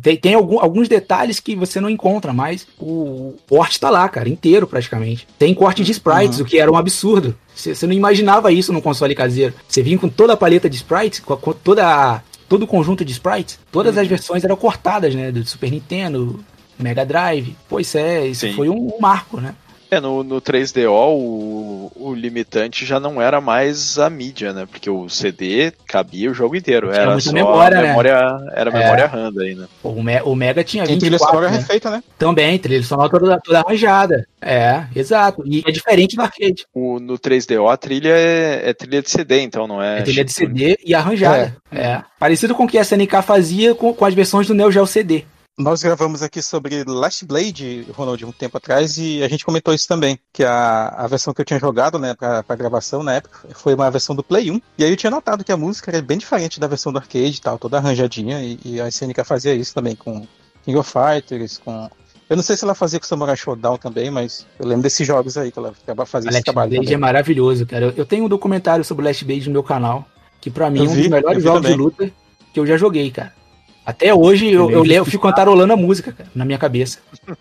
Tem, 0.03 0.15
tem 0.17 0.35
algum- 0.35 0.61
alguns 0.61 0.89
detalhes 0.89 1.41
que 1.41 1.57
você 1.57 1.81
não 1.81 1.89
encontra, 1.89 2.35
mas 2.35 2.67
o 2.79 3.35
corte 3.49 3.81
tá 3.81 3.89
lá, 3.89 4.07
cara, 4.11 4.29
inteiro 4.29 4.67
praticamente. 4.67 5.27
Tem 5.39 5.55
corte 5.55 5.83
de 5.83 5.91
sprites, 5.93 6.39
Uhum. 6.39 6.45
o 6.45 6.49
que 6.49 6.59
era 6.59 6.71
um 6.71 6.77
absurdo. 6.77 7.35
Você 7.55 7.87
não 7.87 7.95
imaginava 7.95 8.53
isso 8.53 8.75
no 8.75 8.83
console 8.83 9.15
caseiro. 9.15 9.55
Você 9.67 9.83
vinha 9.83 9.99
com 9.99 10.09
toda 10.09 10.35
a 10.35 10.37
paleta 10.37 10.69
de 10.69 10.77
sprites, 10.77 11.21
com, 11.21 11.33
a- 11.33 11.37
com 11.39 11.53
toda 11.55 12.23
todo 12.47 12.65
o 12.65 12.67
conjunto 12.67 13.05
de 13.05 13.13
sprites. 13.13 13.59
Todas 13.73 13.95
Uhum. 13.97 14.03
as 14.03 14.09
versões 14.09 14.45
eram 14.45 14.57
cortadas, 14.57 15.15
né? 15.15 15.31
Do 15.33 15.47
Super 15.47 15.71
Nintendo, 15.71 16.41
Mega 16.79 17.07
Drive. 17.07 17.57
Pô, 17.69 17.79
isso, 17.81 17.97
é, 17.97 18.27
isso 18.27 18.47
Sim. 18.47 18.53
foi 18.55 18.69
um, 18.69 18.89
um 18.97 19.01
marco, 19.01 19.41
né? 19.41 19.55
É, 19.91 19.99
no, 20.01 20.23
no 20.23 20.41
3DO 20.41 20.89
o, 20.91 21.91
o 21.97 22.15
limitante 22.15 22.87
já 22.87 23.01
não 23.01 23.21
era 23.21 23.41
mais 23.41 23.99
a 23.99 24.09
mídia, 24.09 24.53
né? 24.53 24.67
Porque 24.71 24.89
o 24.89 25.09
CD 25.09 25.73
cabia 25.87 26.31
o 26.31 26.35
jogo 26.35 26.55
inteiro. 26.55 26.91
Tinha 26.91 27.03
Era 27.03 27.21
só 27.21 27.33
memória, 27.33 27.79
a 27.79 27.83
né? 27.83 27.89
memória, 27.89 28.11
era 28.55 28.71
a 28.71 28.75
É. 28.75 28.79
memória 28.83 29.07
RAM 29.07 29.33
daí, 29.33 29.55
né? 29.55 29.67
O, 29.83 30.03
Me- 30.03 30.23
o 30.23 30.35
Mega 30.37 30.63
tinha 30.63 30.85
Tem 30.87 30.97
trilha 30.99 31.19
24, 31.19 31.37
sonora 31.37 31.51
né? 31.53 31.59
refeita, 31.59 31.91
né? 31.91 32.03
Também, 32.17 32.59
trilha 32.59 32.83
sonora 32.85 33.11
toda, 33.11 33.41
toda 33.41 33.59
arranjada. 33.61 34.27
É, 34.41 34.85
exato. 34.95 35.43
E 35.45 35.63
é 35.67 35.71
diferente 35.73 36.15
do 36.17 36.23
arcade. 36.23 36.65
O, 36.73 37.01
no 37.01 37.19
3DO 37.19 37.69
a 37.73 37.77
trilha 37.77 38.11
é, 38.17 38.71
é 38.71 38.73
trilha 38.73 39.03
de 39.03 39.11
CD, 39.11 39.41
então 39.41 39.67
não 39.67 39.83
é. 39.83 39.99
É 39.99 40.03
trilha 40.03 40.25
de. 40.25 40.33
CD 40.33 40.79
e 40.85 40.95
arranjada. 40.95 41.57
É. 41.73 42.01
Parecido 42.19 42.55
com 42.55 42.65
o 42.65 42.69
que 42.69 42.79
a 42.79 42.83
SNK 42.83 43.23
fazia 43.23 43.75
com, 43.75 43.93
com 43.93 44.05
as 44.05 44.15
versões 44.15 44.47
do 44.47 44.55
Neo 44.55 44.71
Geo 44.71 44.87
CD. 44.87 45.25
Nós 45.61 45.83
gravamos 45.83 46.23
aqui 46.23 46.41
sobre 46.41 46.85
Last 46.85 47.27
Blade, 47.27 47.87
Ronald, 47.93 48.25
um 48.25 48.33
tempo 48.33 48.57
atrás, 48.57 48.97
e 48.97 49.23
a 49.23 49.29
gente 49.29 49.45
comentou 49.45 49.75
isso 49.75 49.87
também, 49.87 50.19
que 50.33 50.43
a, 50.43 50.89
a 50.89 51.07
versão 51.07 51.35
que 51.35 51.41
eu 51.43 51.45
tinha 51.45 51.61
jogado, 51.61 51.99
né, 51.99 52.15
pra, 52.15 52.43
pra 52.43 52.57
gravação 52.57 53.03
na 53.03 53.17
época, 53.17 53.49
foi 53.55 53.75
uma 53.75 53.91
versão 53.91 54.17
do 54.17 54.23
Play 54.23 54.51
1, 54.51 54.59
e 54.79 54.85
aí 54.85 54.91
eu 54.91 54.97
tinha 54.97 55.11
notado 55.11 55.45
que 55.45 55.53
a 55.53 55.59
música 55.59 55.91
era 55.91 56.01
bem 56.01 56.17
diferente 56.17 56.59
da 56.59 56.67
versão 56.67 56.91
do 56.91 56.99
arcade 56.99 57.37
e 57.37 57.41
tal, 57.43 57.59
toda 57.59 57.77
arranjadinha, 57.77 58.43
e, 58.43 58.59
e 58.65 58.81
a 58.81 58.89
SNK 58.89 59.23
fazia 59.23 59.55
isso 59.55 59.75
também 59.75 59.95
com 59.95 60.27
King 60.65 60.79
of 60.79 60.91
Fighters, 60.91 61.59
com... 61.59 61.91
Eu 62.31 62.37
não 62.37 62.43
sei 62.43 62.57
se 62.57 62.65
ela 62.65 62.75
fazia 62.75 62.99
com 62.99 63.05
Samurai 63.05 63.37
Showdown 63.37 63.77
também, 63.77 64.11
mas 64.11 64.47
eu 64.59 64.67
lembro 64.67 64.85
desses 64.85 65.07
jogos 65.07 65.37
aí 65.37 65.53
que 65.53 65.59
ela 65.59 65.75
acaba 65.83 66.05
A 66.05 66.07
esse 66.07 66.27
Last 66.27 66.43
trabalho 66.45 66.71
Blade 66.71 66.95
é 66.95 66.97
maravilhoso, 66.97 67.67
cara. 67.67 67.93
Eu, 67.97 68.07
tenho 68.07 68.25
um 68.25 68.29
documentário 68.29 68.85
sobre 68.85 69.05
Last 69.05 69.25
Blade 69.25 69.47
no 69.47 69.53
meu 69.53 69.65
canal, 69.65 70.07
que 70.41 70.49
pra 70.49 70.71
mim 70.71 70.79
Eu 70.79 70.85
é 70.85 70.89
um 70.89 70.93
vi, 70.93 71.01
dos 71.03 71.11
melhores 71.11 71.43
jogos 71.43 71.63
de 71.63 71.67
também. 71.73 71.85
luta 71.85 72.13
que 72.55 72.61
eu 72.61 72.65
já 72.65 72.77
joguei, 72.77 73.11
cara. 73.11 73.40
Até 73.85 74.15
hoje 74.15 74.47
eu, 74.51 74.71
é 74.71 74.75
eu, 74.75 74.83
leio- 74.83 74.99
eu 74.99 75.05
fico 75.05 75.27
cantarolando 75.27 75.73
a 75.73 75.77
música, 75.77 76.13
cara, 76.13 76.29
na 76.35 76.45
minha 76.45 76.59
cabeça. 76.59 76.99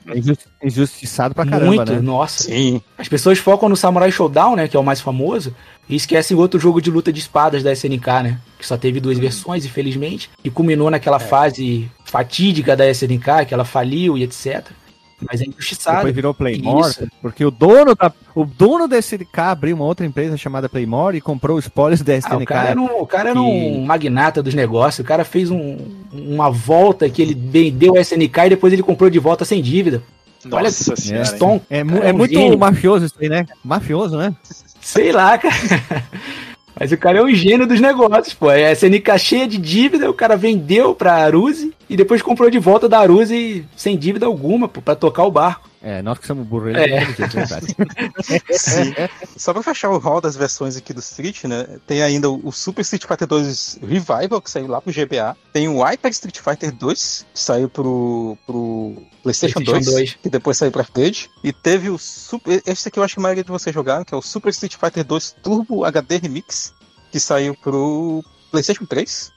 É 0.08 0.18
injusti- 0.18 0.46
injustiçado 0.64 1.36
pra 1.36 1.46
caramba, 1.46 1.76
Muito, 1.76 1.92
né? 1.94 2.00
nossa. 2.00 2.44
Sim, 2.44 2.82
As 2.98 3.08
pessoas 3.08 3.38
focam 3.40 3.68
no 3.70 3.76
Samurai 3.76 4.12
Showdown, 4.12 4.56
né, 4.56 4.68
que 4.68 4.76
é 4.76 4.80
o 4.80 4.84
mais 4.84 5.02
famoso, 5.02 5.54
e 5.88 5.96
esquecem 5.96 6.36
o 6.36 6.40
outro 6.40 6.60
jogo 6.60 6.82
de 6.82 6.90
luta 6.90 7.12
de 7.12 7.20
espadas 7.20 7.62
da 7.62 7.72
SNK, 7.72 8.08
né, 8.24 8.40
que 8.58 8.66
só 8.66 8.78
teve 8.78 9.00
duas 9.00 9.18
versões, 9.18 9.66
infelizmente, 9.66 10.30
e 10.44 10.50
culminou 10.50 10.90
naquela 10.90 11.20
fase 11.20 11.90
fatídica 12.06 12.76
da 12.76 12.90
SNK, 12.90 13.46
que 13.48 13.54
ela 13.54 13.66
faliu 13.66 14.18
e 14.18 14.24
etc. 14.24 14.66
Mas 15.28 15.42
é 15.42 15.46
injustiçado. 15.46 15.98
Depois 15.98 16.16
virou 16.16 16.34
Playmore, 16.34 16.90
Isso. 16.92 17.08
porque 17.22 17.44
o 17.44 17.52
dono 17.52 17.94
da, 17.96 18.12
o 18.34 18.46
dono 18.46 18.88
da 18.88 18.98
SNK 18.98 19.40
abriu 19.40 19.76
uma 19.76 19.86
outra 19.86 20.06
empresa 20.06 20.38
chamada 20.38 20.70
Playmore 20.70 21.18
e 21.18 21.22
comprou 21.22 21.58
os 21.58 21.66
spoilers 21.66 22.02
da 22.02 22.14
Ah, 22.14 22.18
SNK. 22.18 22.44
o 22.44 22.46
cara 22.46 22.70
era, 22.70 22.80
um, 22.80 22.86
o 23.02 23.06
cara 23.08 23.30
era 23.32 23.42
um 23.42 23.86
magnata 23.86 24.42
dos 24.42 24.54
negócios, 24.54 25.00
o 25.00 25.08
cara 25.08 25.26
fez 25.26 25.52
um- 25.52 25.78
uma 26.14 26.50
volta 26.50 27.10
que 27.10 27.22
ele 27.22 27.34
vendeu 27.36 27.96
a 27.98 28.00
SNK 28.02 28.46
e 28.46 28.50
depois 28.52 28.72
ele 28.72 28.84
comprou 28.84 29.10
de 29.10 29.20
volta 29.20 29.44
sem 29.44 29.62
dívida. 29.62 30.02
Olha, 30.52 30.64
Nossa 30.64 30.96
senhora. 30.96 31.28
hein? 31.28 31.36
Stone, 31.36 31.62
É, 31.70 31.84
cara, 31.84 32.10
é 32.10 32.14
um 32.14 32.18
muito 32.18 32.34
gênio. 32.34 32.58
mafioso 32.58 33.06
isso 33.06 33.16
aí, 33.20 33.28
né? 33.28 33.46
Mafioso, 33.64 34.16
né? 34.18 34.34
Sei 34.80 35.12
lá, 35.12 35.38
cara. 35.38 35.54
Mas 36.80 36.94
o 36.94 36.98
cara 36.98 37.20
é 37.20 37.24
um 37.24 37.34
gênio 37.34 37.68
dos 37.68 37.82
negócios, 37.82 38.34
pô. 38.34 38.50
É 38.50 38.68
a 38.68 38.72
SNK 38.72 39.20
cheia 39.20 39.48
de 39.48 39.58
dívida, 39.58 40.10
o 40.10 40.14
cara 40.14 40.38
vendeu 40.38 40.96
pra 40.96 41.14
Aruze 41.16 41.74
e 41.90 41.98
depois 41.98 42.22
comprou 42.22 42.50
de 42.50 42.58
volta 42.58 42.88
da 42.88 43.00
Aruze 43.00 43.66
sem 43.76 43.98
dívida 43.98 44.26
alguma, 44.26 44.70
pô, 44.70 44.82
pra 44.82 44.96
tocar 44.96 45.26
o 45.26 45.32
barco. 45.32 45.69
É, 45.82 46.02
nós 46.02 46.18
que 46.20 46.28
somos 46.28 46.46
burros, 46.46 46.76
É. 46.76 46.84
ele 46.84 46.94
é. 46.96 47.06
verdade. 47.06 47.68
sim. 48.52 48.94
Só 49.38 49.54
pra 49.54 49.64
fechar 49.64 49.90
o 49.90 49.98
hall 49.98 50.20
das 50.20 50.36
versões 50.36 50.76
aqui 50.76 50.94
do 50.94 51.00
Street, 51.00 51.46
né? 51.46 51.66
Tem 51.88 52.02
ainda 52.02 52.30
o 52.30 52.52
Super 52.52 52.82
Street 52.82 53.06
Fighter 53.06 53.28
2 53.28 53.80
Revival, 53.82 54.42
que 54.42 54.52
saiu 54.52 54.68
lá 54.68 54.82
pro 54.82 54.92
GBA. 54.94 55.38
Tem 55.54 55.68
o 55.70 55.82
Hyper 55.82 56.12
Street 56.12 56.40
Fighter 56.40 56.74
2, 56.74 57.26
que 57.34 57.40
saiu 57.40 57.70
pro, 57.70 58.38
pro 58.46 59.02
PlayStation, 59.24 59.60
PlayStation 59.62 59.92
2, 59.92 59.96
2. 59.96 60.14
que 60.22 60.30
depois 60.30 60.58
saiu 60.58 60.72
pra 60.72 60.82
arcade. 60.82 61.30
E 61.44 61.54
teve 61.54 61.90
o 61.90 61.98
Super. 61.98 62.62
Esse 62.66 62.90
aqui 62.90 63.00
eu 63.00 63.04
acho 63.04 63.14
que 63.16 63.20
a 63.22 63.24
maioria 63.24 63.44
de 63.44 63.52
vocês 63.52 63.74
jogaram, 63.74 64.04
que 64.04 64.14
é 64.14 64.18
o 64.18 64.22
Super 64.22 64.50
Street 64.50 64.76
Fighter 64.76 65.06
2 65.06 65.36
Turbo 65.42 65.86
HD 65.86 66.18
Remix, 66.18 66.74
que 67.12 67.20
saiu 67.22 67.56
pro 67.56 68.22
PlayStation 68.52 68.86
3. 68.86 69.32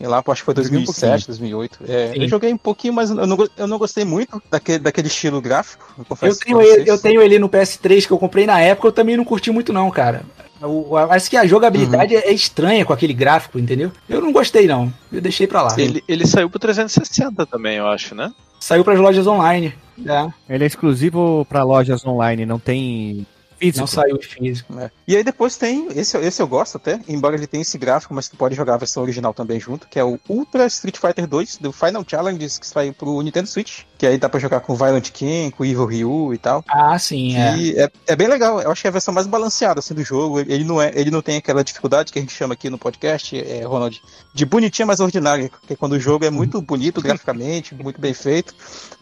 E 0.00 0.06
lá, 0.06 0.22
acho 0.24 0.42
que 0.42 0.44
foi 0.44 0.54
Joguei 0.54 0.78
um 0.78 0.84
2007, 0.84 1.26
2008. 1.26 1.78
É, 1.88 2.12
eu 2.14 2.28
joguei 2.28 2.52
um 2.52 2.56
pouquinho, 2.56 2.94
mas 2.94 3.10
eu 3.10 3.26
não, 3.26 3.48
eu 3.56 3.66
não 3.66 3.78
gostei 3.78 4.04
muito 4.04 4.40
daquele, 4.50 4.78
daquele 4.78 5.08
estilo 5.08 5.40
gráfico. 5.40 5.92
Eu, 6.22 6.28
Eu 6.28 6.36
tenho, 6.36 6.60
ele, 6.62 6.90
eu 6.90 6.98
tenho 6.98 7.20
ele 7.22 7.38
no 7.38 7.48
PS3 7.48 8.06
que 8.06 8.12
eu 8.12 8.18
comprei 8.18 8.46
na 8.46 8.60
época, 8.60 8.88
eu 8.88 8.92
também 8.92 9.16
não 9.16 9.24
curti 9.24 9.50
muito 9.50 9.72
não, 9.72 9.90
cara. 9.90 10.22
O, 10.62 10.96
acho 10.96 11.30
que 11.30 11.36
a 11.36 11.46
jogabilidade 11.46 12.16
é 12.16 12.32
estranha 12.32 12.84
com 12.84 12.92
aquele 12.92 13.12
gráfico, 13.12 13.58
entendeu? 13.58 13.92
Eu 14.08 14.20
não 14.20 14.32
gostei 14.32 14.66
não, 14.66 14.92
eu 15.12 15.20
deixei 15.20 15.46
pra 15.46 15.62
lá. 15.62 15.74
Ele, 15.78 16.02
ele 16.08 16.26
saiu 16.26 16.50
pro 16.50 16.58
360 16.58 17.46
também, 17.46 17.76
eu 17.76 17.86
acho, 17.86 18.14
né? 18.14 18.32
Saiu 18.58 18.84
pras 18.84 18.98
lojas 18.98 19.26
online. 19.26 19.72
É, 20.04 20.54
Ele 20.54 20.64
é 20.64 20.66
exclusivo 20.66 21.44
pra 21.48 21.62
lojas 21.62 22.04
online, 22.04 22.44
não 22.44 22.58
tem 22.58 23.26
físico. 23.58 23.80
não 23.80 23.86
saiu 23.86 24.18
físico. 24.20 24.78
É. 24.78 24.90
E 25.06 25.16
aí 25.16 25.24
depois 25.24 25.56
tem, 25.56 25.88
esse, 25.96 26.16
esse 26.18 26.40
eu 26.40 26.46
gosto 26.46 26.76
até, 26.76 27.00
embora 27.08 27.36
ele 27.36 27.46
tenha 27.46 27.62
esse 27.62 27.76
gráfico, 27.76 28.14
mas 28.14 28.28
tu 28.28 28.36
pode 28.36 28.54
jogar 28.54 28.74
a 28.74 28.78
versão 28.78 29.02
original 29.02 29.34
também 29.34 29.58
junto, 29.58 29.88
que 29.88 29.98
é 29.98 30.04
o 30.04 30.18
Ultra 30.28 30.66
Street 30.66 30.96
Fighter 30.96 31.26
2 31.26 31.58
do 31.58 31.72
Final 31.72 32.04
Challenge 32.06 32.38
que 32.38 32.66
saiu 32.66 32.92
pro 32.92 33.20
Nintendo 33.22 33.48
Switch, 33.48 33.82
que 33.96 34.06
aí 34.06 34.16
dá 34.16 34.28
pra 34.28 34.40
jogar 34.40 34.60
com 34.60 34.74
Violent 34.74 35.10
King, 35.10 35.50
com 35.50 35.64
Evil 35.64 35.86
Ryu 35.86 36.34
e 36.34 36.38
tal. 36.38 36.64
Ah, 36.68 36.98
sim, 36.98 37.36
é. 37.36 37.56
E 37.56 37.78
é, 37.78 37.90
é 38.06 38.16
bem 38.16 38.28
legal, 38.28 38.60
eu 38.60 38.70
acho 38.70 38.80
que 38.80 38.86
é 38.86 38.90
a 38.90 38.92
versão 38.92 39.12
mais 39.12 39.26
balanceada 39.26 39.80
assim, 39.80 39.94
do 39.94 40.02
jogo. 40.02 40.40
Ele 40.40 40.64
não, 40.64 40.80
é, 40.80 40.92
ele 40.94 41.10
não 41.10 41.20
tem 41.20 41.36
aquela 41.36 41.64
dificuldade 41.64 42.12
que 42.12 42.18
a 42.18 42.22
gente 42.22 42.34
chama 42.34 42.54
aqui 42.54 42.70
no 42.70 42.78
podcast, 42.78 43.36
é, 43.36 43.64
Ronald, 43.64 44.00
de 44.32 44.46
bonitinha, 44.46 44.86
mas 44.86 45.00
ordinária. 45.00 45.50
Porque 45.50 45.76
quando 45.76 45.92
o 45.92 46.00
jogo 46.00 46.24
é 46.24 46.30
muito 46.30 46.60
bonito 46.60 47.00
graficamente, 47.00 47.74
muito 47.74 48.00
bem 48.00 48.14
feito, 48.14 48.54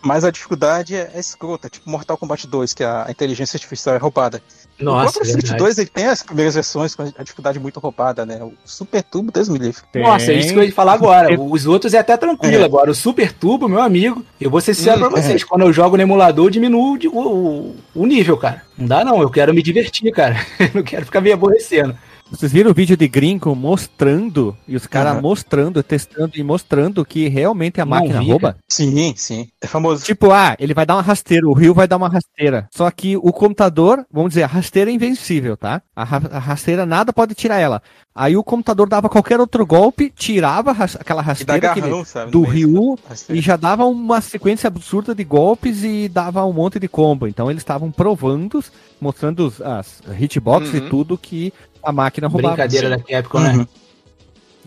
mas 0.03 0.25
a 0.25 0.31
dificuldade 0.31 0.95
é, 0.95 1.11
é 1.15 1.19
escrota, 1.21 1.69
tipo 1.69 1.89
Mortal 1.91 2.17
Kombat 2.17 2.47
2, 2.47 2.73
que 2.75 2.85
a, 2.85 3.07
a 3.07 3.11
inteligência 3.11 3.57
artificial 3.57 3.95
é 3.95 3.99
roubada. 3.99 4.41
o 4.81 4.85
Nossa, 4.85 5.05
próprio 5.15 5.23
Street 5.29 5.43
verdade. 5.47 5.63
2 5.65 5.79
ele 5.79 5.89
tem 5.89 6.07
as 6.07 6.23
primeiras 6.23 6.55
versões 6.55 6.95
com 6.95 7.03
a 7.03 7.23
dificuldade 7.23 7.59
muito 7.59 7.81
roubada, 7.81 8.25
né? 8.25 8.43
O 8.43 8.53
Super 8.65 9.03
Turbo, 9.03 9.33
Deus 9.33 9.49
me 9.49 9.59
livre. 9.59 9.83
Tem. 9.93 10.03
Nossa, 10.03 10.31
é 10.31 10.35
isso 10.37 10.53
que 10.53 10.59
eu 10.59 10.65
ia 10.65 10.73
falar 10.73 10.93
agora. 10.93 11.41
Os 11.41 11.67
outros 11.67 11.93
é 11.95 11.99
até 11.99 12.17
tranquilo 12.17 12.63
É. 12.63 12.65
agora. 12.65 12.91
O 12.91 12.95
Super 12.95 13.33
Turbo, 13.33 13.69
meu 13.69 13.81
amigo, 13.81 14.25
eu 14.41 14.51
vou 14.51 14.61
ser 14.61 14.75
sincero 14.75 14.99
Hum, 15.07 15.11
pra 15.11 15.23
vocês. 15.23 15.43
Quando 15.43 15.63
eu 15.63 15.73
jogo 15.73 15.97
no 15.97 16.03
emulador, 16.03 16.51
diminui 16.51 17.09
o, 17.09 17.19
o, 17.19 17.77
o 17.95 18.07
nível, 18.07 18.37
cara. 18.37 18.63
Não 18.79 18.87
dá 18.87 19.05
não, 19.05 19.21
eu 19.23 19.31
quero 19.31 19.53
me 19.55 19.63
divertir, 19.63 20.13
cara. 20.13 20.37
Eu 20.61 20.71
não 20.75 20.83
quero 20.83 21.05
ficar 21.07 21.21
me 21.21 21.33
aborrecendo. 21.33 21.97
Vocês 22.29 22.51
viram 22.51 22.73
o 22.73 22.75
vídeo 22.75 22.97
de 22.97 23.07
Gringo 23.07 23.55
mostrando, 23.55 24.57
e 24.67 24.75
os 24.75 24.85
caras 24.85 25.13
Aham. 25.13 25.23
mostrando, 25.23 25.81
testando 25.81 26.33
e 26.37 26.43
mostrando 26.43 27.05
que 27.05 27.29
realmente 27.29 27.81
a 27.81 27.85
Não 27.85 27.91
máquina 27.91 28.19
vi, 28.19 28.29
rouba? 28.31 28.57
Sim, 28.69 29.15
sim. 29.17 29.47
É 29.63 29.67
famoso. 29.69 30.05
Tipo, 30.05 30.33
ah, 30.33 30.57
ele 30.59 30.75
vai 30.75 30.85
dar 30.85 30.97
uma 30.97 31.03
rasteira, 31.03 31.49
o 31.49 31.53
Rio 31.53 31.73
vai 31.73 31.87
dar 31.87 31.97
uma 31.97 32.09
rasteira. 32.09 32.69
Só 32.75 32.91
que 32.91 33.17
o 33.17 33.33
computador, 33.33 34.05
vamos 34.13 34.31
dizer, 34.31 34.43
a 34.43 34.49
rasteira 34.49 34.91
é 34.91 34.95
invencível, 34.95 35.57
tá? 35.57 35.81
A, 35.95 36.03
ra- 36.03 36.29
a 36.33 36.39
rasteira 36.41 36.85
nada 36.85 37.13
pode 37.13 37.33
tirar 37.35 37.59
ela. 37.61 37.81
Aí 38.13 38.37
o 38.37 38.43
computador 38.43 38.89
dava 38.89 39.09
qualquer 39.09 39.39
outro 39.39 39.65
golpe, 39.65 40.11
tirava 40.15 40.73
ras- 40.73 40.97
aquela 40.97 41.23
E 41.23 41.25
rasteira 41.25 41.75
que 41.75 41.81
garrão, 41.81 42.05
sabe? 42.05 42.33
do 42.33 42.43
Rasteira. 42.43 43.39
e 43.39 43.41
já 43.41 43.57
dava 43.57 43.85
uma 43.87 44.21
sequência 44.21 44.67
absurda 44.67 45.15
de 45.15 45.23
golpes 45.23 45.85
e 45.85 46.09
dava 46.09 46.45
um 46.45 46.53
monte 46.53 46.81
de 46.81 46.89
combo. 46.89 47.29
Então 47.29 47.49
eles 47.51 47.61
estavam 47.61 47.93
provando, 47.93 48.65
mostrando 49.01 49.47
os- 49.47 49.61
as 49.61 50.03
hitbox 50.19 50.75
e 50.75 50.79
Uhum. 50.79 50.89
tudo 50.89 51.17
que 51.19 51.53
a 51.87 51.93
máquina 51.93 52.27
roubava. 52.29 52.55
Brincadeira 52.57 52.91
da 52.91 52.99
Capcom, 52.99 53.41
né? 53.41 53.53
Uhum. 53.55 53.67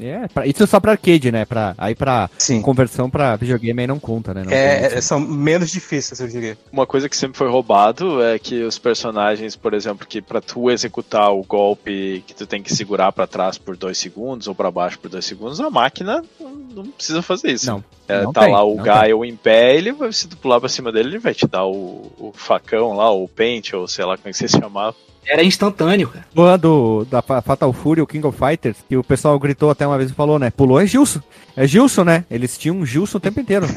É, 0.01 0.29
pra- 0.29 0.47
isso 0.47 0.63
é 0.63 0.65
só 0.65 0.79
pra 0.79 0.93
arcade, 0.93 1.29
né? 1.29 1.43
Pra, 1.43 1.75
aí 1.77 1.93
pra 1.93 2.29
Sim. 2.37 2.61
conversão 2.61 3.09
pra 3.09 3.35
videogame 3.35 3.81
aí 3.81 3.87
não 3.87 3.99
conta, 3.99 4.33
né? 4.33 4.43
Não 4.45 4.51
É, 4.53 4.93
é, 4.95 5.01
são 5.01 5.19
menos 5.19 5.69
difíceis, 5.69 6.21
eu 6.21 6.27
diria. 6.29 6.57
Uma 6.71 6.87
coisa 6.87 7.09
que 7.09 7.17
sempre 7.17 7.37
foi 7.37 7.49
roubado 7.49 8.23
é 8.23 8.39
que 8.39 8.63
os 8.63 8.79
personagens, 8.79 9.57
por 9.57 9.73
exemplo, 9.73 10.07
que 10.07 10.21
pra 10.21 10.39
tu 10.39 10.71
executar 10.71 11.33
o 11.33 11.43
golpe 11.43 12.23
que 12.25 12.33
tu 12.33 12.47
tem 12.47 12.63
que 12.63 12.73
segurar 12.73 13.11
pra 13.11 13.27
trás 13.27 13.57
por 13.57 13.75
dois 13.75 13.97
segundos 13.97 14.47
ou 14.47 14.55
pra 14.55 14.71
baixo 14.71 14.97
por 14.99 15.09
dois 15.09 15.25
segundos, 15.25 15.59
a 15.59 15.69
máquina 15.69 16.23
não- 16.39 16.51
não 16.83 16.85
precisa 16.91 17.21
fazer 17.21 17.51
isso. 17.51 17.65
Não, 17.65 17.83
É, 18.09 18.23
tá 18.33 18.41
tem, 18.41 18.51
lá 18.53 18.63
o 18.63 18.75
Gaio 18.75 19.23
em 19.23 19.35
pé, 19.35 19.75
ele 19.75 19.91
vai, 19.91 20.11
se 20.11 20.27
tu 20.27 20.35
pular 20.35 20.59
pra 20.59 20.67
cima 20.67 20.91
dele, 20.91 21.09
ele 21.09 21.19
vai 21.19 21.33
te 21.33 21.47
dar 21.47 21.65
o, 21.65 22.11
o 22.17 22.31
facão 22.33 22.93
lá, 22.95 23.11
o 23.11 23.27
pente, 23.27 23.75
ou 23.75 23.87
sei 23.87 24.03
lá 24.03 24.17
como 24.17 24.29
é 24.29 24.31
que 24.31 24.37
você 24.37 24.47
se 24.47 24.59
chamava. 24.59 24.95
Era 25.27 25.43
instantâneo, 25.43 26.09
cara. 26.09 26.57
Do, 26.57 27.05
da 27.05 27.21
Fa- 27.21 27.41
Fatal 27.41 27.71
Fury, 27.71 28.01
o 28.01 28.07
King 28.07 28.25
of 28.25 28.35
Fighters, 28.37 28.77
que 28.87 28.97
o 28.97 29.03
pessoal 29.03 29.37
gritou 29.37 29.69
até 29.69 29.85
uma 29.85 29.97
vez 29.97 30.09
e 30.09 30.13
falou, 30.15 30.39
né? 30.39 30.49
Pulou 30.49 30.79
é 30.81 30.87
Gilson. 30.87 31.19
É 31.55 31.67
Gilson, 31.67 32.03
né? 32.03 32.25
Eles 32.31 32.57
tinham 32.57 32.77
um 32.77 32.85
Gilson 32.85 33.17
o 33.19 33.21
tempo 33.21 33.39
inteiro. 33.39 33.67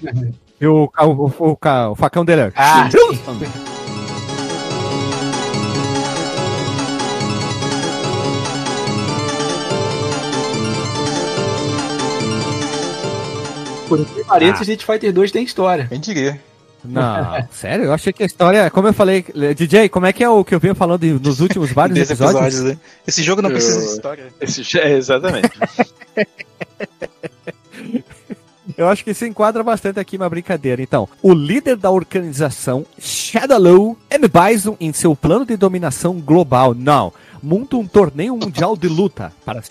e 0.58 0.66
o, 0.66 0.88
o, 0.98 1.32
o, 1.38 1.58
o 1.90 1.94
facão 1.94 2.24
dele 2.24 2.42
é 2.42 2.52
Ah, 2.56 2.88
Gilson. 2.88 3.34
Por 13.96 14.00
incrível 14.02 14.22
que 14.24 14.28
pareça, 14.28 14.62
Street 14.62 14.82
Fighter 14.84 15.12
2 15.12 15.30
tem 15.30 15.44
história. 15.44 15.86
Quem 15.88 16.00
diria? 16.00 16.40
Não, 16.84 17.48
sério? 17.50 17.86
Eu 17.86 17.92
achei 17.94 18.12
que 18.12 18.22
a 18.22 18.26
história, 18.26 18.70
como 18.70 18.88
eu 18.88 18.92
falei, 18.92 19.24
DJ, 19.56 19.88
como 19.88 20.04
é 20.06 20.12
que 20.12 20.22
é 20.22 20.28
o 20.28 20.44
que 20.44 20.54
eu 20.54 20.60
venho 20.60 20.74
falando 20.74 21.02
nos 21.20 21.40
últimos 21.40 21.70
vários 21.72 21.98
episódios? 21.98 22.42
episódio, 22.42 22.64
né? 22.74 22.78
Esse 23.06 23.22
jogo 23.22 23.40
não 23.40 23.48
Eu- 23.50 23.54
precisa 23.54 23.80
de 23.80 23.86
história. 23.86 24.26
Esse, 24.40 24.78
é, 24.78 24.92
exatamente. 24.96 25.50
Eu 28.76 28.88
acho 28.88 29.04
que 29.04 29.10
isso 29.10 29.24
enquadra 29.24 29.62
bastante 29.62 30.00
aqui 30.00 30.16
uma 30.16 30.28
brincadeira. 30.28 30.82
Então, 30.82 31.08
o 31.22 31.32
líder 31.32 31.76
da 31.76 31.90
organização, 31.90 32.84
Shadaloo, 32.98 33.96
M. 34.10 34.26
Bison, 34.28 34.76
em 34.80 34.92
seu 34.92 35.14
plano 35.14 35.44
de 35.46 35.56
dominação 35.56 36.18
global, 36.20 36.74
não, 36.74 37.12
monta 37.42 37.76
um 37.76 37.86
torneio 37.86 38.36
mundial 38.36 38.76
de 38.76 38.88
luta 38.88 39.32
para 39.44 39.62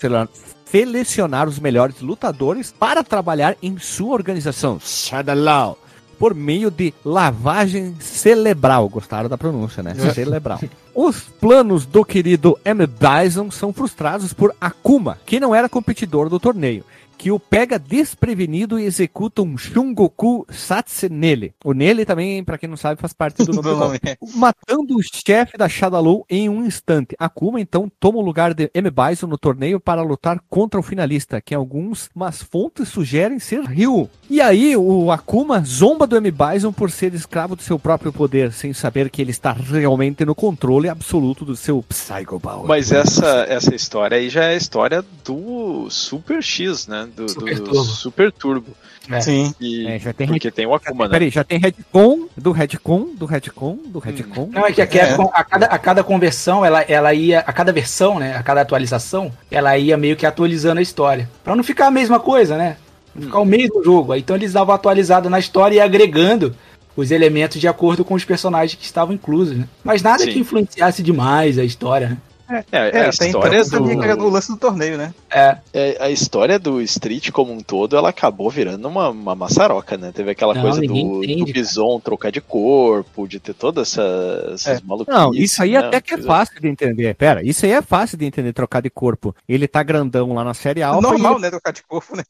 selecionar 0.74 1.48
os 1.48 1.60
melhores 1.60 2.00
lutadores 2.00 2.74
para 2.76 3.04
trabalhar 3.04 3.56
em 3.62 3.78
sua 3.78 4.12
organização, 4.12 4.80
Shadaloo, 4.80 5.78
por 6.18 6.34
meio 6.34 6.68
de 6.68 6.92
lavagem 7.04 7.94
cerebral. 8.00 8.88
Gostaram 8.88 9.28
da 9.28 9.38
pronúncia, 9.38 9.84
né? 9.84 9.94
Cerebral. 10.12 10.58
Os 10.92 11.20
planos 11.20 11.86
do 11.86 12.04
querido 12.04 12.58
M. 12.64 12.88
Bison 12.88 13.52
são 13.52 13.72
frustrados 13.72 14.32
por 14.32 14.52
Akuma, 14.60 15.16
que 15.24 15.38
não 15.38 15.54
era 15.54 15.68
competidor 15.68 16.28
do 16.28 16.40
torneio 16.40 16.84
que 17.16 17.30
o 17.30 17.38
pega 17.38 17.78
desprevenido 17.78 18.78
e 18.78 18.84
executa 18.84 19.42
um 19.42 19.56
Shungoku 19.56 20.46
Satsu 20.50 21.08
nele. 21.10 21.54
O 21.64 21.72
nele 21.72 22.04
também, 22.04 22.42
pra 22.44 22.58
quem 22.58 22.68
não 22.68 22.76
sabe, 22.76 23.00
faz 23.00 23.12
parte 23.12 23.44
do 23.44 23.52
nome 23.52 23.62
do 23.62 23.76
nome. 23.76 24.00
Matando 24.34 24.96
o 24.96 25.02
chefe 25.02 25.56
da 25.56 25.68
Shadaloo 25.68 26.24
em 26.28 26.48
um 26.48 26.64
instante. 26.64 27.14
Akuma 27.18 27.60
então 27.60 27.90
toma 28.00 28.18
o 28.18 28.22
lugar 28.22 28.54
de 28.54 28.70
M. 28.74 28.90
Bison 28.90 29.26
no 29.26 29.38
torneio 29.38 29.80
para 29.80 30.02
lutar 30.02 30.40
contra 30.48 30.78
o 30.78 30.82
finalista, 30.82 31.40
que 31.40 31.54
alguns, 31.54 32.08
mas 32.14 32.42
fontes 32.42 32.88
sugerem 32.88 33.38
ser 33.38 33.62
Ryu. 33.64 34.08
E 34.28 34.40
aí 34.40 34.76
o 34.76 35.10
Akuma 35.10 35.62
zomba 35.64 36.06
do 36.06 36.16
M. 36.16 36.30
Bison 36.30 36.72
por 36.72 36.90
ser 36.90 37.14
escravo 37.14 37.56
do 37.56 37.62
seu 37.62 37.78
próprio 37.78 38.12
poder, 38.12 38.52
sem 38.52 38.72
saber 38.72 39.10
que 39.10 39.22
ele 39.22 39.30
está 39.30 39.52
realmente 39.52 40.24
no 40.24 40.34
controle 40.34 40.88
absoluto 40.88 41.44
do 41.44 41.56
seu 41.56 41.82
Psycho 41.82 42.40
Power. 42.40 42.66
Mas 42.66 42.92
essa, 42.92 43.46
essa 43.48 43.74
história 43.74 44.16
aí 44.16 44.28
já 44.28 44.44
é 44.44 44.54
a 44.54 44.56
história 44.56 45.04
do 45.24 45.88
Super 45.90 46.42
X, 46.42 46.86
né? 46.86 47.03
Do 47.06 47.28
Super 47.28 47.54
do 47.54 47.64
Turbo. 47.64 47.84
Super 47.84 48.32
Turbo. 48.32 48.76
É. 49.10 49.20
Sim. 49.20 49.54
E, 49.60 49.86
É, 49.86 49.98
já 49.98 50.12
tem 50.12 50.26
porque 50.26 50.50
tem 50.50 50.66
o 50.66 50.74
Akuma, 50.74 51.04
né? 51.04 51.10
Peraí, 51.10 51.30
já 51.30 51.44
tem 51.44 51.58
Redcon, 51.58 52.26
do 52.36 52.52
Redcon, 52.52 53.08
do 53.14 53.26
Redcon, 53.26 53.78
do 53.86 53.98
Redcon. 53.98 54.48
Não, 54.50 54.66
é 54.66 54.72
que 54.72 54.80
a 54.80 54.86
Capcom, 54.86 55.30
a 55.32 55.44
cada, 55.44 55.66
a 55.66 55.78
cada 55.78 56.02
conversão, 56.04 56.64
ela, 56.64 56.80
ela 56.82 57.12
ia, 57.12 57.40
a 57.40 57.52
cada 57.52 57.72
versão, 57.72 58.18
né, 58.18 58.34
a 58.34 58.42
cada 58.42 58.62
atualização, 58.62 59.30
ela 59.50 59.76
ia 59.76 59.96
meio 59.96 60.16
que 60.16 60.24
atualizando 60.24 60.78
a 60.78 60.82
história. 60.82 61.28
Pra 61.42 61.54
não 61.54 61.62
ficar 61.62 61.88
a 61.88 61.90
mesma 61.90 62.18
coisa, 62.18 62.56
né? 62.56 62.76
Não 63.14 63.24
ficar 63.24 63.40
o 63.40 63.44
mesmo 63.44 63.84
jogo. 63.84 64.12
Aí, 64.12 64.20
Então 64.20 64.36
eles 64.36 64.54
davam 64.54 64.74
atualizada 64.74 65.28
na 65.28 65.38
história 65.38 65.76
e 65.76 65.80
agregando 65.80 66.54
os 66.96 67.10
elementos 67.10 67.60
de 67.60 67.68
acordo 67.68 68.04
com 68.04 68.14
os 68.14 68.24
personagens 68.24 68.78
que 68.78 68.84
estavam 68.84 69.14
inclusos, 69.14 69.56
né? 69.56 69.68
Mas 69.82 70.00
nada 70.02 70.24
Sim. 70.24 70.32
que 70.32 70.38
influenciasse 70.38 71.02
demais 71.02 71.58
a 71.58 71.64
história, 71.64 72.08
né? 72.08 72.16
É, 72.48 72.64
É, 72.72 72.80
a 72.80 73.08
então 73.08 73.26
história 73.26 73.64
sabia 73.64 73.94
do, 73.94 74.00
que 74.00 74.04
era 74.04 74.16
do 74.16 74.28
lance 74.28 74.48
do 74.48 74.56
torneio, 74.58 74.98
né? 74.98 75.14
É, 75.30 75.58
é, 75.72 75.96
a 75.98 76.10
história 76.10 76.58
do 76.58 76.80
Street 76.82 77.30
como 77.30 77.52
um 77.52 77.60
todo, 77.60 77.96
ela 77.96 78.10
acabou 78.10 78.50
virando 78.50 78.86
uma, 78.86 79.08
uma 79.08 79.34
maçaroca, 79.34 79.96
né? 79.96 80.12
Teve 80.14 80.30
aquela 80.30 80.54
Não, 80.54 80.62
coisa 80.62 80.80
do, 80.80 80.84
entende, 80.84 81.52
do 81.52 81.52
Bison 81.52 81.98
trocar 82.00 82.30
de 82.30 82.40
corpo, 82.40 83.26
de 83.26 83.40
ter 83.40 83.54
todas 83.54 83.92
essa, 83.92 84.50
essas 84.52 84.78
É. 84.78 84.82
maluquices. 84.84 85.20
Não, 85.20 85.34
isso 85.34 85.62
aí 85.62 85.72
né? 85.72 85.78
até 85.78 86.00
que 86.00 86.14
é 86.14 86.18
fácil 86.18 86.60
de 86.60 86.68
entender. 86.68 87.14
Pera, 87.14 87.42
isso 87.42 87.64
aí 87.64 87.72
é 87.72 87.82
fácil 87.82 88.18
de 88.18 88.26
entender 88.26 88.52
trocar 88.52 88.82
de 88.82 88.90
corpo. 88.90 89.34
Ele 89.48 89.66
tá 89.66 89.82
grandão 89.82 90.34
lá 90.34 90.44
na 90.44 90.54
série 90.54 90.82
Alpha. 90.82 91.00
Normal, 91.00 91.38
e... 91.38 91.42
né? 91.42 91.50
Trocar 91.50 91.72
de 91.72 91.82
corpo, 91.82 92.16
né? 92.16 92.24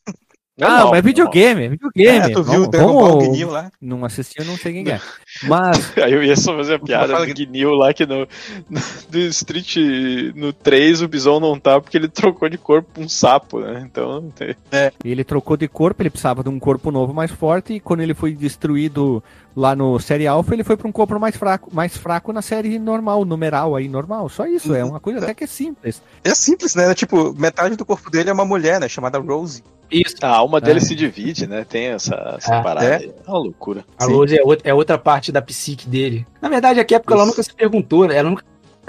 Não, 0.57 0.69
Normal, 0.69 0.91
mas 0.91 0.99
é 1.01 1.03
videogame, 1.03 1.65
é 1.65 1.69
videogame. 1.69 2.19
É, 2.19 2.29
tu 2.29 2.45
viu 2.45 2.53
Vamos- 2.53 2.67
o 2.69 2.71
Dragon 2.71 2.93
Ball 2.93 3.09
vamos- 3.09 3.25
Guinil 3.25 3.51
lá? 3.51 3.73
Não 3.81 4.05
assisti, 4.05 4.39
eu 4.39 4.45
não 4.45 4.57
sei 4.57 4.73
quem 4.73 4.89
é. 4.93 5.01
Mas, 5.49 5.99
Aí 5.99 6.13
eu 6.13 6.23
ia 6.23 6.37
só 6.37 6.57
fazer 6.57 6.75
a 6.75 6.79
piada 6.79 7.17
do 7.19 7.27
que- 7.27 7.35
Guinil 7.35 7.71
lá 7.73 7.93
que 7.93 8.07
no, 8.07 8.21
no 8.71 8.81
do 9.11 9.19
Street 9.19 9.77
no 10.37 10.53
3 10.53 11.03
o 11.03 11.09
Bison 11.09 11.41
não 11.41 11.59
tá 11.59 11.81
porque 11.81 11.97
ele 11.97 12.07
trocou 12.09 12.49
de 12.49 12.57
corpo 12.57 12.89
pra 12.95 13.03
um 13.03 13.09
sapo, 13.09 13.59
né? 13.59 13.83
Então 13.85 14.31
tem- 14.31 14.55
ele 15.05 15.25
trocou 15.25 15.57
de 15.57 15.67
corpo, 15.67 16.01
ele 16.01 16.11
precisava 16.11 16.45
de 16.45 16.49
um 16.49 16.61
corpo 16.61 16.93
novo 16.93 17.13
mais 17.13 17.33
forte, 17.33 17.73
e 17.75 17.81
quando 17.81 18.01
ele 18.03 18.15
foi 18.15 18.33
destruído 18.33 19.21
lá 19.57 19.75
no 19.75 19.99
série 19.99 20.29
Alpha, 20.29 20.55
ele 20.55 20.63
foi 20.63 20.77
pra 20.77 20.87
um 20.87 20.93
corpo 20.93 21.19
mais 21.19 21.37
fraco, 21.37 21.69
mais 21.75 21.97
fraco 21.97 22.33
na 22.33 22.43
série 22.43 22.79
normal, 22.79 23.25
numeral 23.25 23.75
aí, 23.75 23.89
normal. 23.89 24.29
Só 24.29 24.47
isso, 24.47 24.73
é 24.73 24.85
uma 24.85 25.01
coisa 25.01 25.19
até 25.19 25.35
que 25.35 25.43
é 25.43 25.49
simples. 25.49 26.01
É 26.23 26.33
simples, 26.33 26.77
né? 26.77 26.95
Tipo, 26.95 27.35
metade 27.37 27.75
do 27.75 27.85
corpo 27.85 28.09
dele 28.09 28.31
é 28.31 28.33
uma 28.33 28.45
mulher, 28.45 28.79
né? 28.79 28.89
Chamada 28.89 29.19
Rose. 29.19 29.65
Isso. 29.95 30.17
A 30.23 30.29
alma 30.29 30.61
dele 30.61 30.79
É. 30.79 30.83
se 30.83 30.95
divide, 30.95 31.47
né? 31.47 31.65
Tem 31.69 31.87
essa, 31.87 32.37
essa 32.39 32.55
É. 32.57 32.63
parada. 32.63 32.87
É. 32.87 33.05
É 33.07 33.29
uma 33.29 33.39
loucura. 33.39 33.85
A 33.99 34.05
Sim. 34.05 34.13
Rose 34.13 34.39
é 34.39 34.43
outra, 34.43 34.69
é 34.71 34.75
outra 34.75 34.99
parte 34.99 35.31
da 35.31 35.41
psique 35.43 35.89
dele. 35.89 36.27
Na 36.41 36.49
verdade, 36.49 36.81
a 36.81 36.85
Capcom 36.85 37.15
ela 37.15 37.23
Isso. 37.23 37.31
nunca 37.31 37.43
se 37.43 37.55
perguntou, 37.55 38.07
né? 38.07 38.17
ela 38.17 38.31
nunca, 38.31 38.45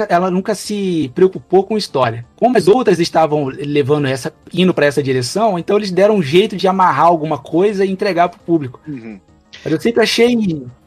ela 0.09 0.31
nunca 0.31 0.55
se 0.55 1.11
preocupou 1.15 1.63
com 1.63 1.77
história. 1.77 2.25
Como 2.35 2.57
as 2.57 2.67
outras 2.67 2.99
estavam 2.99 3.45
levando 3.45 4.07
essa, 4.07 4.33
indo 4.53 4.73
pra 4.73 4.85
essa 4.85 5.01
direção, 5.01 5.57
então 5.59 5.77
eles 5.77 5.91
deram 5.91 6.15
um 6.15 6.21
jeito 6.23 6.55
de 6.57 6.67
amarrar 6.67 7.05
alguma 7.05 7.37
coisa 7.37 7.85
e 7.85 7.91
entregar 7.91 8.29
pro 8.29 8.39
público. 8.39 8.81
Uhum. 8.87 9.19
Mas 9.65 9.73
eu 9.73 9.81
sempre 9.81 10.03
achei 10.03 10.37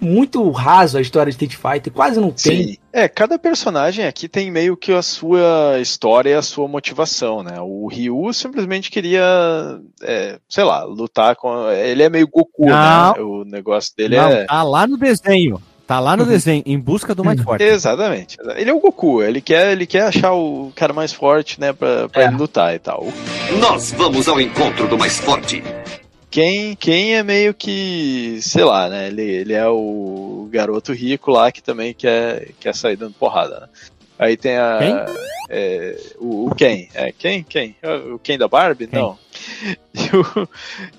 muito 0.01 0.49
raso 0.51 0.97
a 0.97 1.01
história 1.01 1.31
de 1.33 1.45
Street 1.45 1.57
Fighter, 1.61 1.93
quase 1.93 2.21
não 2.21 2.31
tem. 2.31 2.63
Sim. 2.69 2.77
É, 2.93 3.09
cada 3.09 3.39
personagem 3.39 4.07
aqui 4.07 4.29
tem 4.29 4.51
meio 4.51 4.77
que 4.77 4.93
a 4.93 5.03
sua 5.03 5.79
história 5.81 6.31
e 6.31 6.35
a 6.35 6.43
sua 6.43 6.69
motivação, 6.69 7.43
né? 7.43 7.57
O 7.61 7.87
Ryu 7.89 8.33
simplesmente 8.33 8.91
queria, 8.91 9.23
é, 10.03 10.39
sei 10.49 10.65
lá, 10.65 10.85
lutar 10.85 11.35
com. 11.37 11.69
Ele 11.71 12.03
é 12.05 12.09
meio 12.09 12.29
Goku, 12.29 12.67
Não. 12.67 13.13
né? 13.15 13.21
O 13.21 13.45
negócio 13.45 13.93
dele 13.97 14.17
Não, 14.17 14.29
é. 14.29 14.45
tá 14.47 14.63
lá 14.63 14.87
no 14.87 14.97
desenho. 14.97 15.61
Tá 15.87 16.01
lá 16.01 16.15
no 16.19 16.27
desenho, 16.27 16.63
em 16.67 16.79
busca 16.79 17.15
do 17.15 17.25
mais 17.25 17.41
forte. 17.41 17.65
Exatamente. 17.65 18.37
Ele 18.57 18.69
é 18.69 18.75
o 18.75 18.79
Goku, 18.79 19.23
ele 19.23 19.41
quer, 19.41 19.73
ele 19.73 19.87
quer 19.87 20.03
achar 20.03 20.35
o 20.35 20.71
cara 20.77 20.93
mais 20.93 21.15
forte, 21.15 21.59
né, 21.59 21.73
pra, 21.73 22.11
pra 22.11 22.23
É. 22.25 22.27
ele 22.27 22.37
lutar 22.37 22.75
e 22.75 22.79
tal. 22.79 23.07
Nós 23.59 23.91
vamos 23.93 24.29
ao 24.29 24.39
encontro 24.39 24.87
do 24.87 24.99
mais 24.99 25.19
forte. 25.19 25.63
Quem, 26.31 26.77
quem 26.77 27.15
é 27.15 27.23
meio 27.23 27.55
que, 27.55 28.39
sei 28.43 28.65
lá, 28.65 28.89
né? 28.89 29.09
Ele, 29.09 29.23
ele 29.23 29.53
é 29.55 29.67
o 29.67 30.49
garoto 30.51 30.93
rico 30.93 31.31
lá 31.31 31.51
que 31.51 31.63
também 31.63 31.95
quer, 31.95 32.53
quer 32.61 32.75
sair 32.75 32.97
dando 32.97 33.15
porrada, 33.15 33.61
né? 33.61 33.69
Aí 34.19 34.37
tem 34.37 34.57
a. 34.57 34.79
Quem? 34.79 35.25
é, 35.49 35.97
o, 36.19 36.49
o 36.49 36.55
Ken. 36.55 36.89
É, 36.93 37.13
quem? 37.13 37.45
Quem? 37.45 37.77
O 38.13 38.19
Ken 38.19 38.37
da 38.37 38.49
Barbie? 38.49 38.89
Quem? 38.89 38.99
Não. 38.99 39.19
E, 39.99 40.17
o- 40.17 40.49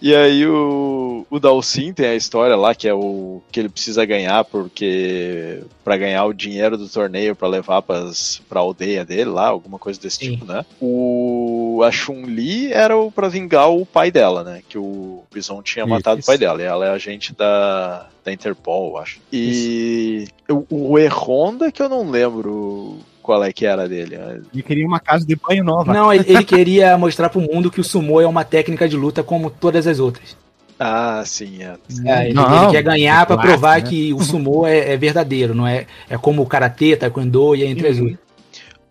e 0.02 0.14
aí 0.16 0.46
o, 0.46 1.26
o 1.30 1.40
Dalsin 1.40 1.94
tem 1.94 2.08
a 2.08 2.16
história 2.16 2.56
lá 2.56 2.76
que 2.76 2.88
é 2.88 2.94
o 2.94 3.42
que 3.52 3.60
ele 3.60 3.70
precisa 3.70 4.04
ganhar 4.04 4.44
porque 4.44 5.62
para 5.86 5.96
ganhar 5.96 6.26
o 6.26 6.34
dinheiro 6.34 6.78
do 6.78 6.90
torneio 6.90 7.34
para 7.36 7.48
levar 7.48 7.82
pras, 7.82 8.42
pra 8.50 8.60
aldeia 8.60 9.06
dele 9.06 9.30
lá, 9.30 9.48
alguma 9.48 9.80
coisa 9.80 10.00
desse 10.02 10.18
Sim. 10.18 10.32
tipo, 10.32 10.46
né? 10.46 10.66
O 10.82 11.82
a 11.86 11.92
Chun-Li 11.92 12.74
era 12.74 12.98
o 12.98 13.10
para 13.10 13.30
vingar 13.30 13.70
o 13.72 13.86
pai 13.86 14.12
dela, 14.12 14.44
né? 14.44 14.62
Que 14.68 14.78
o 14.78 15.24
Bison 15.34 15.62
tinha 15.62 15.86
Isso, 15.86 15.90
matado 15.94 16.20
o 16.22 16.26
pai 16.26 16.38
dela. 16.38 16.62
E 16.62 16.66
ela 16.66 16.86
é 16.86 16.90
agente 16.90 17.34
da, 17.34 18.08
da 18.24 18.34
Interpol, 18.34 18.92
eu 18.92 18.98
acho. 18.98 19.20
E 19.32 20.28
o, 20.50 20.66
o 20.70 21.00
E-Honda 21.00 21.72
que 21.72 21.82
eu 21.82 21.88
não 21.88 22.10
lembro 22.10 22.98
qual 23.30 23.44
é 23.44 23.54
que 23.54 23.64
era 23.64 23.88
dele. 23.88 24.18
Ele 24.52 24.64
queria 24.64 24.88
uma 24.88 25.00
casa 25.00 25.24
de 25.24 25.36
banho 25.36 25.64
nova. 25.64 25.94
Não, 25.94 26.12
ele, 26.12 26.26
ele 26.28 26.44
queria 26.44 26.98
mostrar 26.98 27.30
pro 27.30 27.40
mundo 27.40 27.70
que 27.70 27.80
o 27.80 27.84
sumo 27.84 28.20
é 28.20 28.26
uma 28.26 28.44
técnica 28.44 28.90
de 28.90 28.98
luta 28.98 29.22
como 29.22 29.52
todas 29.52 29.86
as 29.86 30.00
outras. 30.00 30.36
Ah, 30.80 31.22
sim, 31.24 31.62
é. 31.62 31.76
É, 32.10 32.26
ele, 32.26 32.34
Não, 32.34 32.64
ele 32.64 32.72
quer 32.72 32.82
ganhar 32.82 33.24
pra 33.28 33.36
clássico, 33.36 33.54
provar 33.60 33.82
né? 33.84 33.88
que 33.88 34.12
o 34.16 34.22
sumo 34.24 34.66
é, 34.66 34.94
é 34.94 34.98
verdadeiro, 34.98 35.54
não 35.54 35.68
é, 35.68 35.86
é 36.10 36.18
como 36.18 36.42
o 36.42 36.46
karatê, 36.48 36.96
taekwondo 36.96 37.56
e 37.56 37.66
entre 37.66 37.88
as 37.88 37.98
Uhum. 37.98 38.04
outras. 38.06 38.20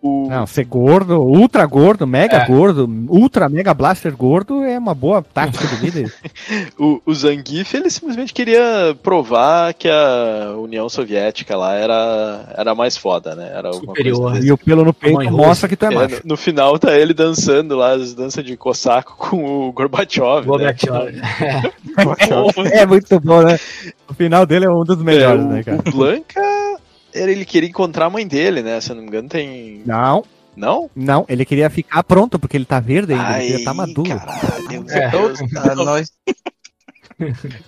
O, 0.01 0.29
Não, 0.29 0.47
ser 0.47 0.63
gordo, 0.63 1.19
ultra 1.21 1.65
gordo, 1.65 2.07
mega 2.07 2.37
É. 2.37 2.45
gordo, 2.47 2.89
ultra 3.09 3.49
mega 3.49 3.73
blaster 3.73 4.15
gordo 4.15 4.63
é 4.63 4.77
uma 4.79 4.95
boa 4.95 5.21
tática 5.21 5.67
de 5.67 5.75
líder. 5.83 6.13
O, 6.79 7.01
o 7.05 7.13
Zangief, 7.13 7.73
ele 7.75 7.89
simplesmente 7.89 8.33
queria 8.33 8.95
provar 9.03 9.73
que 9.73 9.89
a 9.89 10.53
União 10.57 10.87
Soviética 10.87 11.57
lá 11.57 11.75
era, 11.75 12.45
era 12.57 12.73
mais 12.73 12.95
foda, 12.95 13.35
né? 13.35 13.51
Era 13.53 13.67
alguma 13.67 13.87
Superior. 13.87 14.17
coisa 14.21 14.35
desse. 14.37 14.47
e 14.47 14.51
o 14.53 14.57
pelo 14.57 14.85
no 14.85 14.93
peito 14.93 15.15
Mãe 15.17 15.29
mostra 15.29 15.67
que 15.67 15.75
tu 15.75 15.85
é 15.85 15.87
É, 15.89 15.95
macho. 15.95 16.15
no, 16.23 16.29
no 16.29 16.37
final 16.37 16.79
tá 16.79 16.95
ele 16.97 17.13
dançando 17.13 17.75
lá, 17.75 17.91
as 17.91 18.13
danças 18.13 18.43
de 18.45 18.55
Cosaco 18.55 19.15
com 19.17 19.67
o 19.67 19.71
Gorbachev. 19.73 20.45
Gorbachev. 20.45 21.11
Né? 21.11 21.71
É 22.71 22.85
muito 22.85 23.19
bom, 23.19 23.41
né? 23.41 23.59
O 24.09 24.13
final 24.13 24.45
dele 24.45 24.65
é 24.65 24.69
um 24.69 24.83
dos 24.85 24.99
É, 24.99 25.03
melhores, 25.03 25.43
o, 25.43 25.47
né, 25.47 25.63
cara? 25.63 25.77
o 25.85 25.91
Blanca, 25.91 26.41
ele, 27.13 27.31
ele 27.33 27.45
queria 27.45 27.69
encontrar 27.69 28.05
a 28.05 28.09
mãe 28.09 28.27
dele, 28.27 28.61
né? 28.61 28.79
Se 28.81 28.91
eu 28.91 28.95
não 28.95 29.03
me 29.03 29.07
engano, 29.09 29.27
tem. 29.29 29.81
Não, 29.85 30.23
Não? 30.55 30.89
não, 30.95 31.25
ele 31.29 31.45
queria 31.45 31.69
ficar 31.69 32.03
pronto, 32.03 32.37
porque 32.39 32.57
ele 32.57 32.65
tá 32.65 32.79
verde 32.79 33.13
ainda, 33.13 33.37
ele 33.37 33.41
queria 33.45 33.57
estar 33.59 33.73
maduro. 33.73 34.09
Caralho, 34.09 34.85
É. 34.89 35.11
eu, 35.13 35.33
Ah, 35.57 35.75
nós, 35.85 36.11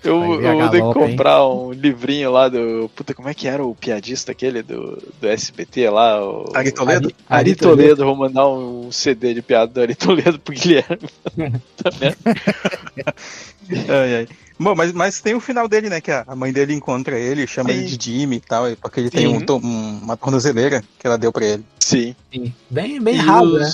eu, 0.04 0.42
eu 0.42 0.58
vou 0.60 0.70
ter 0.70 0.78
que 0.78 0.78
galope, 0.80 1.00
hein? 1.02 1.10
comprar 1.10 1.46
um 1.46 1.72
livrinho 1.74 2.32
lá 2.32 2.48
do. 2.48 2.89
Puta, 2.96 3.14
como 3.14 3.28
é 3.28 3.34
que 3.34 3.48
era 3.50 3.64
o 3.66 3.76
piadista 3.76 4.32
aquele 4.32 4.64
do, 4.64 4.98
do 5.20 5.28
SBT 5.28 5.89
lá? 5.89 6.24
O... 6.26 6.46
Ari 6.56 6.72
Toledo? 6.72 7.08
Ari- 7.08 7.16
Ari 7.28 7.50
Ari 7.52 7.56
Toledo, 7.56 8.06
vou 8.06 8.16
mandar 8.16 8.48
um 8.48 8.89
CD 8.94 9.34
de 9.34 9.42
piada 9.42 9.68
do 9.74 9.82
Ari 9.82 9.96
Toledo 9.96 10.39
pro 10.39 10.54
Guilherme. 10.56 11.10
Tá 11.82 11.89
vendo? 12.00 12.16
Ai, 13.89 14.16
ai. 14.16 14.28
Bom, 14.62 14.76
mas, 14.76 14.93
mas 14.93 15.20
tem 15.22 15.34
o 15.34 15.39
final 15.39 15.68
dele, 15.68 15.89
né? 15.89 15.99
Que 15.99 16.12
a 16.12 16.36
mãe 16.36 16.53
dele 16.53 16.72
encontra 16.74 17.18
ele, 17.18 17.47
chama 17.47 17.72
Sim. 17.72 17.80
ele 17.80 17.97
de 17.97 18.05
Jimmy 18.05 18.36
e 18.36 18.39
tal, 18.39 18.70
e 18.70 18.76
porque 18.76 18.99
ele 18.99 19.09
tem 19.09 19.28
Sim. 19.28 19.38
um 19.38 19.41
to- 19.41 19.57
um- 19.57 19.99
uma 20.03 20.16
tornozeleira 20.16 20.84
que 20.99 21.07
ela 21.07 21.18
deu 21.18 21.32
pra 21.32 21.43
ele. 21.45 21.64
Sim. 21.80 22.16
Sim. 22.32 22.53
Bem, 22.70 23.01
bem 23.01 23.16
E 23.16 23.18
ralo, 23.18 23.55
os, 23.55 23.59
né? 23.59 23.72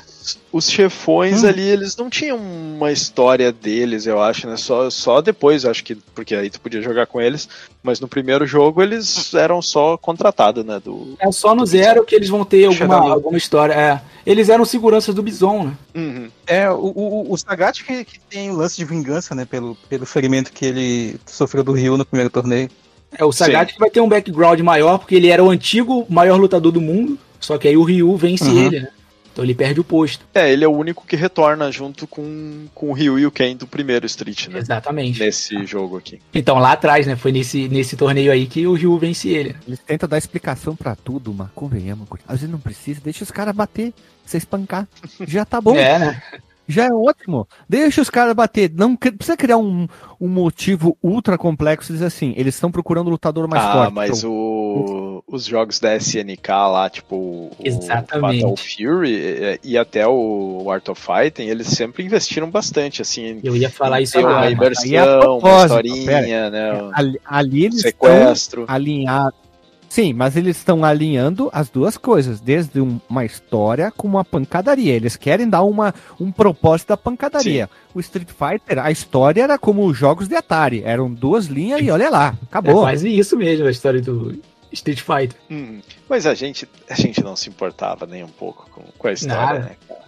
Os 0.57 0.69
chefões 0.69 1.43
Hum. 1.43 1.47
ali, 1.47 1.61
eles 1.61 1.95
não 1.95 2.09
tinham 2.09 2.37
uma 2.37 2.91
história 2.91 3.51
deles, 3.51 4.07
eu 4.07 4.19
acho, 4.21 4.47
né? 4.47 4.57
Só, 4.57 4.89
só 4.89 5.21
depois, 5.21 5.65
acho 5.65 5.83
que, 5.83 5.95
porque 6.15 6.35
aí 6.35 6.49
tu 6.49 6.59
podia 6.59 6.81
jogar 6.81 7.05
com 7.05 7.21
eles, 7.21 7.47
mas 7.83 7.99
no 7.99 8.07
primeiro 8.07 8.45
jogo 8.47 8.81
eles 8.81 9.33
eram 9.33 9.61
só 9.61 9.97
contratados, 9.97 10.65
né? 10.65 10.81
Do... 10.83 11.15
É 11.19 11.31
só 11.31 11.53
no 11.53 11.65
zero 11.65 12.03
que 12.03 12.15
eles 12.15 12.29
vão 12.29 12.43
ter 12.43 12.65
alguma, 12.65 12.95
alguma 13.13 13.37
história. 13.37 13.73
É. 13.73 14.01
Eles 14.25 14.49
eram 14.49 14.65
seguranças 14.65 15.13
do 15.13 15.21
Bison, 15.21 15.63
né? 15.65 15.77
Uhum. 15.95 16.29
É, 16.45 16.69
o, 16.69 16.91
o, 16.95 17.33
o 17.33 17.37
Sagat 17.37 17.83
que, 17.83 18.03
que 18.03 18.19
tem 18.19 18.49
o 18.49 18.55
lance 18.55 18.75
de 18.75 18.83
vingança, 18.83 19.35
né? 19.35 19.45
Pelo, 19.45 19.75
pelo 19.87 20.05
ferimento 20.05 20.51
que 20.51 20.65
ele 20.65 21.15
sofreu 21.25 21.63
do 21.63 21.71
Rio 21.71 21.97
no 21.97 22.05
primeiro 22.05 22.29
torneio. 22.31 22.69
É 23.17 23.23
o 23.23 23.31
Sagat 23.31 23.73
que 23.73 23.79
vai 23.79 23.89
ter 23.89 24.01
um 24.01 24.09
background 24.09 24.59
maior, 24.61 24.97
porque 24.97 25.15
ele 25.15 25.29
era 25.29 25.43
o 25.43 25.49
antigo 25.49 26.05
maior 26.09 26.37
lutador 26.37 26.71
do 26.71 26.81
mundo. 26.81 27.17
Só 27.39 27.57
que 27.57 27.67
aí 27.67 27.77
o 27.77 27.83
Ryu 27.83 28.17
vence 28.17 28.43
Uhum. 28.45 28.65
ele, 28.65 28.79
né? 28.81 28.89
Então 29.37 29.45
ele 29.45 29.53
perde 29.53 29.79
o 29.79 29.83
posto. 29.83 30.25
É, 30.33 30.51
ele 30.51 30.63
é 30.63 30.67
o 30.67 30.71
único 30.75 31.05
que 31.05 31.15
retorna 31.15 31.71
junto 31.71 32.07
com, 32.07 32.65
com 32.73 32.89
o 32.89 32.93
Ryu 32.93 33.19
e 33.19 33.25
o 33.27 33.29
Ken 33.29 33.55
do 33.55 33.67
primeiro 33.67 34.03
Street, 34.07 34.47
né? 34.47 34.57
Exatamente. 34.57 35.19
Nesse 35.19 35.63
jogo 35.63 35.95
aqui. 35.95 36.19
Então 36.33 36.57
lá 36.57 36.71
atrás, 36.71 37.05
né? 37.05 37.15
Foi 37.15 37.31
nesse, 37.31 37.67
nesse 37.67 37.95
torneio 37.95 38.31
aí 38.31 38.47
que 38.47 38.65
o 38.65 38.73
Ryu 38.73 38.97
vence 38.97 39.29
ele. 39.29 39.55
Eles 39.67 39.77
tentam 39.77 40.09
dar 40.09 40.17
explicação 40.17 40.75
pra 40.75 40.95
tudo, 40.95 41.31
mas 41.31 41.49
convenhamos. 41.53 42.07
Às 42.27 42.39
vezes 42.39 42.51
não 42.51 42.59
precisa, 42.59 42.99
deixa 42.99 43.23
os 43.23 43.29
caras 43.29 43.55
bater, 43.55 43.93
você 44.25 44.37
espancar. 44.37 44.87
Já 45.27 45.45
tá 45.45 45.61
bom, 45.61 45.75
É, 45.75 45.99
né? 45.99 46.21
Já 46.67 46.85
é 46.85 46.91
ótimo. 46.91 47.47
Deixa 47.67 48.01
os 48.01 48.09
caras 48.09 48.33
bater. 48.33 48.71
Não 48.73 48.95
precisa 48.95 49.37
criar 49.37 49.57
um, 49.57 49.87
um 50.19 50.27
motivo 50.27 50.97
ultra 51.01 51.37
complexo 51.37 51.91
e 51.91 51.93
dizer 51.93 52.05
assim, 52.05 52.33
eles 52.35 52.55
estão 52.55 52.71
procurando 52.71 53.07
o 53.07 53.11
lutador 53.11 53.47
mais 53.47 53.63
ah, 53.63 53.73
forte. 53.73 53.93
mas 53.93 54.21
Pronto. 54.21 54.33
o, 54.33 55.23
os 55.27 55.45
jogos 55.45 55.79
da 55.79 55.95
SNK 55.95 56.49
lá, 56.49 56.89
tipo 56.89 57.15
o 57.15 57.51
Exatamente. 57.63 58.41
Fatal 58.41 58.57
Fury 58.57 59.11
e, 59.11 59.59
e 59.63 59.77
até 59.77 60.07
o 60.07 60.69
Art 60.69 60.87
of 60.89 61.01
Fighting, 61.01 61.43
eles 61.43 61.67
sempre 61.67 62.03
investiram 62.03 62.49
bastante, 62.49 63.01
assim, 63.01 63.39
Eu 63.43 63.55
ia 63.55 63.69
falar 63.69 64.01
isso 64.01 64.19
uma 64.19 64.29
agora. 64.29 64.39
mas 64.55 64.83
é 64.83 64.97
a 64.97 65.01
imersão, 65.01 65.37
uma 65.39 65.61
historinha, 65.61 66.49
né? 66.49 66.73
um 66.73 66.91
Ali, 66.93 67.21
ali 67.25 67.65
eles 67.65 67.85
estão 67.85 68.09
sequestro. 68.09 68.65
alinhados. 68.67 69.46
Sim, 69.89 70.13
mas 70.13 70.35
eles 70.35 70.57
estão 70.57 70.83
alinhando 70.83 71.49
as 71.53 71.69
duas 71.69 71.97
coisas, 71.97 72.39
desde 72.39 72.79
um- 72.81 72.99
uma 73.09 73.23
história 73.25 73.89
com 73.91 74.07
uma 74.07 74.23
pancadaria. 74.25 74.93
Eles 74.93 75.15
querem 75.15 75.49
dar 75.49 75.63
uma, 75.63 75.93
um 76.19 76.31
propósito 76.31 76.89
da 76.89 76.97
pancadaria. 76.97 77.69
O 77.93 77.99
Street 77.99 78.27
Fighter, 78.29 78.79
a 78.79 78.91
história 78.91 79.41
era 79.43 79.57
como 79.57 79.85
os 79.85 79.97
jogos 79.97 80.27
de 80.27 80.35
Atari. 80.35 80.83
Eram 80.83 81.11
duas 81.11 81.45
linhas 81.45 81.81
e 81.81 81.89
olha 81.89 82.09
lá, 82.09 82.35
É 82.41 82.45
acabou. 82.45 82.81
quase 82.81 83.07
isso 83.09 83.37
mesmo, 83.37 83.65
a 83.65 83.71
história 83.71 84.01
do 84.01 84.37
Street 84.71 84.99
Fighter. 84.99 85.37
Hum, 85.49 85.79
Mas 86.09 86.25
a 86.25 86.33
gente, 86.33 86.67
a 86.89 86.93
gente 86.93 87.23
não 87.23 87.35
se 87.35 87.47
importava 87.49 88.05
nem 88.05 88.23
um 88.23 88.27
pouco 88.29 88.69
com, 88.69 88.83
com 88.97 89.07
a 89.07 89.13
história, 89.13 89.41
Nada. 89.41 89.59
né, 89.59 89.75
cara? 89.87 90.07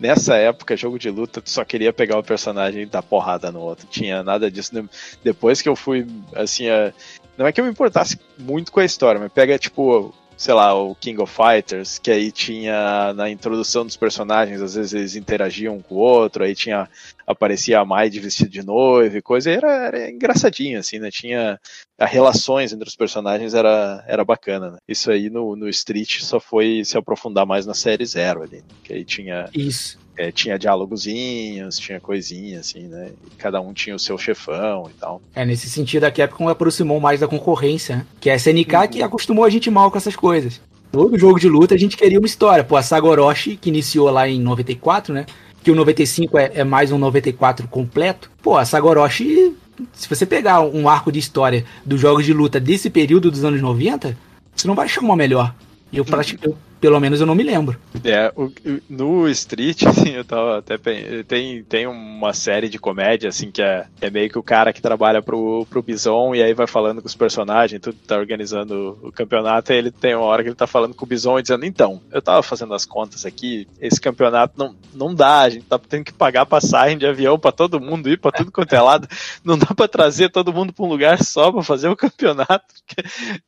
Nessa 0.00 0.34
época, 0.36 0.76
jogo 0.76 0.98
de 0.98 1.08
luta, 1.10 1.40
tu 1.40 1.48
só 1.48 1.64
queria 1.64 1.92
pegar 1.92 2.18
o 2.18 2.22
personagem 2.24 2.82
e 2.82 2.86
dar 2.86 3.02
porrada 3.02 3.52
no 3.52 3.60
outro. 3.60 3.86
Tinha 3.88 4.22
nada 4.22 4.50
disso. 4.50 4.74
De- 4.74 4.88
Depois 5.22 5.62
que 5.62 5.68
eu 5.68 5.76
fui, 5.76 6.06
assim, 6.34 6.68
a- 6.68 6.92
não 7.36 7.46
é 7.46 7.52
que 7.52 7.60
eu 7.60 7.64
me 7.64 7.70
importasse 7.70 8.18
muito 8.38 8.70
com 8.70 8.80
a 8.80 8.84
história, 8.84 9.20
mas 9.20 9.32
pega, 9.32 9.58
tipo, 9.58 10.14
sei 10.36 10.54
lá, 10.54 10.74
o 10.74 10.94
King 10.94 11.20
of 11.22 11.32
Fighters, 11.32 11.98
que 11.98 12.10
aí 12.10 12.32
tinha 12.32 13.12
na 13.14 13.30
introdução 13.30 13.86
dos 13.86 13.96
personagens, 13.96 14.60
às 14.60 14.74
vezes 14.74 14.92
eles 14.92 15.16
interagiam 15.16 15.80
com 15.80 15.94
o 15.94 15.98
outro, 15.98 16.42
aí 16.42 16.54
tinha 16.54 16.88
aparecia 17.24 17.78
a 17.78 17.84
Mai 17.84 18.10
de 18.10 18.18
vestido 18.18 18.50
de 18.50 18.64
noiva 18.64 19.16
e 19.16 19.22
coisa, 19.22 19.50
e 19.50 19.54
era, 19.54 19.86
era 19.86 20.10
engraçadinho, 20.10 20.78
assim, 20.80 20.98
né? 20.98 21.10
Tinha 21.10 21.60
as 21.96 22.10
relações 22.10 22.72
entre 22.72 22.88
os 22.88 22.96
personagens 22.96 23.54
era, 23.54 24.04
era 24.08 24.24
bacana, 24.24 24.72
né? 24.72 24.78
Isso 24.88 25.10
aí 25.10 25.30
no, 25.30 25.54
no 25.54 25.68
Street 25.68 26.20
só 26.20 26.40
foi 26.40 26.82
se 26.84 26.98
aprofundar 26.98 27.46
mais 27.46 27.64
na 27.64 27.74
série 27.74 28.04
Zero 28.04 28.42
ali, 28.42 28.64
que 28.82 28.92
aí 28.92 29.04
tinha, 29.04 29.48
Isso. 29.54 30.01
É, 30.16 30.30
tinha 30.30 30.58
diálogozinhos, 30.58 31.78
tinha 31.78 32.00
coisinha, 32.00 32.60
assim, 32.60 32.82
né? 32.82 33.10
E 33.26 33.30
cada 33.36 33.60
um 33.60 33.72
tinha 33.72 33.94
o 33.96 33.98
seu 33.98 34.18
chefão 34.18 34.90
e 34.90 34.98
tal. 34.98 35.20
É, 35.34 35.44
nesse 35.44 35.68
sentido, 35.68 36.04
a 36.04 36.10
Capcom 36.10 36.48
aproximou 36.48 37.00
mais 37.00 37.20
da 37.20 37.28
concorrência, 37.28 37.96
né? 37.96 38.06
Que 38.20 38.30
é 38.30 38.34
a 38.34 38.36
SNK 38.36 38.88
que 38.90 39.02
acostumou 39.02 39.44
a 39.44 39.50
gente 39.50 39.70
mal 39.70 39.90
com 39.90 39.98
essas 39.98 40.16
coisas. 40.16 40.60
Todo 40.90 41.18
jogo 41.18 41.40
de 41.40 41.48
luta 41.48 41.74
a 41.74 41.78
gente 41.78 41.96
queria 41.96 42.18
uma 42.18 42.26
história. 42.26 42.62
Pô, 42.62 42.76
a 42.76 42.82
Saga 42.82 43.06
Orochi, 43.06 43.56
que 43.56 43.70
iniciou 43.70 44.10
lá 44.10 44.28
em 44.28 44.40
94, 44.40 45.14
né? 45.14 45.24
que 45.62 45.70
o 45.70 45.74
95 45.74 46.38
é, 46.38 46.50
é 46.54 46.64
mais 46.64 46.90
um 46.90 46.98
94 46.98 47.68
completo. 47.68 48.30
Pô, 48.42 48.56
a 48.56 48.64
Sagoroshi, 48.64 49.54
se 49.92 50.08
você 50.08 50.26
pegar 50.26 50.60
um 50.60 50.88
arco 50.88 51.12
de 51.12 51.18
história 51.18 51.64
dos 51.84 52.00
jogos 52.00 52.24
de 52.24 52.32
luta 52.32 52.58
desse 52.58 52.90
período 52.90 53.30
dos 53.30 53.44
anos 53.44 53.60
90, 53.60 54.16
você 54.54 54.66
não 54.66 54.74
vai 54.74 54.86
achar 54.86 55.00
uma 55.00 55.16
melhor. 55.16 55.54
E 55.92 55.98
eu, 55.98 56.04
pratico, 56.04 56.44
eu 56.44 56.56
pelo 56.82 56.98
menos 56.98 57.20
eu 57.20 57.26
não 57.28 57.34
me 57.36 57.44
lembro. 57.44 57.78
É, 58.04 58.32
o- 58.34 58.52
no 58.90 59.28
Street, 59.28 59.84
assim, 59.86 60.10
eu 60.10 60.24
tava 60.24 60.58
até 60.58 60.76
tem, 61.22 61.62
tem 61.62 61.86
uma 61.86 62.32
série 62.32 62.68
de 62.68 62.76
comédia, 62.76 63.28
assim, 63.28 63.52
que 63.52 63.62
é, 63.62 63.86
é 64.00 64.10
meio 64.10 64.28
que 64.28 64.36
o 64.38 64.42
cara 64.42 64.72
que 64.72 64.82
trabalha 64.82 65.22
pro, 65.22 65.64
pro 65.70 65.80
Bison 65.80 66.34
e 66.34 66.42
aí 66.42 66.52
vai 66.52 66.66
falando 66.66 67.00
com 67.00 67.06
os 67.06 67.14
personagens, 67.14 67.80
tudo 67.80 67.96
tá 68.04 68.18
organizando 68.18 68.98
o 69.00 69.12
campeonato, 69.12 69.72
e 69.72 69.76
ele 69.76 69.92
tem 69.92 70.16
uma 70.16 70.24
hora 70.24 70.42
que 70.42 70.48
ele 70.48 70.56
tá 70.56 70.66
falando 70.66 70.92
com 70.92 71.04
o 71.04 71.08
Bison 71.08 71.38
e 71.38 71.42
dizendo, 71.42 71.64
então, 71.64 72.00
eu 72.10 72.20
tava 72.20 72.42
fazendo 72.42 72.74
as 72.74 72.84
contas 72.84 73.24
aqui, 73.24 73.68
esse 73.80 74.00
campeonato 74.00 74.54
não, 74.58 74.74
não 74.92 75.14
dá, 75.14 75.42
a 75.42 75.50
gente 75.50 75.64
tá 75.66 75.78
tendo 75.78 76.02
que 76.04 76.12
pagar 76.12 76.46
passagem 76.46 76.98
de 76.98 77.06
avião 77.06 77.38
pra 77.38 77.52
todo 77.52 77.80
mundo 77.80 78.10
ir 78.10 78.18
pra 78.18 78.32
tudo 78.32 78.50
quanto 78.50 78.72
é 78.74 78.80
lado, 78.80 79.06
não 79.44 79.56
dá 79.56 79.66
pra 79.66 79.86
trazer 79.86 80.30
todo 80.30 80.52
mundo 80.52 80.72
pra 80.72 80.84
um 80.84 80.88
lugar 80.88 81.22
só 81.22 81.52
pra 81.52 81.62
fazer 81.62 81.86
o 81.88 81.94
campeonato, 81.96 82.74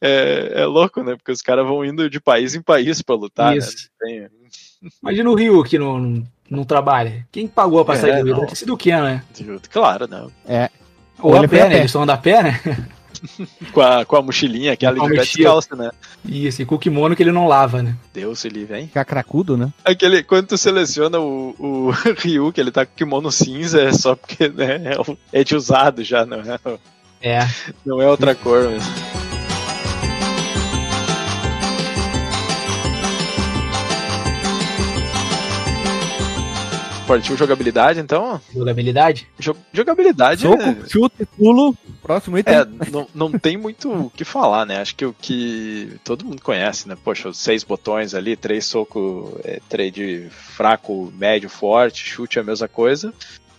é, 0.00 0.52
é 0.62 0.66
louco, 0.66 1.02
né, 1.02 1.16
porque 1.16 1.32
os 1.32 1.42
caras 1.42 1.66
vão 1.66 1.84
indo 1.84 2.08
de 2.08 2.20
país 2.20 2.54
em 2.54 2.62
país 2.62 3.02
pra 3.02 3.23
lutar, 3.24 3.56
Isso. 3.56 3.88
né, 4.02 4.28
Tem- 4.28 4.28
Imagina 5.02 5.30
o 5.30 5.34
Ryu 5.34 5.62
que 5.64 5.78
não, 5.78 5.98
não, 5.98 6.24
não 6.50 6.64
trabalha. 6.64 7.26
Quem 7.32 7.46
pagou 7.48 7.80
a 7.80 7.84
passagem 7.84 8.16
É, 8.16 8.18
do 8.18 8.24
Ryu? 8.24 8.32
não. 8.34 8.40
Deve 8.40 8.50
ter 8.52 8.56
sido 8.56 8.74
o 8.74 8.76
Ken, 8.76 9.00
né? 9.02 9.22
Claro, 9.70 10.06
não. 10.06 10.30
Ou 11.20 11.32
Ou 11.32 11.36
a 11.36 11.48
pé, 11.48 11.62
né? 11.64 11.68
pé. 11.70 11.74
Eles 11.76 11.86
estão 11.86 12.02
andando 12.02 12.16
a 12.16 12.20
pé, 12.20 12.42
né? 12.42 12.60
Com 13.72 13.80
a, 13.80 14.04
com 14.04 14.16
a 14.16 14.22
mochilinha, 14.22 14.72
aquela 14.74 14.98
de 15.08 15.16
descalça, 15.16 15.74
né? 15.74 15.90
Isso, 16.26 16.60
e 16.60 16.66
com 16.66 16.74
o 16.74 16.78
kimono 16.78 17.16
que 17.16 17.22
ele 17.22 17.32
não 17.32 17.46
lava, 17.46 17.82
né? 17.82 17.96
Deus 18.12 18.40
se 18.40 18.50
livre, 18.50 18.78
hein? 18.78 18.90
Cracudo, 19.06 19.56
né? 19.56 19.72
Aquele, 19.82 20.22
quando 20.22 20.48
tu 20.48 20.58
seleciona 20.58 21.18
o, 21.18 21.54
o 21.58 21.90
Ryu, 22.20 22.52
que 22.52 22.60
ele 22.60 22.70
tá 22.70 22.84
com 22.84 22.92
kimono 22.94 23.32
cinza, 23.32 23.80
é 23.80 23.92
só 23.94 24.14
porque 24.14 24.46
né, 24.50 24.92
é, 24.92 25.00
o- 25.00 25.16
é 25.32 25.42
de 25.42 25.56
usado 25.56 26.04
já, 26.04 26.26
não 26.26 26.38
é, 26.40 26.58
É. 27.22 27.38
não 27.86 28.02
é 28.02 28.06
outra 28.06 28.34
cor 28.34 28.68
mesmo. 28.68 28.92
Partiu 37.06 37.36
jogabilidade, 37.36 38.00
então? 38.00 38.40
Jogabilidade? 38.54 39.28
Jo- 39.38 39.56
jogabilidade 39.72 40.40
Soco, 40.40 40.62
é, 40.62 40.88
chute, 40.88 41.26
pulo. 41.36 41.76
Próximo 42.02 42.38
item. 42.38 42.54
É, 42.54 42.66
não, 42.90 43.06
não 43.14 43.32
tem 43.32 43.56
muito 43.58 43.92
o 43.92 44.10
que 44.10 44.24
falar, 44.24 44.64
né? 44.64 44.80
Acho 44.80 44.94
que 44.96 45.04
o 45.04 45.12
que 45.12 45.96
todo 46.02 46.24
mundo 46.24 46.40
conhece, 46.40 46.88
né? 46.88 46.96
Poxa, 47.04 47.28
os 47.28 47.36
seis 47.38 47.62
botões 47.62 48.14
ali, 48.14 48.36
três 48.36 48.64
soco, 48.64 49.38
é, 49.44 49.60
trade 49.68 50.28
fraco, 50.30 51.12
médio, 51.16 51.48
forte, 51.50 52.06
chute 52.06 52.38
é 52.38 52.42
a 52.42 52.44
mesma 52.44 52.68
coisa. 52.68 53.12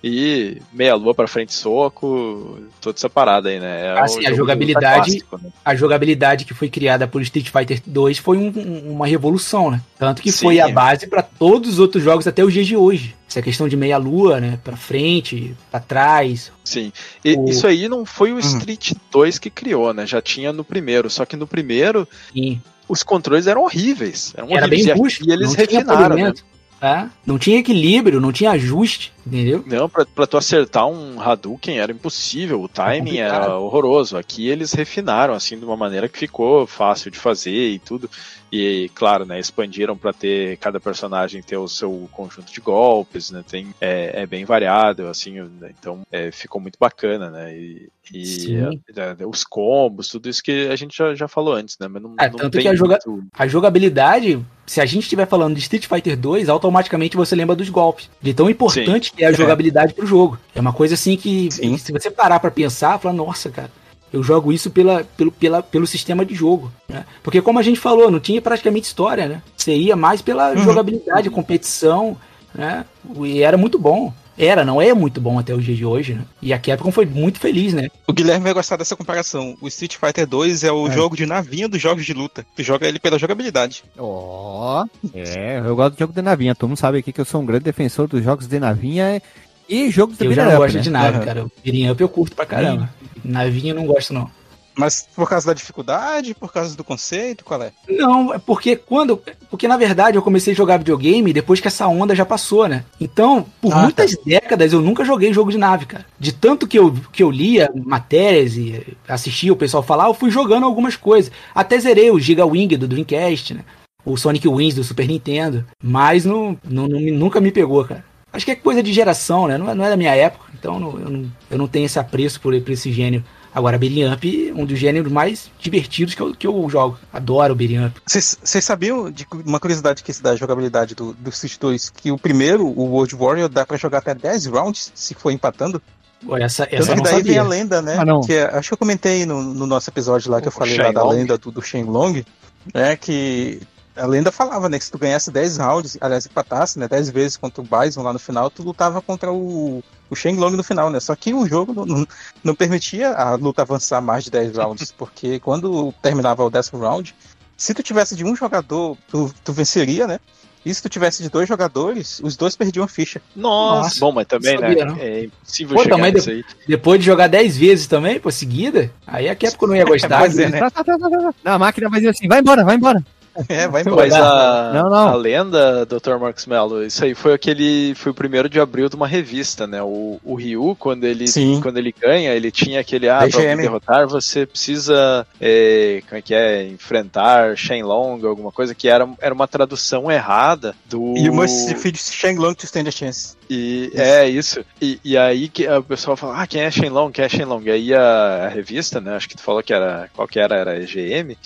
E 0.07 0.61
meia 0.71 0.93
lua 0.93 1.15
pra 1.15 1.27
frente 1.27 1.51
soco, 1.51 2.59
toda 2.79 2.95
essa 2.95 3.09
parada 3.09 3.49
aí, 3.49 3.59
né? 3.59 3.87
É 3.87 3.99
Assim, 3.99 4.23
a 4.27 4.33
jogabilidade- 4.33 5.19
clássico, 5.19 5.39
né? 5.41 5.49
A 5.65 5.73
jogabilidade 5.75 6.45
que 6.45 6.53
foi 6.53 6.69
criada 6.69 7.07
por 7.07 7.23
Street 7.23 7.49
Fighter 7.49 7.81
2 7.87 8.19
foi 8.19 8.37
um- 8.37 8.53
um- 8.55 8.91
uma 8.91 9.07
revolução, 9.07 9.71
né? 9.71 9.81
Tanto 9.97 10.21
que 10.21 10.31
Sim. 10.31 10.45
foi 10.45 10.59
a 10.59 10.67
base 10.69 11.07
pra 11.07 11.23
todos 11.23 11.71
os 11.71 11.79
outros 11.79 12.03
jogos 12.03 12.27
até 12.27 12.43
os 12.45 12.53
dias 12.53 12.67
de 12.67 12.77
hoje. 12.77 13.15
Essa 13.27 13.41
questão 13.41 13.67
de 13.67 13.75
meia 13.75 13.97
lua, 13.97 14.39
né? 14.39 14.59
Pra 14.63 14.77
frente, 14.77 15.55
pra 15.71 15.79
trás. 15.79 16.51
Sim. 16.63 16.93
E 17.23 17.33
O- 17.35 17.49
isso 17.49 17.65
aí 17.65 17.89
não 17.89 18.05
foi 18.05 18.31
o 18.31 18.37
Street 18.37 18.91
2 19.11 19.39
que 19.39 19.49
criou, 19.49 19.91
né? 19.91 20.05
Já 20.05 20.21
tinha 20.21 20.53
no 20.53 20.63
primeiro. 20.63 21.09
Só 21.09 21.25
que 21.25 21.35
no 21.35 21.47
primeiro, 21.47 22.07
E 22.35 22.59
os 22.87 23.01
controles 23.01 23.47
eram 23.47 23.63
horríveis. 23.63 24.35
Eram 24.37 24.49
era 24.51 24.67
bem 24.67 24.81
horríveis. 24.81 24.97
E 24.97 25.01
rústico. 25.01 25.29
e 25.29 25.33
eles 25.33 25.47
não 25.47 25.65
tinha 25.65 25.79
refinaram, 25.79 26.15
né? 26.15 26.33
tá? 26.79 27.09
Não 27.25 27.39
tinha 27.39 27.57
equilíbrio, 27.57 28.21
não 28.21 28.31
tinha 28.31 28.51
ajuste, 28.51 29.11
entendeu? 29.25 29.63
Não, 29.65 29.89
pra, 29.89 30.05
pra 30.05 30.27
tu 30.27 30.37
acertar 30.37 30.87
um 30.87 31.19
Hadouken 31.21 31.79
era 31.79 31.91
impossível, 31.91 32.61
o 32.61 32.67
timing 32.67 32.99
complicado. 33.11 33.43
era 33.43 33.57
horroroso. 33.57 34.17
Aqui 34.17 34.47
eles 34.47 34.73
refinaram, 34.73 35.33
assim, 35.33 35.57
de 35.57 35.65
uma 35.65 35.77
maneira 35.77 36.07
que 36.07 36.17
ficou 36.19 36.65
fácil 36.67 37.09
de 37.11 37.17
fazer 37.17 37.69
e 37.69 37.79
tudo. 37.79 38.09
E, 38.51 38.89
claro, 38.95 39.25
né, 39.25 39.37
expandiram 39.39 39.97
pra 39.97 40.13
ter 40.13 40.55
cada 40.57 40.79
personagem 40.79 41.41
ter 41.41 41.57
o 41.57 41.67
seu 41.67 42.07
conjunto 42.11 42.53
de 42.53 42.61
golpes, 42.61 43.29
né, 43.31 43.43
tem, 43.45 43.73
é, 43.81 44.21
é 44.21 44.25
bem 44.25 44.45
variado, 44.45 45.07
assim, 45.07 45.41
né, 45.41 45.71
então 45.77 46.03
é, 46.09 46.31
ficou 46.31 46.61
muito 46.61 46.77
bacana, 46.79 47.29
né, 47.29 47.53
e, 47.57 47.89
e 48.13 48.25
Sim. 48.25 48.81
é, 48.95 49.15
é, 49.19 49.25
os 49.27 49.43
combos, 49.43 50.07
tudo 50.07 50.29
isso 50.29 50.41
que 50.43 50.69
a 50.69 50.75
gente 50.77 50.95
já, 50.95 51.13
já 51.15 51.27
falou 51.27 51.53
antes, 51.55 51.75
né, 51.79 51.87
mas 51.89 52.01
não, 52.01 52.15
É, 52.17 52.29
não 52.29 52.37
tanto 52.37 52.51
tem 52.53 52.61
que 52.61 52.67
a 52.69 52.75
joga- 52.75 52.99
muito- 53.05 53.27
A 53.33 53.45
jogabilidade, 53.47 54.39
se 54.65 54.79
a 54.79 54.85
gente 54.85 55.03
estiver 55.03 55.27
falando 55.27 55.55
de 55.55 55.59
Street 55.61 55.87
Fighter 55.87 56.15
2, 56.15 56.47
automaticamente 56.47 57.17
você 57.17 57.35
lembra 57.35 57.55
dos 57.57 57.67
golpes. 57.69 58.09
De 58.21 58.33
tão 58.33 58.49
importante 58.49 59.11
que 59.15 59.23
é 59.23 59.27
a 59.27 59.31
jogabilidade 59.31 59.93
pro 59.93 60.05
jogo. 60.05 60.37
É 60.53 60.59
uma 60.59 60.73
coisa 60.73 60.93
assim 60.95 61.15
que, 61.15 61.49
Sim. 61.51 61.77
se 61.77 61.91
você 61.91 62.11
parar 62.11 62.39
pra 62.39 62.51
pensar, 62.51 62.99
fala, 62.99 63.13
nossa, 63.13 63.49
cara, 63.49 63.71
eu 64.11 64.21
jogo 64.23 64.51
isso 64.53 64.69
pela, 64.69 65.03
pelo, 65.17 65.31
pela, 65.31 65.61
pelo 65.63 65.87
sistema 65.87 66.25
de 66.25 66.33
jogo. 66.35 66.71
né? 66.87 67.05
Porque 67.23 67.41
como 67.41 67.59
a 67.59 67.63
gente 67.63 67.79
falou, 67.79 68.09
não 68.11 68.19
tinha 68.19 68.41
praticamente 68.41 68.87
história, 68.87 69.27
né? 69.27 69.41
Você 69.57 69.75
ia 69.75 69.95
mais 69.95 70.21
pela 70.21 70.51
Uhum. 70.51 70.57
jogabilidade, 70.63 71.29
competição, 71.29 72.15
né? 72.53 72.85
E 73.21 73.41
era 73.41 73.57
muito 73.57 73.77
bom. 73.79 74.13
Era, 74.37 74.65
não 74.65 74.81
é 74.81 74.93
muito 74.93 75.21
bom 75.21 75.39
até 75.39 75.53
o 75.53 75.61
dia 75.61 75.75
de 75.75 75.85
hoje, 75.85 76.13
né? 76.13 76.23
E 76.41 76.51
a 76.51 76.59
Capcom 76.59 76.91
foi 76.91 77.05
muito 77.05 77.39
feliz, 77.39 77.73
né? 77.73 77.87
O 78.05 78.11
Guilherme 78.11 78.43
vai 78.43 78.53
gostar 78.53 78.75
dessa 78.75 78.95
comparação. 78.95 79.55
O 79.61 79.67
Street 79.69 79.95
Fighter 79.95 80.27
2 80.27 80.63
é 80.65 80.71
o 80.71 80.87
É. 80.87 80.91
jogo 80.91 81.15
de 81.15 81.25
navinha 81.25 81.69
dos 81.69 81.81
jogos 81.81 82.05
de 82.05 82.13
luta. 82.13 82.45
Tu 82.55 82.61
joga 82.61 82.85
ele 82.87 82.99
pela 82.99 83.17
jogabilidade. 83.17 83.83
Ó, 83.97 84.85
é, 85.13 85.59
eu 85.65 85.75
gosto 85.75 85.93
de 85.93 85.99
jogo 85.99 86.13
de 86.13 86.21
navinha. 86.21 86.53
Todo 86.53 86.67
mundo 86.69 86.77
sabe 86.77 86.97
aqui 86.97 87.13
que 87.13 87.21
eu 87.21 87.25
sou 87.25 87.41
um 87.41 87.45
grande 87.45 87.63
defensor 87.63 88.07
dos 88.07 88.23
jogos 88.23 88.47
de 88.47 88.59
navinha 88.59 89.21
e 89.69 89.89
jogos 89.89 90.17
de 90.17 90.25
Eu 90.25 90.33
já 90.33 90.43
não 90.45 90.51
up, 90.51 90.57
gosto 90.59 90.75
né? 90.75 90.81
de 90.81 90.89
nave, 90.89 91.17
Aham. 91.17 91.25
cara. 91.25 91.45
O 91.45 91.51
Beating 91.63 91.89
Up 91.89 92.01
eu 92.01 92.09
curto 92.09 92.35
pra 92.35 92.45
caramba. 92.45 92.89
Navinha 93.23 93.71
eu 93.71 93.75
não 93.75 93.85
gosto, 93.85 94.13
não. 94.13 94.29
Mas 94.77 95.07
por 95.15 95.29
causa 95.29 95.47
da 95.47 95.53
dificuldade, 95.53 96.33
por 96.35 96.51
causa 96.51 96.75
do 96.75 96.83
conceito, 96.83 97.45
qual 97.45 97.61
é? 97.63 97.71
Não, 97.89 98.33
é 98.33 98.37
porque 98.37 98.75
quando. 98.75 99.21
Porque 99.49 99.67
na 99.67 99.77
verdade 99.77 100.17
eu 100.17 100.21
comecei 100.21 100.53
a 100.53 100.55
jogar 100.55 100.77
videogame 100.77 101.31
depois 101.31 101.59
que 101.61 101.67
essa 101.67 101.87
onda 101.87 102.13
já 102.13 102.25
passou, 102.25 102.67
né? 102.67 102.83
Então, 102.99 103.45
por 103.61 103.73
Ah, 103.73 103.83
muitas 103.83 104.17
décadas 104.25 104.73
eu 104.73 104.81
nunca 104.81 105.05
joguei 105.05 105.31
jogo 105.33 105.51
de 105.51 105.57
nave, 105.57 105.85
cara. 105.85 106.05
De 106.19 106.33
tanto 106.33 106.67
que 106.67 106.77
eu, 106.77 106.93
que 107.13 107.23
eu 107.23 107.31
lia 107.31 107.69
matérias 107.85 108.57
e 108.57 108.85
assistia 109.07 109.53
o 109.53 109.57
pessoal 109.57 109.81
falar, 109.83 110.07
eu 110.07 110.13
fui 110.13 110.29
jogando 110.29 110.65
algumas 110.65 110.95
coisas. 110.95 111.31
Até 111.53 111.79
zerei 111.79 112.11
o 112.11 112.19
Giga 112.19 112.45
Wing 112.45 112.75
do 112.75 112.87
Dreamcast, 112.87 113.53
né? 113.53 113.61
O 114.03 114.17
Sonic 114.17 114.47
Wings 114.47 114.75
do 114.75 114.83
Super 114.83 115.07
Nintendo. 115.07 115.65
Mas 115.81 116.25
não, 116.25 116.57
não, 116.63 116.87
não 116.87 116.99
nunca 116.99 117.39
me 117.41 117.51
pegou, 117.51 117.83
cara. 117.85 118.03
Acho 118.31 118.43
que 118.45 118.51
é 118.51 118.55
coisa 118.55 118.83
de 118.83 118.91
geração, 118.91 119.47
né? 119.47 119.57
Não 119.57 119.69
é, 119.69 119.73
não 119.73 119.85
é 119.85 119.89
da 119.89 119.95
minha 119.97 120.13
época. 120.13 120.45
Então 120.59 120.79
não- 120.79 120.99
eu, 120.99 121.09
não, 121.09 121.31
eu 121.51 121.57
não 121.57 121.67
tenho 121.67 121.85
esse 121.85 121.97
apreço 121.97 122.41
por, 122.41 122.59
por 122.61 122.71
esse 122.71 122.91
gênero. 122.91 123.23
Agora, 123.55 123.77
Beating 123.77 124.05
Up, 124.11 124.53
um 124.53 124.65
dos 124.65 124.77
gêneros 124.77 125.09
mais 125.09 125.49
divertidos 125.57 126.13
que 126.13 126.21
eu, 126.21 126.35
que 126.35 126.45
eu 126.45 126.69
jogo. 126.69 126.99
Adoro 127.13 127.53
o 127.53 127.55
Beating 127.55 127.85
Up. 127.85 128.01
Vocês 128.05 128.37
sabiam 128.61 129.09
de 129.09 129.25
uma 129.45 129.61
curiosidade 129.61 130.03
que 130.03 130.11
se 130.11 130.21
dá 130.21 130.31
a 130.31 130.35
jogabilidade 130.35 130.93
do, 130.93 131.13
do 131.13 131.29
Street 131.29 131.57
2? 131.57 131.89
Que 131.89 132.11
o 132.11 132.17
primeiro, 132.17 132.67
o 132.67 132.83
World 132.91 133.15
Warrior, 133.15 133.47
dá 133.47 133.65
pra 133.65 133.77
jogar 133.77 133.99
até 133.99 134.13
10 134.13 134.47
rounds 134.47 134.91
se 134.93 135.13
for 135.15 135.31
empatando? 135.31 135.81
Olha, 136.27 136.43
essa, 136.43 136.65
Tanto 136.65 136.75
essa 136.81 136.91
eu 136.91 136.95
que 136.95 136.97
não 136.97 137.03
daí 137.03 137.13
vem 137.23 137.35
sabia. 137.35 137.41
a 137.41 137.43
lenda, 137.47 137.81
né? 137.81 137.95
Ah, 137.97 138.03
não. 138.05 138.19
Que 138.21 138.33
é- 138.33 138.45
acho 138.57 138.67
que 138.69 138.73
eu 138.73 138.77
comentei 138.77 139.25
no, 139.25 139.41
no 139.41 139.65
nosso 139.65 139.89
episódio 139.89 140.29
lá 140.29 140.41
que 140.41 140.47
eu 140.47 140.51
O 140.51 140.53
falei 140.53 140.77
lá 140.77 140.91
da 140.91 141.07
lenda 141.07 141.37
do, 141.37 141.49
do 141.51 141.61
Shenlong, 141.61 142.25
né? 142.73 142.95
Que 142.97 143.61
a 143.95 144.05
lenda 144.05 144.31
falava, 144.31 144.67
né? 144.69 144.77
Que 144.77 144.85
se 144.85 144.91
tu 144.91 144.97
ganhasse 144.97 145.31
10 145.31 145.57
rounds, 145.57 145.97
aliás, 146.01 146.25
empatasse, 146.25 146.77
né? 146.77 146.87
10 146.87 147.09
vezes 147.09 147.37
contra 147.37 147.61
o 147.61 147.65
Bison 147.65 148.01
lá 148.01 148.13
no 148.13 148.19
final, 148.19 148.49
tu 148.49 148.63
lutava 148.63 149.01
contra 149.01 149.31
o, 149.31 149.83
o 150.09 150.15
Shenlong 150.15 150.55
no 150.55 150.63
final, 150.63 150.89
né? 150.89 150.99
Só 150.99 151.15
que 151.15 151.33
o 151.33 151.47
jogo 151.47 151.73
não, 151.73 151.85
não, 151.85 152.07
não 152.43 152.55
permitia 152.55 153.11
a 153.11 153.35
luta 153.35 153.61
avançar 153.61 154.01
mais 154.01 154.23
de 154.23 154.31
10 154.31 154.57
rounds, 154.57 154.91
porque 154.97 155.39
quando 155.39 155.93
terminava 156.01 156.43
o 156.43 156.49
décimo 156.49 156.81
round, 156.81 157.15
se 157.57 157.73
tu 157.73 157.81
tivesse 157.81 158.15
de 158.15 158.25
um 158.25 158.35
jogador, 158.35 158.97
tu, 159.07 159.33
tu 159.43 159.53
venceria, 159.53 160.07
né? 160.07 160.19
E 160.65 160.73
se 160.73 160.81
tu 160.81 160.89
tivesse 160.89 161.21
de 161.21 161.29
dois 161.29 161.47
jogadores, 161.47 162.19
os 162.23 162.35
dois 162.35 162.55
perdiam 162.55 162.83
a 162.83 162.87
ficha. 162.87 163.21
Nossa, 163.35 163.83
Nossa, 163.83 163.99
bom, 163.99 164.11
mas 164.11 164.25
também, 164.25 164.55
não 164.55 164.61
sabia, 164.61 164.85
né? 164.85 164.91
não. 164.91 164.99
É 164.99 165.23
impossível 165.25 165.75
Pô, 165.75 165.83
chegar 165.83 165.95
também 165.95 166.11
nisso 166.11 166.29
aí. 166.31 166.43
Depois 166.67 166.99
de 166.99 167.05
jogar 167.05 167.27
10 167.27 167.55
vezes 167.55 167.85
também, 167.85 168.19
pô, 168.19 168.31
seguida, 168.31 168.91
aí 169.05 169.29
a 169.29 169.35
Capcom 169.35 169.67
não 169.67 169.75
ia 169.75 169.85
gostar. 169.85 170.17
Pois 170.17 170.39
é, 170.39 170.49
né? 170.49 170.59
Tá, 170.59 170.71
tá, 170.71 170.83
tá, 170.83 170.97
tá, 170.97 171.09
tá. 171.09 171.33
Não, 171.43 171.53
a 171.53 171.59
máquina 171.59 171.87
vai 171.87 171.99
dizer 171.99 172.09
assim, 172.09 172.27
vai 172.27 172.39
embora, 172.39 172.65
vai 172.65 172.75
embora. 172.77 173.05
É, 173.49 173.67
vai 173.67 173.81
embora. 173.81 173.97
Mas 174.07 174.13
a, 174.13 174.71
Não, 174.73 174.89
não. 174.89 175.09
a 175.09 175.15
lenda, 175.15 175.85
Dr. 175.85 176.17
Marcos 176.19 176.45
Mello, 176.45 176.83
isso 176.83 177.03
aí 177.03 177.13
foi 177.13 177.33
aquele. 177.33 177.93
Foi 177.95 178.11
o 178.11 178.15
primeiro 178.15 178.47
de 178.49 178.59
abril 178.59 178.87
de 178.89 178.95
uma 178.95 179.07
revista, 179.07 179.67
né? 179.67 179.81
O, 179.83 180.19
o 180.23 180.35
Ryu, 180.35 180.75
quando 180.79 181.03
ele, 181.03 181.27
Sim. 181.27 181.59
quando 181.61 181.77
ele 181.77 181.93
ganha, 181.99 182.31
ele 182.33 182.51
tinha 182.51 182.79
aquele. 182.79 183.09
Ah, 183.09 183.27
pra 183.29 183.55
derrotar, 183.55 184.07
você 184.07 184.45
precisa. 184.45 185.27
é, 185.39 186.01
como 186.07 186.17
é 186.17 186.21
que 186.21 186.33
é? 186.33 186.63
Enfrentar 186.67 187.57
Shenlong, 187.57 188.25
alguma 188.25 188.51
coisa 188.51 188.73
que 188.73 188.87
era, 188.87 189.07
era 189.19 189.33
uma 189.33 189.47
tradução 189.47 190.09
errada 190.11 190.75
do. 190.89 191.15
You 191.17 191.33
must 191.33 191.67
defeat 191.67 191.97
Shenlong 191.97 192.55
to 192.55 192.65
stand 192.65 192.87
a 192.87 192.91
chance. 192.91 193.35
E 193.49 193.91
Isso. 193.93 194.01
é 194.01 194.29
isso. 194.29 194.65
E, 194.81 194.99
e 195.03 195.17
aí 195.17 195.47
que 195.49 195.67
o 195.67 195.83
pessoal 195.83 196.17
fala, 196.17 196.41
ah, 196.41 196.47
quem 196.47 196.61
é 196.61 196.71
Shenlong? 196.71 197.11
Quem 197.11 197.25
é 197.25 197.29
Shenlong? 197.29 197.63
E 197.65 197.71
aí 197.71 197.93
a, 197.93 198.45
a 198.45 198.47
revista, 198.47 198.99
né? 199.01 199.15
Acho 199.15 199.29
que 199.29 199.35
tu 199.35 199.43
falou 199.43 199.61
que 199.61 199.73
era. 199.73 200.09
Qual 200.15 200.27
que 200.27 200.39
era? 200.39 200.55
Era 200.55 200.71
a 200.71 200.77
EGM. 200.79 201.37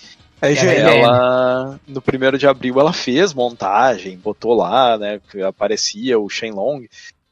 É 0.41 0.51
IGL. 0.51 1.03
ela 1.03 1.79
no 1.87 2.01
primeiro 2.01 2.37
de 2.37 2.47
abril 2.47 2.79
ela 2.79 2.93
fez 2.93 3.33
montagem, 3.33 4.17
botou 4.17 4.53
lá, 4.53 4.97
né, 4.97 5.19
que 5.29 5.41
aparecia 5.41 6.19
o 6.19 6.29
Shenlong, 6.29 6.87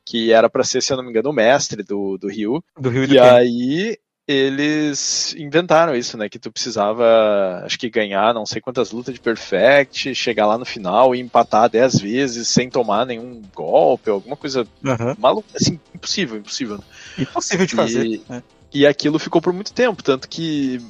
que 0.05 0.31
era 0.31 0.49
pra 0.49 0.63
ser, 0.63 0.81
se 0.81 0.91
eu 0.91 0.97
não 0.97 1.03
me 1.03 1.09
engano, 1.09 1.29
o 1.29 1.33
mestre 1.33 1.83
do, 1.83 2.17
do 2.17 2.27
Ryu. 2.27 2.63
do 2.79 2.89
Rio 2.89 3.07
do 3.07 3.13
E 3.13 3.17
Ken. 3.17 3.23
aí 3.23 3.97
eles 4.27 5.33
inventaram 5.37 5.95
isso, 5.95 6.17
né, 6.17 6.27
que 6.27 6.37
tu 6.37 6.51
precisava, 6.51 7.61
acho 7.63 7.79
que 7.79 7.89
ganhar 7.89 8.33
não 8.33 8.45
sei 8.45 8.59
quantas 8.59 8.91
lutas 8.91 9.13
de 9.13 9.21
perfect, 9.21 10.13
chegar 10.13 10.45
lá 10.45 10.57
no 10.57 10.65
final 10.65 11.15
e 11.15 11.19
empatar 11.21 11.69
10 11.69 11.97
vezes 11.99 12.49
sem 12.49 12.69
tomar 12.69 13.05
nenhum 13.05 13.41
golpe, 13.55 14.09
alguma 14.09 14.35
coisa 14.35 14.67
Aham. 14.85 15.15
maluca, 15.17 15.47
assim, 15.55 15.79
impossível, 15.95 16.37
impossível. 16.37 16.79
Impossível 17.17 17.65
de 17.65 17.75
fazer. 17.75 18.05
E- 18.05 18.21
né? 18.27 18.43
E 18.73 18.85
aquilo 18.85 19.17
ficou 19.17 19.41
por 19.41 19.53
muito 19.53 19.71
tempo, 19.71 20.03
tanto 20.03 20.27
que 20.27 20.81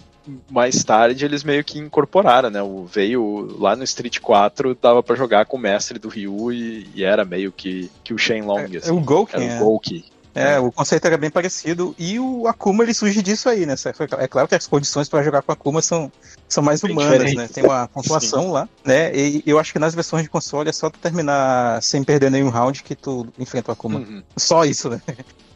mais 0.49 0.83
tarde 0.83 1.25
eles 1.25 1.43
meio 1.43 1.63
que 1.63 1.79
incorporaram, 1.79 2.49
né? 2.49 2.61
O 2.61 2.85
veio 2.85 3.55
lá 3.59 3.75
no 3.75 3.83
Street 3.83 4.19
4, 4.19 4.77
dava 4.81 5.01
pra 5.03 5.15
jogar 5.15 5.45
com 5.45 5.57
o 5.57 5.59
mestre 5.59 5.97
do 5.99 6.09
Ryu 6.09 6.51
e, 6.51 6.89
e 6.95 7.03
era 7.03 7.23
meio 7.25 7.51
que, 7.51 7.89
que 8.03 8.13
o 8.13 8.17
Shenlong, 8.17 8.73
É, 8.75 8.77
assim. 8.77 8.89
é 8.89 8.93
o 8.93 8.99
Gouken, 8.99 9.43
era 9.43 9.53
é. 9.53 9.61
o 9.61 9.63
Gouki. 9.65 10.05
É, 10.35 10.59
o 10.59 10.71
conceito 10.71 11.03
era 11.07 11.17
bem 11.17 11.31
parecido. 11.31 11.95
E 11.97 12.19
o 12.19 12.47
Akuma 12.47 12.83
ele 12.83 12.93
surge 12.93 13.23
disso 13.23 13.49
aí, 13.49 13.65
né? 13.65 13.73
É 14.19 14.27
claro 14.27 14.47
que 14.47 14.53
as 14.53 14.67
condições 14.67 15.09
para 15.09 15.23
jogar 15.23 15.41
com 15.41 15.51
Akuma 15.51 15.81
são, 15.81 16.11
são 16.47 16.61
mais 16.63 16.79
Bem 16.79 16.91
humanas, 16.91 17.11
diferentes. 17.11 17.35
né? 17.35 17.47
Tem 17.51 17.63
uma 17.63 17.87
pontuação 17.87 18.51
lá, 18.51 18.69
né? 18.85 19.11
E 19.15 19.41
eu 19.47 19.57
acho 19.57 19.73
que 19.73 19.79
nas 19.79 19.95
versões 19.95 20.21
de 20.21 20.29
console 20.29 20.69
é 20.69 20.71
só 20.71 20.91
tu 20.91 20.99
terminar 20.99 21.81
sem 21.81 22.03
perder 22.03 22.29
nenhum 22.29 22.49
round 22.49 22.83
que 22.83 22.93
tu 22.95 23.25
enfrenta 23.39 23.71
o 23.71 23.73
Akuma. 23.73 23.97
Uhum. 23.99 24.21
Só 24.37 24.63
isso, 24.63 24.89
né? 24.91 25.01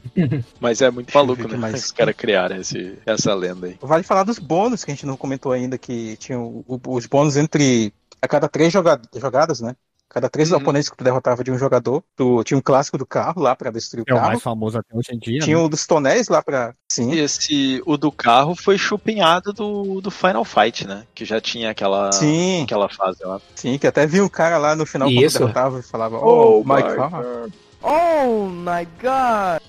Mas 0.60 0.82
é 0.82 0.90
muito 0.92 1.14
maluco, 1.14 1.44
o 1.46 1.48
né? 1.48 1.58
mais. 1.58 1.86
Os 1.86 1.92
caras 1.92 2.16
criaram 2.16 2.56
esse, 2.58 2.98
essa 3.06 3.34
lenda 3.34 3.68
aí. 3.68 3.78
Vale 3.82 4.04
falar 4.04 4.24
dos 4.24 4.40
bônus 4.40 4.84
que 4.84 4.92
a 4.92 4.94
gente 4.94 5.06
não 5.06 5.18
comentou 5.18 5.52
ainda, 5.52 5.78
que 5.78 6.16
tinham 6.18 6.64
o- 6.68 6.80
os 6.90 7.06
bônus 7.06 7.38
entre. 7.38 7.94
A 8.22 8.28
cada 8.28 8.48
três 8.48 8.72
joga- 8.72 9.02
jogadas, 9.16 9.62
né? 9.62 9.76
Cada 10.08 10.30
três 10.30 10.52
Uhum. 10.52 10.58
oponentes 10.58 10.90
que 10.90 10.98
tu 10.98 11.06
derrotava 11.06 11.42
de 11.42 11.50
um 11.52 11.58
jogador, 11.58 12.04
tu 12.18 12.44
tinha 12.44 12.58
um 12.58 12.62
clássico 12.62 12.98
do 12.98 13.06
carro 13.06 13.42
lá 13.42 13.56
pra 13.56 13.72
destruir 13.72 14.04
o 14.04 14.06
É 14.10 14.14
o 14.14 14.18
carro. 14.18 14.28
mais 14.28 14.42
famoso 14.44 14.78
até 14.78 14.94
hoje 14.96 15.08
em 15.14 15.18
dia. 15.18 15.40
Tinha 15.40 15.56
né? 15.58 15.64
o 15.64 15.70
dos 15.70 15.88
tonéis 15.88 16.28
lá 16.28 16.44
pra. 16.44 16.74
Sim. 16.92 17.14
Esse, 17.14 17.82
o 17.86 17.96
do 17.98 18.12
carro 18.12 18.54
foi 18.54 18.78
chupinhado 18.78 19.54
do, 19.54 20.02
do 20.02 20.12
Final 20.12 20.44
Fight, 20.44 20.86
né? 20.86 21.06
Que 21.16 21.24
já 21.24 21.40
tinha 21.40 21.70
aquela, 21.72 22.12
Sim, 22.12 22.64
aquela 22.64 22.90
fase 22.90 23.24
lá. 23.24 23.40
sim, 23.56 23.78
que 23.78 23.88
até 23.88 24.06
vi 24.06 24.20
um 24.22 24.28
cara 24.30 24.58
lá 24.58 24.76
no 24.76 24.86
final 24.86 25.10
Isso. 25.10 25.38
quando 25.38 25.48
derrotava 25.54 25.80
e 25.80 25.84
falava, 25.84 26.18
oh, 26.20 26.62
my 26.66 26.84
car. 26.84 27.48
Oh 27.82 28.46
my 28.50 28.86
god! 29.02 29.62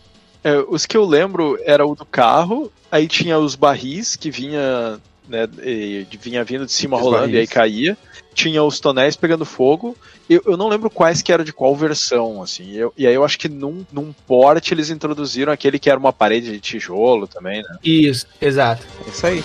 É, 0.44 0.56
os 0.69 0.86
que 0.86 0.97
eu 0.97 1.05
lembro 1.05 1.59
era 1.64 1.86
o 1.86 1.94
do 1.94 2.05
carro, 2.05 2.70
aí 2.90 3.06
tinha 3.06 3.39
os 3.39 3.55
barris 3.55 4.16
que 4.16 4.31
vinha, 4.31 4.98
né, 5.28 5.48
e 5.64 6.06
vinha 6.20 6.43
vindo 6.44 6.66
de 6.66 6.73
cima 6.73 6.97
Os 6.97 7.02
rolando 7.02 7.27
e 7.28 7.39
aí 7.39 7.47
barris. 7.47 7.51
caía. 7.51 7.98
Tinha 8.35 8.62
os 8.64 8.81
tonéis 8.81 9.14
pegando 9.14 9.44
fogo. 9.44 9.94
Eu, 10.28 10.40
eu 10.47 10.56
não 10.56 10.69
lembro 10.69 10.89
quais 10.89 11.20
que 11.20 11.31
eram 11.32 11.44
de 11.44 11.52
qual 11.52 11.77
versão, 11.77 12.43
assim. 12.43 12.73
Eu- 12.73 12.93
e 12.97 13.06
aí 13.06 13.14
eu 13.14 13.23
acho 13.24 13.39
que 13.39 13.48
num, 13.48 13.85
num 13.93 14.10
porte 14.27 14.73
eles 14.73 14.89
introduziram 14.89 15.52
aquele 15.52 15.78
que 15.78 15.90
era 15.90 15.98
uma 16.01 16.12
parede 16.14 16.51
de 16.51 16.59
tijolo 16.60 17.27
também, 17.27 17.62
né? 17.62 17.77
Isso, 17.85 18.27
exato. 18.40 18.86
É 19.06 19.10
Isso 19.10 19.27
aí. 19.27 19.44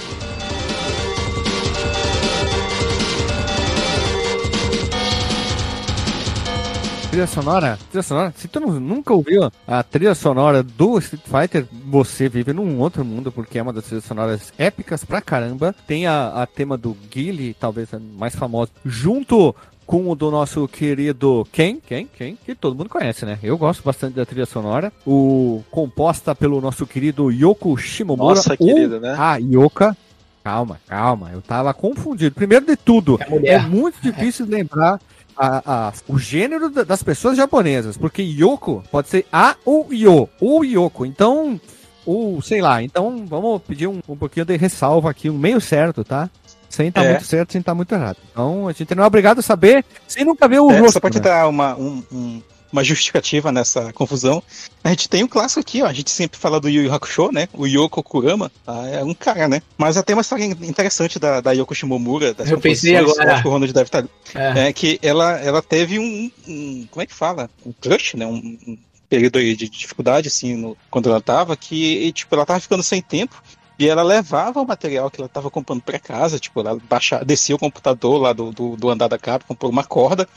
Trilha 7.17 7.25
sonora? 7.25 7.79
Trilha 7.89 8.03
sonora? 8.03 8.33
Se 8.37 8.47
tu 8.47 8.59
nu- 8.59 8.79
nunca 8.79 9.11
ouviu 9.11 9.49
a 9.67 9.81
trilha 9.81 10.13
sonora 10.13 10.61
do 10.61 10.99
Street 10.99 11.23
Fighter, 11.25 11.65
você 11.87 12.29
vive 12.29 12.53
num 12.53 12.77
outro 12.79 13.03
mundo, 13.03 13.31
porque 13.31 13.57
é 13.57 13.61
uma 13.63 13.73
das 13.73 13.85
trilhas 13.85 14.03
sonoras 14.05 14.53
épicas 14.55 15.03
pra 15.03 15.19
caramba. 15.19 15.73
Tem 15.87 16.05
a, 16.05 16.43
a 16.43 16.45
tema 16.45 16.77
do 16.77 16.95
Guile, 17.09 17.55
talvez 17.59 17.91
a 17.91 17.97
mais 17.99 18.35
famosa, 18.35 18.69
junto 18.85 19.55
com 19.83 20.11
o 20.11 20.15
do 20.15 20.29
nosso 20.29 20.67
querido 20.67 21.43
Ken, 21.51 21.77
Ken, 21.79 22.05
Ken, 22.15 22.37
que 22.45 22.53
todo 22.53 22.75
mundo 22.77 22.87
conhece, 22.89 23.25
né? 23.25 23.39
Eu 23.41 23.57
gosto 23.57 23.81
bastante 23.83 24.13
da 24.13 24.23
trilha 24.23 24.45
sonora. 24.45 24.93
O 25.03 25.63
composta 25.71 26.35
pelo 26.35 26.61
nosso 26.61 26.85
querido 26.85 27.31
Yoko 27.31 27.75
Shimomura. 27.79 28.35
Nossa, 28.35 28.55
querido, 28.55 28.99
né? 28.99 29.15
A 29.17 29.37
Yoka. 29.37 29.97
Calma, 30.43 30.79
calma, 30.87 31.31
eu 31.33 31.41
tava 31.41 31.73
confundido. 31.73 32.35
Primeiro 32.35 32.65
de 32.65 32.77
tudo, 32.77 33.19
É 33.19 33.55
é 33.55 33.59
muito 33.59 33.99
difícil 34.01 34.45
lembrar 34.45 34.97
a- 35.37 35.61
a- 35.65 35.93
o 36.07 36.17
gênero 36.17 36.69
da- 36.69 36.83
das 36.83 37.03
pessoas 37.03 37.37
japonesas, 37.37 37.97
porque 37.97 38.21
Yoko 38.21 38.83
pode 38.91 39.09
ser 39.09 39.25
A 39.31 39.55
ou 39.65 39.87
Yo, 39.93 40.27
ou 40.41 40.63
Yoko. 40.65 41.05
Então, 41.05 41.59
ou 42.05 42.41
sei 42.41 42.61
lá, 42.61 42.81
então 42.81 43.25
vamos 43.27 43.61
pedir 43.61 43.87
um, 43.87 43.99
um 44.07 44.15
pouquinho 44.15 44.45
de 44.45 44.55
ressalva 44.57 45.09
aqui, 45.09 45.29
um 45.29 45.37
meio 45.37 45.59
certo, 45.61 46.03
tá? 46.03 46.29
Sem 46.69 46.89
estar 46.89 47.03
É. 47.03 47.09
muito 47.11 47.25
certo, 47.25 47.51
sem 47.53 47.59
estar 47.59 47.73
muito 47.73 47.93
errado. 47.93 48.17
Então, 48.31 48.67
a 48.67 48.71
gente 48.73 48.93
não 48.93 49.03
é 49.03 49.07
obrigado 49.07 49.39
a 49.39 49.41
saber 49.41 49.85
sem 50.07 50.25
nunca 50.25 50.47
ver 50.47 50.59
o 50.59 50.69
É, 50.71 50.79
rosto. 50.79 50.93
só 50.93 50.99
pra 50.99 51.09
te 51.09 51.17
né? 51.17 51.21
dar 51.23 51.47
uma, 51.47 51.75
um- 51.75 52.03
um- 52.11 52.41
uma 52.71 52.83
justificativa 52.83 53.51
nessa 53.51 53.91
confusão, 53.93 54.41
a 54.83 54.89
gente 54.89 55.07
tem 55.09 55.23
um 55.23 55.27
clássico 55.27 55.59
aqui, 55.59 55.81
ó. 55.81 55.85
A 55.87 55.93
gente 55.93 56.09
sempre 56.11 56.37
fala 56.39 56.59
do 56.59 56.69
Yu 56.69 56.83
Yu 56.83 56.93
Hakusho, 56.93 57.31
né? 57.31 57.47
O 57.53 57.65
Yoko 57.65 58.01
Kurama, 58.03 58.51
tá? 58.65 58.87
é 58.87 59.03
um 59.03 59.13
cara, 59.13 59.47
né? 59.47 59.61
Mas 59.77 59.97
até 59.97 60.13
uma 60.13 60.21
história 60.21 60.43
interessante 60.45 61.19
da, 61.19 61.41
da 61.41 61.51
Yoko 61.51 61.73
Shimomura, 61.75 62.33
das 62.33 62.49
Eu 62.49 62.59
pensei 62.59 62.95
agora. 62.95 63.33
acho 63.33 63.41
que 63.41 63.47
o 63.47 63.51
Ronald 63.51 63.73
deve 63.73 63.87
estar 63.87 64.05
É. 64.35 64.67
é 64.67 64.73
que 64.73 64.99
ela, 65.01 65.39
ela 65.39 65.61
teve 65.61 65.99
um, 65.99 66.31
um- 66.47 66.87
Como 66.91 67.01
é 67.01 67.05
que 67.05 67.13
fala? 67.13 67.49
Um 67.65 67.71
crush, 67.71 68.15
né? 68.15 68.25
Um, 68.25 68.57
um 68.67 68.77
período 69.09 69.37
aí 69.39 69.55
de 69.55 69.69
dificuldade, 69.69 70.27
assim, 70.27 70.55
no- 70.55 70.77
quando 70.91 71.09
ela 71.09 71.21
tava, 71.21 71.55
que, 71.55 72.11
tipo, 72.11 72.33
ela 72.35 72.45
tava 72.45 72.59
ficando 72.59 72.83
sem 72.83 73.01
tempo. 73.01 73.41
E 73.79 73.87
ela 73.87 74.01
levava 74.01 74.59
o 74.59 74.65
material 74.65 75.09
que 75.11 75.21
ela 75.21 75.29
tava 75.29 75.51
comprando 75.51 75.81
pra 75.83 75.99
casa, 75.99 76.39
tipo, 76.39 76.59
ela 76.59 76.79
baixava, 76.89 77.23
descia 77.23 77.55
o 77.55 77.59
computador 77.59 78.19
lá 78.19 78.33
do, 78.33 78.51
do, 78.51 78.75
do 78.75 78.89
andar 78.89 79.07
da 79.07 79.19
Capcom 79.19 79.53
por 79.53 79.69
uma 79.69 79.83
corda 79.83 80.27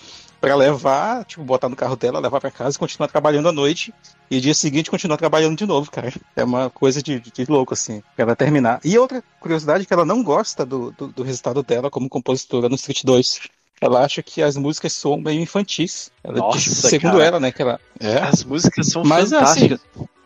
pra 0.40 0.54
levar, 0.54 1.24
tipo, 1.24 1.44
botar 1.44 1.68
no 1.68 1.76
carro 1.76 1.96
dela, 1.96 2.18
levar 2.18 2.40
pra 2.40 2.50
casa 2.50 2.76
e 2.76 2.78
continuar 2.78 3.08
trabalhando 3.08 3.48
à 3.48 3.52
noite. 3.52 3.92
E 4.30 4.40
dia 4.40 4.54
seguinte 4.54 4.90
continuar 4.90 5.16
trabalhando 5.16 5.56
de 5.56 5.66
novo, 5.66 5.90
cara. 5.90 6.12
É 6.34 6.42
uma 6.44 6.70
coisa 6.70 7.02
de, 7.02 7.20
de 7.20 7.44
louco, 7.46 7.74
assim, 7.74 8.02
pra 8.14 8.24
ela 8.24 8.36
terminar. 8.36 8.80
E 8.84 8.98
outra 8.98 9.22
curiosidade 9.40 9.82
é 9.82 9.86
que 9.86 9.92
ela 9.92 10.04
não 10.04 10.22
gosta 10.22 10.64
do, 10.64 10.92
do, 10.92 11.08
do 11.08 11.22
resultado 11.22 11.62
dela 11.62 11.90
como 11.90 12.08
compositora 12.08 12.68
no 12.68 12.76
Street 12.76 13.02
2. 13.04 13.40
Ela 13.80 14.04
acha 14.04 14.22
que 14.22 14.42
as 14.42 14.56
músicas 14.56 14.92
soam 14.92 15.20
meio 15.20 15.40
infantis. 15.40 16.10
Ela, 16.22 16.38
Nossa, 16.38 16.58
tipo, 16.58 16.74
segundo 16.74 17.12
cara. 17.12 17.24
ela, 17.24 17.40
né? 17.40 17.50
Que 17.50 17.62
ela. 17.62 17.80
É, 17.98 18.18
As 18.18 18.44
músicas 18.44 18.88
são 18.88 19.02
Mas, 19.04 19.30
fantásticas. 19.30 19.80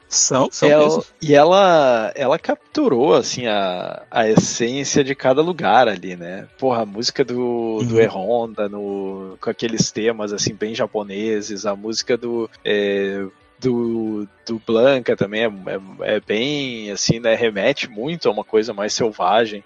São, 0.08 0.48
são 0.52 0.68
Ela- 0.68 0.84
mesmo. 0.84 1.04
e 1.20 1.34
ela, 1.34 2.12
ela 2.14 2.38
capturou 2.38 3.14
assim 3.14 3.46
a, 3.46 4.02
a 4.10 4.28
essência 4.28 5.02
de 5.02 5.14
cada 5.14 5.42
lugar 5.42 5.88
ali, 5.88 6.14
né? 6.16 6.46
Porra, 6.58 6.82
a 6.82 6.86
música 6.86 7.24
do, 7.24 7.82
do 7.82 7.94
Uhum. 7.94 8.00
E-Honda 8.00 8.68
no, 8.68 9.36
com 9.40 9.50
aqueles 9.50 9.90
temas 9.90 10.32
assim 10.32 10.54
bem 10.54 10.74
japoneses, 10.74 11.66
a 11.66 11.74
música 11.74 12.16
do 12.16 12.48
é, 12.64 13.24
do, 13.58 14.28
do 14.46 14.60
Blanca 14.64 15.16
também 15.16 15.42
é, 15.44 15.46
é, 15.46 16.16
é 16.16 16.20
bem 16.20 16.90
assim, 16.90 17.18
né? 17.18 17.34
Remete 17.34 17.88
muito 17.90 18.28
a 18.28 18.32
uma 18.32 18.44
coisa 18.44 18.72
mais 18.72 18.92
selvagem. 18.94 19.64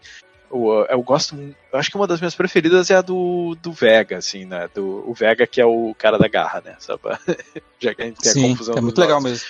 Eu, 0.50 0.86
eu 0.88 1.02
gosto, 1.02 1.36
eu 1.36 1.78
acho 1.78 1.90
que 1.90 1.96
uma 1.96 2.06
das 2.06 2.20
minhas 2.20 2.34
preferidas 2.34 2.90
é 2.90 2.94
a 2.94 3.02
do, 3.02 3.54
do 3.60 3.70
Vega, 3.70 4.16
assim, 4.16 4.46
né? 4.46 4.66
Do, 4.74 5.04
o 5.06 5.12
Vega 5.12 5.46
que 5.46 5.60
é 5.60 5.66
o 5.66 5.94
cara 5.98 6.16
da 6.18 6.26
garra, 6.26 6.62
né? 6.64 6.76
Pra- 7.02 7.18
Já 7.78 7.94
que 7.94 8.00
a 8.00 8.06
gente 8.06 8.18
tem 8.20 8.30
a 8.30 8.34
Sim, 8.34 8.50
confusão 8.52 8.74
é 8.76 8.80
muito 8.80 8.98
legal 8.98 9.20
mesmo. 9.20 9.46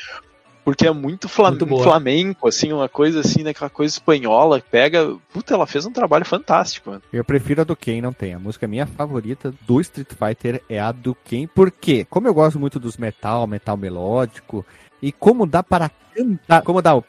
Porque 0.68 0.86
é 0.86 0.92
muito, 0.92 1.30
flam 1.30 1.52
Muito 1.52 1.78
flamenco, 1.78 2.46
assim, 2.46 2.74
uma 2.74 2.90
coisa 2.90 3.20
assim, 3.20 3.42
né? 3.42 3.52
Aquela 3.52 3.70
coisa 3.70 3.94
espanhola 3.94 4.60
que 4.60 4.68
pega. 4.68 5.16
Puta, 5.32 5.54
ela 5.54 5.66
fez 5.66 5.86
um 5.86 5.90
trabalho 5.90 6.26
fantástico, 6.26 6.90
mano. 6.90 7.02
Eu 7.10 7.24
prefiro 7.24 7.62
a 7.62 7.64
do 7.64 7.74
Ken, 7.74 8.02
não 8.02 8.12
tem. 8.12 8.34
A 8.34 8.38
música 8.38 8.68
minha 8.68 8.84
favorita 8.84 9.50
do 9.66 9.80
Street 9.80 10.10
Fighter 10.12 10.62
é 10.68 10.78
a 10.78 10.92
do 10.92 11.14
Ken, 11.14 11.46
porque 11.46 12.04
como 12.04 12.28
eu 12.28 12.34
gosto 12.34 12.60
muito 12.60 12.78
dos 12.78 12.98
metal, 12.98 13.46
metal 13.46 13.78
melódico, 13.78 14.62
e 15.00 15.12
como 15.12 15.46
dá 15.46 15.62
para 15.62 15.90
cantar, 16.14 16.62
como 16.62 16.82
dá 16.82 16.94
o 16.96 17.04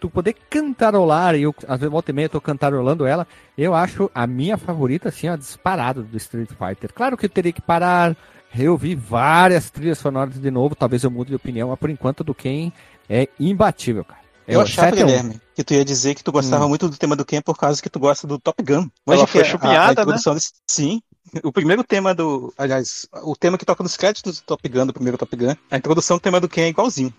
tu 0.00 0.08
poder 0.10 0.34
cantarolar, 0.48 1.34
e 1.34 1.42
eu 1.42 1.54
às 1.66 1.78
vezes 1.80 1.90
volta 1.90 2.10
e 2.10 2.14
meia 2.14 2.26
eu 2.26 2.30
tô 2.30 2.40
cantarolando 2.40 3.06
ela, 3.06 3.26
eu 3.56 3.74
acho 3.74 4.10
a 4.14 4.26
minha 4.26 4.56
favorita, 4.56 5.08
assim, 5.08 5.28
a 5.28 5.36
disparada 5.36 6.02
do 6.02 6.16
Street 6.16 6.50
Fighter. 6.50 6.92
Claro 6.92 7.16
que 7.16 7.26
eu 7.26 7.30
teria 7.30 7.52
que 7.52 7.62
parar, 7.62 8.16
reouvir 8.50 8.94
várias 8.94 9.70
trilhas 9.70 9.98
sonoras 9.98 10.34
de 10.40 10.50
novo, 10.50 10.74
talvez 10.74 11.02
eu 11.04 11.10
mude 11.10 11.30
de 11.30 11.36
opinião, 11.36 11.68
mas 11.68 11.78
por 11.78 11.90
enquanto 11.90 12.22
a 12.22 12.24
do 12.24 12.34
Ken 12.34 12.72
é 13.08 13.28
imbatível, 13.38 14.04
cara. 14.04 14.18
Eu 14.46 14.60
É, 14.60 14.64
achava, 14.64 14.88
7 14.88 15.02
a 15.02 15.04
1. 15.04 15.06
Guilherme, 15.08 15.40
que 15.54 15.62
tu 15.62 15.74
ia 15.74 15.84
dizer 15.84 16.14
que 16.14 16.24
tu 16.24 16.32
gostava 16.32 16.66
muito 16.66 16.88
do 16.88 16.96
tema 16.96 17.14
do 17.14 17.22
Ken 17.24 17.42
por 17.42 17.58
causa 17.58 17.82
que 17.82 17.90
tu 17.90 17.98
gosta 17.98 18.26
do 18.26 18.38
Top 18.38 18.62
Gun. 18.62 18.88
Ela 19.06 19.26
que 19.26 19.32
foi 19.32 19.42
a- 19.42 19.44
a- 19.44 19.46
chupinhada, 19.46 19.88
a 19.88 19.92
introdução 20.04 20.34
desse- 20.34 20.52
Sim. 20.66 21.02
O 21.42 21.52
primeiro 21.52 21.84
tema 21.84 22.14
do. 22.14 22.52
Aliás, 22.56 23.06
o 23.22 23.36
tema 23.36 23.58
que 23.58 23.64
toca 23.64 23.82
nos 23.82 23.96
créditos 23.96 24.40
do 24.40 24.44
Top 24.44 24.68
Gun, 24.68 24.86
do 24.86 24.92
primeiro 24.92 25.18
Top 25.18 25.34
Gun, 25.36 25.54
a 25.70 25.76
introdução 25.76 26.16
do 26.16 26.20
tema 26.20 26.40
do 26.40 26.48
Ken 26.48 26.62
é 26.62 26.68
igualzinho. 26.68 27.12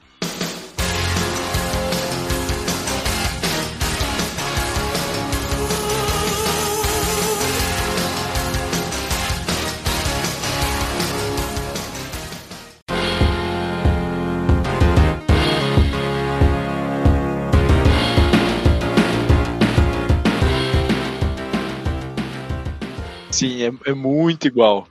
Sim, 23.40 23.64
é, 23.64 23.92
é 23.92 23.94
muito 23.94 24.48
igual. 24.48 24.88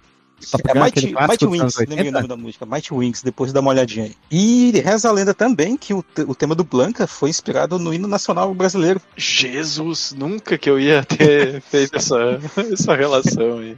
Tá 0.51 0.59
É 0.69 1.27
Mighty, 1.27 1.47
Wings, 1.47 1.77
lembrei 1.79 1.97
o 1.97 1.99
80? 1.99 2.11
nome 2.13 2.29
da 2.29 2.37
música, 2.37 2.65
Mighty 2.65 2.95
Wings, 2.95 3.23
depois 3.23 3.53
dá 3.53 3.61
uma 3.61 3.71
olhadinha 3.71 4.05
aí. 4.07 4.15
E 4.31 4.71
reza 4.81 5.09
a 5.09 5.13
lenda 5.13 5.35
também 5.35 5.77
que 5.77 5.93
o, 5.93 6.05
o 6.27 6.35
tema 6.35 6.55
do 6.55 6.63
Blanca 6.63 7.07
foi 7.07 7.29
inspirado 7.29 7.79
no 7.79 7.93
hino 7.93 8.07
nacional 8.07 8.55
brasileiro. 8.55 9.01
Jesus, 9.17 10.15
nunca 10.17 10.57
que 10.57 10.71
eu 10.71 10.79
ia 10.79 11.03
ter 11.03 11.61
feito 11.69 11.97
essa, 11.97 12.41
essa 12.73 12.95
relação 12.95 13.59
aí. 13.59 13.77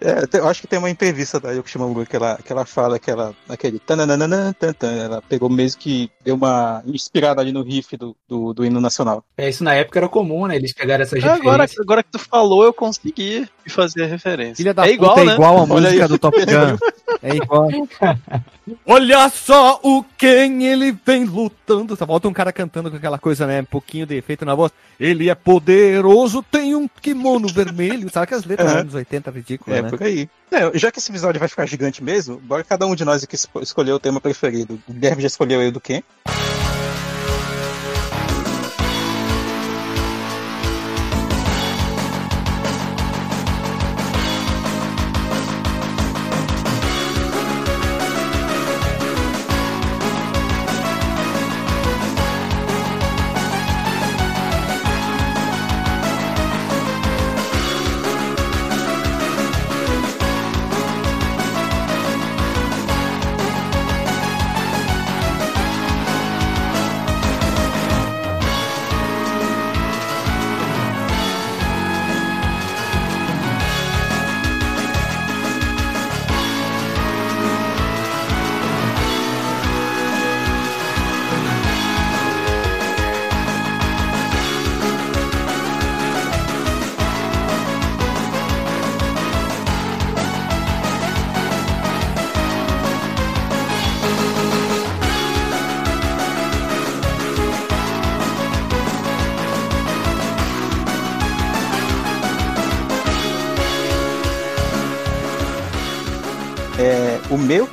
É, 0.00 0.38
eu 0.38 0.48
acho 0.48 0.60
que 0.60 0.66
tem 0.66 0.78
uma 0.78 0.90
entrevista 0.90 1.40
da 1.40 1.50
Yoko 1.52 1.68
Shimamura 1.68 2.06
que 2.06 2.16
ela, 2.16 2.38
que 2.44 2.52
ela 2.52 2.64
fala 2.64 2.98
que 2.98 3.10
ela, 3.10 3.34
aquele 3.48 3.78
tananana, 3.78 4.54
tan, 4.58 4.72
tan, 4.72 4.92
ela 4.92 5.22
pegou 5.22 5.48
mesmo 5.48 5.80
que 5.80 6.10
deu 6.24 6.34
uma 6.34 6.82
inspirada 6.86 7.40
ali 7.40 7.52
no 7.52 7.62
riff 7.62 7.96
do, 7.96 8.16
do, 8.28 8.52
do 8.52 8.64
hino 8.64 8.80
nacional. 8.80 9.24
É, 9.36 9.48
isso 9.48 9.64
na 9.64 9.74
época 9.74 9.98
era 9.98 10.08
comum, 10.08 10.46
né? 10.46 10.56
Eles 10.56 10.72
pegaram 10.72 11.02
essas 11.02 11.22
Agora, 11.22 11.36
referências. 11.36 11.80
agora 11.80 12.02
que 12.02 12.10
tu 12.10 12.18
falou, 12.18 12.64
eu 12.64 12.72
consegui 12.72 13.48
fazer 13.66 14.04
a 14.04 14.06
referência. 14.06 14.56
Filha 14.56 14.74
da 14.74 14.86
é 14.86 14.92
igual, 14.92 15.14
puta, 15.14 15.24
né? 15.24 15.32
é 15.32 15.34
igual 15.34 15.58
a 15.58 15.66
música 15.66 16.08
do 16.08 16.18
Top 16.18 16.36
Gun. 16.38 16.78
É 17.22 17.36
igual. 17.36 17.68
Olha 18.86 19.28
só 19.28 19.78
o 19.82 20.04
quem 20.18 20.66
ele 20.66 20.96
vem 21.04 21.24
lutando. 21.24 21.96
Só 21.96 22.04
volta 22.06 22.28
um 22.28 22.32
cara 22.32 22.52
cantando 22.52 22.90
com 22.90 22.96
aquela 22.96 23.18
coisa, 23.18 23.46
né? 23.46 23.60
Um 23.60 23.64
pouquinho 23.64 24.06
de 24.06 24.16
efeito 24.16 24.44
na 24.44 24.54
voz. 24.54 24.72
Ele 24.98 25.28
é 25.30 25.34
poderoso, 25.34 26.42
tem 26.42 26.74
um 26.74 26.88
kimono 26.88 27.48
vermelho. 27.48 28.10
Sabe 28.10 28.26
que 28.28 28.34
as 28.34 28.44
letras 28.44 28.68
dos 28.72 28.80
anos 28.80 28.94
80 28.94 29.30
ridículas, 29.30 29.78
É, 29.78 29.82
né? 29.82 29.88
por 29.90 30.02
aí. 30.02 30.28
É, 30.50 30.78
já 30.78 30.90
que 30.90 30.98
esse 30.98 31.10
episódio 31.10 31.38
vai 31.38 31.48
ficar 31.48 31.66
gigante 31.66 32.02
mesmo, 32.02 32.36
bora 32.38 32.62
cada 32.64 32.86
um 32.86 32.94
de 32.94 33.04
nós 33.04 33.22
aqui 33.24 33.34
esco- 33.36 33.60
escolher 33.60 33.92
o 33.92 33.98
tema 34.00 34.20
preferido. 34.20 34.80
O 34.88 34.92
Guilherme 34.92 35.22
já 35.22 35.28
escolheu 35.28 35.60
aí 35.60 35.68
o 35.68 35.72
do 35.72 35.80
quem? 35.80 36.02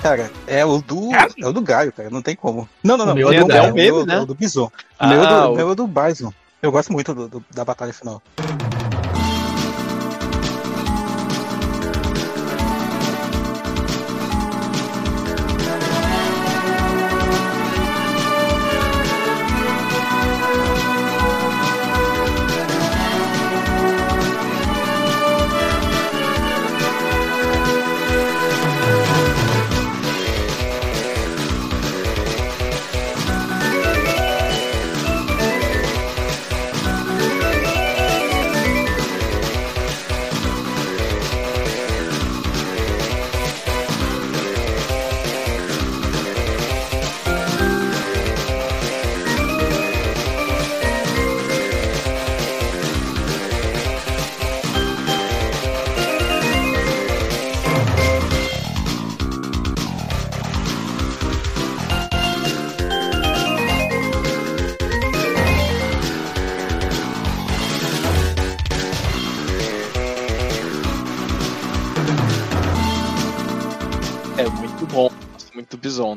Cara, 0.02 0.32
é 0.48 0.66
o 0.66 0.80
do. 0.82 1.10
É 1.14 1.46
o 1.48 1.54
do 1.54 1.62
Gaio, 1.62 1.92
cara. 1.92 2.10
Não 2.10 2.22
tem 2.22 2.36
como. 2.36 2.68
Não, 2.84 2.98
não, 2.98 3.06
não. 3.06 3.14
O 3.14 3.16
meu 3.16 3.32
é 3.32 3.36
é 3.36 3.44
Gaio. 3.46 3.72
o 3.72 3.76
meu, 3.76 3.96
meme, 3.96 4.06
né? 4.08 4.16
é 4.16 4.20
o 4.22 4.26
do 4.26 4.36
Bison. 4.36 4.66
O 4.66 4.72
Ah, 4.98 5.08
meu, 5.08 5.24
é 5.24 5.28
do, 5.28 5.52
o 5.52 5.56
meu 5.56 5.72
é 5.72 5.76
do 5.76 5.88
Bison. 5.88 6.34
Eu 6.62 6.72
gosto 6.72 6.92
muito 6.92 7.14
do- 7.14 7.28
do- 7.28 7.46
da 7.54 7.64
batalha 7.64 7.94
final. 7.94 8.22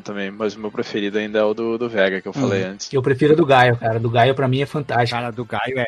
Também, 0.03 0.31
mas 0.31 0.55
o 0.55 0.61
meu 0.61 0.71
preferido 0.71 1.19
ainda 1.19 1.39
é 1.39 1.43
o 1.43 1.55
do, 1.55 1.79
do 1.79 1.89
Vega, 1.89 2.21
que 2.21 2.29
eu 2.29 2.33
falei 2.33 2.65
antes. 2.65 2.93
Eu 2.93 3.03
prefiro 3.03 3.35
do 3.37 3.47
Gaio, 3.47 3.77
cara. 3.77 3.99
Do 3.99 4.11
Gaio 4.11 4.35
pra 4.35 4.49
mim 4.49 4.61
é 4.61 4.67
fantástico. 4.67 5.19
Cara 5.19 5.31
do 5.31 5.45
Gaio 5.45 5.79
é. 5.79 5.87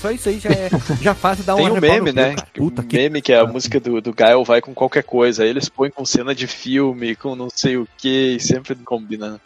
Só 0.00 0.10
isso 0.10 0.28
aí 0.28 0.38
já 0.38 0.50
é. 0.50 0.70
Já 1.00 1.14
faz 1.14 1.44
dar 1.44 1.56
Tem 1.56 1.70
um 1.70 1.80
meme, 1.80 2.12
né? 2.12 2.36
Puta 2.54 2.82
o 2.82 2.84
que. 2.84 2.96
meme 2.96 3.22
que 3.22 3.32
é 3.32 3.38
a 3.38 3.46
música 3.46 3.80
do, 3.80 4.00
do 4.00 4.12
Gael 4.12 4.44
vai 4.44 4.60
com 4.60 4.74
qualquer 4.74 5.02
coisa. 5.02 5.42
Aí 5.42 5.48
eles 5.48 5.68
põem 5.68 5.90
com 5.90 6.04
cena 6.04 6.34
de 6.34 6.46
filme, 6.46 7.16
com 7.16 7.34
não 7.34 7.48
sei 7.50 7.76
o 7.76 7.88
que, 7.96 8.36
e 8.36 8.40
sempre 8.40 8.74
combina. 8.74 9.40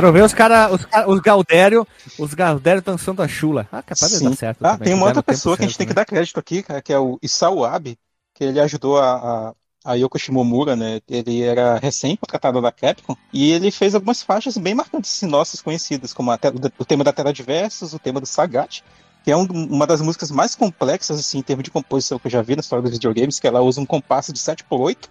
Quero 0.00 0.12
ver 0.14 0.24
os 0.24 0.32
caras, 0.32 0.72
os, 0.72 0.84
cara- 0.86 1.10
os 1.10 1.20
Galdério, 1.20 1.86
os 2.18 2.32
Galdério 2.32 2.80
dançando 2.80 3.22
a 3.22 3.28
chula. 3.28 3.68
Ah, 3.70 3.82
capaz 3.82 4.12
de 4.12 4.18
Sim. 4.18 4.30
dar 4.30 4.36
certo. 4.36 4.64
Ah, 4.64 4.70
também, 4.72 4.84
tem 4.86 4.94
uma 4.94 5.06
outra 5.06 5.22
pessoa 5.22 5.56
que 5.58 5.62
a 5.62 5.66
gente 5.66 5.72
certo, 5.72 5.78
tem 5.78 5.86
que 5.88 5.90
né? 5.92 5.94
dar 5.96 6.04
crédito 6.06 6.40
aqui, 6.40 6.62
cara, 6.62 6.80
que 6.80 6.90
é 6.90 6.98
o 6.98 7.18
Isao 7.22 7.62
Abe, 7.64 7.98
que 8.34 8.42
ele 8.44 8.58
ajudou 8.60 8.98
a, 8.98 9.52
a, 9.84 9.90
a 9.92 9.94
Yoko 9.96 10.18
Shimomura, 10.18 10.74
né? 10.74 11.00
Ele 11.06 11.42
era 11.42 11.76
recém-contratado 11.78 12.62
da 12.62 12.72
Capcom 12.72 13.14
e 13.30 13.52
ele 13.52 13.70
fez 13.70 13.94
algumas 13.94 14.22
faixas 14.22 14.56
bem 14.56 14.74
marcantes, 14.74 15.12
assim, 15.14 15.26
nossas 15.26 15.60
conhecidas, 15.60 16.14
como 16.14 16.34
te- 16.38 16.48
o 16.78 16.84
tema 16.86 17.04
da 17.04 17.12
Terra 17.12 17.30
de 17.32 17.42
Versos, 17.42 17.92
o 17.92 17.98
tema 17.98 18.20
do 18.22 18.26
Sagat, 18.26 18.82
que 19.22 19.30
é 19.30 19.36
um- 19.36 19.44
uma 19.44 19.86
das 19.86 20.00
músicas 20.00 20.30
mais 20.30 20.54
complexas, 20.54 21.20
assim, 21.20 21.40
em 21.40 21.42
termos 21.42 21.62
de 21.64 21.70
composição 21.70 22.18
que 22.18 22.26
eu 22.26 22.30
já 22.30 22.40
vi 22.40 22.56
na 22.56 22.60
história 22.60 22.82
dos 22.82 22.92
videogames, 22.92 23.38
que 23.38 23.46
ela 23.46 23.60
usa 23.60 23.82
um 23.82 23.86
compasso 23.86 24.32
de 24.32 24.38
7 24.38 24.64
por 24.64 24.80
8 24.80 25.10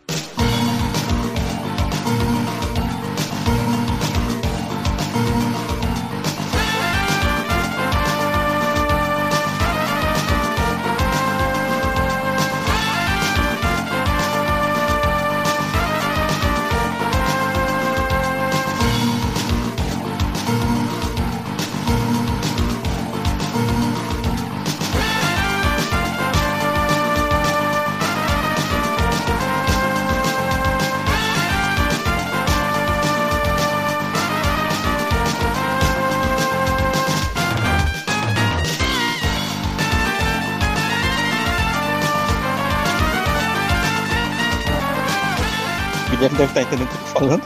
deve 46.40 46.52
estar 46.52 46.62
entendendo 46.62 46.88
o 46.88 46.90
que 46.90 46.96
eu 46.96 47.02
tô 47.02 47.20
falando. 47.20 47.44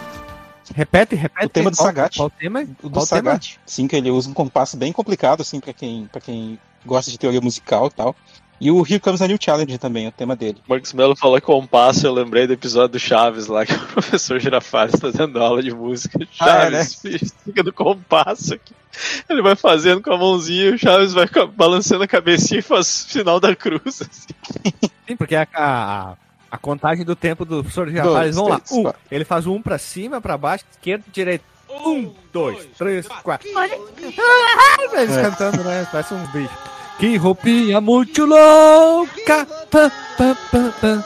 Repete, 0.76 1.16
repete. 1.16 1.46
O 1.46 1.50
tema 1.50 1.72
do 1.72 1.78
Qual- 1.78 1.88
Sagat. 1.88 2.16
Qual 2.18 2.28
o 2.28 2.30
tema? 2.30 2.62
O 2.62 2.90
do 2.90 2.92
Qual 2.92 3.04
o 3.04 3.08
tema? 3.08 3.32
Sagat. 3.32 3.60
Sim, 3.66 3.88
que 3.88 3.96
ele 3.96 4.12
usa 4.12 4.30
um 4.30 4.34
compasso 4.34 4.78
bem 4.78 4.94
complicado, 4.94 5.42
assim, 5.42 5.60
pra 5.60 5.74
quem, 5.74 6.08
pra 6.12 6.22
quem 6.22 6.60
gosta 6.86 7.10
de 7.10 7.18
teoria 7.18 7.42
musical 7.42 7.88
e 7.88 7.92
tal. 7.92 8.16
E 8.62 8.70
o 8.72 8.80
Here 8.82 9.00
Comes 9.00 9.22
a 9.22 9.28
New 9.28 9.38
Challenge 9.42 9.78
também, 9.80 10.06
é 10.06 10.10
o 10.10 10.12
tema 10.12 10.36
dele. 10.36 10.60
Marcos 10.70 10.94
Melo 10.94 11.16
falou 11.16 11.42
compasso, 11.42 12.06
eu 12.06 12.14
lembrei 12.14 12.46
do 12.48 12.54
episódio 12.54 12.90
do 12.90 13.00
Chaves 13.00 13.48
lá, 13.48 13.66
que 13.68 13.74
o 13.74 13.80
professor 13.88 14.40
Girafales 14.40 15.00
tá 15.00 15.10
dando 15.10 15.42
aula 15.42 15.62
de 15.62 15.74
música. 15.74 16.20
Ah, 16.40 16.66
é, 16.66 16.70
né? 16.70 16.84
Chaves, 16.86 17.34
fica 17.44 17.64
do 17.64 17.74
compasso 17.74 18.54
aqui. 18.54 18.74
Ele 19.28 19.42
vai 19.42 19.56
fazendo 19.56 20.02
com 20.02 20.14
a 20.14 20.18
mãozinha 20.18 20.66
e 20.66 20.74
o 20.76 20.78
Chaves 20.78 21.14
vai 21.14 21.28
balançando 21.56 22.04
a 22.04 22.08
cabecinha 22.08 22.60
e 22.60 22.64
faz 22.64 23.06
final 23.06 23.40
da 23.40 23.56
cruz. 23.56 24.02
assim. 24.04 24.34
Sim, 25.08 25.18
porque 25.18 25.36
a, 25.36 25.48
a, 25.54 26.14
a 26.54 26.58
contagem 26.60 27.04
do 27.04 27.16
tempo 27.16 27.44
do 27.46 27.64
professor 27.64 27.90
Girafales, 27.90 28.36
Dois, 28.36 28.60
vamos 28.70 28.84
lá. 28.84 28.92
Um, 28.92 28.94
ele 29.10 29.26
faz 29.26 29.48
um 29.48 29.60
pra 29.60 29.80
cima, 29.80 30.22
pra 30.22 30.38
baixo, 30.38 30.64
esquerdo, 30.70 31.04
direito. 31.12 31.44
Um, 31.68 32.14
dois, 32.32 32.68
três, 32.78 33.08
quatro. 33.08 33.50
Ah, 33.58 33.68
Eles 35.02 35.16
cantando, 35.16 35.64
né? 35.64 35.88
Parece 35.92 36.14
um 36.14 36.24
bicho. 36.28 36.54
Que 37.00 37.18
roupinha 37.18 37.82
muito 37.82 38.24
louca. 38.24 39.48
Pá, 39.72 39.92
pá, 40.16 40.38
pá, 40.52 40.74
pá. 40.80 41.04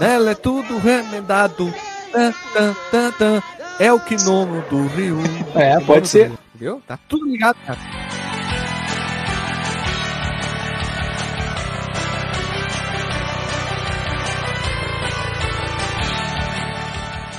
É, 0.00 0.02
Nela 0.02 0.30
é 0.30 0.34
tudo 0.34 0.78
remendado. 0.78 1.70
Tá, 2.10 2.32
tá, 2.54 2.76
tá, 2.90 3.12
tá. 3.18 3.42
É 3.78 3.92
o 3.92 4.00
quinomo 4.00 4.62
do 4.70 4.86
rio. 4.86 5.18
É, 5.54 5.78
pode 5.80 6.08
ser. 6.08 6.32
Entendeu? 6.54 6.80
Tá 6.86 6.98
tudo 7.06 7.26
ligado, 7.26 7.56
cara. 7.66 7.78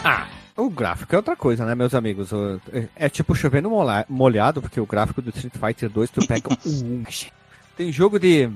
Ah, 0.05 0.27
o 0.55 0.69
gráfico 0.69 1.13
é 1.13 1.17
outra 1.17 1.35
coisa, 1.35 1.65
né, 1.65 1.75
meus 1.75 1.93
amigos? 1.93 2.31
O- 2.31 2.61
é- 2.71 2.87
É 2.95 3.09
tipo 3.09 3.35
chovendo 3.35 3.69
molhado, 4.07 4.61
porque 4.61 4.79
o 4.79 4.85
gráfico 4.85 5.21
do 5.21 5.29
Street 5.31 5.53
Fighter 5.57 5.89
2 5.89 6.09
tu 6.09 6.25
pega 6.27 6.49
um. 6.65 7.03
Tem 7.75 7.91
jogo 7.91 8.17
de. 8.19 8.49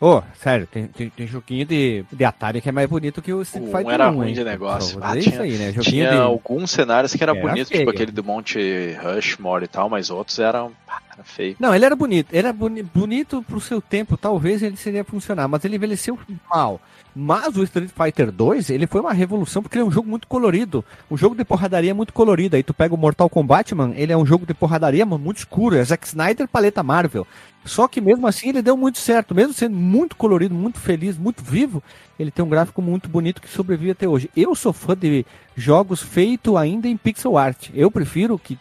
Ô, 0.00 0.22
sério, 0.40 0.64
tem, 0.70 0.86
tem, 0.86 1.10
tem 1.10 1.26
joguinho 1.26 1.66
de, 1.66 2.04
de 2.12 2.24
Atari 2.24 2.60
que 2.60 2.68
é 2.68 2.72
mais 2.72 2.88
bonito 2.88 3.20
que 3.20 3.32
o 3.32 3.42
Street 3.42 3.64
Um 3.66 3.72
Fighter 3.72 3.94
era 3.94 4.08
1, 4.12 4.14
ruim 4.14 4.28
hein? 4.28 4.34
de 4.34 4.44
negócio. 4.44 4.94
Vou 5.00 5.02
Ah, 5.02 5.10
tinha- 5.16 5.28
isso 5.34 5.42
aí, 5.42 5.52
né? 5.58 5.72
Joguinho 5.72 5.82
Tinha 5.82 6.10
de. 6.12 6.16
alguns 6.18 6.70
cenários 6.70 7.12
que 7.12 7.20
era, 7.20 7.32
Era 7.32 7.40
bonito, 7.40 7.66
feio. 7.66 7.80
tipo 7.80 7.90
aquele 7.90 8.12
do 8.12 8.22
Monte 8.22 8.92
Rushmore 9.02 9.64
e 9.64 9.66
tal, 9.66 9.90
mas 9.90 10.08
outros 10.08 10.38
eram. 10.38 10.70
ah, 10.86 11.00
Era 11.14 11.24
feio. 11.24 11.56
Não, 11.58 11.74
ele 11.74 11.84
era 11.84 11.96
bonito. 11.96 12.28
Ele 12.30 12.38
era 12.46 12.52
boni 12.52 12.80
bonito 12.84 13.42
pro 13.42 13.60
seu 13.60 13.80
tempo. 13.80 14.16
Talvez 14.16 14.62
ele 14.62 14.76
seria 14.76 15.02
funcionar, 15.02 15.48
mas 15.48 15.64
ele 15.64 15.74
envelheceu 15.74 16.16
mal. 16.48 16.80
Mas 17.20 17.56
o 17.56 17.64
Street 17.64 17.90
Fighter 17.90 18.30
2, 18.30 18.70
ele 18.70 18.86
foi 18.86 19.00
uma 19.00 19.12
revolução 19.12 19.60
porque 19.60 19.76
ele 19.76 19.82
é 19.82 19.88
um 19.88 19.90
jogo 19.90 20.08
muito 20.08 20.28
colorido. 20.28 20.84
Um 21.10 21.16
jogo 21.16 21.34
de 21.34 21.44
porradaria 21.44 21.92
muito 21.92 22.12
colorido. 22.12 22.54
Aí 22.54 22.62
tu 22.62 22.72
pega 22.72 22.94
o 22.94 22.96
Mortal 22.96 23.28
Kombat, 23.28 23.74
man, 23.74 23.92
ele 23.96 24.12
é 24.12 24.16
um 24.16 24.24
jogo 24.24 24.46
de 24.46 24.54
porradaria, 24.54 25.04
mas 25.04 25.18
muito 25.18 25.38
escuro. 25.38 25.74
É 25.74 25.82
Zack 25.82 26.06
Snyder, 26.06 26.46
paleta 26.46 26.80
Marvel. 26.80 27.26
Só 27.64 27.88
que 27.88 28.00
mesmo 28.00 28.24
assim 28.28 28.50
ele 28.50 28.62
deu 28.62 28.76
muito 28.76 28.98
certo. 28.98 29.34
Mesmo 29.34 29.52
sendo 29.52 29.74
muito 29.74 30.14
colorido, 30.14 30.54
muito 30.54 30.78
feliz, 30.78 31.18
muito 31.18 31.42
vivo, 31.42 31.82
ele 32.20 32.30
tem 32.30 32.44
um 32.44 32.48
gráfico 32.48 32.80
muito 32.80 33.08
bonito 33.08 33.42
que 33.42 33.48
sobrevive 33.48 33.90
até 33.90 34.06
hoje. 34.06 34.30
Eu 34.36 34.54
sou 34.54 34.72
fã 34.72 34.96
de 34.96 35.26
jogos 35.56 36.00
feitos 36.00 36.54
ainda 36.54 36.86
em 36.86 36.96
pixel 36.96 37.36
art. 37.36 37.70
Eu 37.74 37.90
prefiro 37.90 38.38
que 38.38 38.56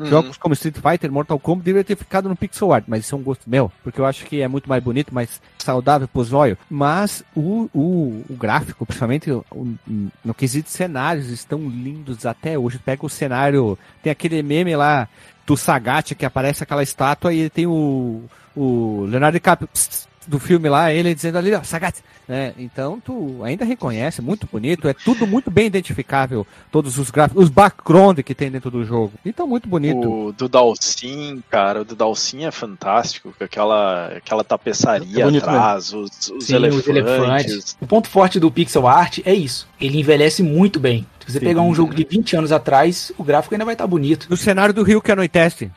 Uhum. 0.00 0.06
Jogos 0.06 0.36
como 0.38 0.54
Street 0.54 0.76
Fighter, 0.78 1.12
Mortal 1.12 1.38
Kombat 1.38 1.62
deveriam 1.64 1.84
ter 1.84 1.94
ficado 1.96 2.28
no 2.28 2.34
pixel 2.34 2.72
art, 2.72 2.84
mas 2.88 3.04
isso 3.04 3.14
é 3.14 3.18
um 3.18 3.22
gosto 3.22 3.42
meu, 3.48 3.70
porque 3.84 4.00
eu 4.00 4.06
acho 4.06 4.24
que 4.24 4.40
é 4.40 4.48
muito 4.48 4.68
mais 4.68 4.82
bonito, 4.82 5.14
mais 5.14 5.40
saudável 5.58 6.08
pros 6.08 6.32
olhos. 6.32 6.56
Mas 6.70 7.22
o, 7.36 7.68
o, 7.74 8.24
o 8.30 8.34
gráfico, 8.34 8.86
principalmente 8.86 9.30
o- 9.30 9.44
no 10.24 10.32
quesito 10.34 10.70
cenários, 10.70 11.28
estão 11.28 11.58
lindos 11.68 12.24
até 12.24 12.58
hoje. 12.58 12.78
Pega 12.78 13.04
o 13.04 13.10
cenário, 13.10 13.78
tem 14.02 14.10
aquele 14.10 14.42
meme 14.42 14.74
lá 14.74 15.06
do 15.46 15.56
Sagat 15.56 16.14
que 16.14 16.24
aparece 16.24 16.62
aquela 16.62 16.82
estátua 16.82 17.34
e 17.34 17.50
tem 17.50 17.66
o, 17.66 18.22
o 18.56 19.04
Leonardo 19.08 19.34
DiCaprio 19.36 19.68
pss, 19.68 20.06
do 20.30 20.38
filme 20.38 20.68
lá, 20.68 20.92
ele 20.92 21.14
dizendo 21.14 21.36
ali, 21.38 21.52
ó, 21.52 21.62
Sagat, 21.62 21.98
né? 22.26 22.54
Então 22.56 23.00
tu 23.04 23.40
ainda 23.42 23.64
reconhece, 23.64 24.22
muito 24.22 24.48
bonito, 24.50 24.88
é 24.88 24.94
tudo 24.94 25.26
muito 25.26 25.50
bem 25.50 25.66
identificável, 25.66 26.46
todos 26.70 26.98
os 26.98 27.10
gráficos, 27.10 27.44
os 27.44 27.50
background 27.50 28.20
que 28.20 28.34
tem 28.34 28.50
dentro 28.50 28.70
do 28.70 28.84
jogo. 28.84 29.12
Então 29.26 29.46
muito 29.46 29.68
bonito. 29.68 30.28
O 30.28 30.32
do 30.32 30.48
Dalsin, 30.48 31.42
cara, 31.50 31.82
o 31.82 31.84
do 31.84 31.96
Dalsin 31.96 32.44
é 32.44 32.50
fantástico, 32.50 33.34
com 33.36 33.44
aquela, 33.44 34.06
aquela 34.16 34.44
tapeçaria 34.44 35.24
É 35.24 35.36
atrás, 35.36 35.92
os, 35.92 36.30
os 36.30 36.44
Sim, 36.46 36.54
elefantes. 36.54 36.86
os 36.86 36.88
elefantes. 36.88 37.76
O 37.80 37.86
ponto 37.86 38.08
forte 38.08 38.38
do 38.38 38.50
pixel 38.50 38.86
art 38.86 39.18
é 39.24 39.34
isso. 39.34 39.68
Ele 39.80 39.98
envelhece 39.98 40.42
muito 40.42 40.78
bem. 40.78 41.06
Se 41.30 41.34
você 41.34 41.38
Sim. 41.40 41.46
pegar 41.46 41.62
um 41.62 41.74
jogo 41.74 41.94
de 41.94 42.04
20 42.04 42.36
anos 42.36 42.52
atrás, 42.52 43.12
o 43.16 43.24
gráfico 43.24 43.54
ainda 43.54 43.64
vai 43.64 43.74
estar 43.74 43.86
bonito. 43.86 44.26
No 44.28 44.36
cenário 44.36 44.74
do 44.74 44.82
Rio 44.82 45.00
que 45.00 45.10
anoitece. 45.12 45.70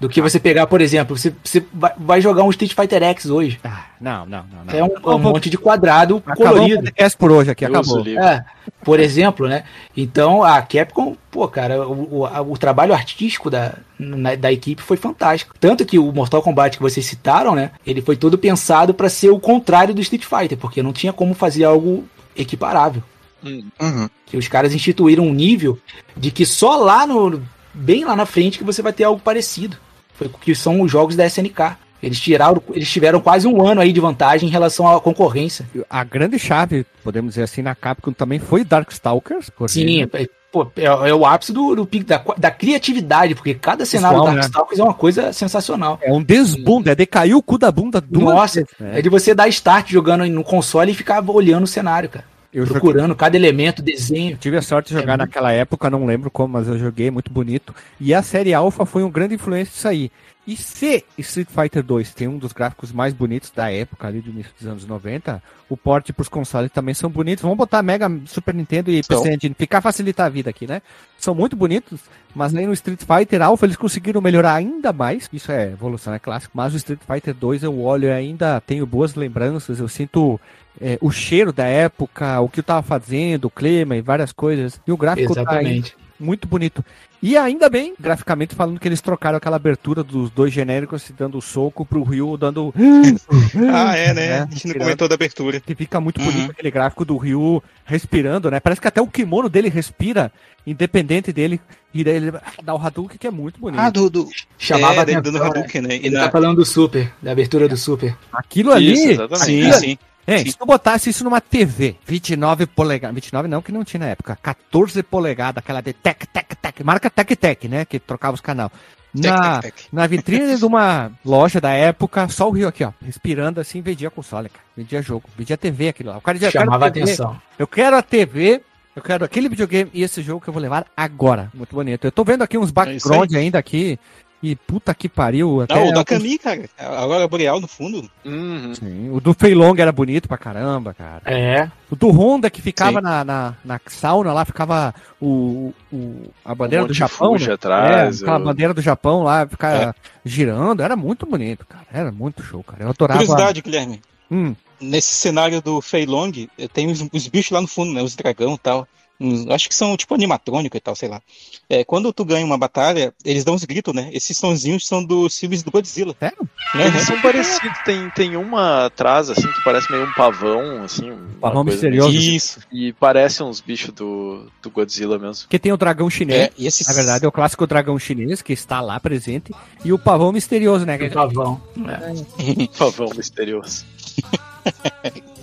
Do 0.00 0.08
que 0.08 0.20
você 0.20 0.40
pegar, 0.40 0.66
por 0.66 0.80
exemplo, 0.80 1.16
você, 1.16 1.32
você 1.44 1.64
vai, 1.96 2.20
jogar 2.20 2.42
um 2.42 2.50
Street 2.50 2.74
Fighter 2.74 3.02
X 3.02 3.26
hoje. 3.26 3.60
Ah, 3.64 3.84
não, 4.00 4.26
não, 4.26 4.44
não, 4.52 4.64
não. 4.64 4.74
É 4.74 4.82
um, 4.82 5.14
um 5.14 5.18
monte 5.18 5.50
de 5.50 5.58
quadrado 5.58 6.22
Acabou 6.26 6.46
o 6.46 6.50
colorido. 6.50 6.82
podcast 6.82 7.16
por 7.18 7.30
hoje 7.32 7.50
aqui, 7.50 7.64
acabou. 7.64 8.02
o. 8.02 8.08
É, 8.08 8.44
por 8.84 9.00
exemplo, 9.00 9.48
né? 9.48 9.64
Então 9.96 10.42
a 10.42 10.60
Capcom, 10.62 11.16
pô, 11.30 11.46
cara, 11.48 11.86
o, 11.86 12.24
o, 12.24 12.52
o 12.52 12.58
trabalho 12.58 12.94
artístico 12.94 13.50
da, 13.50 13.74
na- 13.98 14.34
da 14.34 14.52
equipe 14.52 14.80
foi 14.82 14.96
fantástico. 14.96 15.54
Tanto 15.60 15.84
que 15.84 15.98
o 15.98 16.12
Mortal 16.12 16.42
Kombat 16.42 16.76
que 16.76 16.82
vocês 16.82 17.04
citaram, 17.04 17.54
né? 17.54 17.72
Ele 17.86 18.00
foi 18.00 18.16
todo 18.16 18.38
pensado 18.38 18.94
pra 18.94 19.08
ser 19.08 19.30
o 19.30 19.38
contrário 19.40 19.92
do 19.94 20.00
Street 20.00 20.24
Fighter, 20.24 20.56
porque 20.58 20.82
não 20.82 20.92
tinha 20.92 21.12
como 21.12 21.34
fazer 21.34 21.64
algo 21.64 22.04
equiparável. 22.36 23.02
Hum, 23.44 23.64
Uhum. 23.80 24.08
Que 24.26 24.36
os 24.36 24.48
caras 24.48 24.74
instituíram 24.74 25.24
um 25.26 25.32
nível 25.34 25.78
de 26.16 26.30
que 26.30 26.44
só 26.44 26.76
lá 26.76 27.06
no. 27.06 27.42
bem 27.72 28.04
lá 28.04 28.14
na 28.16 28.26
frente 28.26 28.58
que 28.58 28.64
você 28.64 28.82
vai 28.82 28.92
ter 28.92 29.04
algo 29.04 29.20
parecido. 29.20 29.76
Foi 30.14 30.28
que 30.40 30.54
são 30.54 30.80
os 30.80 30.90
jogos 30.90 31.14
da 31.16 31.24
SNK. 31.26 31.76
Eles 32.02 32.20
tiraram, 32.20 32.62
eles 32.72 32.88
tiveram 32.90 33.20
quase 33.20 33.46
um 33.48 33.64
ano 33.66 33.80
aí 33.80 33.92
de 33.92 34.00
vantagem 34.00 34.48
em 34.48 34.52
relação 34.52 34.86
à 34.88 35.00
concorrência. 35.00 35.68
A 35.90 36.04
grande 36.04 36.38
chave, 36.38 36.86
podemos 37.02 37.30
dizer 37.34 37.42
assim, 37.42 37.60
na 37.62 37.74
Capcom 37.74 38.12
também 38.12 38.38
foi 38.38 38.62
Darkstalkers. 38.64 39.50
porque- 39.50 39.72
Sim, 39.72 40.02
é, 40.12 40.28
pô, 40.52 40.70
é, 40.76 40.84
é 40.84 41.14
o 41.14 41.26
ápice 41.26 41.52
do, 41.52 41.74
do 41.74 41.84
pico 41.84 42.04
da, 42.06 42.22
da 42.36 42.50
criatividade, 42.52 43.34
porque 43.34 43.52
cada 43.54 43.84
cenário 43.84 44.18
Visual, 44.18 44.30
do 44.32 44.34
Darkstalkers 44.36 44.78
é 44.78 44.84
uma 44.84 44.94
coisa 44.94 45.32
sensacional. 45.32 45.98
É 46.00 46.12
um 46.12 46.22
desbunda, 46.22 46.92
é 46.92 46.94
decair 46.94 47.36
o 47.36 47.42
cu 47.42 47.58
da 47.58 47.70
bunda 47.72 48.00
duas 48.00 48.32
Nossa, 48.34 48.60
né? 48.78 48.98
é 49.00 49.02
de 49.02 49.08
você 49.08 49.34
dar 49.34 49.48
start 49.48 49.90
jogando 49.90 50.24
no 50.26 50.44
console 50.44 50.92
e 50.92 50.94
ficar 50.94 51.22
olhando 51.28 51.64
o 51.64 51.68
cenário, 51.68 52.08
cara. 52.08 52.24
Eu 52.52 52.64
joguei- 52.64 52.80
procurando 52.80 53.14
cada 53.14 53.36
elemento, 53.36 53.82
desenho. 53.82 54.36
tive 54.38 54.56
a 54.56 54.62
sorte 54.62 54.88
de 54.88 54.94
jogar 55.00 55.14
É 55.14 55.16
muito- 55.16 55.28
naquela 55.28 55.52
época, 55.52 55.90
não 55.90 56.06
lembro 56.06 56.30
como, 56.30 56.54
mas 56.54 56.66
eu 56.66 56.78
joguei 56.78 57.10
muito 57.10 57.30
bonito. 57.30 57.74
E 58.00 58.14
a 58.14 58.22
série 58.22 58.54
Alpha 58.54 58.86
foi 58.86 59.02
um 59.04 59.10
grande 59.10 59.34
influência 59.34 59.72
disso 59.72 59.88
aí. 59.88 60.10
E 60.46 60.56
se 60.56 61.04
Street 61.18 61.48
Fighter 61.50 61.82
2 61.82 62.14
tem 62.14 62.26
um 62.26 62.38
dos 62.38 62.54
gráficos 62.54 62.90
mais 62.90 63.12
bonitos 63.12 63.50
da 63.54 63.70
época 63.70 64.06
ali 64.08 64.22
do 64.22 64.30
início 64.30 64.50
dos 64.58 64.66
anos 64.66 64.86
90, 64.86 65.42
o 65.68 65.76
porte 65.76 66.10
pros 66.10 66.26
consoles 66.26 66.70
também 66.72 66.94
são 66.94 67.10
bonitos. 67.10 67.42
Vamos 67.42 67.58
botar 67.58 67.82
Mega 67.82 68.10
Super 68.24 68.54
Nintendo 68.54 68.90
e. 68.90 69.02
PC 69.02 69.30
Engine, 69.34 69.54
ficar 69.58 69.82
facilitar 69.82 70.24
a 70.24 70.30
vida 70.30 70.48
aqui, 70.48 70.66
né? 70.66 70.80
São 71.18 71.34
muito 71.34 71.54
bonitos, 71.54 72.00
mas 72.34 72.54
aí 72.54 72.66
no 72.66 72.72
Street 72.72 73.00
Fighter 73.02 73.42
Alpha 73.42 73.66
eles 73.66 73.76
conseguiram 73.76 74.22
melhorar 74.22 74.54
ainda 74.54 74.90
mais. 74.90 75.28
Isso 75.30 75.52
é 75.52 75.72
evolução, 75.72 76.14
é 76.14 76.18
clássico. 76.18 76.52
Mas 76.56 76.72
o 76.72 76.78
Street 76.78 77.00
Fighter 77.06 77.34
2 77.34 77.62
eu 77.62 77.78
olho 77.78 78.06
e 78.08 78.10
ainda 78.10 78.58
tenho 78.62 78.86
boas 78.86 79.14
lembranças, 79.14 79.78
eu 79.78 79.88
sinto 79.88 80.40
é, 80.80 80.98
o 81.00 81.10
cheiro 81.10 81.52
da 81.52 81.64
época, 81.66 82.40
o 82.40 82.48
que 82.48 82.60
eu 82.60 82.64
tava 82.64 82.82
fazendo, 82.82 83.46
o 83.46 83.50
clima 83.50 83.96
e 83.96 84.00
várias 84.00 84.32
coisas. 84.32 84.80
E 84.86 84.92
o 84.92 84.96
gráfico 84.96 85.34
tá 85.34 85.40
Exatamente. 85.42 85.96
muito 86.18 86.46
bonito. 86.48 86.84
E 87.20 87.36
ainda 87.36 87.68
bem, 87.68 87.94
graficamente, 87.98 88.54
falando 88.54 88.78
que 88.78 88.86
eles 88.86 89.00
trocaram 89.00 89.38
aquela 89.38 89.56
abertura 89.56 90.04
dos 90.04 90.30
dois 90.30 90.52
genéricos, 90.52 91.02
se 91.02 91.12
dando 91.12 91.40
soco 91.40 91.84
pro 91.84 92.04
Ryu, 92.04 92.36
dando. 92.36 92.72
Ah, 93.72 93.96
é, 93.96 94.14
né? 94.14 94.26
É, 94.26 94.38
a 94.40 94.46
gente 94.46 94.68
não 94.68 94.74
comentou 94.76 95.08
da 95.08 95.14
abertura. 95.16 95.58
Que 95.60 95.74
fica 95.74 96.00
muito 96.00 96.20
Uhum. 96.20 96.26
bonito 96.30 96.50
aquele 96.52 96.70
gráfico 96.70 97.04
do 97.04 97.16
Ryu 97.16 97.62
respirando, 97.84 98.50
né? 98.50 98.60
Parece 98.60 98.80
que 98.80 98.86
até 98.86 99.00
o 99.00 99.06
kimono 99.08 99.48
dele 99.48 99.68
respira, 99.68 100.30
independente 100.66 101.32
dele. 101.32 101.60
E 101.92 102.04
daí 102.04 102.16
ele 102.16 102.32
dá 102.62 102.74
o 102.74 102.78
Hadouken, 102.86 103.18
que 103.18 103.26
é 103.26 103.30
muito 103.30 103.58
bonito. 103.58 103.80
Ah, 103.80 103.90
do. 103.90 104.08
do... 104.08 104.28
Chamava 104.56 104.96
é, 104.96 105.00
atenção, 105.00 105.22
dando 105.22 105.38
né? 105.40 105.46
Hadouken, 105.46 105.80
né? 105.82 105.96
E 105.96 106.06
Ele 106.06 106.10
na... 106.10 106.24
tá 106.26 106.30
falando 106.30 106.56
do 106.56 106.64
Super, 106.64 107.10
da 107.20 107.32
abertura 107.32 107.66
do 107.68 107.76
Super. 107.76 108.16
Aquilo 108.32 108.72
ali. 108.72 108.92
Isso, 108.92 109.10
exatamente. 109.12 109.44
Sim, 109.44 109.60
aquilo- 109.62 109.80
sim. 109.80 109.98
É, 110.28 110.40
Sim. 110.40 110.50
se 110.50 110.58
tu 110.58 110.66
botasse 110.66 111.08
isso 111.08 111.24
numa 111.24 111.40
TV, 111.40 111.96
29 112.04 112.66
polegadas, 112.66 113.14
29 113.14 113.48
não, 113.48 113.62
que 113.62 113.72
não 113.72 113.82
tinha 113.82 114.00
na 114.00 114.08
época, 114.08 114.36
14 114.42 115.02
polegadas, 115.02 115.62
aquela 115.62 115.80
de 115.80 115.94
tec, 115.94 116.26
tec, 116.26 116.54
tec, 116.54 116.84
marca 116.84 117.08
tec, 117.08 117.34
tec, 117.34 117.64
né, 117.64 117.86
que 117.86 117.98
trocava 117.98 118.34
os 118.34 118.40
canal. 118.42 118.70
Tec, 119.16 119.24
Na, 119.24 119.58
tec, 119.62 119.74
tec. 119.74 119.86
na 119.90 120.06
vitrine 120.06 120.58
de 120.58 120.66
uma 120.66 121.10
loja 121.24 121.62
da 121.62 121.72
época, 121.72 122.28
só 122.28 122.46
o 122.46 122.52
Rio 122.52 122.68
aqui, 122.68 122.84
ó, 122.84 122.92
respirando 123.02 123.58
assim, 123.58 123.80
vendia 123.80 124.10
console, 124.10 124.50
cara, 124.50 124.64
vendia 124.76 125.00
jogo, 125.00 125.30
vendia 125.34 125.56
TV 125.56 125.88
aquilo 125.88 126.10
lá. 126.10 126.18
O 126.18 126.20
cara 126.20 126.36
eu 126.36 126.40
quero 126.40 126.52
Chamava 126.52 126.84
a 126.84 126.88
atenção. 126.88 127.40
Eu 127.58 127.66
quero 127.66 127.96
a 127.96 128.02
TV, 128.02 128.60
eu 128.94 129.00
quero 129.00 129.24
aquele 129.24 129.48
videogame 129.48 129.90
e 129.94 130.02
esse 130.02 130.20
jogo 130.20 130.42
que 130.42 130.48
eu 130.50 130.52
vou 130.52 130.60
levar 130.60 130.84
agora. 130.94 131.50
Muito 131.54 131.74
bonito. 131.74 132.04
Eu 132.04 132.12
tô 132.12 132.22
vendo 132.22 132.42
aqui 132.42 132.58
uns 132.58 132.70
background 132.70 133.32
ainda 133.32 133.58
aqui, 133.58 133.98
e 134.42 134.54
puta 134.54 134.94
que 134.94 135.08
pariu. 135.08 135.60
Até 135.62 135.74
Não, 135.74 135.88
o 135.88 135.92
da 135.92 135.98
alguns- 136.00 136.18
Kami, 136.18 136.38
cara. 136.38 136.68
Agora 136.78 137.26
Boreal 137.26 137.60
no 137.60 137.66
fundo. 137.66 138.08
Uhum. 138.24 138.74
Sim, 138.74 139.10
o 139.10 139.20
do 139.20 139.34
Fei 139.34 139.54
Long 139.54 139.74
era 139.76 139.90
bonito 139.90 140.28
pra 140.28 140.38
caramba, 140.38 140.94
cara. 140.94 141.22
É. 141.24 141.70
O 141.90 141.96
do 141.96 142.08
Honda 142.10 142.48
que 142.50 142.62
ficava 142.62 143.00
na, 143.00 143.24
na, 143.24 143.54
na 143.64 143.80
sauna 143.86 144.32
lá, 144.32 144.44
ficava 144.44 144.94
o, 145.20 145.72
o, 145.92 146.30
a 146.44 146.54
bandeira 146.54 146.84
Um 146.84 146.88
do 146.88 146.94
Japão. 146.94 147.36
Né? 147.36 147.52
atrás, 147.52 148.20
é, 148.20 148.24
aquela 148.24 148.38
o- 148.38 148.44
bandeira 148.44 148.72
do 148.74 148.80
Japão 148.82 149.22
lá, 149.22 149.46
ficar 149.46 149.88
É. 149.88 149.94
girando. 150.24 150.82
Era 150.82 150.94
muito 150.96 151.26
bonito, 151.26 151.66
cara. 151.66 151.86
Era 151.92 152.12
muito 152.12 152.42
show, 152.42 152.62
cara. 152.62 152.84
Eu 152.84 152.90
adorava. 152.90 153.18
Curiosidade, 153.18 153.60
Guilherme. 153.62 154.00
Hum, 154.30 154.54
Nesse 154.80 155.12
cenário 155.14 155.60
do 155.60 155.80
Fei 155.80 156.06
Long, 156.06 156.30
eh, 156.56 156.68
tem 156.68 156.88
os, 156.88 157.04
os 157.12 157.26
bichos 157.26 157.50
lá 157.50 157.60
no 157.60 157.66
fundo, 157.66 157.92
né? 157.92 158.00
Os 158.00 158.14
dragão 158.14 158.54
e 158.54 158.58
tal. 158.58 158.86
Uns- 159.20 159.48
acho 159.48 159.68
que 159.68 159.74
são 159.74 159.96
tipo 159.96 160.14
animatrônico 160.14 160.76
e 160.76 160.80
tal, 160.80 160.94
sei 160.94 161.08
lá. 161.08 161.20
É, 161.68 161.82
quando 161.84 162.12
tu 162.12 162.24
ganha 162.24 162.46
uma 162.46 162.56
batalha, 162.56 163.12
eles 163.24 163.44
dão 163.44 163.54
uns 163.54 163.64
gritos, 163.64 163.92
né? 163.94 164.10
Esses 164.12 164.38
sonzinhos 164.38 164.86
são 164.86 165.04
dos 165.04 165.36
filmes 165.38 165.62
do 165.62 165.70
Godzilla. 165.72 166.14
Sério? 166.18 166.48
Né? 166.74 166.86
Eles 166.86 167.02
são 167.02 167.20
parecidos, 167.20 167.78
tem, 167.84 168.08
tem 168.10 168.36
uma 168.36 168.86
atrás, 168.86 169.28
assim, 169.28 169.46
que 169.50 169.64
parece 169.64 169.90
meio 169.90 170.04
um 170.04 170.12
pavão, 170.12 170.82
assim. 170.84 171.12
Pavão 171.40 171.64
misterioso. 171.64 172.10
meio- 172.10 172.20
Isso. 172.36 172.60
E 172.72 172.92
parece 172.92 173.42
uns 173.42 173.60
bichos 173.60 173.92
do, 173.92 174.46
do 174.62 174.70
Godzilla 174.70 175.18
mesmo. 175.18 175.48
que 175.48 175.58
tem 175.58 175.72
o 175.72 175.76
dragão 175.76 176.08
chinês. 176.08 176.42
É, 176.42 176.52
e 176.56 176.66
esses... 176.66 176.86
Na 176.86 176.92
verdade, 176.94 177.24
é 177.24 177.28
o 177.28 177.32
clássico 177.32 177.66
dragão 177.66 177.98
chinês 177.98 178.40
que 178.40 178.52
está 178.52 178.80
lá 178.80 179.00
presente. 179.00 179.52
E 179.84 179.92
o 179.92 179.98
pavão 179.98 180.30
misterioso, 180.32 180.86
né? 180.86 180.96
Um 181.02 181.10
pavão. 181.10 181.60
É. 181.76 182.68
Pavão 182.78 183.10
misterioso. 183.16 183.84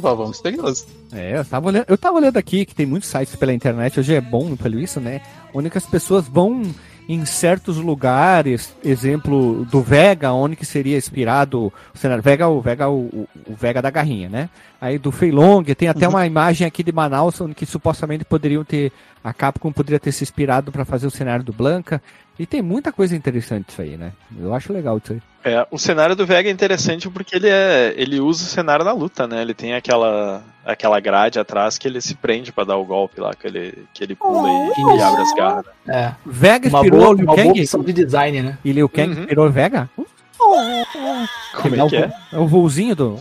Pavão 0.00 0.28
misterioso. 0.28 0.86
É, 1.12 1.38
eu 1.38 1.44
tava, 1.44 1.68
olhando, 1.68 1.84
eu 1.88 1.98
tava 1.98 2.16
olhando 2.16 2.36
aqui 2.36 2.64
que 2.64 2.74
tem 2.74 2.86
muitos 2.86 3.08
sites 3.08 3.36
pela 3.36 3.52
internet, 3.52 3.98
hoje 3.98 4.14
é 4.14 4.20
bom 4.20 4.56
pelo 4.56 4.78
isso, 4.80 5.00
né? 5.00 5.20
Onde 5.52 5.70
as 5.74 5.86
pessoas 5.86 6.28
vão 6.28 6.62
em 7.08 7.24
certos 7.26 7.76
lugares, 7.76 8.72
exemplo 8.84 9.64
do 9.64 9.82
Vega, 9.82 10.32
onde 10.32 10.54
que 10.54 10.64
seria 10.64 10.96
inspirado 10.96 11.72
o 11.92 11.98
cenário. 11.98 12.22
Vega, 12.22 12.46
o 12.46 12.60
Vega, 12.60 12.88
o, 12.88 13.28
o 13.48 13.54
Vega 13.56 13.82
da 13.82 13.90
Garrinha, 13.90 14.28
né? 14.28 14.48
Aí 14.80 14.98
do 14.98 15.12
Feilong, 15.12 15.62
tem 15.76 15.88
até 15.88 16.08
uma 16.08 16.26
imagem 16.26 16.66
aqui 16.66 16.82
de 16.82 16.90
Manaus, 16.90 17.38
onde 17.40 17.54
que 17.54 17.66
supostamente 17.66 18.24
poderiam 18.24 18.64
ter, 18.64 18.90
a 19.22 19.32
Capcom 19.32 19.70
poderia 19.70 20.00
ter 20.00 20.10
se 20.10 20.24
inspirado 20.24 20.72
para 20.72 20.86
fazer 20.86 21.06
o 21.06 21.10
cenário 21.10 21.44
do 21.44 21.52
Blanca. 21.52 22.00
E 22.38 22.46
tem 22.46 22.62
muita 22.62 22.90
coisa 22.90 23.14
interessante 23.14 23.68
isso 23.68 23.82
aí, 23.82 23.98
né? 23.98 24.12
Eu 24.40 24.54
acho 24.54 24.72
legal 24.72 24.96
isso 24.96 25.12
aí. 25.12 25.20
É, 25.44 25.66
o 25.70 25.78
cenário 25.78 26.16
do 26.16 26.24
Vega 26.24 26.48
é 26.48 26.52
interessante 26.52 27.10
porque 27.10 27.36
ele 27.36 27.48
é. 27.48 27.92
ele 27.96 28.18
usa 28.20 28.42
o 28.44 28.46
cenário 28.46 28.82
na 28.84 28.92
luta, 28.92 29.26
né? 29.26 29.42
Ele 29.42 29.52
tem 29.52 29.74
aquela, 29.74 30.42
aquela 30.64 30.98
grade 31.00 31.38
atrás 31.38 31.76
que 31.76 31.86
ele 31.86 32.00
se 32.00 32.14
prende 32.14 32.50
pra 32.50 32.64
dar 32.64 32.76
o 32.78 32.84
golpe 32.84 33.20
lá, 33.20 33.34
que 33.34 33.46
ele, 33.46 33.84
que 33.92 34.02
ele 34.02 34.14
pula 34.14 34.48
e, 34.48 34.96
e 34.96 35.02
abre 35.02 35.20
as 35.22 35.34
garras. 35.34 35.66
É. 35.86 36.12
Vega 36.24 36.68
Uma 36.70 36.78
inspirou 36.78 37.00
boa, 37.00 37.10
o 37.10 37.14
Liu 37.14 37.24
uma 37.26 37.34
boa 37.34 37.46
Kang? 37.46 37.60
opção 37.60 37.82
de 37.82 37.92
design, 37.92 38.42
né? 38.42 38.58
E 38.64 38.72
Liu 38.72 38.88
Kang 38.88 39.12
Uhum. 39.14 39.20
inspirou 39.20 39.46
o 39.46 39.50
Vega? 39.50 39.90
Como 40.38 41.74
é 41.76 41.84
o 41.84 41.88
que 41.88 41.96
é? 41.96 42.10
É 42.32 42.38
o 42.38 42.46
voozinho 42.46 42.96
do. 42.96 43.18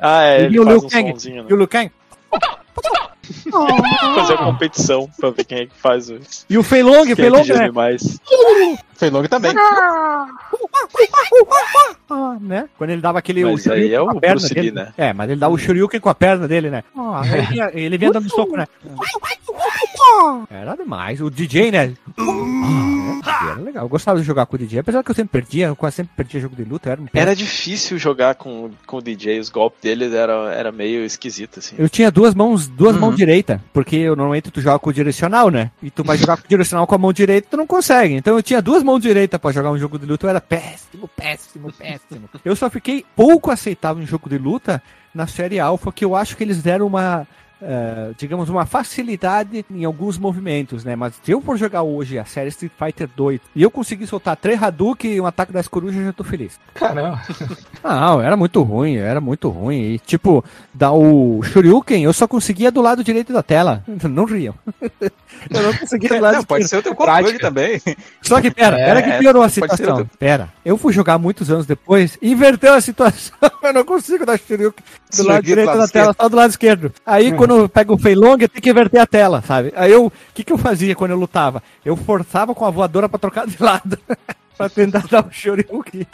Ah, 0.00 0.22
é, 0.24 0.42
E 0.42 0.44
ele 0.46 0.58
o 0.60 0.64
faz 0.64 0.76
Liu 0.76 0.86
um 0.86 0.88
Kang? 0.90 1.10
sonzinho, 1.12 1.42
né? 1.42 1.48
E 1.50 1.54
o 1.54 1.56
Liu 1.56 1.68
Kang? 1.68 1.90
Fazer 4.14 4.34
a 4.34 4.38
competição 4.38 5.08
pra 5.18 5.30
ver 5.30 5.44
quem 5.44 5.58
é 5.58 5.66
que 5.66 5.76
faz 5.76 6.10
o. 6.10 6.18
E 6.48 6.58
o 6.58 6.60
é 6.60 6.64
Feilong, 6.64 7.06
que 7.06 7.14
geme 7.44 7.58
né? 7.60 7.70
mais. 7.70 8.18
Fei 8.96 9.08
Long 9.10 9.22
também. 9.24 9.52
Ah, 12.10 12.36
né? 12.40 12.68
Quando 12.76 12.90
ele 12.90 13.00
dava 13.00 13.18
aquele. 13.20 13.44
Mas 13.44 13.62
Shoryuken 13.62 13.88
aí 13.88 13.94
é 13.94 14.00
o 14.00 14.20
perna 14.20 14.36
Bruce 14.36 14.54
Lee, 14.54 14.70
né? 14.72 14.92
É, 14.98 15.12
mas 15.12 15.30
ele 15.30 15.38
dava 15.40 15.54
o 15.54 15.58
Shoryuken 15.58 16.00
com 16.00 16.08
a 16.08 16.14
perna 16.14 16.48
dele, 16.48 16.70
né? 16.70 16.82
Ah, 16.96 17.20
aí 17.22 17.30
ele 17.32 17.46
vinha- 17.46 17.70
ele 17.72 17.98
vinha 17.98 18.10
dando 18.12 18.28
soco, 18.28 18.56
né? 18.56 18.66
Era 20.50 20.74
demais. 20.76 21.20
O 21.20 21.30
DJ, 21.30 21.70
né? 21.70 21.94
Ah, 23.30 23.50
era 23.52 23.60
legal. 23.60 23.84
Eu 23.84 23.88
gostava 23.88 24.18
de 24.18 24.24
jogar 24.26 24.46
com 24.46 24.56
o 24.56 24.58
DJ, 24.58 24.80
apesar 24.80 25.02
que 25.02 25.10
eu 25.10 25.14
sempre 25.14 25.40
perdia, 25.40 25.66
eu 25.68 25.76
quase 25.76 25.96
sempre 25.96 26.12
perdia 26.16 26.40
jogo 26.40 26.56
de 26.56 26.64
luta. 26.64 26.90
Era, 26.90 27.00
um 27.00 27.06
Era 27.14 27.34
difícil 27.36 27.98
jogar 27.98 28.34
com, 28.34 28.70
com 28.86 28.96
o 28.98 29.02
DJ, 29.02 29.38
os 29.40 29.48
golpes 29.48 29.80
dele 29.80 30.14
era, 30.14 30.32
era 30.54 30.72
meio 30.72 31.04
esquisito, 31.04 31.58
assim. 31.60 31.76
Eu 31.78 31.88
tinha 31.88 32.10
duas 32.10 32.34
mãos, 32.34 32.66
duas 32.68 32.94
Uhum. 32.94 33.00
mãos 33.02 33.16
direita, 33.16 33.62
porque 33.72 33.96
eu, 33.96 34.16
normalmente 34.16 34.50
tu 34.50 34.60
joga 34.60 34.78
com 34.78 34.90
o 34.90 34.92
direcional, 34.92 35.50
né? 35.50 35.70
E 35.82 35.90
tu 35.90 36.02
vai 36.04 36.16
jogar 36.18 36.36
com 36.36 36.44
o 36.44 36.48
direcional 36.48 36.86
com 36.86 36.94
a 36.94 36.98
mão 36.98 37.12
direita, 37.12 37.48
tu 37.50 37.56
não 37.56 37.66
consegue. 37.66 38.14
Então 38.14 38.36
eu 38.36 38.42
tinha 38.42 38.60
duas 38.60 38.82
mãos 38.82 39.00
direitas 39.00 39.40
pra 39.40 39.52
jogar 39.52 39.70
um 39.70 39.78
jogo 39.78 39.98
de 39.98 40.06
luta, 40.06 40.26
eu 40.26 40.30
era 40.30 40.40
péssimo, 40.40 41.08
péssimo, 41.16 41.72
péssimo. 41.72 42.28
Eu 42.44 42.56
só 42.56 42.68
fiquei 42.70 43.04
pouco 43.14 43.50
aceitável 43.50 44.02
em 44.02 44.06
jogo 44.06 44.28
de 44.28 44.38
luta 44.38 44.82
na 45.14 45.26
série 45.26 45.58
Alpha, 45.58 45.90
que 45.92 46.04
eu 46.04 46.14
acho 46.14 46.36
que 46.36 46.44
eles 46.44 46.62
deram 46.62 46.86
uma, 46.86 47.26
eh, 47.62 48.10
digamos, 48.16 48.48
uma 48.48 48.64
facilidade 48.66 49.64
em 49.70 49.84
alguns 49.84 50.18
movimentos, 50.18 50.84
né? 50.84 50.96
Mas 50.96 51.14
se 51.22 51.30
eu 51.30 51.40
for 51.40 51.56
jogar 51.56 51.82
hoje 51.82 52.18
a 52.18 52.24
série 52.24 52.48
Street 52.48 52.72
Fighter 52.78 53.08
2 53.14 53.40
e 53.54 53.62
eu 53.62 53.70
conseguir 53.70 54.06
soltar 54.06 54.36
três 54.36 54.62
Hadouken 54.62 55.12
e 55.12 55.20
um 55.20 55.26
ataque 55.26 55.52
das 55.52 55.68
corujas, 55.68 56.00
eu 56.00 56.06
já 56.06 56.12
tô 56.12 56.24
feliz. 56.24 56.58
Caramba. 56.74 57.20
Não, 57.82 58.20
era 58.20 58.36
muito 58.36 58.62
ruim, 58.62 58.96
era 58.96 59.20
muito 59.20 59.48
ruim. 59.48 59.94
E, 59.94 59.98
tipo, 59.98 60.44
dar 60.72 60.92
o 60.92 61.42
Shoryuken, 61.42 62.02
eu 62.04 62.12
só 62.12 62.26
conseguia 62.26 62.70
do 62.70 62.80
lado 62.82 63.02
direito 63.04 63.32
da 63.32 63.42
tela. 63.42 63.82
Não 64.08 64.24
riam. 64.24 64.54
eu 65.50 65.62
não 65.62 65.72
conseguia 65.74 66.08
do 66.10 66.20
lado 66.20 66.36
Não, 66.36 66.44
pode 66.44 66.68
ser 66.68 66.76
o 66.78 66.82
teu 66.82 66.94
controle 66.94 67.22
Prática. 67.22 67.46
também. 67.46 67.80
Só 68.20 68.40
que, 68.40 68.50
pera, 68.50 68.78
É, 68.78 68.84
pera 68.84 69.02
que 69.02 69.18
piorou 69.18 69.42
a 69.42 69.48
situação. 69.48 69.96
outro. 69.96 70.10
Pera, 70.18 70.48
eu 70.64 70.76
fui 70.76 70.92
jogar 70.92 71.18
muitos 71.18 71.50
anos 71.50 71.66
depois, 71.66 72.18
inverteu 72.20 72.74
a 72.74 72.80
situação. 72.80 73.36
eu 73.62 73.72
não 73.72 73.84
consigo 73.84 74.26
dar 74.26 74.38
Shoryuken 74.38 74.84
do 75.16 75.22
lado 75.24 75.42
do 75.42 75.46
direito 75.46 75.76
da 75.76 75.88
tela, 75.88 76.14
só 76.18 76.28
do 76.28 76.36
lado 76.36 76.50
esquerdo. 76.50 76.92
Aí, 77.06 77.32
quando 77.32 77.49
eu 77.58 77.68
pego 77.68 77.94
o 77.94 77.98
Feilong, 77.98 78.38
eu 78.40 78.48
tenho 78.48 78.62
que 78.62 78.70
inverter 78.70 79.00
a 79.00 79.06
tela, 79.06 79.42
sabe? 79.42 79.72
Aí 79.76 79.90
eu, 79.90 80.06
o 80.06 80.12
que 80.34 80.44
que 80.44 80.52
eu 80.52 80.58
fazia 80.58 80.94
quando 80.94 81.12
eu 81.12 81.18
lutava? 81.18 81.62
Eu 81.84 81.96
forçava 81.96 82.54
com 82.54 82.64
a 82.64 82.70
voadora 82.70 83.08
pra 83.08 83.18
trocar 83.18 83.46
de 83.46 83.62
lado. 83.62 83.98
pra 84.60 84.68
tentar 84.68 85.06
dar 85.06 85.26
o 85.26 85.32
Shoryuken. 85.32 86.06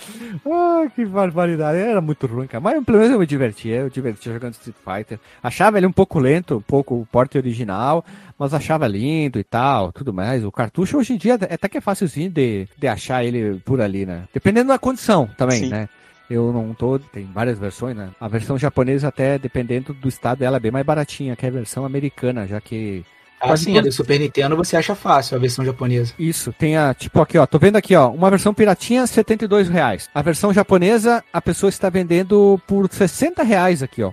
Ah, 0.49 0.87
que 0.95 1.05
barbaridade. 1.05 1.79
Era 1.79 2.01
muito 2.01 2.29
ruim, 2.29 2.47
cara. 2.47 2.61
Mas 2.61 2.85
pelo 2.85 2.99
menos 2.99 3.13
eu 3.13 3.19
me 3.19 3.27
divertia. 3.27 3.75
Eu 3.77 3.91
divertia 3.91 4.33
jogando 4.33 4.53
Street 4.55 4.77
Fighter. 4.85 5.19
Achava 5.43 5.79
ele 5.79 5.87
um 5.87 5.93
pouco 5.93 6.21
lento, 6.21 6.59
um 6.59 6.61
pouco 6.61 6.95
o 6.95 7.07
porte 7.07 7.37
original, 7.37 8.05
mas 8.39 8.55
achava 8.55 8.87
lindo 8.87 9.41
e 9.41 9.45
tal, 9.45 9.93
tudo 9.93 10.15
mais. 10.15 10.45
O 10.45 10.53
cartucho 10.53 10.97
hoje 10.97 11.15
em 11.15 11.17
dia 11.17 11.37
é 11.49 11.55
até 11.55 11.69
que 11.69 11.79
é 11.79 11.81
facilzinho 11.81 12.31
de, 12.31 12.69
de 12.79 12.87
achar 12.87 13.25
ele 13.25 13.61
por 13.65 13.81
ali, 13.81 14.07
né? 14.07 14.29
Dependendo 14.33 14.69
da 14.69 14.79
condição 14.79 15.29
também, 15.37 15.65
Sim. 15.65 15.69
né? 15.71 15.89
Eu 16.29 16.53
não 16.53 16.75
tô. 16.75 16.99
Tem 16.99 17.25
várias 17.27 17.59
versões, 17.59 17.97
né? 17.97 18.11
A 18.21 18.29
versão 18.29 18.59
japonesa, 18.59 19.09
até 19.09 19.39
dependendo 19.39 19.93
do 19.95 20.09
estado, 20.09 20.43
ela 20.43 20.57
é 20.57 20.61
bem 20.61 20.71
mais 20.71 20.85
baratinha 20.85 21.37
que 21.37 21.47
a 21.47 21.51
versão 21.51 21.85
americana, 21.85 22.47
já 22.47 22.61
que 22.61 23.05
Assim, 23.41 23.77
a 23.79 23.81
do 23.83 23.93
Super 23.93 24.19
Nintendo 24.19 24.57
você 24.57 24.77
acha 24.77 24.95
fácil, 24.95 25.37
a 25.37 25.41
versão 25.41 25.65
japonesa. 25.65 26.13
Isso, 26.19 26.53
tem 26.53 26.77
a, 26.77 26.95
tipo 26.95 27.21
aqui, 27.21 27.37
ó, 27.39 27.47
tô 27.47 27.59
vendo 27.59 27.77
aqui, 27.77 27.95
ó, 27.95 28.09
uma 28.11 28.31
versão 28.31 28.55
piratinha, 28.55 29.07
72 29.07 29.69
reais. 29.69 30.09
A 30.15 30.23
versão 30.23 30.53
japonesa, 30.53 31.23
a 31.33 31.41
pessoa 31.43 31.69
está 31.69 31.91
vendendo 31.91 32.61
por 32.67 32.89
60 32.91 33.43
reais 33.43 33.83
aqui, 33.83 34.03
ó. 34.03 34.13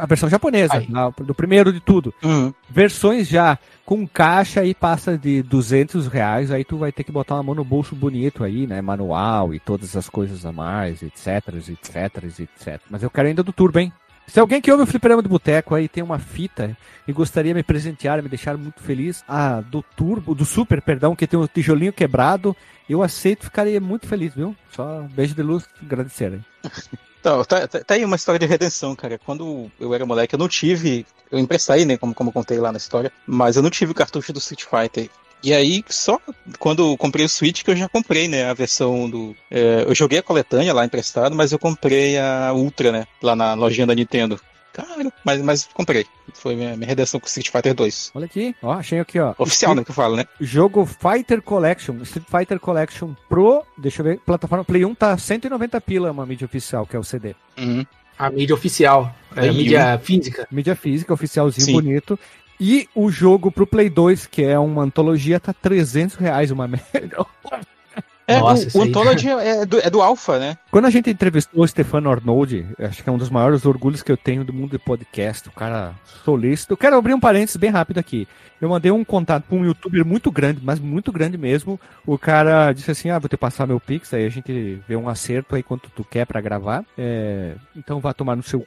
A 0.00 0.06
versão 0.06 0.28
japonesa, 0.28 0.84
na- 0.88 1.10
do 1.10 1.34
primeiro 1.34 1.72
de 1.72 1.80
tudo. 1.80 2.14
Uhum. 2.22 2.52
Versões 2.68 3.26
já 3.28 3.58
com 3.84 4.06
caixa 4.06 4.60
aí 4.60 4.72
passa 4.72 5.18
de 5.18 5.42
200 5.42 6.06
reais, 6.06 6.52
aí 6.52 6.64
tu 6.64 6.76
vai 6.78 6.92
ter 6.92 7.02
que 7.02 7.10
botar 7.10 7.34
uma 7.34 7.42
mão 7.42 7.54
no 7.56 7.64
bolso 7.64 7.96
bonito 7.96 8.44
aí, 8.44 8.66
né? 8.66 8.80
Manual 8.80 9.52
e 9.52 9.58
todas 9.58 9.96
as 9.96 10.08
coisas 10.08 10.46
a 10.46 10.52
mais, 10.52 11.02
etc, 11.02 11.26
etc, 11.68 12.24
etc. 12.38 12.80
Mas 12.88 13.02
eu 13.02 13.10
quero 13.10 13.26
ainda 13.26 13.42
do 13.42 13.52
Turbo, 13.52 13.80
hein? 13.80 13.92
Se 14.30 14.38
alguém 14.38 14.60
que 14.60 14.70
ouve 14.70 14.84
o 14.84 14.86
Fliperama 14.86 15.22
do 15.22 15.28
Boteco 15.28 15.74
aí 15.74 15.88
tem 15.88 16.04
uma 16.04 16.20
fita 16.20 16.76
e 17.06 17.12
gostaria 17.12 17.52
de 17.52 17.56
me 17.58 17.64
presentear, 17.64 18.22
me 18.22 18.28
deixar 18.28 18.56
muito 18.56 18.80
feliz, 18.80 19.24
ah, 19.26 19.60
do 19.60 19.82
Turbo, 19.82 20.36
do 20.36 20.44
Super, 20.44 20.80
perdão, 20.80 21.16
que 21.16 21.26
tem 21.26 21.38
um 21.38 21.48
tijolinho 21.48 21.92
quebrado, 21.92 22.56
eu 22.88 23.02
aceito, 23.02 23.46
ficaria 23.46 23.80
muito 23.80 24.06
feliz, 24.06 24.32
viu? 24.32 24.54
Só 24.70 25.02
beijo 25.12 25.34
de 25.34 25.42
luz, 25.42 25.64
agradecer. 25.82 26.32
Hein? 26.32 26.44
Então, 27.20 27.44
tá, 27.44 27.68
tá, 27.68 27.84
tá 27.84 27.94
aí 27.94 28.02
uma 28.02 28.16
história 28.16 28.38
de 28.38 28.46
redenção, 28.46 28.96
cara. 28.96 29.18
Quando 29.18 29.70
eu 29.78 29.92
era 29.92 30.06
moleque, 30.06 30.34
eu 30.34 30.38
não 30.38 30.48
tive. 30.48 31.04
Eu 31.30 31.38
emprestei, 31.38 31.84
né? 31.84 31.98
Como, 31.98 32.14
como 32.14 32.30
eu 32.30 32.32
contei 32.32 32.56
lá 32.56 32.72
na 32.72 32.78
história. 32.78 33.12
Mas 33.26 33.56
eu 33.56 33.62
não 33.62 33.68
tive 33.68 33.92
o 33.92 33.94
cartucho 33.94 34.32
do 34.32 34.38
Street 34.38 34.64
Fighter. 34.64 35.10
E 35.42 35.54
aí, 35.54 35.82
só 35.88 36.20
quando 36.58 36.90
eu 36.90 36.96
comprei 36.96 37.24
o 37.24 37.28
Switch 37.28 37.62
que 37.62 37.70
eu 37.70 37.76
já 37.76 37.88
comprei, 37.88 38.28
né? 38.28 38.44
A 38.50 38.54
versão 38.54 39.08
do. 39.08 39.34
é, 39.50 39.84
eu 39.86 39.94
joguei 39.94 40.18
a 40.18 40.22
coletânea 40.22 40.74
lá 40.74 40.84
emprestado, 40.84 41.34
mas 41.34 41.52
eu 41.52 41.58
comprei 41.58 42.18
a 42.18 42.52
Ultra, 42.52 42.92
né? 42.92 43.06
Lá 43.22 43.34
na 43.34 43.54
lojinha 43.54 43.86
da 43.86 43.94
Nintendo. 43.94 44.38
Cara, 44.72 45.12
mas, 45.24 45.42
mas 45.42 45.68
comprei. 45.74 46.06
Foi 46.32 46.54
minha, 46.54 46.76
minha 46.76 46.86
redenção 46.86 47.18
com 47.18 47.26
Street 47.26 47.50
Fighter 47.50 47.74
2. 47.74 48.12
Olha 48.14 48.26
aqui, 48.26 48.54
ó, 48.62 48.72
achei 48.72 49.00
aqui, 49.00 49.18
ó. 49.18 49.34
Oficial, 49.36 49.74
né? 49.74 49.82
Que 49.82 49.90
eu 49.90 49.94
falo, 49.94 50.16
né? 50.16 50.24
Jogo 50.40 50.86
Fighter 50.86 51.42
Collection, 51.42 51.96
Street 52.02 52.26
Fighter 52.30 52.60
Collection 52.60 53.14
Pro, 53.28 53.64
deixa 53.76 54.00
eu 54.00 54.04
ver, 54.04 54.20
plataforma 54.20 54.64
Play 54.64 54.84
1 54.84 54.94
tá 54.94 55.16
190 55.18 55.80
pila, 55.80 56.12
uma 56.12 56.24
mídia 56.24 56.44
oficial, 56.44 56.86
que 56.86 56.94
é 56.94 56.98
o 56.98 57.04
CD. 57.04 57.34
Uhum. 57.58 57.84
A 58.16 58.30
mídia 58.30 58.54
oficial, 58.54 59.14
é, 59.34 59.40
a 59.40 59.42
Aí, 59.44 59.56
mídia 59.56 59.98
física. 59.98 60.46
Mídia 60.50 60.76
física, 60.76 61.12
oficialzinho, 61.12 61.66
Sim. 61.66 61.72
bonito. 61.72 62.18
E 62.60 62.86
o 62.94 63.10
jogo 63.10 63.50
pro 63.50 63.66
Play 63.66 63.88
2, 63.88 64.26
que 64.26 64.42
é 64.42 64.58
uma 64.58 64.82
antologia, 64.82 65.40
tá 65.40 65.54
300 65.54 66.16
reais 66.16 66.50
uma 66.50 66.68
média. 66.68 66.84
É, 68.30 68.38
Nossa, 68.40 68.78
o, 68.78 68.80
o. 68.80 68.84
Anthology 68.84 69.28
é 69.28 69.66
do, 69.66 69.78
é 69.78 69.90
do 69.90 70.00
Alpha, 70.02 70.38
né? 70.38 70.56
Quando 70.70 70.86
a 70.86 70.90
gente 70.90 71.10
entrevistou 71.10 71.62
o 71.62 71.68
Stefano 71.68 72.10
Arnoldi, 72.10 72.66
acho 72.78 73.02
que 73.02 73.08
é 73.08 73.12
um 73.12 73.18
dos 73.18 73.30
maiores 73.30 73.64
orgulhos 73.66 74.02
que 74.02 74.10
eu 74.12 74.16
tenho 74.16 74.44
do 74.44 74.52
mundo 74.52 74.70
de 74.72 74.78
podcast, 74.78 75.48
o 75.48 75.52
cara 75.52 75.92
solícito. 76.24 76.72
Eu 76.72 76.76
quero 76.76 76.96
abrir 76.96 77.14
um 77.14 77.20
parênteses 77.20 77.56
bem 77.56 77.70
rápido 77.70 77.98
aqui. 77.98 78.26
Eu 78.60 78.68
mandei 78.68 78.90
um 78.90 79.02
contato 79.02 79.44
para 79.44 79.56
um 79.56 79.64
youtuber 79.64 80.04
muito 80.04 80.30
grande, 80.30 80.60
mas 80.62 80.78
muito 80.78 81.10
grande 81.10 81.38
mesmo. 81.38 81.80
O 82.06 82.18
cara 82.18 82.72
disse 82.74 82.90
assim: 82.90 83.08
Ah, 83.08 83.18
vou 83.18 83.28
te 83.28 83.36
passar 83.36 83.66
meu 83.66 83.80
Pix, 83.80 84.12
aí 84.12 84.26
a 84.26 84.28
gente 84.28 84.78
vê 84.86 84.96
um 84.96 85.08
acerto 85.08 85.56
aí 85.56 85.62
quanto 85.62 85.88
tu 85.90 86.04
quer 86.04 86.26
para 86.26 86.40
gravar. 86.42 86.84
É, 86.98 87.54
Então 87.74 88.00
vá 88.00 88.12
tomar 88.12 88.36
no 88.36 88.42
seu. 88.42 88.66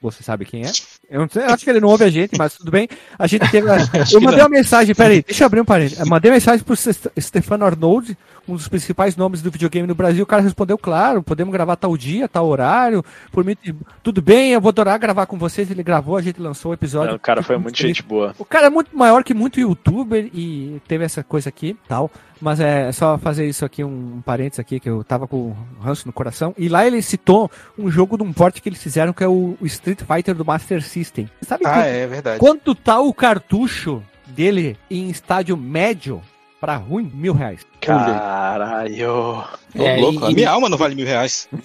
Você 0.00 0.22
sabe 0.22 0.44
quem 0.44 0.64
é? 0.64 0.70
Eu, 1.10 1.20
não 1.22 1.28
sei, 1.28 1.42
acho 1.42 1.64
que 1.64 1.68
ele 1.70 1.80
não 1.80 1.88
ouve 1.88 2.04
a 2.04 2.10
gente, 2.10 2.38
mas 2.38 2.54
tudo 2.54 2.70
bem. 2.70 2.88
A 3.18 3.26
gente 3.26 3.50
teve. 3.50 3.66
Eu 4.12 4.20
mandei 4.20 4.40
uma 4.40 4.48
mensagem, 4.48 4.94
peraí, 4.94 5.22
deixa 5.22 5.42
eu 5.42 5.46
abrir 5.46 5.60
um 5.60 5.64
parênteses. 5.64 5.98
Eu 5.98 6.06
mandei 6.06 6.30
uma 6.30 6.34
mensagem 6.36 6.64
pro 6.64 6.76
Ste- 6.76 7.10
Stefano 7.20 7.64
Arnoldi, 7.66 8.16
um 8.48 8.54
dos 8.54 8.66
principais 8.68 9.16
nomes 9.16 9.42
do 9.42 9.50
videogame 9.50 9.86
no 9.86 9.94
Brasil. 9.94 10.24
O 10.24 10.26
cara 10.26 10.42
respondeu, 10.42 10.78
claro, 10.78 11.22
podemos 11.22 11.52
gravar 11.52 11.76
tal 11.76 11.96
dia, 11.96 12.28
tal 12.28 12.46
horário. 12.46 13.04
Por 13.30 13.44
mim, 13.44 13.56
tudo 14.02 14.22
bem, 14.22 14.52
eu 14.52 14.60
vou 14.60 14.70
adorar 14.70 14.98
gravar 14.98 15.26
com 15.26 15.36
vocês. 15.38 15.70
Ele 15.70 15.82
gravou, 15.82 16.16
a 16.16 16.22
gente 16.22 16.40
lançou 16.40 16.70
o 16.70 16.74
episódio. 16.74 17.14
o 17.14 17.18
cara 17.18 17.42
foi 17.42 17.58
muito 17.58 17.76
gente 17.76 18.02
boa. 18.02 18.34
O 18.38 18.44
cara 18.44 18.66
é 18.66 18.70
muito 18.70 18.96
maior 18.96 19.22
que 19.22 19.34
muito 19.34 19.60
youtuber 19.60 20.30
e 20.32 20.80
teve 20.88 21.04
essa 21.04 21.22
coisa 21.22 21.48
aqui 21.48 21.76
tal. 21.86 22.10
Mas 22.40 22.60
é 22.60 22.92
só 22.92 23.18
fazer 23.18 23.48
isso 23.48 23.64
aqui, 23.64 23.82
um 23.82 24.22
parênteses 24.24 24.60
aqui, 24.60 24.78
que 24.78 24.88
eu 24.88 25.02
tava 25.02 25.26
com 25.26 25.36
o 25.36 25.56
ranço 25.80 26.06
no 26.06 26.12
coração. 26.12 26.54
E 26.56 26.68
lá 26.68 26.86
ele 26.86 27.02
citou 27.02 27.50
um 27.76 27.90
jogo 27.90 28.16
de 28.16 28.22
um 28.22 28.32
porte 28.32 28.62
que 28.62 28.68
eles 28.68 28.80
fizeram, 28.80 29.12
que 29.12 29.24
é 29.24 29.28
o, 29.28 29.56
o 29.60 29.66
Street 29.66 30.00
Fighter 30.02 30.36
do 30.36 30.44
Master 30.44 30.80
System. 30.80 31.28
Sabe 31.42 31.66
Ah, 31.66 31.72
que- 31.82 31.88
é 31.88 32.06
verdade. 32.06 32.38
quanto 32.38 32.76
tá 32.76 33.00
o 33.00 33.12
cartucho 33.12 34.00
dele 34.28 34.78
em 34.88 35.10
estádio 35.10 35.56
médio 35.56 36.22
pra 36.60 36.76
ruim? 36.76 37.10
Mil 37.14 37.32
reais. 37.32 37.60
Caralho. 37.80 39.44
É, 39.74 39.96
louco, 39.96 40.24
e- 40.24 40.32
a 40.32 40.34
minha 40.34 40.50
alma 40.50 40.68
não 40.68 40.78
vale 40.78 40.94
mil 40.94 41.06
reais. 41.06 41.48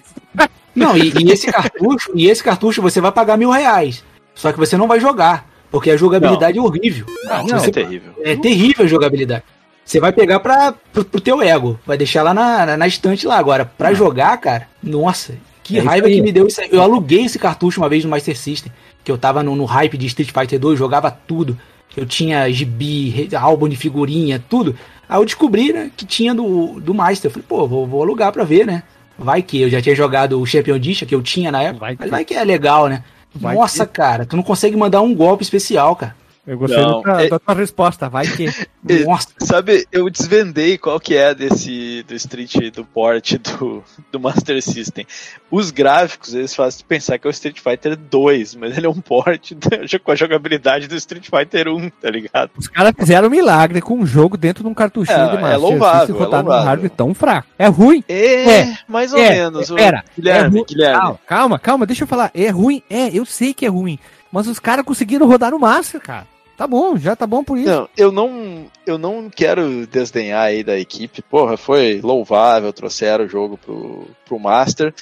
Não, 0.76 0.98
e, 0.98 1.14
e 1.24 1.30
esse 1.32 1.52
cartucho, 1.52 2.12
e 2.16 2.28
esse 2.28 2.44
cartucho 2.44 2.82
você 2.82 3.00
vai 3.00 3.12
pagar 3.12 3.38
mil 3.38 3.52
reais. 3.52 4.04
Só 4.34 4.52
que 4.52 4.58
você 4.58 4.76
não 4.76 4.88
vai 4.88 5.00
jogar, 5.00 5.48
porque 5.70 5.92
a 5.92 5.96
jogabilidade 5.96 6.58
é 6.58 6.62
horrível. 6.62 7.06
Não, 7.26 7.46
não, 7.46 7.64
é 7.64 7.70
terrível. 7.70 8.12
É 8.24 8.36
terrível 8.36 8.84
a 8.84 8.88
jogabilidade. 8.88 9.44
Você 9.86 10.00
vai 10.00 10.12
pegar 10.12 10.40
pra, 10.40 10.74
pro, 10.92 11.06
pro 11.06 11.22
teu 11.22 11.44
ego, 11.44 11.80
vai 11.86 11.96
deixar 11.96 12.24
lá 12.24 12.34
na, 12.34 12.66
na, 12.66 12.78
na 12.78 12.88
estante 12.88 13.28
lá. 13.28 13.38
Agora, 13.38 13.66
pra 13.66 13.94
jogar, 13.94 14.36
cara, 14.38 14.68
nossa, 14.82 15.36
que 15.62 15.78
É 15.78 15.82
raiva 15.82 16.08
que 16.10 16.20
me 16.24 16.32
deu 16.32 16.48
isso 16.48 16.60
aí. 16.60 16.70
Eu 16.72 16.82
aluguei 16.82 17.24
esse 17.26 17.38
cartucho 17.38 17.80
uma 17.80 17.88
vez 17.88 18.04
no 18.04 18.10
Master 18.10 18.36
System, 18.36 18.72
que 19.04 19.12
eu 19.12 19.18
tava 19.20 19.44
no, 19.44 19.56
no 19.56 19.66
hype 19.66 19.96
de 19.96 20.08
Street 20.08 20.32
Fighter 20.32 20.60
2, 20.60 20.80
jogava 20.80 21.12
tudo. 21.12 21.56
Eu 21.96 22.06
tinha 22.06 22.50
gibi, 22.52 23.30
álbum 23.38 23.68
de 23.70 23.76
figurinha, 23.76 24.44
tudo. 24.50 24.76
Aí 25.08 25.20
eu 25.20 25.26
descobri, 25.26 25.72
né, 25.74 25.92
que 25.96 26.06
tinha 26.06 26.34
do, 26.34 26.80
do 26.80 26.94
Master. 26.94 27.30
Eu 27.30 27.32
falei, 27.34 27.46
pô, 27.48 27.68
vou, 27.68 27.86
vou 27.86 28.02
alugar 28.02 28.32
pra 28.32 28.44
ver, 28.44 28.66
né? 28.66 28.84
Vai 29.18 29.42
que 29.44 29.62
eu 29.62 29.70
já 29.70 29.80
tinha 29.82 29.96
jogado 29.96 30.42
o 30.42 30.46
Champion 30.46 30.76
Edition, 30.76 31.06
que 31.08 31.14
eu 31.14 31.22
tinha 31.22 31.52
na 31.52 31.62
época. 31.62 31.80
Vai 31.80 31.96
mas 32.00 32.06
que- 32.06 32.12
vai 32.12 32.26
que 32.26 32.34
é 32.34 32.44
legal, 32.44 32.88
né? 32.88 33.04
Vai 33.36 33.56
Nossa, 33.56 33.86
cara, 33.86 34.26
tu 34.26 34.36
não 34.36 34.44
consegue 34.44 34.76
mandar 34.76 35.02
um 35.02 35.14
golpe 35.14 35.44
especial, 35.44 35.96
cara. 35.96 36.16
Eu 36.46 36.58
gostei 36.58 36.82
Não, 36.82 37.02
da, 37.02 37.02
tua- 37.02 37.22
é- 37.24 37.30
da 37.30 37.40
tua 37.40 37.54
resposta, 37.56 38.10
vai 38.10 38.26
que. 38.28 38.48
É, 38.86 39.06
Nossa. 39.06 39.30
Sabe, 39.40 39.88
eu 39.94 40.10
desvendei 40.10 40.78
qual 40.78 41.00
que 41.00 41.16
é 41.16 41.34
desse 41.34 42.04
do 42.06 42.14
Street 42.16 42.70
do 42.74 42.84
port 42.84 43.36
do, 43.38 43.82
do 44.12 44.20
Master 44.20 44.62
System. 44.62 45.08
Os 45.50 45.72
gráficos, 45.72 46.34
eles 46.34 46.54
fazem 46.54 46.84
pensar 46.86 47.18
que 47.18 47.26
é 47.26 47.30
o 47.30 47.32
Street 47.32 47.62
Fighter 47.62 47.96
2, 47.96 48.56
mas 48.56 48.78
ele 48.78 48.86
é 48.86 48.90
um 48.90 49.00
port 49.00 49.54
com 50.04 50.12
a 50.12 50.16
jogabilidade 50.16 50.90
do 50.90 50.98
Street 50.98 51.30
Fighter 51.30 51.70
1, 51.70 51.90
tá 51.92 52.10
ligado? 52.10 52.52
Os 52.58 52.68
caras 52.68 52.92
fizeram 53.00 53.30
um 53.30 53.32
milagre 53.32 53.80
com 53.80 53.98
um 54.00 54.06
jogo 54.06 54.36
dentro 54.36 54.66
de 54.66 54.70
um 54.70 54.74
cartuchinho 54.74 55.18
É, 55.18 55.30
de 55.30 55.38
é 55.38 55.40
Master 55.40 55.60
louvável, 55.62 56.00
System 56.08 56.16
rodado 56.26 56.52
é 56.52 56.58
num 56.60 56.64
hardware 56.66 56.92
tão 56.92 57.14
fraco. 57.14 57.48
É 57.58 57.68
ruim? 57.68 58.04
É, 58.10 58.50
É, 58.60 58.78
mais 58.86 59.14
ou 59.14 59.20
é, 59.20 59.30
menos. 59.30 59.72
é, 59.72 59.76
pera, 59.76 60.04
Guilherme, 60.14 60.60
é 60.60 60.64
Guilherme. 60.66 61.00
Calma, 61.00 61.20
calma, 61.26 61.60
calma, 61.60 61.86
deixa 61.86 62.04
eu 62.04 62.08
falar. 62.08 62.32
É 62.34 62.50
ruim? 62.50 62.84
É, 62.90 63.18
eu 63.18 63.26
sei 63.26 63.54
que 63.54 63.66
é 63.66 63.70
ruim. 63.70 63.98
Mas 64.30 64.46
os 64.48 64.60
caras 64.60 64.84
conseguiram 64.84 65.26
rodar 65.26 65.52
no 65.52 65.60
Master, 65.60 66.02
cara. 66.02 66.33
Tá 66.58 66.68
bom, 66.68 66.96
já 66.98 67.16
tá 67.16 67.26
bom 67.26 67.44
por 67.44 67.58
isso. 67.58 67.68
Não, 67.70 67.90
eu 67.98 68.12
não, 68.12 68.68
eu 68.86 68.98
não 68.98 69.30
quero 69.30 69.88
desdenhar 69.88 70.44
aí 70.46 70.64
da 70.64 70.78
equipe. 70.78 71.22
Porra, 71.24 71.58
foi 71.58 72.00
louvável, 72.02 72.72
trouxeram 72.72 73.26
o 73.26 73.28
jogo 73.30 73.58
pro, 73.58 74.08
pro 74.26 74.40
Master, 74.40 74.94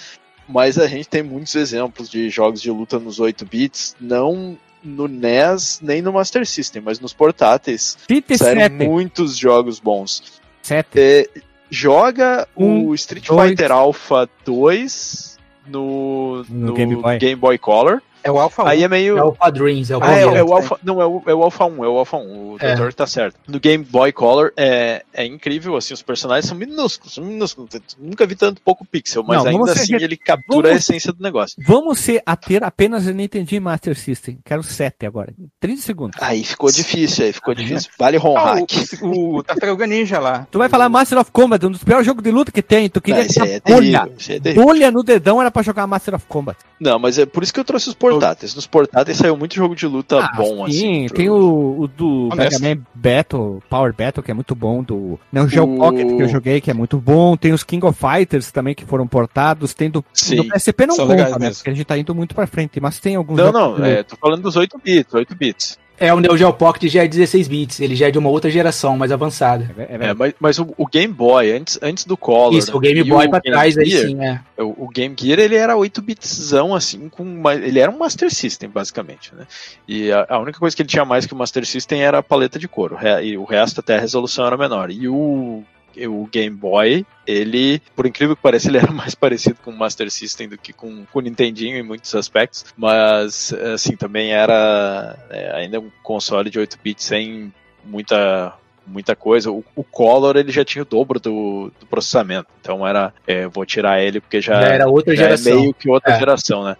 mas 0.47 0.77
a 0.79 0.87
gente 0.87 1.09
tem 1.09 1.21
muitos 1.21 1.53
exemplos 1.55 2.09
de 2.09 2.29
jogos 2.29 2.61
de 2.61 2.71
luta 2.71 2.97
nos 2.99 3.19
8 3.19 3.45
bits, 3.45 3.95
não 3.99 4.57
no 4.83 5.07
NES 5.07 5.79
nem 5.83 6.01
no 6.01 6.11
Master 6.13 6.45
System, 6.47 6.81
mas 6.81 6.99
nos 6.99 7.13
portáteis. 7.13 7.97
Fita 8.07 8.35
Saíram 8.37 8.61
7. 8.61 8.73
muitos 8.87 9.37
jogos 9.37 9.79
bons. 9.79 10.41
7. 10.63 10.87
É, 10.95 11.29
joga 11.69 12.47
Um, 12.57 12.87
o 12.87 12.95
Street 12.95 13.27
dois. 13.27 13.49
Fighter 13.49 13.71
Alpha 13.71 14.27
2 14.45 15.37
no, 15.67 16.43
No 16.49 16.67
no 16.67 16.73
Game 16.73 16.95
Boy. 16.95 17.17
Game 17.19 17.35
Boy 17.35 17.57
Color. 17.57 18.01
É 18.23 18.31
o 18.31 18.39
Alpha 18.39 18.63
1. 18.63 18.67
Aí 18.67 18.83
é 18.83 18.87
meio. 18.87 19.17
É 19.17 19.23
o 19.23 19.31
Padrins, 19.33 19.89
é 19.89 19.97
o 19.97 20.03
Ah, 20.03 20.11
é, 20.13 20.21
é 20.23 20.43
o 20.43 20.53
Alpha. 20.53 20.77
Não, 20.83 21.01
é 21.01 21.05
o, 21.05 21.21
é 21.25 21.33
o 21.33 21.43
Alpha 21.43 21.65
1, 21.65 21.83
é 21.83 21.87
o 21.87 21.97
Alpha 21.97 22.17
1. 22.17 22.21
O 22.53 22.57
É. 22.59 22.75
doutor 22.75 22.93
tá 22.93 23.07
certo. 23.07 23.37
No 23.47 23.59
Game 23.59 23.83
Boy 23.83 24.11
Color 24.11 24.51
é, 24.57 25.03
é 25.13 25.25
incrível, 25.25 25.75
assim, 25.75 25.93
os 25.93 26.01
personagens 26.01 26.45
são 26.47 26.57
minúsculos, 26.57 27.13
são 27.15 27.23
minúsculos. 27.23 27.69
Nunca 27.99 28.25
vi 28.25 28.35
tanto 28.35 28.61
pouco 28.61 28.85
pixel, 28.85 29.23
mas 29.23 29.43
Não, 29.43 29.49
ainda 29.51 29.71
assim 29.71 29.93
re- 29.97 30.03
ele 30.03 30.17
captura 30.17 30.69
vamos- 30.69 30.71
a 30.71 30.75
essência 30.77 31.11
do 31.13 31.21
negócio. 31.21 31.55
Vamos 31.65 31.99
ser 31.99 32.21
a 32.25 32.35
ter 32.35 32.63
apenas 32.63 33.07
a 33.07 33.11
Nintendo 33.11 33.61
Master 33.61 33.97
System. 33.97 34.39
Quero 34.45 34.63
7 34.63 35.05
agora. 35.05 35.33
30 35.59 35.81
segundos. 35.81 36.21
Aí 36.21 36.43
ficou 36.43 36.71
difícil, 36.71 37.25
aí 37.25 37.33
ficou 37.33 37.53
difícil. 37.53 37.89
Vale 37.97 38.17
ROM 38.17 38.37
Ah, 38.37 38.53
hack. 38.55 38.69
o, 39.01 39.37
o 39.37 39.43
Tartaruga 39.43 39.87
Ninja 39.87 40.19
lá. 40.19 40.47
Tu 40.51 40.57
vai 40.59 40.69
falar 40.69 40.89
Master 40.89 41.17
of 41.19 41.31
Combat, 41.31 41.65
um 41.65 41.71
dos 41.71 41.83
piores 41.83 42.05
jogos 42.05 42.23
de 42.23 42.31
luta 42.31 42.51
que 42.51 42.61
tem. 42.61 42.89
Tu 42.89 43.01
queria 43.01 43.23
Não, 43.23 43.45
é 43.45 43.59
bolha. 43.59 44.07
terrível. 44.07 44.41
é. 44.51 44.53
Bolha 44.53 44.91
no 44.91 45.03
dedão 45.03 45.41
era 45.41 45.49
pra 45.51 45.61
jogar 45.63 45.87
Master 45.87 46.15
of 46.15 46.25
Combat. 46.27 46.57
Não, 46.79 46.97
mas 46.99 47.17
é 47.19 47.25
por 47.25 47.43
isso 47.43 47.53
que 47.53 47.59
eu 47.59 47.63
trouxe 47.63 47.89
os 47.89 47.95
portáteis. 48.13 48.55
Nos 48.55 48.67
portáteis 48.67 49.17
saiu 49.17 49.35
muito 49.37 49.55
jogo 49.55 49.75
de 49.75 49.85
luta 49.87 50.19
Ah, 50.19 50.31
bom, 50.35 50.67
sim, 50.69 51.05
assim. 51.05 51.07
pro- 51.07 51.15
tem 51.17 51.29
o, 51.29 51.81
o 51.81 51.87
do. 51.87 52.29
Mega 52.35 52.59
Man 52.59 52.81
Battle, 52.93 53.61
Power 53.69 53.93
Battle, 53.95 54.23
que 54.23 54.31
é 54.31 54.33
muito 54.33 54.53
bom, 54.55 54.83
do 54.83 55.19
Neo 55.31 55.47
Geo 55.47 55.63
O- 55.63 55.77
Pocket, 55.77 56.07
que 56.07 56.23
eu 56.23 56.27
joguei, 56.29 56.61
que 56.61 56.69
é 56.71 56.73
muito 56.73 56.97
bom, 56.97 57.35
tem 57.37 57.53
os 57.53 57.63
King 57.63 57.85
of 57.85 57.97
Fighters 57.99 58.51
também, 58.51 58.73
que 58.75 58.85
foram 58.85 59.07
portados, 59.07 59.73
tem 59.73 59.89
do, 59.89 60.03
Sim. 60.13 60.37
do 60.37 60.45
PSP 60.47 60.85
não 60.85 60.95
conta, 60.97 61.15
né, 61.15 61.37
mesmo. 61.39 61.55
porque 61.55 61.69
a 61.69 61.73
gente 61.73 61.85
tá 61.85 61.97
indo 61.97 62.13
muito 62.15 62.35
pra 62.35 62.47
frente, 62.47 62.79
mas 62.79 62.99
tem 62.99 63.15
alguns 63.15 63.37
Não, 63.37 63.51
não, 63.51 63.85
é, 63.85 64.03
tô 64.03 64.15
falando 64.15 64.41
dos 64.43 64.55
8 64.55 64.79
bits, 64.83 65.13
8 65.13 65.35
bits. 65.35 65.79
É, 66.01 66.13
o 66.13 66.19
Neo 66.19 66.35
Geo 66.35 66.51
Pocket 66.51 66.91
já 66.91 67.03
é 67.03 67.07
16 67.07 67.47
bits, 67.47 67.79
ele 67.79 67.95
já 67.95 68.07
é 68.07 68.11
de 68.11 68.17
uma 68.17 68.29
outra 68.29 68.49
geração, 68.49 68.97
mais 68.97 69.11
avançada. 69.11 69.69
É, 69.77 69.81
é, 69.83 70.09
É, 70.09 70.13
mas, 70.13 70.33
mas 70.39 70.59
o, 70.59 70.73
o 70.75 70.87
Game 70.87 71.13
Boy, 71.13 71.51
antes, 71.51 71.77
antes 71.81 72.05
do 72.05 72.17
Color. 72.17 72.57
Isso, 72.57 72.75
o 72.75 72.79
Game 72.79 73.03
Boy 73.03 73.29
pra 73.29 73.39
Game 73.39 73.53
trás 73.55 73.77
aí 73.77 73.85
Gear, 73.89 74.07
sim, 74.07 74.23
é. 74.25 74.41
O, 74.57 74.85
o 74.85 74.89
Game 74.89 75.15
Gear 75.19 75.39
ele 75.39 75.55
era 75.55 75.77
8 75.77 76.01
bitzão 76.01 76.73
assim, 76.73 77.07
com 77.07 77.21
uma- 77.23 77.53
ele 77.53 77.79
era 77.79 77.91
um 77.91 77.97
Master 77.99 78.33
System 78.33 78.69
basicamente, 78.69 79.31
né? 79.35 79.45
E 79.87 80.11
a, 80.11 80.25
a 80.29 80.39
única 80.39 80.57
coisa 80.59 80.75
que 80.75 80.81
ele 80.81 80.89
tinha 80.89 81.05
mais 81.05 81.25
que 81.27 81.33
o 81.33 81.37
Master 81.37 81.65
System 81.65 82.01
era 82.01 82.17
a 82.17 82.23
paleta 82.23 82.57
de 82.57 82.67
cor, 82.67 82.93
o 82.93 82.95
re- 82.95 83.23
e 83.23 83.37
o 83.37 83.43
resto 83.43 83.79
até 83.79 83.95
a 83.95 83.99
resolução 83.99 84.45
era 84.47 84.57
menor. 84.57 84.89
E 84.89 85.07
o 85.07 85.63
o 86.07 86.25
Game 86.31 86.55
Boy, 86.55 87.05
ele, 87.27 87.81
por 87.95 88.05
incrível 88.05 88.35
que 88.35 88.41
pareça, 88.41 88.67
ele 88.69 88.77
era 88.77 88.91
mais 88.91 89.15
parecido 89.15 89.57
com 89.63 89.71
o 89.71 89.77
Master 89.77 90.09
System 90.11 90.49
do 90.49 90.57
que 90.57 90.73
com, 90.73 91.05
com 91.05 91.19
o 91.19 91.21
Nintendinho 91.21 91.77
em 91.77 91.83
muitos 91.83 92.13
aspectos, 92.15 92.65
mas 92.77 93.53
assim, 93.73 93.95
também 93.95 94.31
era 94.31 95.17
é, 95.29 95.51
ainda 95.55 95.79
um 95.79 95.91
console 96.03 96.49
de 96.49 96.59
8 96.59 96.77
bits 96.83 97.05
sem 97.05 97.53
muita 97.83 98.53
muita 98.85 99.15
coisa. 99.15 99.51
O, 99.51 99.63
o 99.75 99.83
Color 99.83 100.35
ele 100.37 100.51
já 100.51 100.65
tinha 100.65 100.81
o 100.81 100.85
dobro 100.85 101.19
do, 101.19 101.71
do 101.79 101.85
processamento, 101.85 102.47
então 102.59 102.85
era 102.85 103.13
é, 103.27 103.47
vou 103.47 103.65
tirar 103.65 104.01
ele 104.01 104.19
porque 104.19 104.41
já, 104.41 104.59
Já 104.59 104.67
era 104.67 104.87
outra 104.89 105.15
já 105.15 105.23
geração. 105.23 105.51
é 105.51 105.55
meio 105.55 105.73
que 105.73 105.89
outra 105.89 106.13
É. 106.13 106.19
geração, 106.19 106.63
né? 106.63 106.75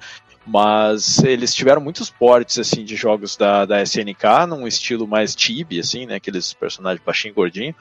Mas 0.46 1.20
eles 1.24 1.54
tiveram 1.54 1.80
muitos 1.80 2.10
portes 2.10 2.58
assim 2.58 2.84
de 2.84 2.96
jogos 2.96 3.38
da, 3.38 3.64
da 3.66 3.82
SNK 3.84 4.48
num 4.50 4.68
estilo 4.68 5.08
mais 5.08 5.36
chibi 5.38 5.80
assim, 5.80 6.08
né, 6.08 6.16
aqueles 6.16 6.52
personagens 6.54 7.02
baixinho 7.06 7.32
e 7.32 7.36
gordinho. 7.36 7.76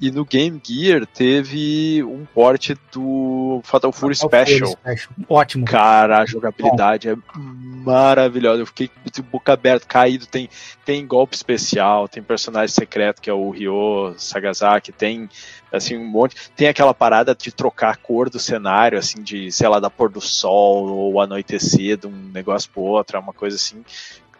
E 0.00 0.10
no 0.10 0.24
Game 0.24 0.60
Gear 0.64 1.04
teve 1.06 2.04
um 2.04 2.24
porte 2.24 2.76
do 2.92 3.60
Fatal 3.64 3.90
Fury 3.90 4.14
Special. 4.14 4.76
Ótimo. 5.28 5.64
Cara, 5.64 6.20
a 6.20 6.26
jogabilidade 6.26 7.08
é 7.08 7.16
maravilhosa. 7.34 8.62
Eu 8.62 8.66
fiquei 8.66 8.90
de 9.12 9.22
boca 9.22 9.52
aberta, 9.52 9.86
caído. 9.86 10.26
Tem, 10.26 10.48
tem 10.84 11.06
golpe 11.06 11.34
especial, 11.34 12.06
tem 12.06 12.22
personagem 12.22 12.74
secreto 12.74 13.20
que 13.20 13.28
é 13.28 13.32
o 13.32 13.50
Ryo 13.50 14.14
Sagasaki, 14.16 14.92
tem 14.92 15.28
assim 15.72 15.96
um 15.96 16.06
monte. 16.06 16.36
Tem 16.54 16.68
aquela 16.68 16.94
parada 16.94 17.34
de 17.34 17.50
trocar 17.50 17.90
a 17.90 17.96
cor 17.96 18.30
do 18.30 18.38
cenário, 18.38 18.98
assim, 18.98 19.20
de, 19.20 19.50
sei 19.50 19.68
lá, 19.68 19.80
da 19.80 19.90
pôr 19.90 20.10
do 20.10 20.20
sol 20.20 20.86
ou 20.88 21.20
anoitecer 21.20 21.96
de 21.96 22.06
um 22.06 22.30
negócio 22.32 22.70
pro 22.70 22.82
outro, 22.82 23.16
é 23.16 23.20
uma 23.20 23.32
coisa 23.32 23.56
assim. 23.56 23.84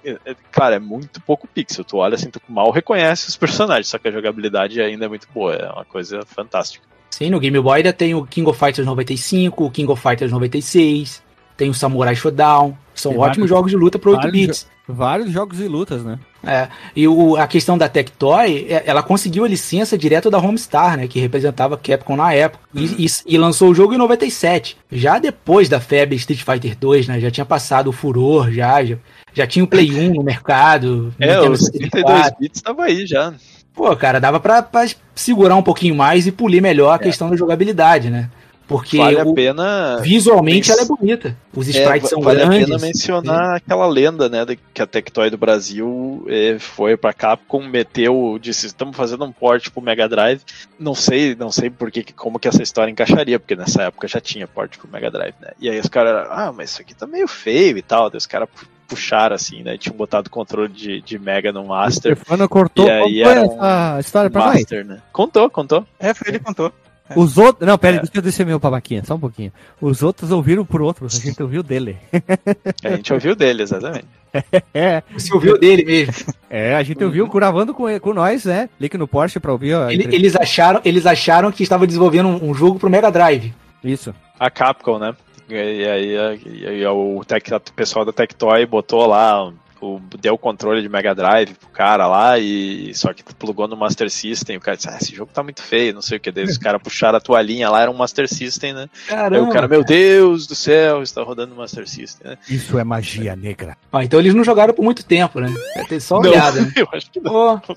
É- 0.08 0.30
é- 0.32 0.36
Cara, 0.50 0.76
é 0.76 0.78
muito 0.78 1.20
pouco 1.20 1.46
pixel. 1.46 1.84
Tu 1.84 1.96
olha 1.96 2.14
assim, 2.14 2.30
tu 2.30 2.40
mal 2.48 2.70
reconhece 2.70 3.28
os 3.28 3.36
personagens, 3.36 3.88
só 3.88 3.98
que 3.98 4.08
a 4.08 4.12
jogabilidade 4.12 4.80
ainda 4.80 5.04
é 5.04 5.08
muito 5.08 5.28
boa. 5.34 5.54
É 5.54 5.70
uma 5.70 5.84
coisa 5.84 6.20
fantástica. 6.26 6.84
Sim, 7.10 7.30
no 7.30 7.40
Game 7.40 7.58
Boy 7.60 7.78
ainda 7.78 7.92
tem 7.92 8.14
o 8.14 8.24
King 8.26 8.48
of 8.48 8.58
Fighters 8.58 8.86
95, 8.86 9.64
o 9.64 9.70
King 9.70 9.90
of 9.90 10.00
Fighters 10.00 10.30
96, 10.30 11.22
tem 11.56 11.68
o 11.70 11.74
Samurai 11.74 12.14
Showdown. 12.14 12.76
São 12.94 13.12
Tem 13.12 13.20
ótimos 13.20 13.36
vários- 13.36 13.50
jogos 13.50 13.70
de 13.70 13.76
luta 13.76 13.98
para 13.98 14.10
8 14.10 14.22
vários 14.22 14.32
bits. 14.46 14.68
Vários 14.90 15.30
jogos 15.30 15.60
e 15.60 15.68
lutas, 15.68 16.02
né? 16.02 16.18
É, 16.42 16.68
e 16.96 17.06
o- 17.06 17.36
a 17.36 17.46
questão 17.46 17.76
da 17.76 17.88
Tectoy, 17.88 18.66
é- 18.70 18.82
ela 18.86 19.02
conseguiu 19.02 19.44
a 19.44 19.48
licença 19.48 19.98
direto 19.98 20.30
da 20.30 20.38
Homestar, 20.38 20.96
né, 20.96 21.06
que 21.06 21.20
representava 21.20 21.76
Capcom 21.76 22.16
na 22.16 22.32
época, 22.32 22.64
e, 22.74 23.04
e- 23.04 23.34
e 23.34 23.38
lançou 23.38 23.70
o 23.70 23.74
jogo 23.74 23.92
em 23.92 23.98
97. 23.98 24.76
Já 24.90 25.18
depois 25.18 25.68
da 25.68 25.78
febre 25.78 26.16
Street 26.16 26.42
Fighter 26.42 26.76
2, 26.76 27.06
né, 27.06 27.20
já 27.20 27.30
tinha 27.30 27.44
passado 27.44 27.88
o 27.88 27.92
furor, 27.92 28.50
já, 28.50 28.82
já, 28.84 28.96
já 29.38 29.46
tinha 29.46 29.64
o 29.64 29.68
Play 29.68 29.90
1 29.92 30.14
no 30.14 30.22
mercado. 30.22 31.14
É, 31.18 31.26
Nintendo 31.34 31.52
os 31.52 31.60
32 31.70 32.04
64. 32.04 32.36
bits 32.40 32.60
tava 32.62 32.84
aí 32.84 33.06
já. 33.06 33.32
Pô, 33.74 33.94
cara, 33.96 34.18
dava 34.20 34.38
pra, 34.40 34.62
pra 34.62 34.86
segurar 35.14 35.54
um 35.56 35.62
pouquinho 35.62 35.94
mais 35.94 36.26
e 36.26 36.32
polir 36.32 36.60
melhor 36.60 36.92
a 36.92 36.98
questão 36.98 37.30
da 37.30 37.36
jogabilidade, 37.36 38.10
né? 38.10 38.28
Porque 38.66 38.98
vale 38.98 39.18
a 39.18 39.24
o- 39.24 39.32
pena. 39.32 39.96
visualmente 40.02 40.70
ela 40.70 40.82
é 40.82 40.84
bonita. 40.84 41.34
Os 41.56 41.68
É, 41.68 41.70
sprites 41.70 42.02
va- 42.02 42.08
são 42.08 42.20
vale 42.20 42.40
grandes. 42.40 42.64
a 42.64 42.66
pena 42.66 42.78
mencionar 42.78 43.56
aquela 43.56 43.86
lenda, 43.86 44.28
né, 44.28 44.44
de- 44.44 44.58
que 44.74 44.82
a 44.82 44.86
Tectoy 44.86 45.30
do 45.30 45.38
Brasil 45.38 46.26
eh, 46.28 46.58
foi 46.58 46.94
pra 46.94 47.14
Capcom, 47.14 47.62
meteu, 47.66 48.36
disse, 48.38 48.66
estamos 48.66 48.94
fazendo 48.94 49.24
um 49.24 49.32
port 49.32 49.70
pro 49.70 49.80
Mega 49.80 50.06
Drive. 50.06 50.42
Não 50.78 50.94
sei, 50.94 51.34
não 51.34 51.50
sei 51.50 51.70
por 51.70 51.90
que, 51.90 52.02
como 52.12 52.38
que 52.38 52.46
essa 52.46 52.62
história 52.62 52.90
encaixaria, 52.90 53.38
porque 53.40 53.56
nessa 53.56 53.84
época 53.84 54.06
já 54.06 54.20
tinha 54.20 54.46
port 54.46 54.76
pro 54.76 54.90
Mega 54.92 55.10
Drive, 55.10 55.34
né? 55.40 55.52
E 55.58 55.70
aí 55.70 55.78
os 55.80 55.88
caras, 55.88 56.26
ah, 56.30 56.52
mas 56.54 56.70
isso 56.72 56.82
aqui 56.82 56.94
tá 56.94 57.06
meio 57.06 57.26
feio 57.26 57.78
e 57.78 57.82
tal. 57.82 58.10
Daí 58.10 58.18
os 58.18 58.26
caras 58.26 58.48
puxaram 58.88 59.34
assim, 59.36 59.62
né? 59.62 59.76
Tinham 59.76 59.94
botado 59.96 60.30
controle 60.30 60.72
de, 60.72 61.00
de 61.02 61.18
Mega 61.18 61.52
no 61.52 61.62
O 61.62 61.68
Master. 61.68 62.16
Stefano 62.16 62.48
cortou, 62.48 62.86
E 62.86 62.90
aí 62.90 63.22
era 63.22 63.42
um 63.42 63.52
essa 63.54 63.96
história 64.00 64.30
pra 64.30 64.46
nós. 64.46 64.54
Master, 64.56 64.84
né? 64.84 64.98
Contou, 65.12 65.48
contou. 65.50 65.86
É, 66.00 66.14
foi 66.14 66.28
ele 66.28 66.38
que 66.38 66.44
contou. 66.44 66.72
Os 67.16 67.38
outros. 67.38 67.66
Não, 67.66 67.78
pera, 67.78 67.96
É. 67.96 68.00
deixa 68.00 68.12
eu 68.16 68.20
descer 68.22 68.44
meu 68.44 68.58
babaquinha, 68.58 69.02
só 69.02 69.14
um 69.14 69.18
pouquinho. 69.20 69.50
Os 69.80 70.02
outros 70.02 70.30
ouviram 70.30 70.62
por 70.64 70.82
outros, 70.82 71.16
a 71.18 71.24
gente 71.24 71.42
ouviu 71.42 71.62
dele. 71.62 71.96
A 72.84 72.90
gente 72.96 73.12
ouviu 73.14 73.34
dele, 73.34 73.62
exatamente. 73.62 74.04
É, 74.74 75.02
Você 75.14 75.32
ouviu 75.32 75.58
dele 75.58 75.84
mesmo. 75.86 76.34
é 76.50 76.74
a 76.74 76.82
gente 76.82 77.02
ouviu 77.02 77.26
gravando 77.28 77.72
com, 77.72 77.84
com 77.98 78.12
nós, 78.12 78.44
né? 78.44 78.68
Link 78.78 78.96
no 78.98 79.08
Porsche 79.08 79.40
pra 79.40 79.50
ouvir. 79.52 79.72
Ele- 79.90 80.14
eles, 80.14 80.36
acharam, 80.36 80.82
eles 80.84 81.06
acharam 81.06 81.50
que 81.50 81.62
estava 81.62 81.86
desenvolvendo 81.86 82.28
um, 82.28 82.50
um 82.50 82.54
jogo 82.54 82.78
pro 82.78 82.90
Mega 82.90 83.10
Drive. 83.10 83.54
Isso. 83.82 84.14
a 84.38 84.50
Capcom, 84.50 84.98
né? 84.98 85.14
E 85.48 85.56
aí, 85.56 86.14
e 86.44 86.66
aí 86.66 86.86
o, 86.86 87.24
tec, 87.24 87.50
o 87.50 87.72
pessoal 87.72 88.04
da 88.04 88.12
Tectoy 88.12 88.66
botou 88.66 89.06
lá, 89.06 89.52
o, 89.80 90.00
deu 90.20 90.34
o 90.34 90.38
controle 90.38 90.82
de 90.82 90.88
Mega 90.88 91.14
Drive 91.14 91.54
pro 91.54 91.68
cara 91.70 92.06
lá, 92.06 92.38
e 92.38 92.92
só 92.94 93.12
que 93.12 93.22
plugou 93.34 93.66
no 93.68 93.76
Master 93.76 94.10
System. 94.10 94.56
O 94.56 94.60
cara 94.60 94.76
disse: 94.76 94.88
Ah, 94.88 94.98
esse 95.00 95.14
jogo 95.14 95.30
tá 95.32 95.42
muito 95.42 95.62
feio, 95.62 95.94
não 95.94 96.02
sei 96.02 96.18
o 96.18 96.20
que. 96.20 96.30
Daí 96.30 96.44
os 96.44 96.56
caras 96.58 96.82
puxaram 96.82 97.18
a 97.18 97.20
toalhinha 97.20 97.68
lá, 97.70 97.82
era 97.82 97.90
um 97.90 97.94
Master 97.94 98.28
System, 98.28 98.72
né? 98.72 98.88
Aí 99.08 99.16
Caramba. 99.16 99.48
o 99.48 99.52
cara, 99.52 99.68
meu 99.68 99.84
Deus 99.84 100.46
do 100.46 100.54
céu, 100.54 101.02
está 101.02 101.22
rodando 101.22 101.54
no 101.54 101.60
Master 101.60 101.88
System, 101.88 102.30
né? 102.30 102.38
Isso 102.48 102.78
é 102.78 102.84
magia 102.84 103.34
negra. 103.36 103.76
Ah, 103.92 104.04
então 104.04 104.18
eles 104.20 104.34
não 104.34 104.44
jogaram 104.44 104.72
por 104.74 104.82
muito 104.84 105.04
tempo, 105.04 105.40
né? 105.40 105.52
Vai 105.74 105.84
ter 105.86 106.00
só 106.00 106.18
olhada. 106.18 106.60
né? 106.60 106.72
eu 106.76 106.88
acho 106.92 107.10
que 107.10 107.20
não. 107.20 107.58
Pô, 107.60 107.76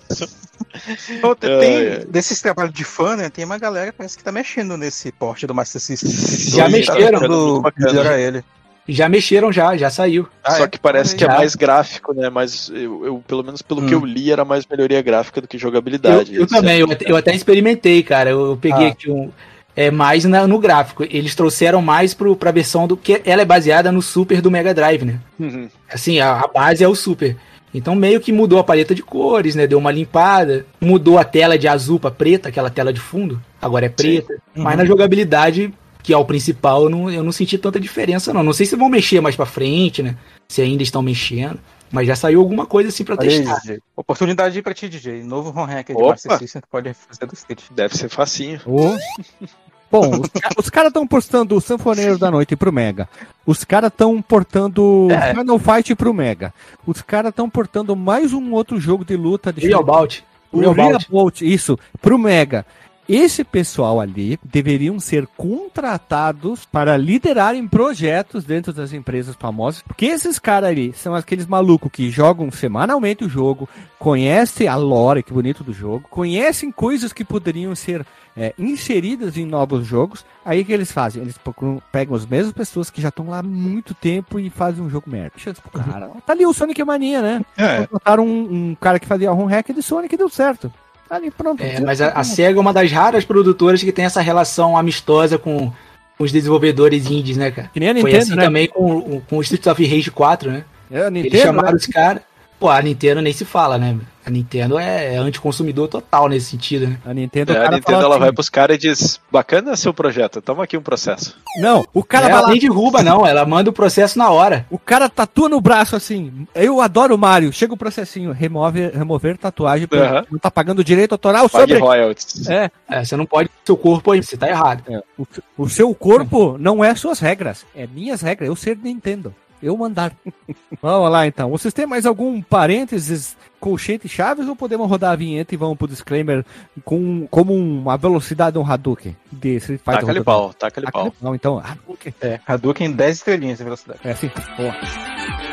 Então, 1.09 1.35
tem, 1.35 1.49
É, 1.51 1.83
é. 1.93 2.05
desses 2.05 2.41
trabalhos 2.41 2.73
de 2.73 2.83
fã, 2.83 3.15
né? 3.15 3.29
Tem 3.29 3.43
uma 3.43 3.57
galera 3.57 3.91
que 3.91 3.97
parece 3.97 4.17
que 4.17 4.23
tá 4.23 4.31
mexendo 4.31 4.77
nesse 4.77 5.11
porte 5.11 5.45
do 5.45 5.53
Master 5.53 5.81
System. 5.81 6.11
Já 6.55 6.67
Dois, 6.67 6.87
mexeram. 6.87 7.19
tá 7.19 7.27
Muito 7.27 7.61
bacana. 7.61 7.87
melhorar 7.87 8.19
ele. 8.19 8.43
Já 8.87 9.07
mexeram 9.07 9.51
já, 9.51 9.75
já 9.77 9.89
saiu. 9.89 10.27
Ah, 10.43 10.55
Só 10.55 10.65
é? 10.65 10.67
que 10.67 10.79
parece 10.79 11.15
que 11.15 11.23
é 11.23 11.27
Já. 11.27 11.35
mais 11.37 11.55
gráfico, 11.55 12.13
né? 12.13 12.29
Mas 12.29 12.69
eu, 12.73 13.05
eu, 13.05 13.23
pelo 13.27 13.43
menos 13.43 13.61
pelo 13.61 13.81
Hum. 13.81 13.85
que 13.87 13.93
eu 13.93 14.03
li, 14.05 14.31
era 14.31 14.43
mais 14.43 14.65
melhoria 14.65 15.01
gráfica 15.01 15.39
do 15.41 15.47
que 15.47 15.55
Eu, 15.57 15.61
jogabilidade. 15.61 16.35
eu 16.35 16.45
Isso 16.45 16.53
também, 16.55 16.77
é- 16.77 16.81
eu, 16.81 16.91
até- 16.91 17.11
eu 17.11 17.15
até 17.15 17.33
experimentei, 17.35 18.01
cara. 18.03 18.29
Eu, 18.31 18.51
eu 18.51 18.57
peguei 18.57 18.87
Ah. 18.87 18.91
aqui 18.91 19.09
um. 19.09 19.29
É 19.73 19.89
mais 19.89 20.25
na- 20.25 20.45
no 20.47 20.59
gráfico. 20.59 21.03
Eles 21.09 21.33
trouxeram 21.33 21.81
mais 21.81 22.13
pro, 22.13 22.35
pra 22.35 22.51
versão 22.51 22.85
do 22.87 22.97
que 22.97 23.21
ela 23.23 23.41
é 23.41 23.45
baseada 23.45 23.89
no 23.91 24.01
Super 24.01 24.41
do 24.41 24.51
Mega 24.51 24.73
Drive, 24.73 25.03
né? 25.05 25.19
Uhum. 25.39 25.69
Assim, 25.89 26.19
a, 26.19 26.41
a 26.41 26.47
base 26.47 26.83
é 26.83 26.87
o 26.87 26.93
Super. 26.95 27.37
Então 27.73 27.95
meio 27.95 28.19
que 28.19 28.33
mudou 28.33 28.59
a 28.59 28.65
paleta 28.65 28.93
de 28.93 29.01
cores, 29.01 29.55
né? 29.55 29.65
Deu 29.65 29.77
uma 29.77 29.91
limpada. 29.93 30.65
Mudou 30.81 31.17
a 31.17 31.23
tela 31.23 31.57
de 31.57 31.69
azul 31.69 31.97
pra 32.01 32.11
preta, 32.11 32.49
aquela 32.49 32.69
tela 32.69 32.91
de 32.91 32.99
fundo. 32.99 33.41
Agora 33.61 33.85
é 33.85 33.89
preta. 33.89 34.33
Mas 34.53 34.75
na 34.77 34.83
jogabilidade, 34.83 35.73
que 36.03 36.13
é 36.13 36.17
o 36.17 36.25
principal, 36.25 36.83
eu 36.83 36.89
não, 36.89 37.09
eu 37.09 37.23
não 37.23 37.31
senti 37.31 37.57
tanta 37.57 37.79
diferença, 37.79 38.33
não. 38.33 38.43
Não 38.43 38.53
sei 38.53 38.65
se 38.65 38.75
vão 38.75 38.89
mexer 38.89 39.21
mais 39.21 39.35
pra 39.35 39.45
frente, 39.45 40.01
né? 40.03 40.15
Se 40.47 40.61
ainda 40.61 40.83
estão 40.83 41.01
mexendo. 41.01 41.59
Mas 41.91 42.07
já 42.07 42.15
saiu 42.15 42.39
alguma 42.39 42.65
coisa 42.65 42.87
assim 42.89 43.03
pra 43.03 43.15
Olha 43.19 43.29
aí, 43.29 43.39
testar. 43.39 43.59
DJ. 43.59 43.79
Oportunidade 43.95 44.55
aí 44.57 44.61
pra 44.61 44.73
ti, 44.73 44.87
DJ. 44.87 45.23
Novo 45.23 45.49
home 45.49 45.71
hacker 45.73 45.95
de 45.95 46.01
pode 46.01 46.93
fazer 46.93 47.25
do 47.25 47.33
Street. 47.33 47.59
Deve 47.71 47.97
ser 47.97 48.09
facinho. 48.09 48.61
Ô. 48.65 48.95
Bom, 49.91 50.21
os, 50.21 50.29
ca- 50.29 50.49
os 50.57 50.69
caras 50.69 50.87
estão 50.87 51.05
portando 51.05 51.53
o 51.53 51.59
Sanfoneiro 51.59 52.17
da 52.17 52.31
Noite 52.31 52.55
pro 52.55 52.71
Mega. 52.71 53.09
Os 53.45 53.65
caras 53.65 53.89
estão 53.91 54.21
portando 54.21 55.09
É. 55.11 55.35
Final 55.35 55.59
Fight 55.59 55.93
pro 55.95 56.13
Mega. 56.13 56.53
Os 56.87 57.01
caras 57.01 57.31
estão 57.31 57.49
portando 57.49 57.93
mais 57.93 58.31
um 58.31 58.53
outro 58.53 58.79
jogo 58.79 59.03
de 59.03 59.17
luta. 59.17 59.53
Real. 59.55 59.83
Bout. 59.83 60.23
O 60.49 60.59
Real. 60.71 60.97
Bout, 61.09 61.45
isso, 61.45 61.77
pro 62.01 62.17
Mega. 62.17 62.65
Esse 63.09 63.43
pessoal 63.43 63.99
ali 63.99 64.39
deveriam 64.43 64.99
ser 64.99 65.27
contratados 65.35 66.65
para 66.65 66.95
liderarem 66.97 67.67
projetos 67.67 68.43
dentro 68.43 68.71
das 68.71 68.93
empresas 68.93 69.35
famosas, 69.35 69.81
porque 69.81 70.05
esses 70.05 70.37
caras 70.39 70.69
ali 70.69 70.93
são 70.93 71.13
aqueles 71.15 71.45
malucos 71.45 71.91
que 71.91 72.09
jogam 72.09 72.51
semanalmente 72.51 73.25
o 73.25 73.29
jogo, 73.29 73.67
conhecem 73.99 74.67
a 74.67 74.75
lore, 74.75 75.23
que 75.23 75.33
bonito 75.33 75.63
do 75.63 75.73
jogo, 75.73 76.07
conhecem 76.09 76.71
coisas 76.71 77.11
que 77.11 77.25
poderiam 77.25 77.75
ser 77.75 78.05
é, 78.35 78.53
inseridas 78.57 79.35
em 79.37 79.45
novos 79.45 79.85
jogos. 79.85 80.25
Aí 80.45 80.61
o 80.61 80.65
que 80.65 80.71
eles 80.71 80.91
fazem? 80.91 81.21
Eles 81.21 81.37
procuram- 81.37 81.81
pegam 81.91 82.15
as 82.15 82.25
mesmas 82.25 82.53
pessoas 82.53 82.89
que 82.89 83.01
já 83.01 83.09
estão 83.09 83.27
lá 83.29 83.39
há 83.39 83.43
muito 83.43 83.93
tempo 83.93 84.39
e 84.39 84.49
fazem 84.49 84.83
um 84.83 84.89
jogo 84.89 85.09
merda. 85.09 85.33
Dizer 85.35 85.55
pro 85.55 85.83
cara. 85.83 86.09
Tá 86.25 86.33
ali 86.33 86.45
o 86.45 86.53
Sonic 86.53 86.83
Mania, 86.83 87.21
né? 87.21 87.41
É. 87.57 87.85
Botaram 87.87 88.25
um, 88.25 88.69
um 88.69 88.75
cara 88.75 88.99
que 88.99 89.07
fazia 89.07 89.33
home 89.33 89.51
hack 89.51 89.73
de 89.73 89.81
Sonic 89.83 90.15
e 90.15 90.17
deu 90.17 90.29
certo. 90.29 90.71
Ali, 91.11 91.29
pronto. 91.29 91.61
É, 91.61 91.81
mas 91.81 91.99
a, 91.99 92.13
a 92.13 92.23
SEGA 92.23 92.57
é 92.57 92.61
uma 92.61 92.71
das 92.71 92.89
raras 92.89 93.25
produtoras 93.25 93.83
que 93.83 93.91
tem 93.91 94.05
essa 94.05 94.21
relação 94.21 94.77
amistosa 94.77 95.37
com 95.37 95.69
os 96.17 96.31
desenvolvedores 96.31 97.11
indies, 97.11 97.35
né, 97.35 97.51
cara? 97.51 97.69
Que 97.73 97.81
nem 97.81 97.89
a 97.89 97.91
Foi 97.91 98.03
Nintendo, 98.03 98.23
assim 98.23 98.35
né? 98.35 98.43
também 98.45 98.67
com, 98.69 99.19
com 99.19 99.37
o 99.37 99.41
Streets 99.41 99.67
of 99.67 99.85
Rage 99.85 100.09
4, 100.09 100.49
né? 100.49 100.63
É, 100.89 101.01
a 101.01 101.07
Eles 101.07 101.23
Nintendo, 101.23 101.43
chamaram 101.43 101.71
né? 101.71 101.75
os 101.75 101.85
caras. 101.85 102.21
Pô, 102.61 102.69
a 102.69 102.79
Nintendo 102.79 103.23
nem 103.23 103.33
se 103.33 103.43
fala, 103.43 103.75
né? 103.79 103.97
A 104.23 104.29
Nintendo 104.29 104.77
é 104.77 105.17
anticonsumidor 105.17 105.87
total 105.87 106.29
nesse 106.29 106.51
sentido, 106.51 106.85
né? 106.85 106.99
A 107.03 107.11
Nintendo, 107.11 107.53
É, 107.53 107.55
o 107.55 107.61
a 107.61 107.71
Nintendo 107.71 107.83
fala 107.85 108.03
ela 108.03 108.13
assim, 108.13 108.19
vai 108.19 108.31
pros 108.31 108.49
caras 108.49 108.75
e 108.75 108.79
diz: 108.79 109.19
bacana 109.31 109.75
seu 109.75 109.91
projeto, 109.91 110.43
toma 110.43 110.63
aqui 110.63 110.77
um 110.77 110.81
processo. 110.83 111.35
Não, 111.57 111.83
o 111.91 112.03
cara 112.03 112.25
vai 112.27 112.33
ela 112.33 112.41
lá, 112.41 112.49
nem 112.49 112.59
derruba, 112.59 113.01
não. 113.01 113.25
Ela 113.25 113.43
manda 113.47 113.71
o 113.71 113.73
processo 113.73 114.19
na 114.19 114.29
hora. 114.29 114.63
o 114.69 114.77
cara 114.77 115.09
tatua 115.09 115.49
no 115.49 115.59
braço 115.59 115.95
assim. 115.95 116.45
Eu 116.53 116.79
adoro 116.81 117.15
o 117.15 117.17
Mario. 117.17 117.51
Chega 117.51 117.73
o 117.73 117.77
processinho, 117.77 118.31
remove, 118.31 118.89
remover 118.89 119.39
tatuagem, 119.39 119.87
porque 119.87 120.05
Aham. 120.05 120.23
não 120.29 120.37
tá 120.37 120.51
pagando 120.51 120.83
direito 120.83 121.13
autoral 121.13 121.49
Pague 121.49 121.73
sobre. 121.73 121.83
royalties. 121.83 122.47
É, 122.47 122.69
É, 122.87 123.03
você 123.03 123.15
não 123.17 123.25
pode 123.25 123.49
seu 123.65 123.75
corpo 123.75 124.11
aí, 124.11 124.21
você 124.21 124.37
tá 124.37 124.47
errado. 124.47 124.83
é, 124.87 125.01
o, 125.17 125.25
o 125.57 125.67
seu 125.67 125.95
corpo 125.95 126.59
não 126.59 126.85
é 126.85 126.93
suas 126.93 127.19
regras, 127.19 127.65
é 127.75 127.87
minhas 127.87 128.21
regras. 128.21 128.47
Eu 128.47 128.55
ser 128.55 128.77
Nintendo. 128.77 129.33
Eu 129.61 129.77
mandar. 129.77 130.13
vamos 130.81 131.11
lá 131.11 131.27
então. 131.27 131.49
Vocês 131.49 131.73
têm 131.73 131.85
mais 131.85 132.05
algum 132.05 132.41
parênteses, 132.41 133.37
colchete 133.59 134.07
chaves 134.07 134.47
ou 134.47 134.55
podemos 134.55 134.89
rodar 134.89 135.11
a 135.11 135.15
vinheta 135.15 135.53
e 135.53 135.57
vamos 135.57 135.77
pro 135.77 135.87
disclaimer 135.87 136.45
com 136.83 137.27
como 137.29 137.53
uma 137.53 137.97
velocidade 137.97 138.53
de 138.53 138.59
um 138.59 138.65
Hadouken 138.65 139.15
de 139.31 139.55
Street 139.57 139.81
Fighter? 139.81 140.01
Taca-lhe 140.01 140.23
pau, 140.23 140.53
taca-lhe 140.53 140.91
pau. 140.91 141.11
pau, 141.11 141.35
então. 141.35 141.59
Hadouken. 141.59 142.13
É, 142.21 142.39
Hadouken 142.45 142.91
10 142.91 143.17
estrelinhas 143.17 143.57
de 143.57 143.63
velocidade. 143.63 143.99
É 144.03 144.11
assim. 144.11 144.31
Boa. 144.57 145.50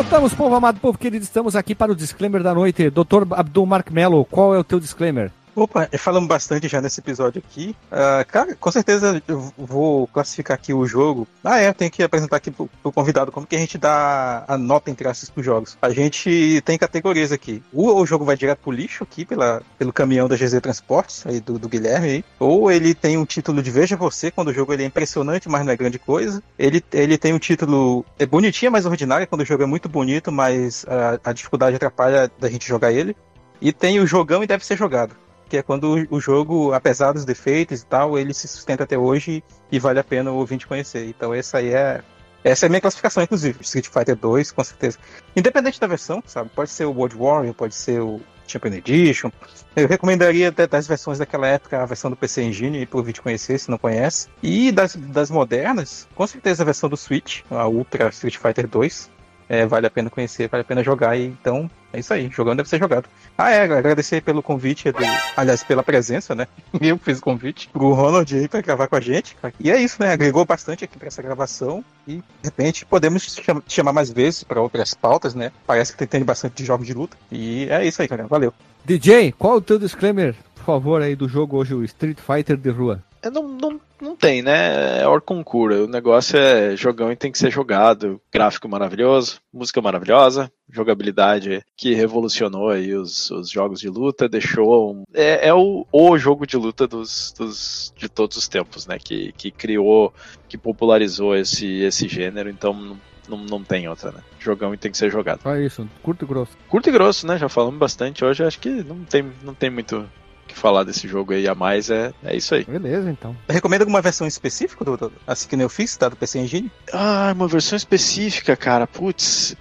Voltamos, 0.00 0.32
povo 0.32 0.56
amado, 0.56 0.80
povo 0.80 0.96
querido, 0.96 1.22
estamos 1.22 1.54
aqui 1.54 1.74
para 1.74 1.92
o 1.92 1.94
disclaimer 1.94 2.42
da 2.42 2.54
noite. 2.54 2.88
Dr. 2.88 3.34
Abdul 3.36 3.66
Mark 3.66 3.90
Mello, 3.90 4.24
qual 4.24 4.54
é 4.54 4.58
o 4.58 4.64
teu 4.64 4.80
disclaimer? 4.80 5.30
Opa, 5.54 5.88
falamos 5.98 6.28
bastante 6.28 6.68
já 6.68 6.80
nesse 6.80 7.00
episódio 7.00 7.42
aqui. 7.44 7.74
Uh, 7.90 8.24
cara, 8.26 8.54
com 8.54 8.70
certeza 8.70 9.22
eu 9.26 9.52
vou 9.58 10.06
classificar 10.06 10.54
aqui 10.54 10.72
o 10.72 10.86
jogo. 10.86 11.26
Ah, 11.42 11.60
é, 11.60 11.68
eu 11.68 11.74
tenho 11.74 11.90
que 11.90 12.02
apresentar 12.02 12.36
aqui 12.36 12.50
pro, 12.50 12.68
pro 12.82 12.92
convidado 12.92 13.32
como 13.32 13.46
que 13.46 13.56
a 13.56 13.58
gente 13.58 13.76
dá 13.76 14.44
a 14.46 14.56
nota 14.56 14.90
entre 14.90 15.08
aspas 15.08 15.28
pros 15.28 15.44
jogos. 15.44 15.76
A 15.82 15.90
gente 15.90 16.62
tem 16.64 16.78
categorias 16.78 17.32
aqui. 17.32 17.62
Ou 17.72 18.00
o 18.00 18.06
jogo 18.06 18.24
vai 18.24 18.36
direto 18.36 18.60
pro 18.60 18.70
lixo 18.70 19.02
aqui, 19.02 19.24
pela, 19.24 19.62
pelo 19.78 19.92
caminhão 19.92 20.28
da 20.28 20.36
GZ 20.36 20.60
Transportes, 20.60 21.26
aí 21.26 21.40
do, 21.40 21.58
do 21.58 21.68
Guilherme 21.68 22.08
aí. 22.08 22.24
Ou 22.38 22.70
ele 22.70 22.94
tem 22.94 23.16
um 23.16 23.24
título 23.24 23.62
de 23.62 23.70
Veja 23.70 23.96
Você, 23.96 24.30
quando 24.30 24.48
o 24.48 24.54
jogo 24.54 24.72
ele 24.72 24.84
é 24.84 24.86
impressionante, 24.86 25.48
mas 25.48 25.64
não 25.64 25.72
é 25.72 25.76
grande 25.76 25.98
coisa. 25.98 26.42
Ele, 26.58 26.82
ele 26.92 27.18
tem 27.18 27.32
um 27.32 27.38
título 27.38 28.04
é 28.18 28.26
bonitinho, 28.26 28.70
mas 28.70 28.86
ordinário, 28.86 29.26
quando 29.26 29.42
o 29.42 29.46
jogo 29.46 29.64
é 29.64 29.66
muito 29.66 29.88
bonito, 29.88 30.30
mas 30.30 30.86
a, 30.88 31.30
a 31.30 31.32
dificuldade 31.32 31.76
atrapalha 31.76 32.30
da 32.38 32.48
gente 32.48 32.68
jogar 32.68 32.92
ele. 32.92 33.16
E 33.60 33.72
tem 33.72 34.00
o 34.00 34.06
jogão 34.06 34.42
e 34.42 34.46
deve 34.46 34.64
ser 34.64 34.76
jogado 34.76 35.14
que 35.50 35.56
é 35.56 35.62
quando 35.62 36.06
o 36.08 36.20
jogo, 36.20 36.72
apesar 36.72 37.12
dos 37.12 37.24
defeitos 37.24 37.82
e 37.82 37.86
tal, 37.86 38.16
ele 38.16 38.32
se 38.32 38.46
sustenta 38.46 38.84
até 38.84 38.96
hoje 38.96 39.42
e 39.70 39.78
vale 39.78 39.98
a 39.98 40.04
pena 40.04 40.30
o 40.30 40.36
ouvinte 40.36 40.66
conhecer. 40.66 41.06
Então 41.06 41.34
essa 41.34 41.58
aí 41.58 41.74
é 41.74 42.02
essa 42.42 42.64
é 42.64 42.68
a 42.68 42.70
minha 42.70 42.80
classificação, 42.80 43.22
inclusive. 43.22 43.58
Street 43.60 43.88
Fighter 43.88 44.16
2, 44.16 44.52
com 44.52 44.64
certeza. 44.64 44.96
Independente 45.36 45.78
da 45.78 45.86
versão, 45.86 46.22
sabe? 46.24 46.48
Pode 46.54 46.70
ser 46.70 46.86
o 46.86 46.92
World 46.92 47.16
Warrior, 47.16 47.52
pode 47.52 47.74
ser 47.74 48.00
o 48.00 48.20
Champion 48.46 48.72
Edition. 48.72 49.30
Eu 49.76 49.86
recomendaria 49.86 50.50
das 50.50 50.86
versões 50.86 51.18
daquela 51.18 51.46
época 51.46 51.82
a 51.82 51.84
versão 51.84 52.10
do 52.10 52.16
PC 52.16 52.42
Engine 52.42 52.86
para 52.86 52.98
o 52.98 53.02
vídeo 53.02 53.22
conhecer, 53.22 53.58
se 53.58 53.70
não 53.70 53.76
conhece. 53.76 54.28
E 54.42 54.72
das, 54.72 54.96
das 54.96 55.30
modernas, 55.30 56.08
com 56.14 56.26
certeza 56.26 56.62
a 56.62 56.64
versão 56.64 56.88
do 56.88 56.96
Switch, 56.96 57.42
a 57.50 57.68
Ultra 57.68 58.08
Street 58.08 58.38
Fighter 58.38 58.66
2 58.66 59.10
é, 59.50 59.66
vale 59.66 59.86
a 59.86 59.90
pena 59.90 60.08
conhecer, 60.08 60.48
vale 60.48 60.62
a 60.62 60.64
pena 60.64 60.82
jogar. 60.82 61.18
E, 61.18 61.26
então, 61.26 61.70
é 61.92 61.98
isso 61.98 62.12
aí. 62.12 62.28
Jogando 62.30 62.58
deve 62.58 62.68
ser 62.68 62.78
jogado. 62.78 63.08
Ah, 63.36 63.50
é, 63.50 63.62
agradecer 63.62 64.22
pelo 64.22 64.42
convite, 64.42 64.92
do, 64.92 64.98
aliás, 65.36 65.64
pela 65.64 65.82
presença, 65.82 66.34
né? 66.34 66.46
Eu 66.80 66.98
fiz 66.98 67.18
o 67.18 67.22
convite 67.22 67.68
pro 67.68 67.92
Ronald 67.92 68.32
aí 68.34 68.48
pra 68.48 68.60
gravar 68.60 68.86
com 68.86 68.96
a 68.96 69.00
gente. 69.00 69.36
E 69.58 69.70
é 69.70 69.80
isso, 69.80 70.00
né? 70.00 70.12
Agregou 70.12 70.44
bastante 70.44 70.84
aqui 70.84 70.98
pra 70.98 71.08
essa 71.08 71.22
gravação. 71.22 71.84
E, 72.06 72.16
de 72.16 72.22
repente, 72.44 72.86
podemos 72.86 73.26
te 73.34 73.42
chamar 73.66 73.92
mais 73.92 74.10
vezes 74.10 74.44
para 74.44 74.60
outras 74.60 74.94
pautas, 74.94 75.34
né? 75.34 75.50
Parece 75.66 75.92
que 75.92 75.98
tem 75.98 76.06
entende 76.06 76.24
bastante 76.24 76.54
de 76.54 76.64
jogos 76.64 76.86
de 76.86 76.94
luta. 76.94 77.16
E 77.30 77.66
é 77.70 77.84
isso 77.84 78.02
aí, 78.02 78.08
cara. 78.08 78.26
Valeu. 78.26 78.52
DJ, 78.84 79.32
qual 79.32 79.56
o 79.56 79.60
teu 79.60 79.78
disclaimer, 79.78 80.34
por 80.54 80.64
favor, 80.64 81.02
aí 81.02 81.14
do 81.14 81.28
jogo 81.28 81.56
hoje, 81.56 81.74
o 81.74 81.84
Street 81.84 82.18
Fighter 82.18 82.56
de 82.56 82.70
rua? 82.70 83.02
É, 83.22 83.30
não, 83.30 83.46
não, 83.46 83.80
não 84.00 84.16
tem, 84.16 84.42
né? 84.42 85.00
É 85.00 85.06
hora 85.06 85.20
concura. 85.20 85.84
O 85.84 85.86
negócio 85.86 86.36
é 86.36 86.76
jogão 86.76 87.12
e 87.12 87.16
tem 87.16 87.30
que 87.30 87.38
ser 87.38 87.50
jogado. 87.50 88.20
Gráfico 88.32 88.68
maravilhoso, 88.68 89.40
música 89.52 89.80
maravilhosa, 89.80 90.50
jogabilidade 90.68 91.64
que 91.76 91.94
revolucionou 91.94 92.70
aí 92.70 92.94
os, 92.94 93.30
os 93.30 93.50
jogos 93.50 93.80
de 93.80 93.88
luta, 93.88 94.28
deixou 94.28 94.92
um, 94.92 95.04
é, 95.12 95.48
é, 95.48 95.54
o, 95.54 95.86
o 95.92 96.18
jogo 96.18 96.46
de 96.46 96.56
luta 96.56 96.86
dos, 96.86 97.32
dos, 97.36 97.92
de 97.96 98.08
todos 98.08 98.36
os 98.36 98.48
tempos, 98.48 98.86
né? 98.86 98.98
Que, 98.98 99.32
que 99.32 99.50
criou, 99.50 100.12
que 100.48 100.56
popularizou 100.56 101.36
esse, 101.36 101.80
esse 101.80 102.08
gênero. 102.08 102.48
Então 102.48 102.98
não, 103.28 103.38
não 103.38 103.62
tem 103.62 103.88
outra, 103.88 104.10
né? 104.10 104.20
Jogão 104.38 104.74
e 104.74 104.76
tem 104.76 104.90
que 104.90 104.98
ser 104.98 105.10
jogado. 105.10 105.42
Só 105.42 105.56
isso, 105.56 105.88
curto 106.02 106.24
e 106.24 106.28
grosso. 106.28 106.52
Curto 106.68 106.88
e 106.88 106.92
grosso, 106.92 107.26
né? 107.26 107.38
Já 107.38 107.48
falamos 107.48 107.78
bastante 107.78 108.24
hoje, 108.24 108.44
acho 108.44 108.58
que 108.58 108.82
não 108.82 109.04
tem, 109.04 109.32
não 109.42 109.54
tem 109.54 109.70
muito 109.70 110.08
que 110.50 110.58
falar 110.58 110.84
desse 110.84 111.08
jogo 111.08 111.32
aí 111.32 111.48
a 111.48 111.54
mais, 111.54 111.90
é, 111.90 112.12
é 112.24 112.36
isso 112.36 112.54
aí. 112.54 112.64
Beleza, 112.64 113.10
então. 113.10 113.36
Recomenda 113.48 113.84
alguma 113.84 114.00
versão 114.00 114.26
específica 114.26 114.84
do, 114.84 114.96
do 114.96 115.12
assim 115.26 115.48
que 115.48 115.56
eu 115.56 115.68
fiz, 115.68 115.96
tá? 115.96 116.08
Do 116.08 116.16
PC 116.16 116.38
Engine? 116.40 116.70
Ah, 116.92 117.32
uma 117.34 117.48
versão 117.48 117.76
específica, 117.76 118.56
cara. 118.56 118.86
Putz, 118.86 119.56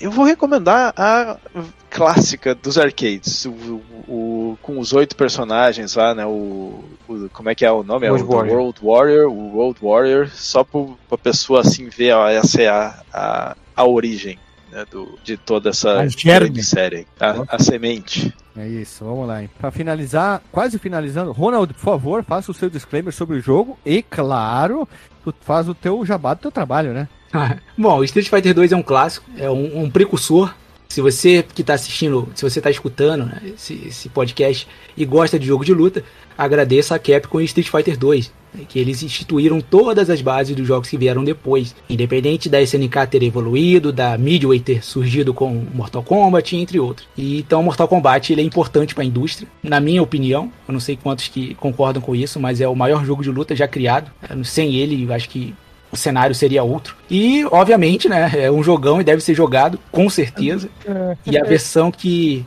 eu 0.00 0.10
vou 0.10 0.24
recomendar 0.24 0.92
a 0.96 1.38
clássica 1.90 2.54
dos 2.54 2.78
arcades, 2.78 3.44
o, 3.46 3.80
o, 4.06 4.58
com 4.62 4.78
os 4.78 4.92
oito 4.92 5.16
personagens 5.16 5.94
lá, 5.94 6.14
né? 6.14 6.26
O, 6.26 6.84
o, 7.08 7.28
como 7.32 7.50
é 7.50 7.54
que 7.54 7.64
é 7.64 7.72
o 7.72 7.82
nome? 7.82 8.08
World 8.08 8.22
é 8.22 8.26
o 8.26 8.36
Warrior. 8.36 8.56
World 8.56 8.80
Warrior, 8.82 9.32
o 9.32 9.56
World 9.56 9.78
Warrior, 9.82 10.30
só 10.30 10.64
para 10.64 10.80
a 11.10 11.18
pessoa 11.18 11.60
assim 11.60 11.88
ver, 11.88 12.12
ó, 12.12 12.28
essa 12.28 12.62
é 12.62 12.68
a, 12.68 13.02
a, 13.12 13.56
a 13.74 13.86
origem 13.86 14.38
né, 14.70 14.84
do, 14.90 15.18
de 15.24 15.36
toda 15.36 15.70
essa 15.70 16.08
série, 16.62 17.06
a, 17.18 17.44
a 17.48 17.58
semente. 17.58 18.34
É 18.58 18.66
isso, 18.66 19.04
vamos 19.04 19.28
lá. 19.28 19.40
Para 19.58 19.70
finalizar, 19.70 20.42
quase 20.50 20.78
finalizando, 20.78 21.30
Ronald, 21.30 21.72
por 21.74 21.80
favor, 21.80 22.24
faça 22.24 22.50
o 22.50 22.54
seu 22.54 22.68
disclaimer 22.68 23.12
sobre 23.12 23.36
o 23.36 23.40
jogo 23.40 23.78
e, 23.86 24.02
claro, 24.02 24.88
tu 25.22 25.32
faz 25.40 25.68
o 25.68 25.74
teu 25.74 26.04
jabá 26.04 26.34
do 26.34 26.40
teu 26.40 26.50
trabalho, 26.50 26.92
né? 26.92 27.08
Bom, 27.78 28.02
Street 28.02 28.28
Fighter 28.28 28.52
2 28.52 28.72
é 28.72 28.76
um 28.76 28.82
clássico, 28.82 29.30
é 29.36 29.48
um, 29.48 29.84
um 29.84 29.90
precursor. 29.90 30.52
Se 30.88 31.00
você 31.00 31.44
que 31.54 31.60
está 31.60 31.74
assistindo, 31.74 32.28
se 32.34 32.42
você 32.42 32.60
está 32.60 32.70
escutando 32.70 33.26
né, 33.26 33.40
esse, 33.54 33.74
esse, 33.86 34.08
podcast 34.08 34.66
e 34.96 35.04
gosta 35.04 35.38
de 35.38 35.46
jogo 35.46 35.64
de 35.64 35.74
luta, 35.74 36.02
agradeça 36.36 36.94
a 36.94 36.98
Capcom 36.98 37.40
e 37.40 37.44
Street 37.44 37.68
Fighter 37.68 37.96
2 37.96 38.32
que 38.68 38.78
eles 38.78 39.02
instituíram 39.02 39.60
todas 39.60 40.08
as 40.10 40.20
bases 40.20 40.56
dos 40.56 40.66
jogos 40.66 40.88
que 40.88 40.96
vieram 40.96 41.22
depois, 41.22 41.74
independente 41.88 42.48
da 42.48 42.60
SNK 42.60 43.06
ter 43.08 43.22
evoluído, 43.22 43.92
da 43.92 44.16
Midway 44.16 44.60
ter 44.60 44.84
surgido 44.84 45.34
com 45.34 45.66
Mortal 45.74 46.02
Kombat, 46.02 46.56
entre 46.56 46.80
outros. 46.80 47.06
E, 47.16 47.38
então, 47.38 47.62
Mortal 47.62 47.88
Kombat 47.88 48.32
ele 48.32 48.40
é 48.40 48.44
importante 48.44 48.94
para 48.94 49.04
a 49.04 49.06
indústria, 49.06 49.48
na 49.62 49.80
minha 49.80 50.02
opinião. 50.02 50.50
Eu 50.66 50.72
não 50.72 50.80
sei 50.80 50.96
quantos 50.96 51.28
que 51.28 51.54
concordam 51.54 52.02
com 52.02 52.14
isso, 52.14 52.40
mas 52.40 52.60
é 52.60 52.68
o 52.68 52.74
maior 52.74 53.04
jogo 53.04 53.22
de 53.22 53.30
luta 53.30 53.54
já 53.54 53.68
criado. 53.68 54.10
Sem 54.44 54.76
ele, 54.76 55.04
eu 55.04 55.12
acho 55.12 55.28
que 55.28 55.54
o 55.90 55.96
cenário 55.96 56.34
seria 56.34 56.62
outro. 56.62 56.96
E, 57.10 57.44
obviamente, 57.46 58.08
né, 58.08 58.30
é 58.34 58.50
um 58.50 58.62
jogão 58.62 59.00
e 59.00 59.04
deve 59.04 59.22
ser 59.22 59.34
jogado, 59.34 59.78
com 59.90 60.08
certeza. 60.08 60.68
E 61.26 61.38
a 61.38 61.44
versão 61.44 61.90
que 61.90 62.44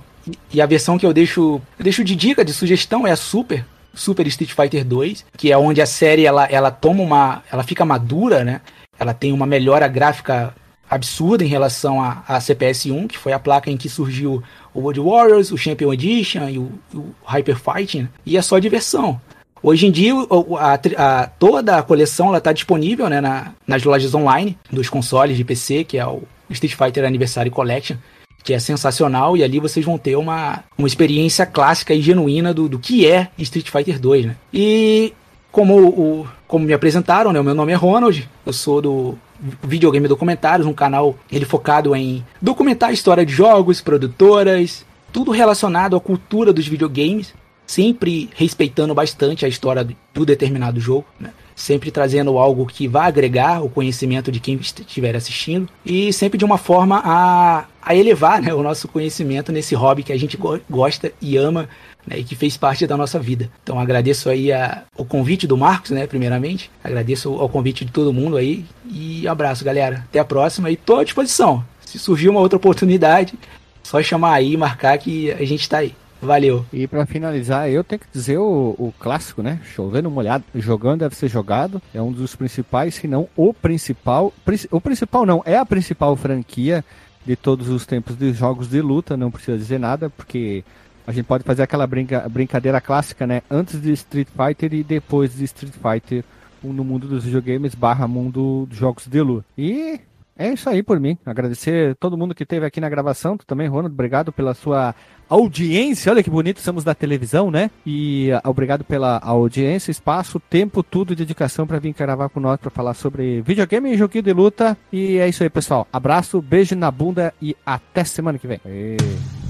e 0.53 0.61
a 0.61 0.65
versão 0.65 0.97
que 0.97 1.05
eu 1.05 1.13
deixo, 1.13 1.61
eu 1.77 1.83
deixo 1.83 2.03
de 2.03 2.15
dica, 2.15 2.45
de 2.45 2.53
sugestão 2.53 3.07
é 3.07 3.11
a 3.11 3.15
Super, 3.15 3.65
Super 3.93 4.27
Street 4.27 4.51
Fighter 4.51 4.85
2, 4.85 5.25
que 5.35 5.51
é 5.51 5.57
onde 5.57 5.81
a 5.81 5.85
série 5.85 6.25
ela, 6.25 6.45
ela 6.45 6.71
toma 6.71 7.01
uma. 7.01 7.43
ela 7.51 7.63
fica 7.63 7.83
madura, 7.83 8.43
né? 8.43 8.61
Ela 8.99 9.13
tem 9.13 9.33
uma 9.33 9.45
melhora 9.45 9.87
gráfica 9.87 10.53
absurda 10.89 11.43
em 11.43 11.47
relação 11.47 12.01
a, 12.01 12.23
a 12.27 12.39
CPS 12.39 12.91
1, 12.91 13.07
que 13.07 13.17
foi 13.17 13.31
a 13.31 13.39
placa 13.39 13.71
em 13.71 13.77
que 13.77 13.89
surgiu 13.89 14.43
o 14.73 14.81
World 14.81 14.99
Warriors, 14.99 15.51
o 15.51 15.57
Champion 15.57 15.93
Edition 15.93 16.49
e 16.49 16.59
o, 16.59 16.71
o 16.93 17.15
Hyper 17.23 17.57
Fighting, 17.57 18.09
e 18.25 18.37
é 18.37 18.41
só 18.41 18.59
diversão. 18.59 19.19
Hoje 19.63 19.85
em 19.85 19.91
dia, 19.91 20.13
a, 20.59 20.79
a, 20.97 21.27
toda 21.27 21.77
a 21.77 21.83
coleção 21.83 22.35
está 22.35 22.51
disponível 22.51 23.07
né, 23.09 23.21
na, 23.21 23.53
nas 23.67 23.83
lojas 23.83 24.13
online 24.15 24.57
dos 24.71 24.89
consoles 24.89 25.37
de 25.37 25.43
PC, 25.43 25.83
que 25.83 25.97
é 25.97 26.05
o 26.05 26.23
Street 26.49 26.75
Fighter 26.75 27.05
Anniversary 27.05 27.49
Collection 27.49 27.97
que 28.43 28.53
é 28.53 28.59
sensacional, 28.59 29.37
e 29.37 29.43
ali 29.43 29.59
vocês 29.59 29.85
vão 29.85 29.97
ter 29.97 30.15
uma, 30.15 30.63
uma 30.77 30.87
experiência 30.87 31.45
clássica 31.45 31.93
e 31.93 32.01
genuína 32.01 32.53
do, 32.53 32.67
do 32.67 32.79
que 32.79 33.07
é 33.07 33.29
Street 33.37 33.69
Fighter 33.69 33.99
2, 33.99 34.25
né? 34.25 34.35
E 34.53 35.13
como, 35.51 35.77
o, 35.77 36.27
como 36.47 36.65
me 36.65 36.73
apresentaram, 36.73 37.31
né, 37.31 37.39
o 37.39 37.43
meu 37.43 37.53
nome 37.53 37.71
é 37.71 37.75
Ronald, 37.75 38.27
eu 38.45 38.53
sou 38.53 38.81
do 38.81 39.17
Videogame 39.63 40.07
Documentários, 40.07 40.67
um 40.67 40.73
canal 40.73 41.15
ele 41.31 41.45
focado 41.45 41.95
em 41.95 42.25
documentar 42.41 42.89
a 42.89 42.93
história 42.93 43.25
de 43.25 43.33
jogos, 43.33 43.81
produtoras, 43.81 44.85
tudo 45.11 45.31
relacionado 45.31 45.95
à 45.95 45.99
cultura 45.99 46.53
dos 46.53 46.67
videogames, 46.67 47.33
sempre 47.71 48.29
respeitando 48.35 48.93
bastante 48.93 49.45
a 49.45 49.47
história 49.47 49.87
do 50.13 50.25
determinado 50.25 50.77
jogo, 50.77 51.05
né? 51.17 51.29
sempre 51.55 51.89
trazendo 51.89 52.37
algo 52.37 52.65
que 52.65 52.85
vá 52.85 53.05
agregar 53.05 53.63
o 53.63 53.69
conhecimento 53.69 54.29
de 54.29 54.41
quem 54.41 54.55
estiver 54.55 55.15
assistindo 55.15 55.69
e 55.85 56.11
sempre 56.11 56.37
de 56.37 56.43
uma 56.43 56.57
forma 56.57 57.01
a, 57.05 57.65
a 57.81 57.95
elevar 57.95 58.41
né, 58.41 58.53
o 58.53 58.61
nosso 58.61 58.89
conhecimento 58.89 59.53
nesse 59.53 59.73
hobby 59.73 60.03
que 60.03 60.11
a 60.11 60.19
gente 60.19 60.35
go 60.35 60.59
gosta 60.69 61.13
e 61.21 61.37
ama 61.37 61.69
né, 62.05 62.19
e 62.19 62.23
que 62.25 62.35
fez 62.35 62.57
parte 62.57 62.85
da 62.85 62.97
nossa 62.97 63.17
vida. 63.17 63.49
Então 63.63 63.79
agradeço 63.79 64.29
aí 64.29 64.51
a, 64.51 64.83
o 64.97 65.05
convite 65.05 65.47
do 65.47 65.55
Marcos, 65.55 65.91
né, 65.91 66.05
primeiramente, 66.05 66.69
agradeço 66.83 67.29
ao 67.35 67.47
convite 67.47 67.85
de 67.85 67.91
todo 67.91 68.11
mundo 68.11 68.35
aí 68.35 68.65
e 68.91 69.25
abraço, 69.29 69.63
galera. 69.63 70.03
Até 70.09 70.19
a 70.19 70.25
próxima 70.25 70.69
e 70.69 70.73
estou 70.73 70.99
à 70.99 71.05
disposição. 71.05 71.63
Se 71.85 71.97
surgir 71.97 72.27
uma 72.27 72.41
outra 72.41 72.57
oportunidade, 72.57 73.33
só 73.81 74.01
chamar 74.03 74.33
aí 74.33 74.53
e 74.53 74.57
marcar 74.57 74.97
que 74.97 75.31
a 75.31 75.45
gente 75.45 75.61
está 75.61 75.77
aí. 75.77 75.93
Valeu. 76.21 76.65
E 76.71 76.87
para 76.87 77.05
finalizar, 77.05 77.67
eu 77.69 77.83
tenho 77.83 77.99
que 77.99 78.07
dizer 78.11 78.37
o, 78.37 78.75
o, 78.77 78.93
clássico, 78.99 79.41
né? 79.41 79.59
Chovendo 79.73 80.09
molhado, 80.09 80.43
jogando 80.55 80.99
deve 80.99 81.15
ser 81.15 81.27
jogado. 81.27 81.81
É 81.93 82.01
um 82.01 82.11
dos 82.11 82.35
principais, 82.35 82.95
se 82.95 83.07
não 83.07 83.27
o 83.35 83.53
principal. 83.53 84.31
O 84.69 84.79
principal 84.79 85.25
não, 85.25 85.41
é 85.45 85.57
a 85.57 85.65
principal 85.65 86.15
franquia 86.15 86.85
de 87.25 87.35
todos 87.35 87.69
os 87.69 87.85
tempos 87.85 88.15
de 88.15 88.33
jogos 88.33 88.69
de 88.69 88.81
luta, 88.81 89.17
não 89.17 89.31
precisa 89.31 89.57
dizer 89.57 89.79
nada, 89.79 90.09
porque 90.09 90.63
a 91.05 91.11
gente 91.11 91.25
pode 91.25 91.43
fazer 91.43 91.63
aquela 91.63 91.87
brinca, 91.87 92.27
brincadeira 92.29 92.79
clássica, 92.79 93.25
né? 93.25 93.41
Antes 93.49 93.81
de 93.81 93.91
Street 93.93 94.27
Fighter 94.27 94.73
e 94.73 94.83
depois 94.83 95.35
de 95.35 95.43
Street 95.45 95.73
Fighter 95.73 96.23
no 96.63 96.83
mundo 96.83 97.07
dos 97.07 97.23
videogames 97.23 97.73
barra 97.73 98.07
mundo 98.07 98.67
dos 98.69 98.77
jogos 98.77 99.07
de 99.07 99.21
luta. 99.21 99.45
E 99.57 99.99
É 100.41 100.51
isso 100.51 100.67
aí 100.67 100.81
por 100.81 100.99
mim. 100.99 101.19
Agradecer 101.23 101.95
todo 101.97 102.17
mundo 102.17 102.33
que 102.33 102.41
esteve 102.41 102.65
aqui 102.65 102.81
na 102.81 102.89
gravação. 102.89 103.37
Tu 103.37 103.45
também, 103.45 103.67
Ronald, 103.67 103.93
obrigado 103.93 104.31
pela 104.31 104.55
sua 104.55 104.95
audiência. 105.29 106.11
Olha 106.11 106.23
que 106.23 106.31
bonito, 106.31 106.57
estamos 106.57 106.83
da 106.83 106.95
televisão, 106.95 107.51
né? 107.51 107.69
E 107.85 108.31
uh, 108.33 108.49
obrigado 108.49 108.83
pela 108.83 109.19
audiência, 109.19 109.91
espaço, 109.91 110.39
tempo, 110.39 110.81
tudo, 110.81 111.15
dedicação 111.15 111.67
para 111.67 111.77
vir 111.77 111.93
gravar 111.93 112.27
com 112.29 112.39
nós 112.39 112.59
para 112.59 112.71
falar 112.71 112.95
sobre 112.95 113.41
videogame 113.41 113.93
e 113.93 113.97
joguinho 113.97 114.23
de 114.23 114.33
luta. 114.33 114.75
E 114.91 115.19
é 115.19 115.29
isso 115.29 115.43
aí, 115.43 115.49
pessoal. 115.49 115.87
Abraço, 115.93 116.41
beijo 116.41 116.75
na 116.75 116.89
bunda 116.89 117.31
e 117.39 117.55
até 117.63 118.03
semana 118.03 118.39
que 118.39 118.47
vem. 118.47 118.59
E... 118.65 119.40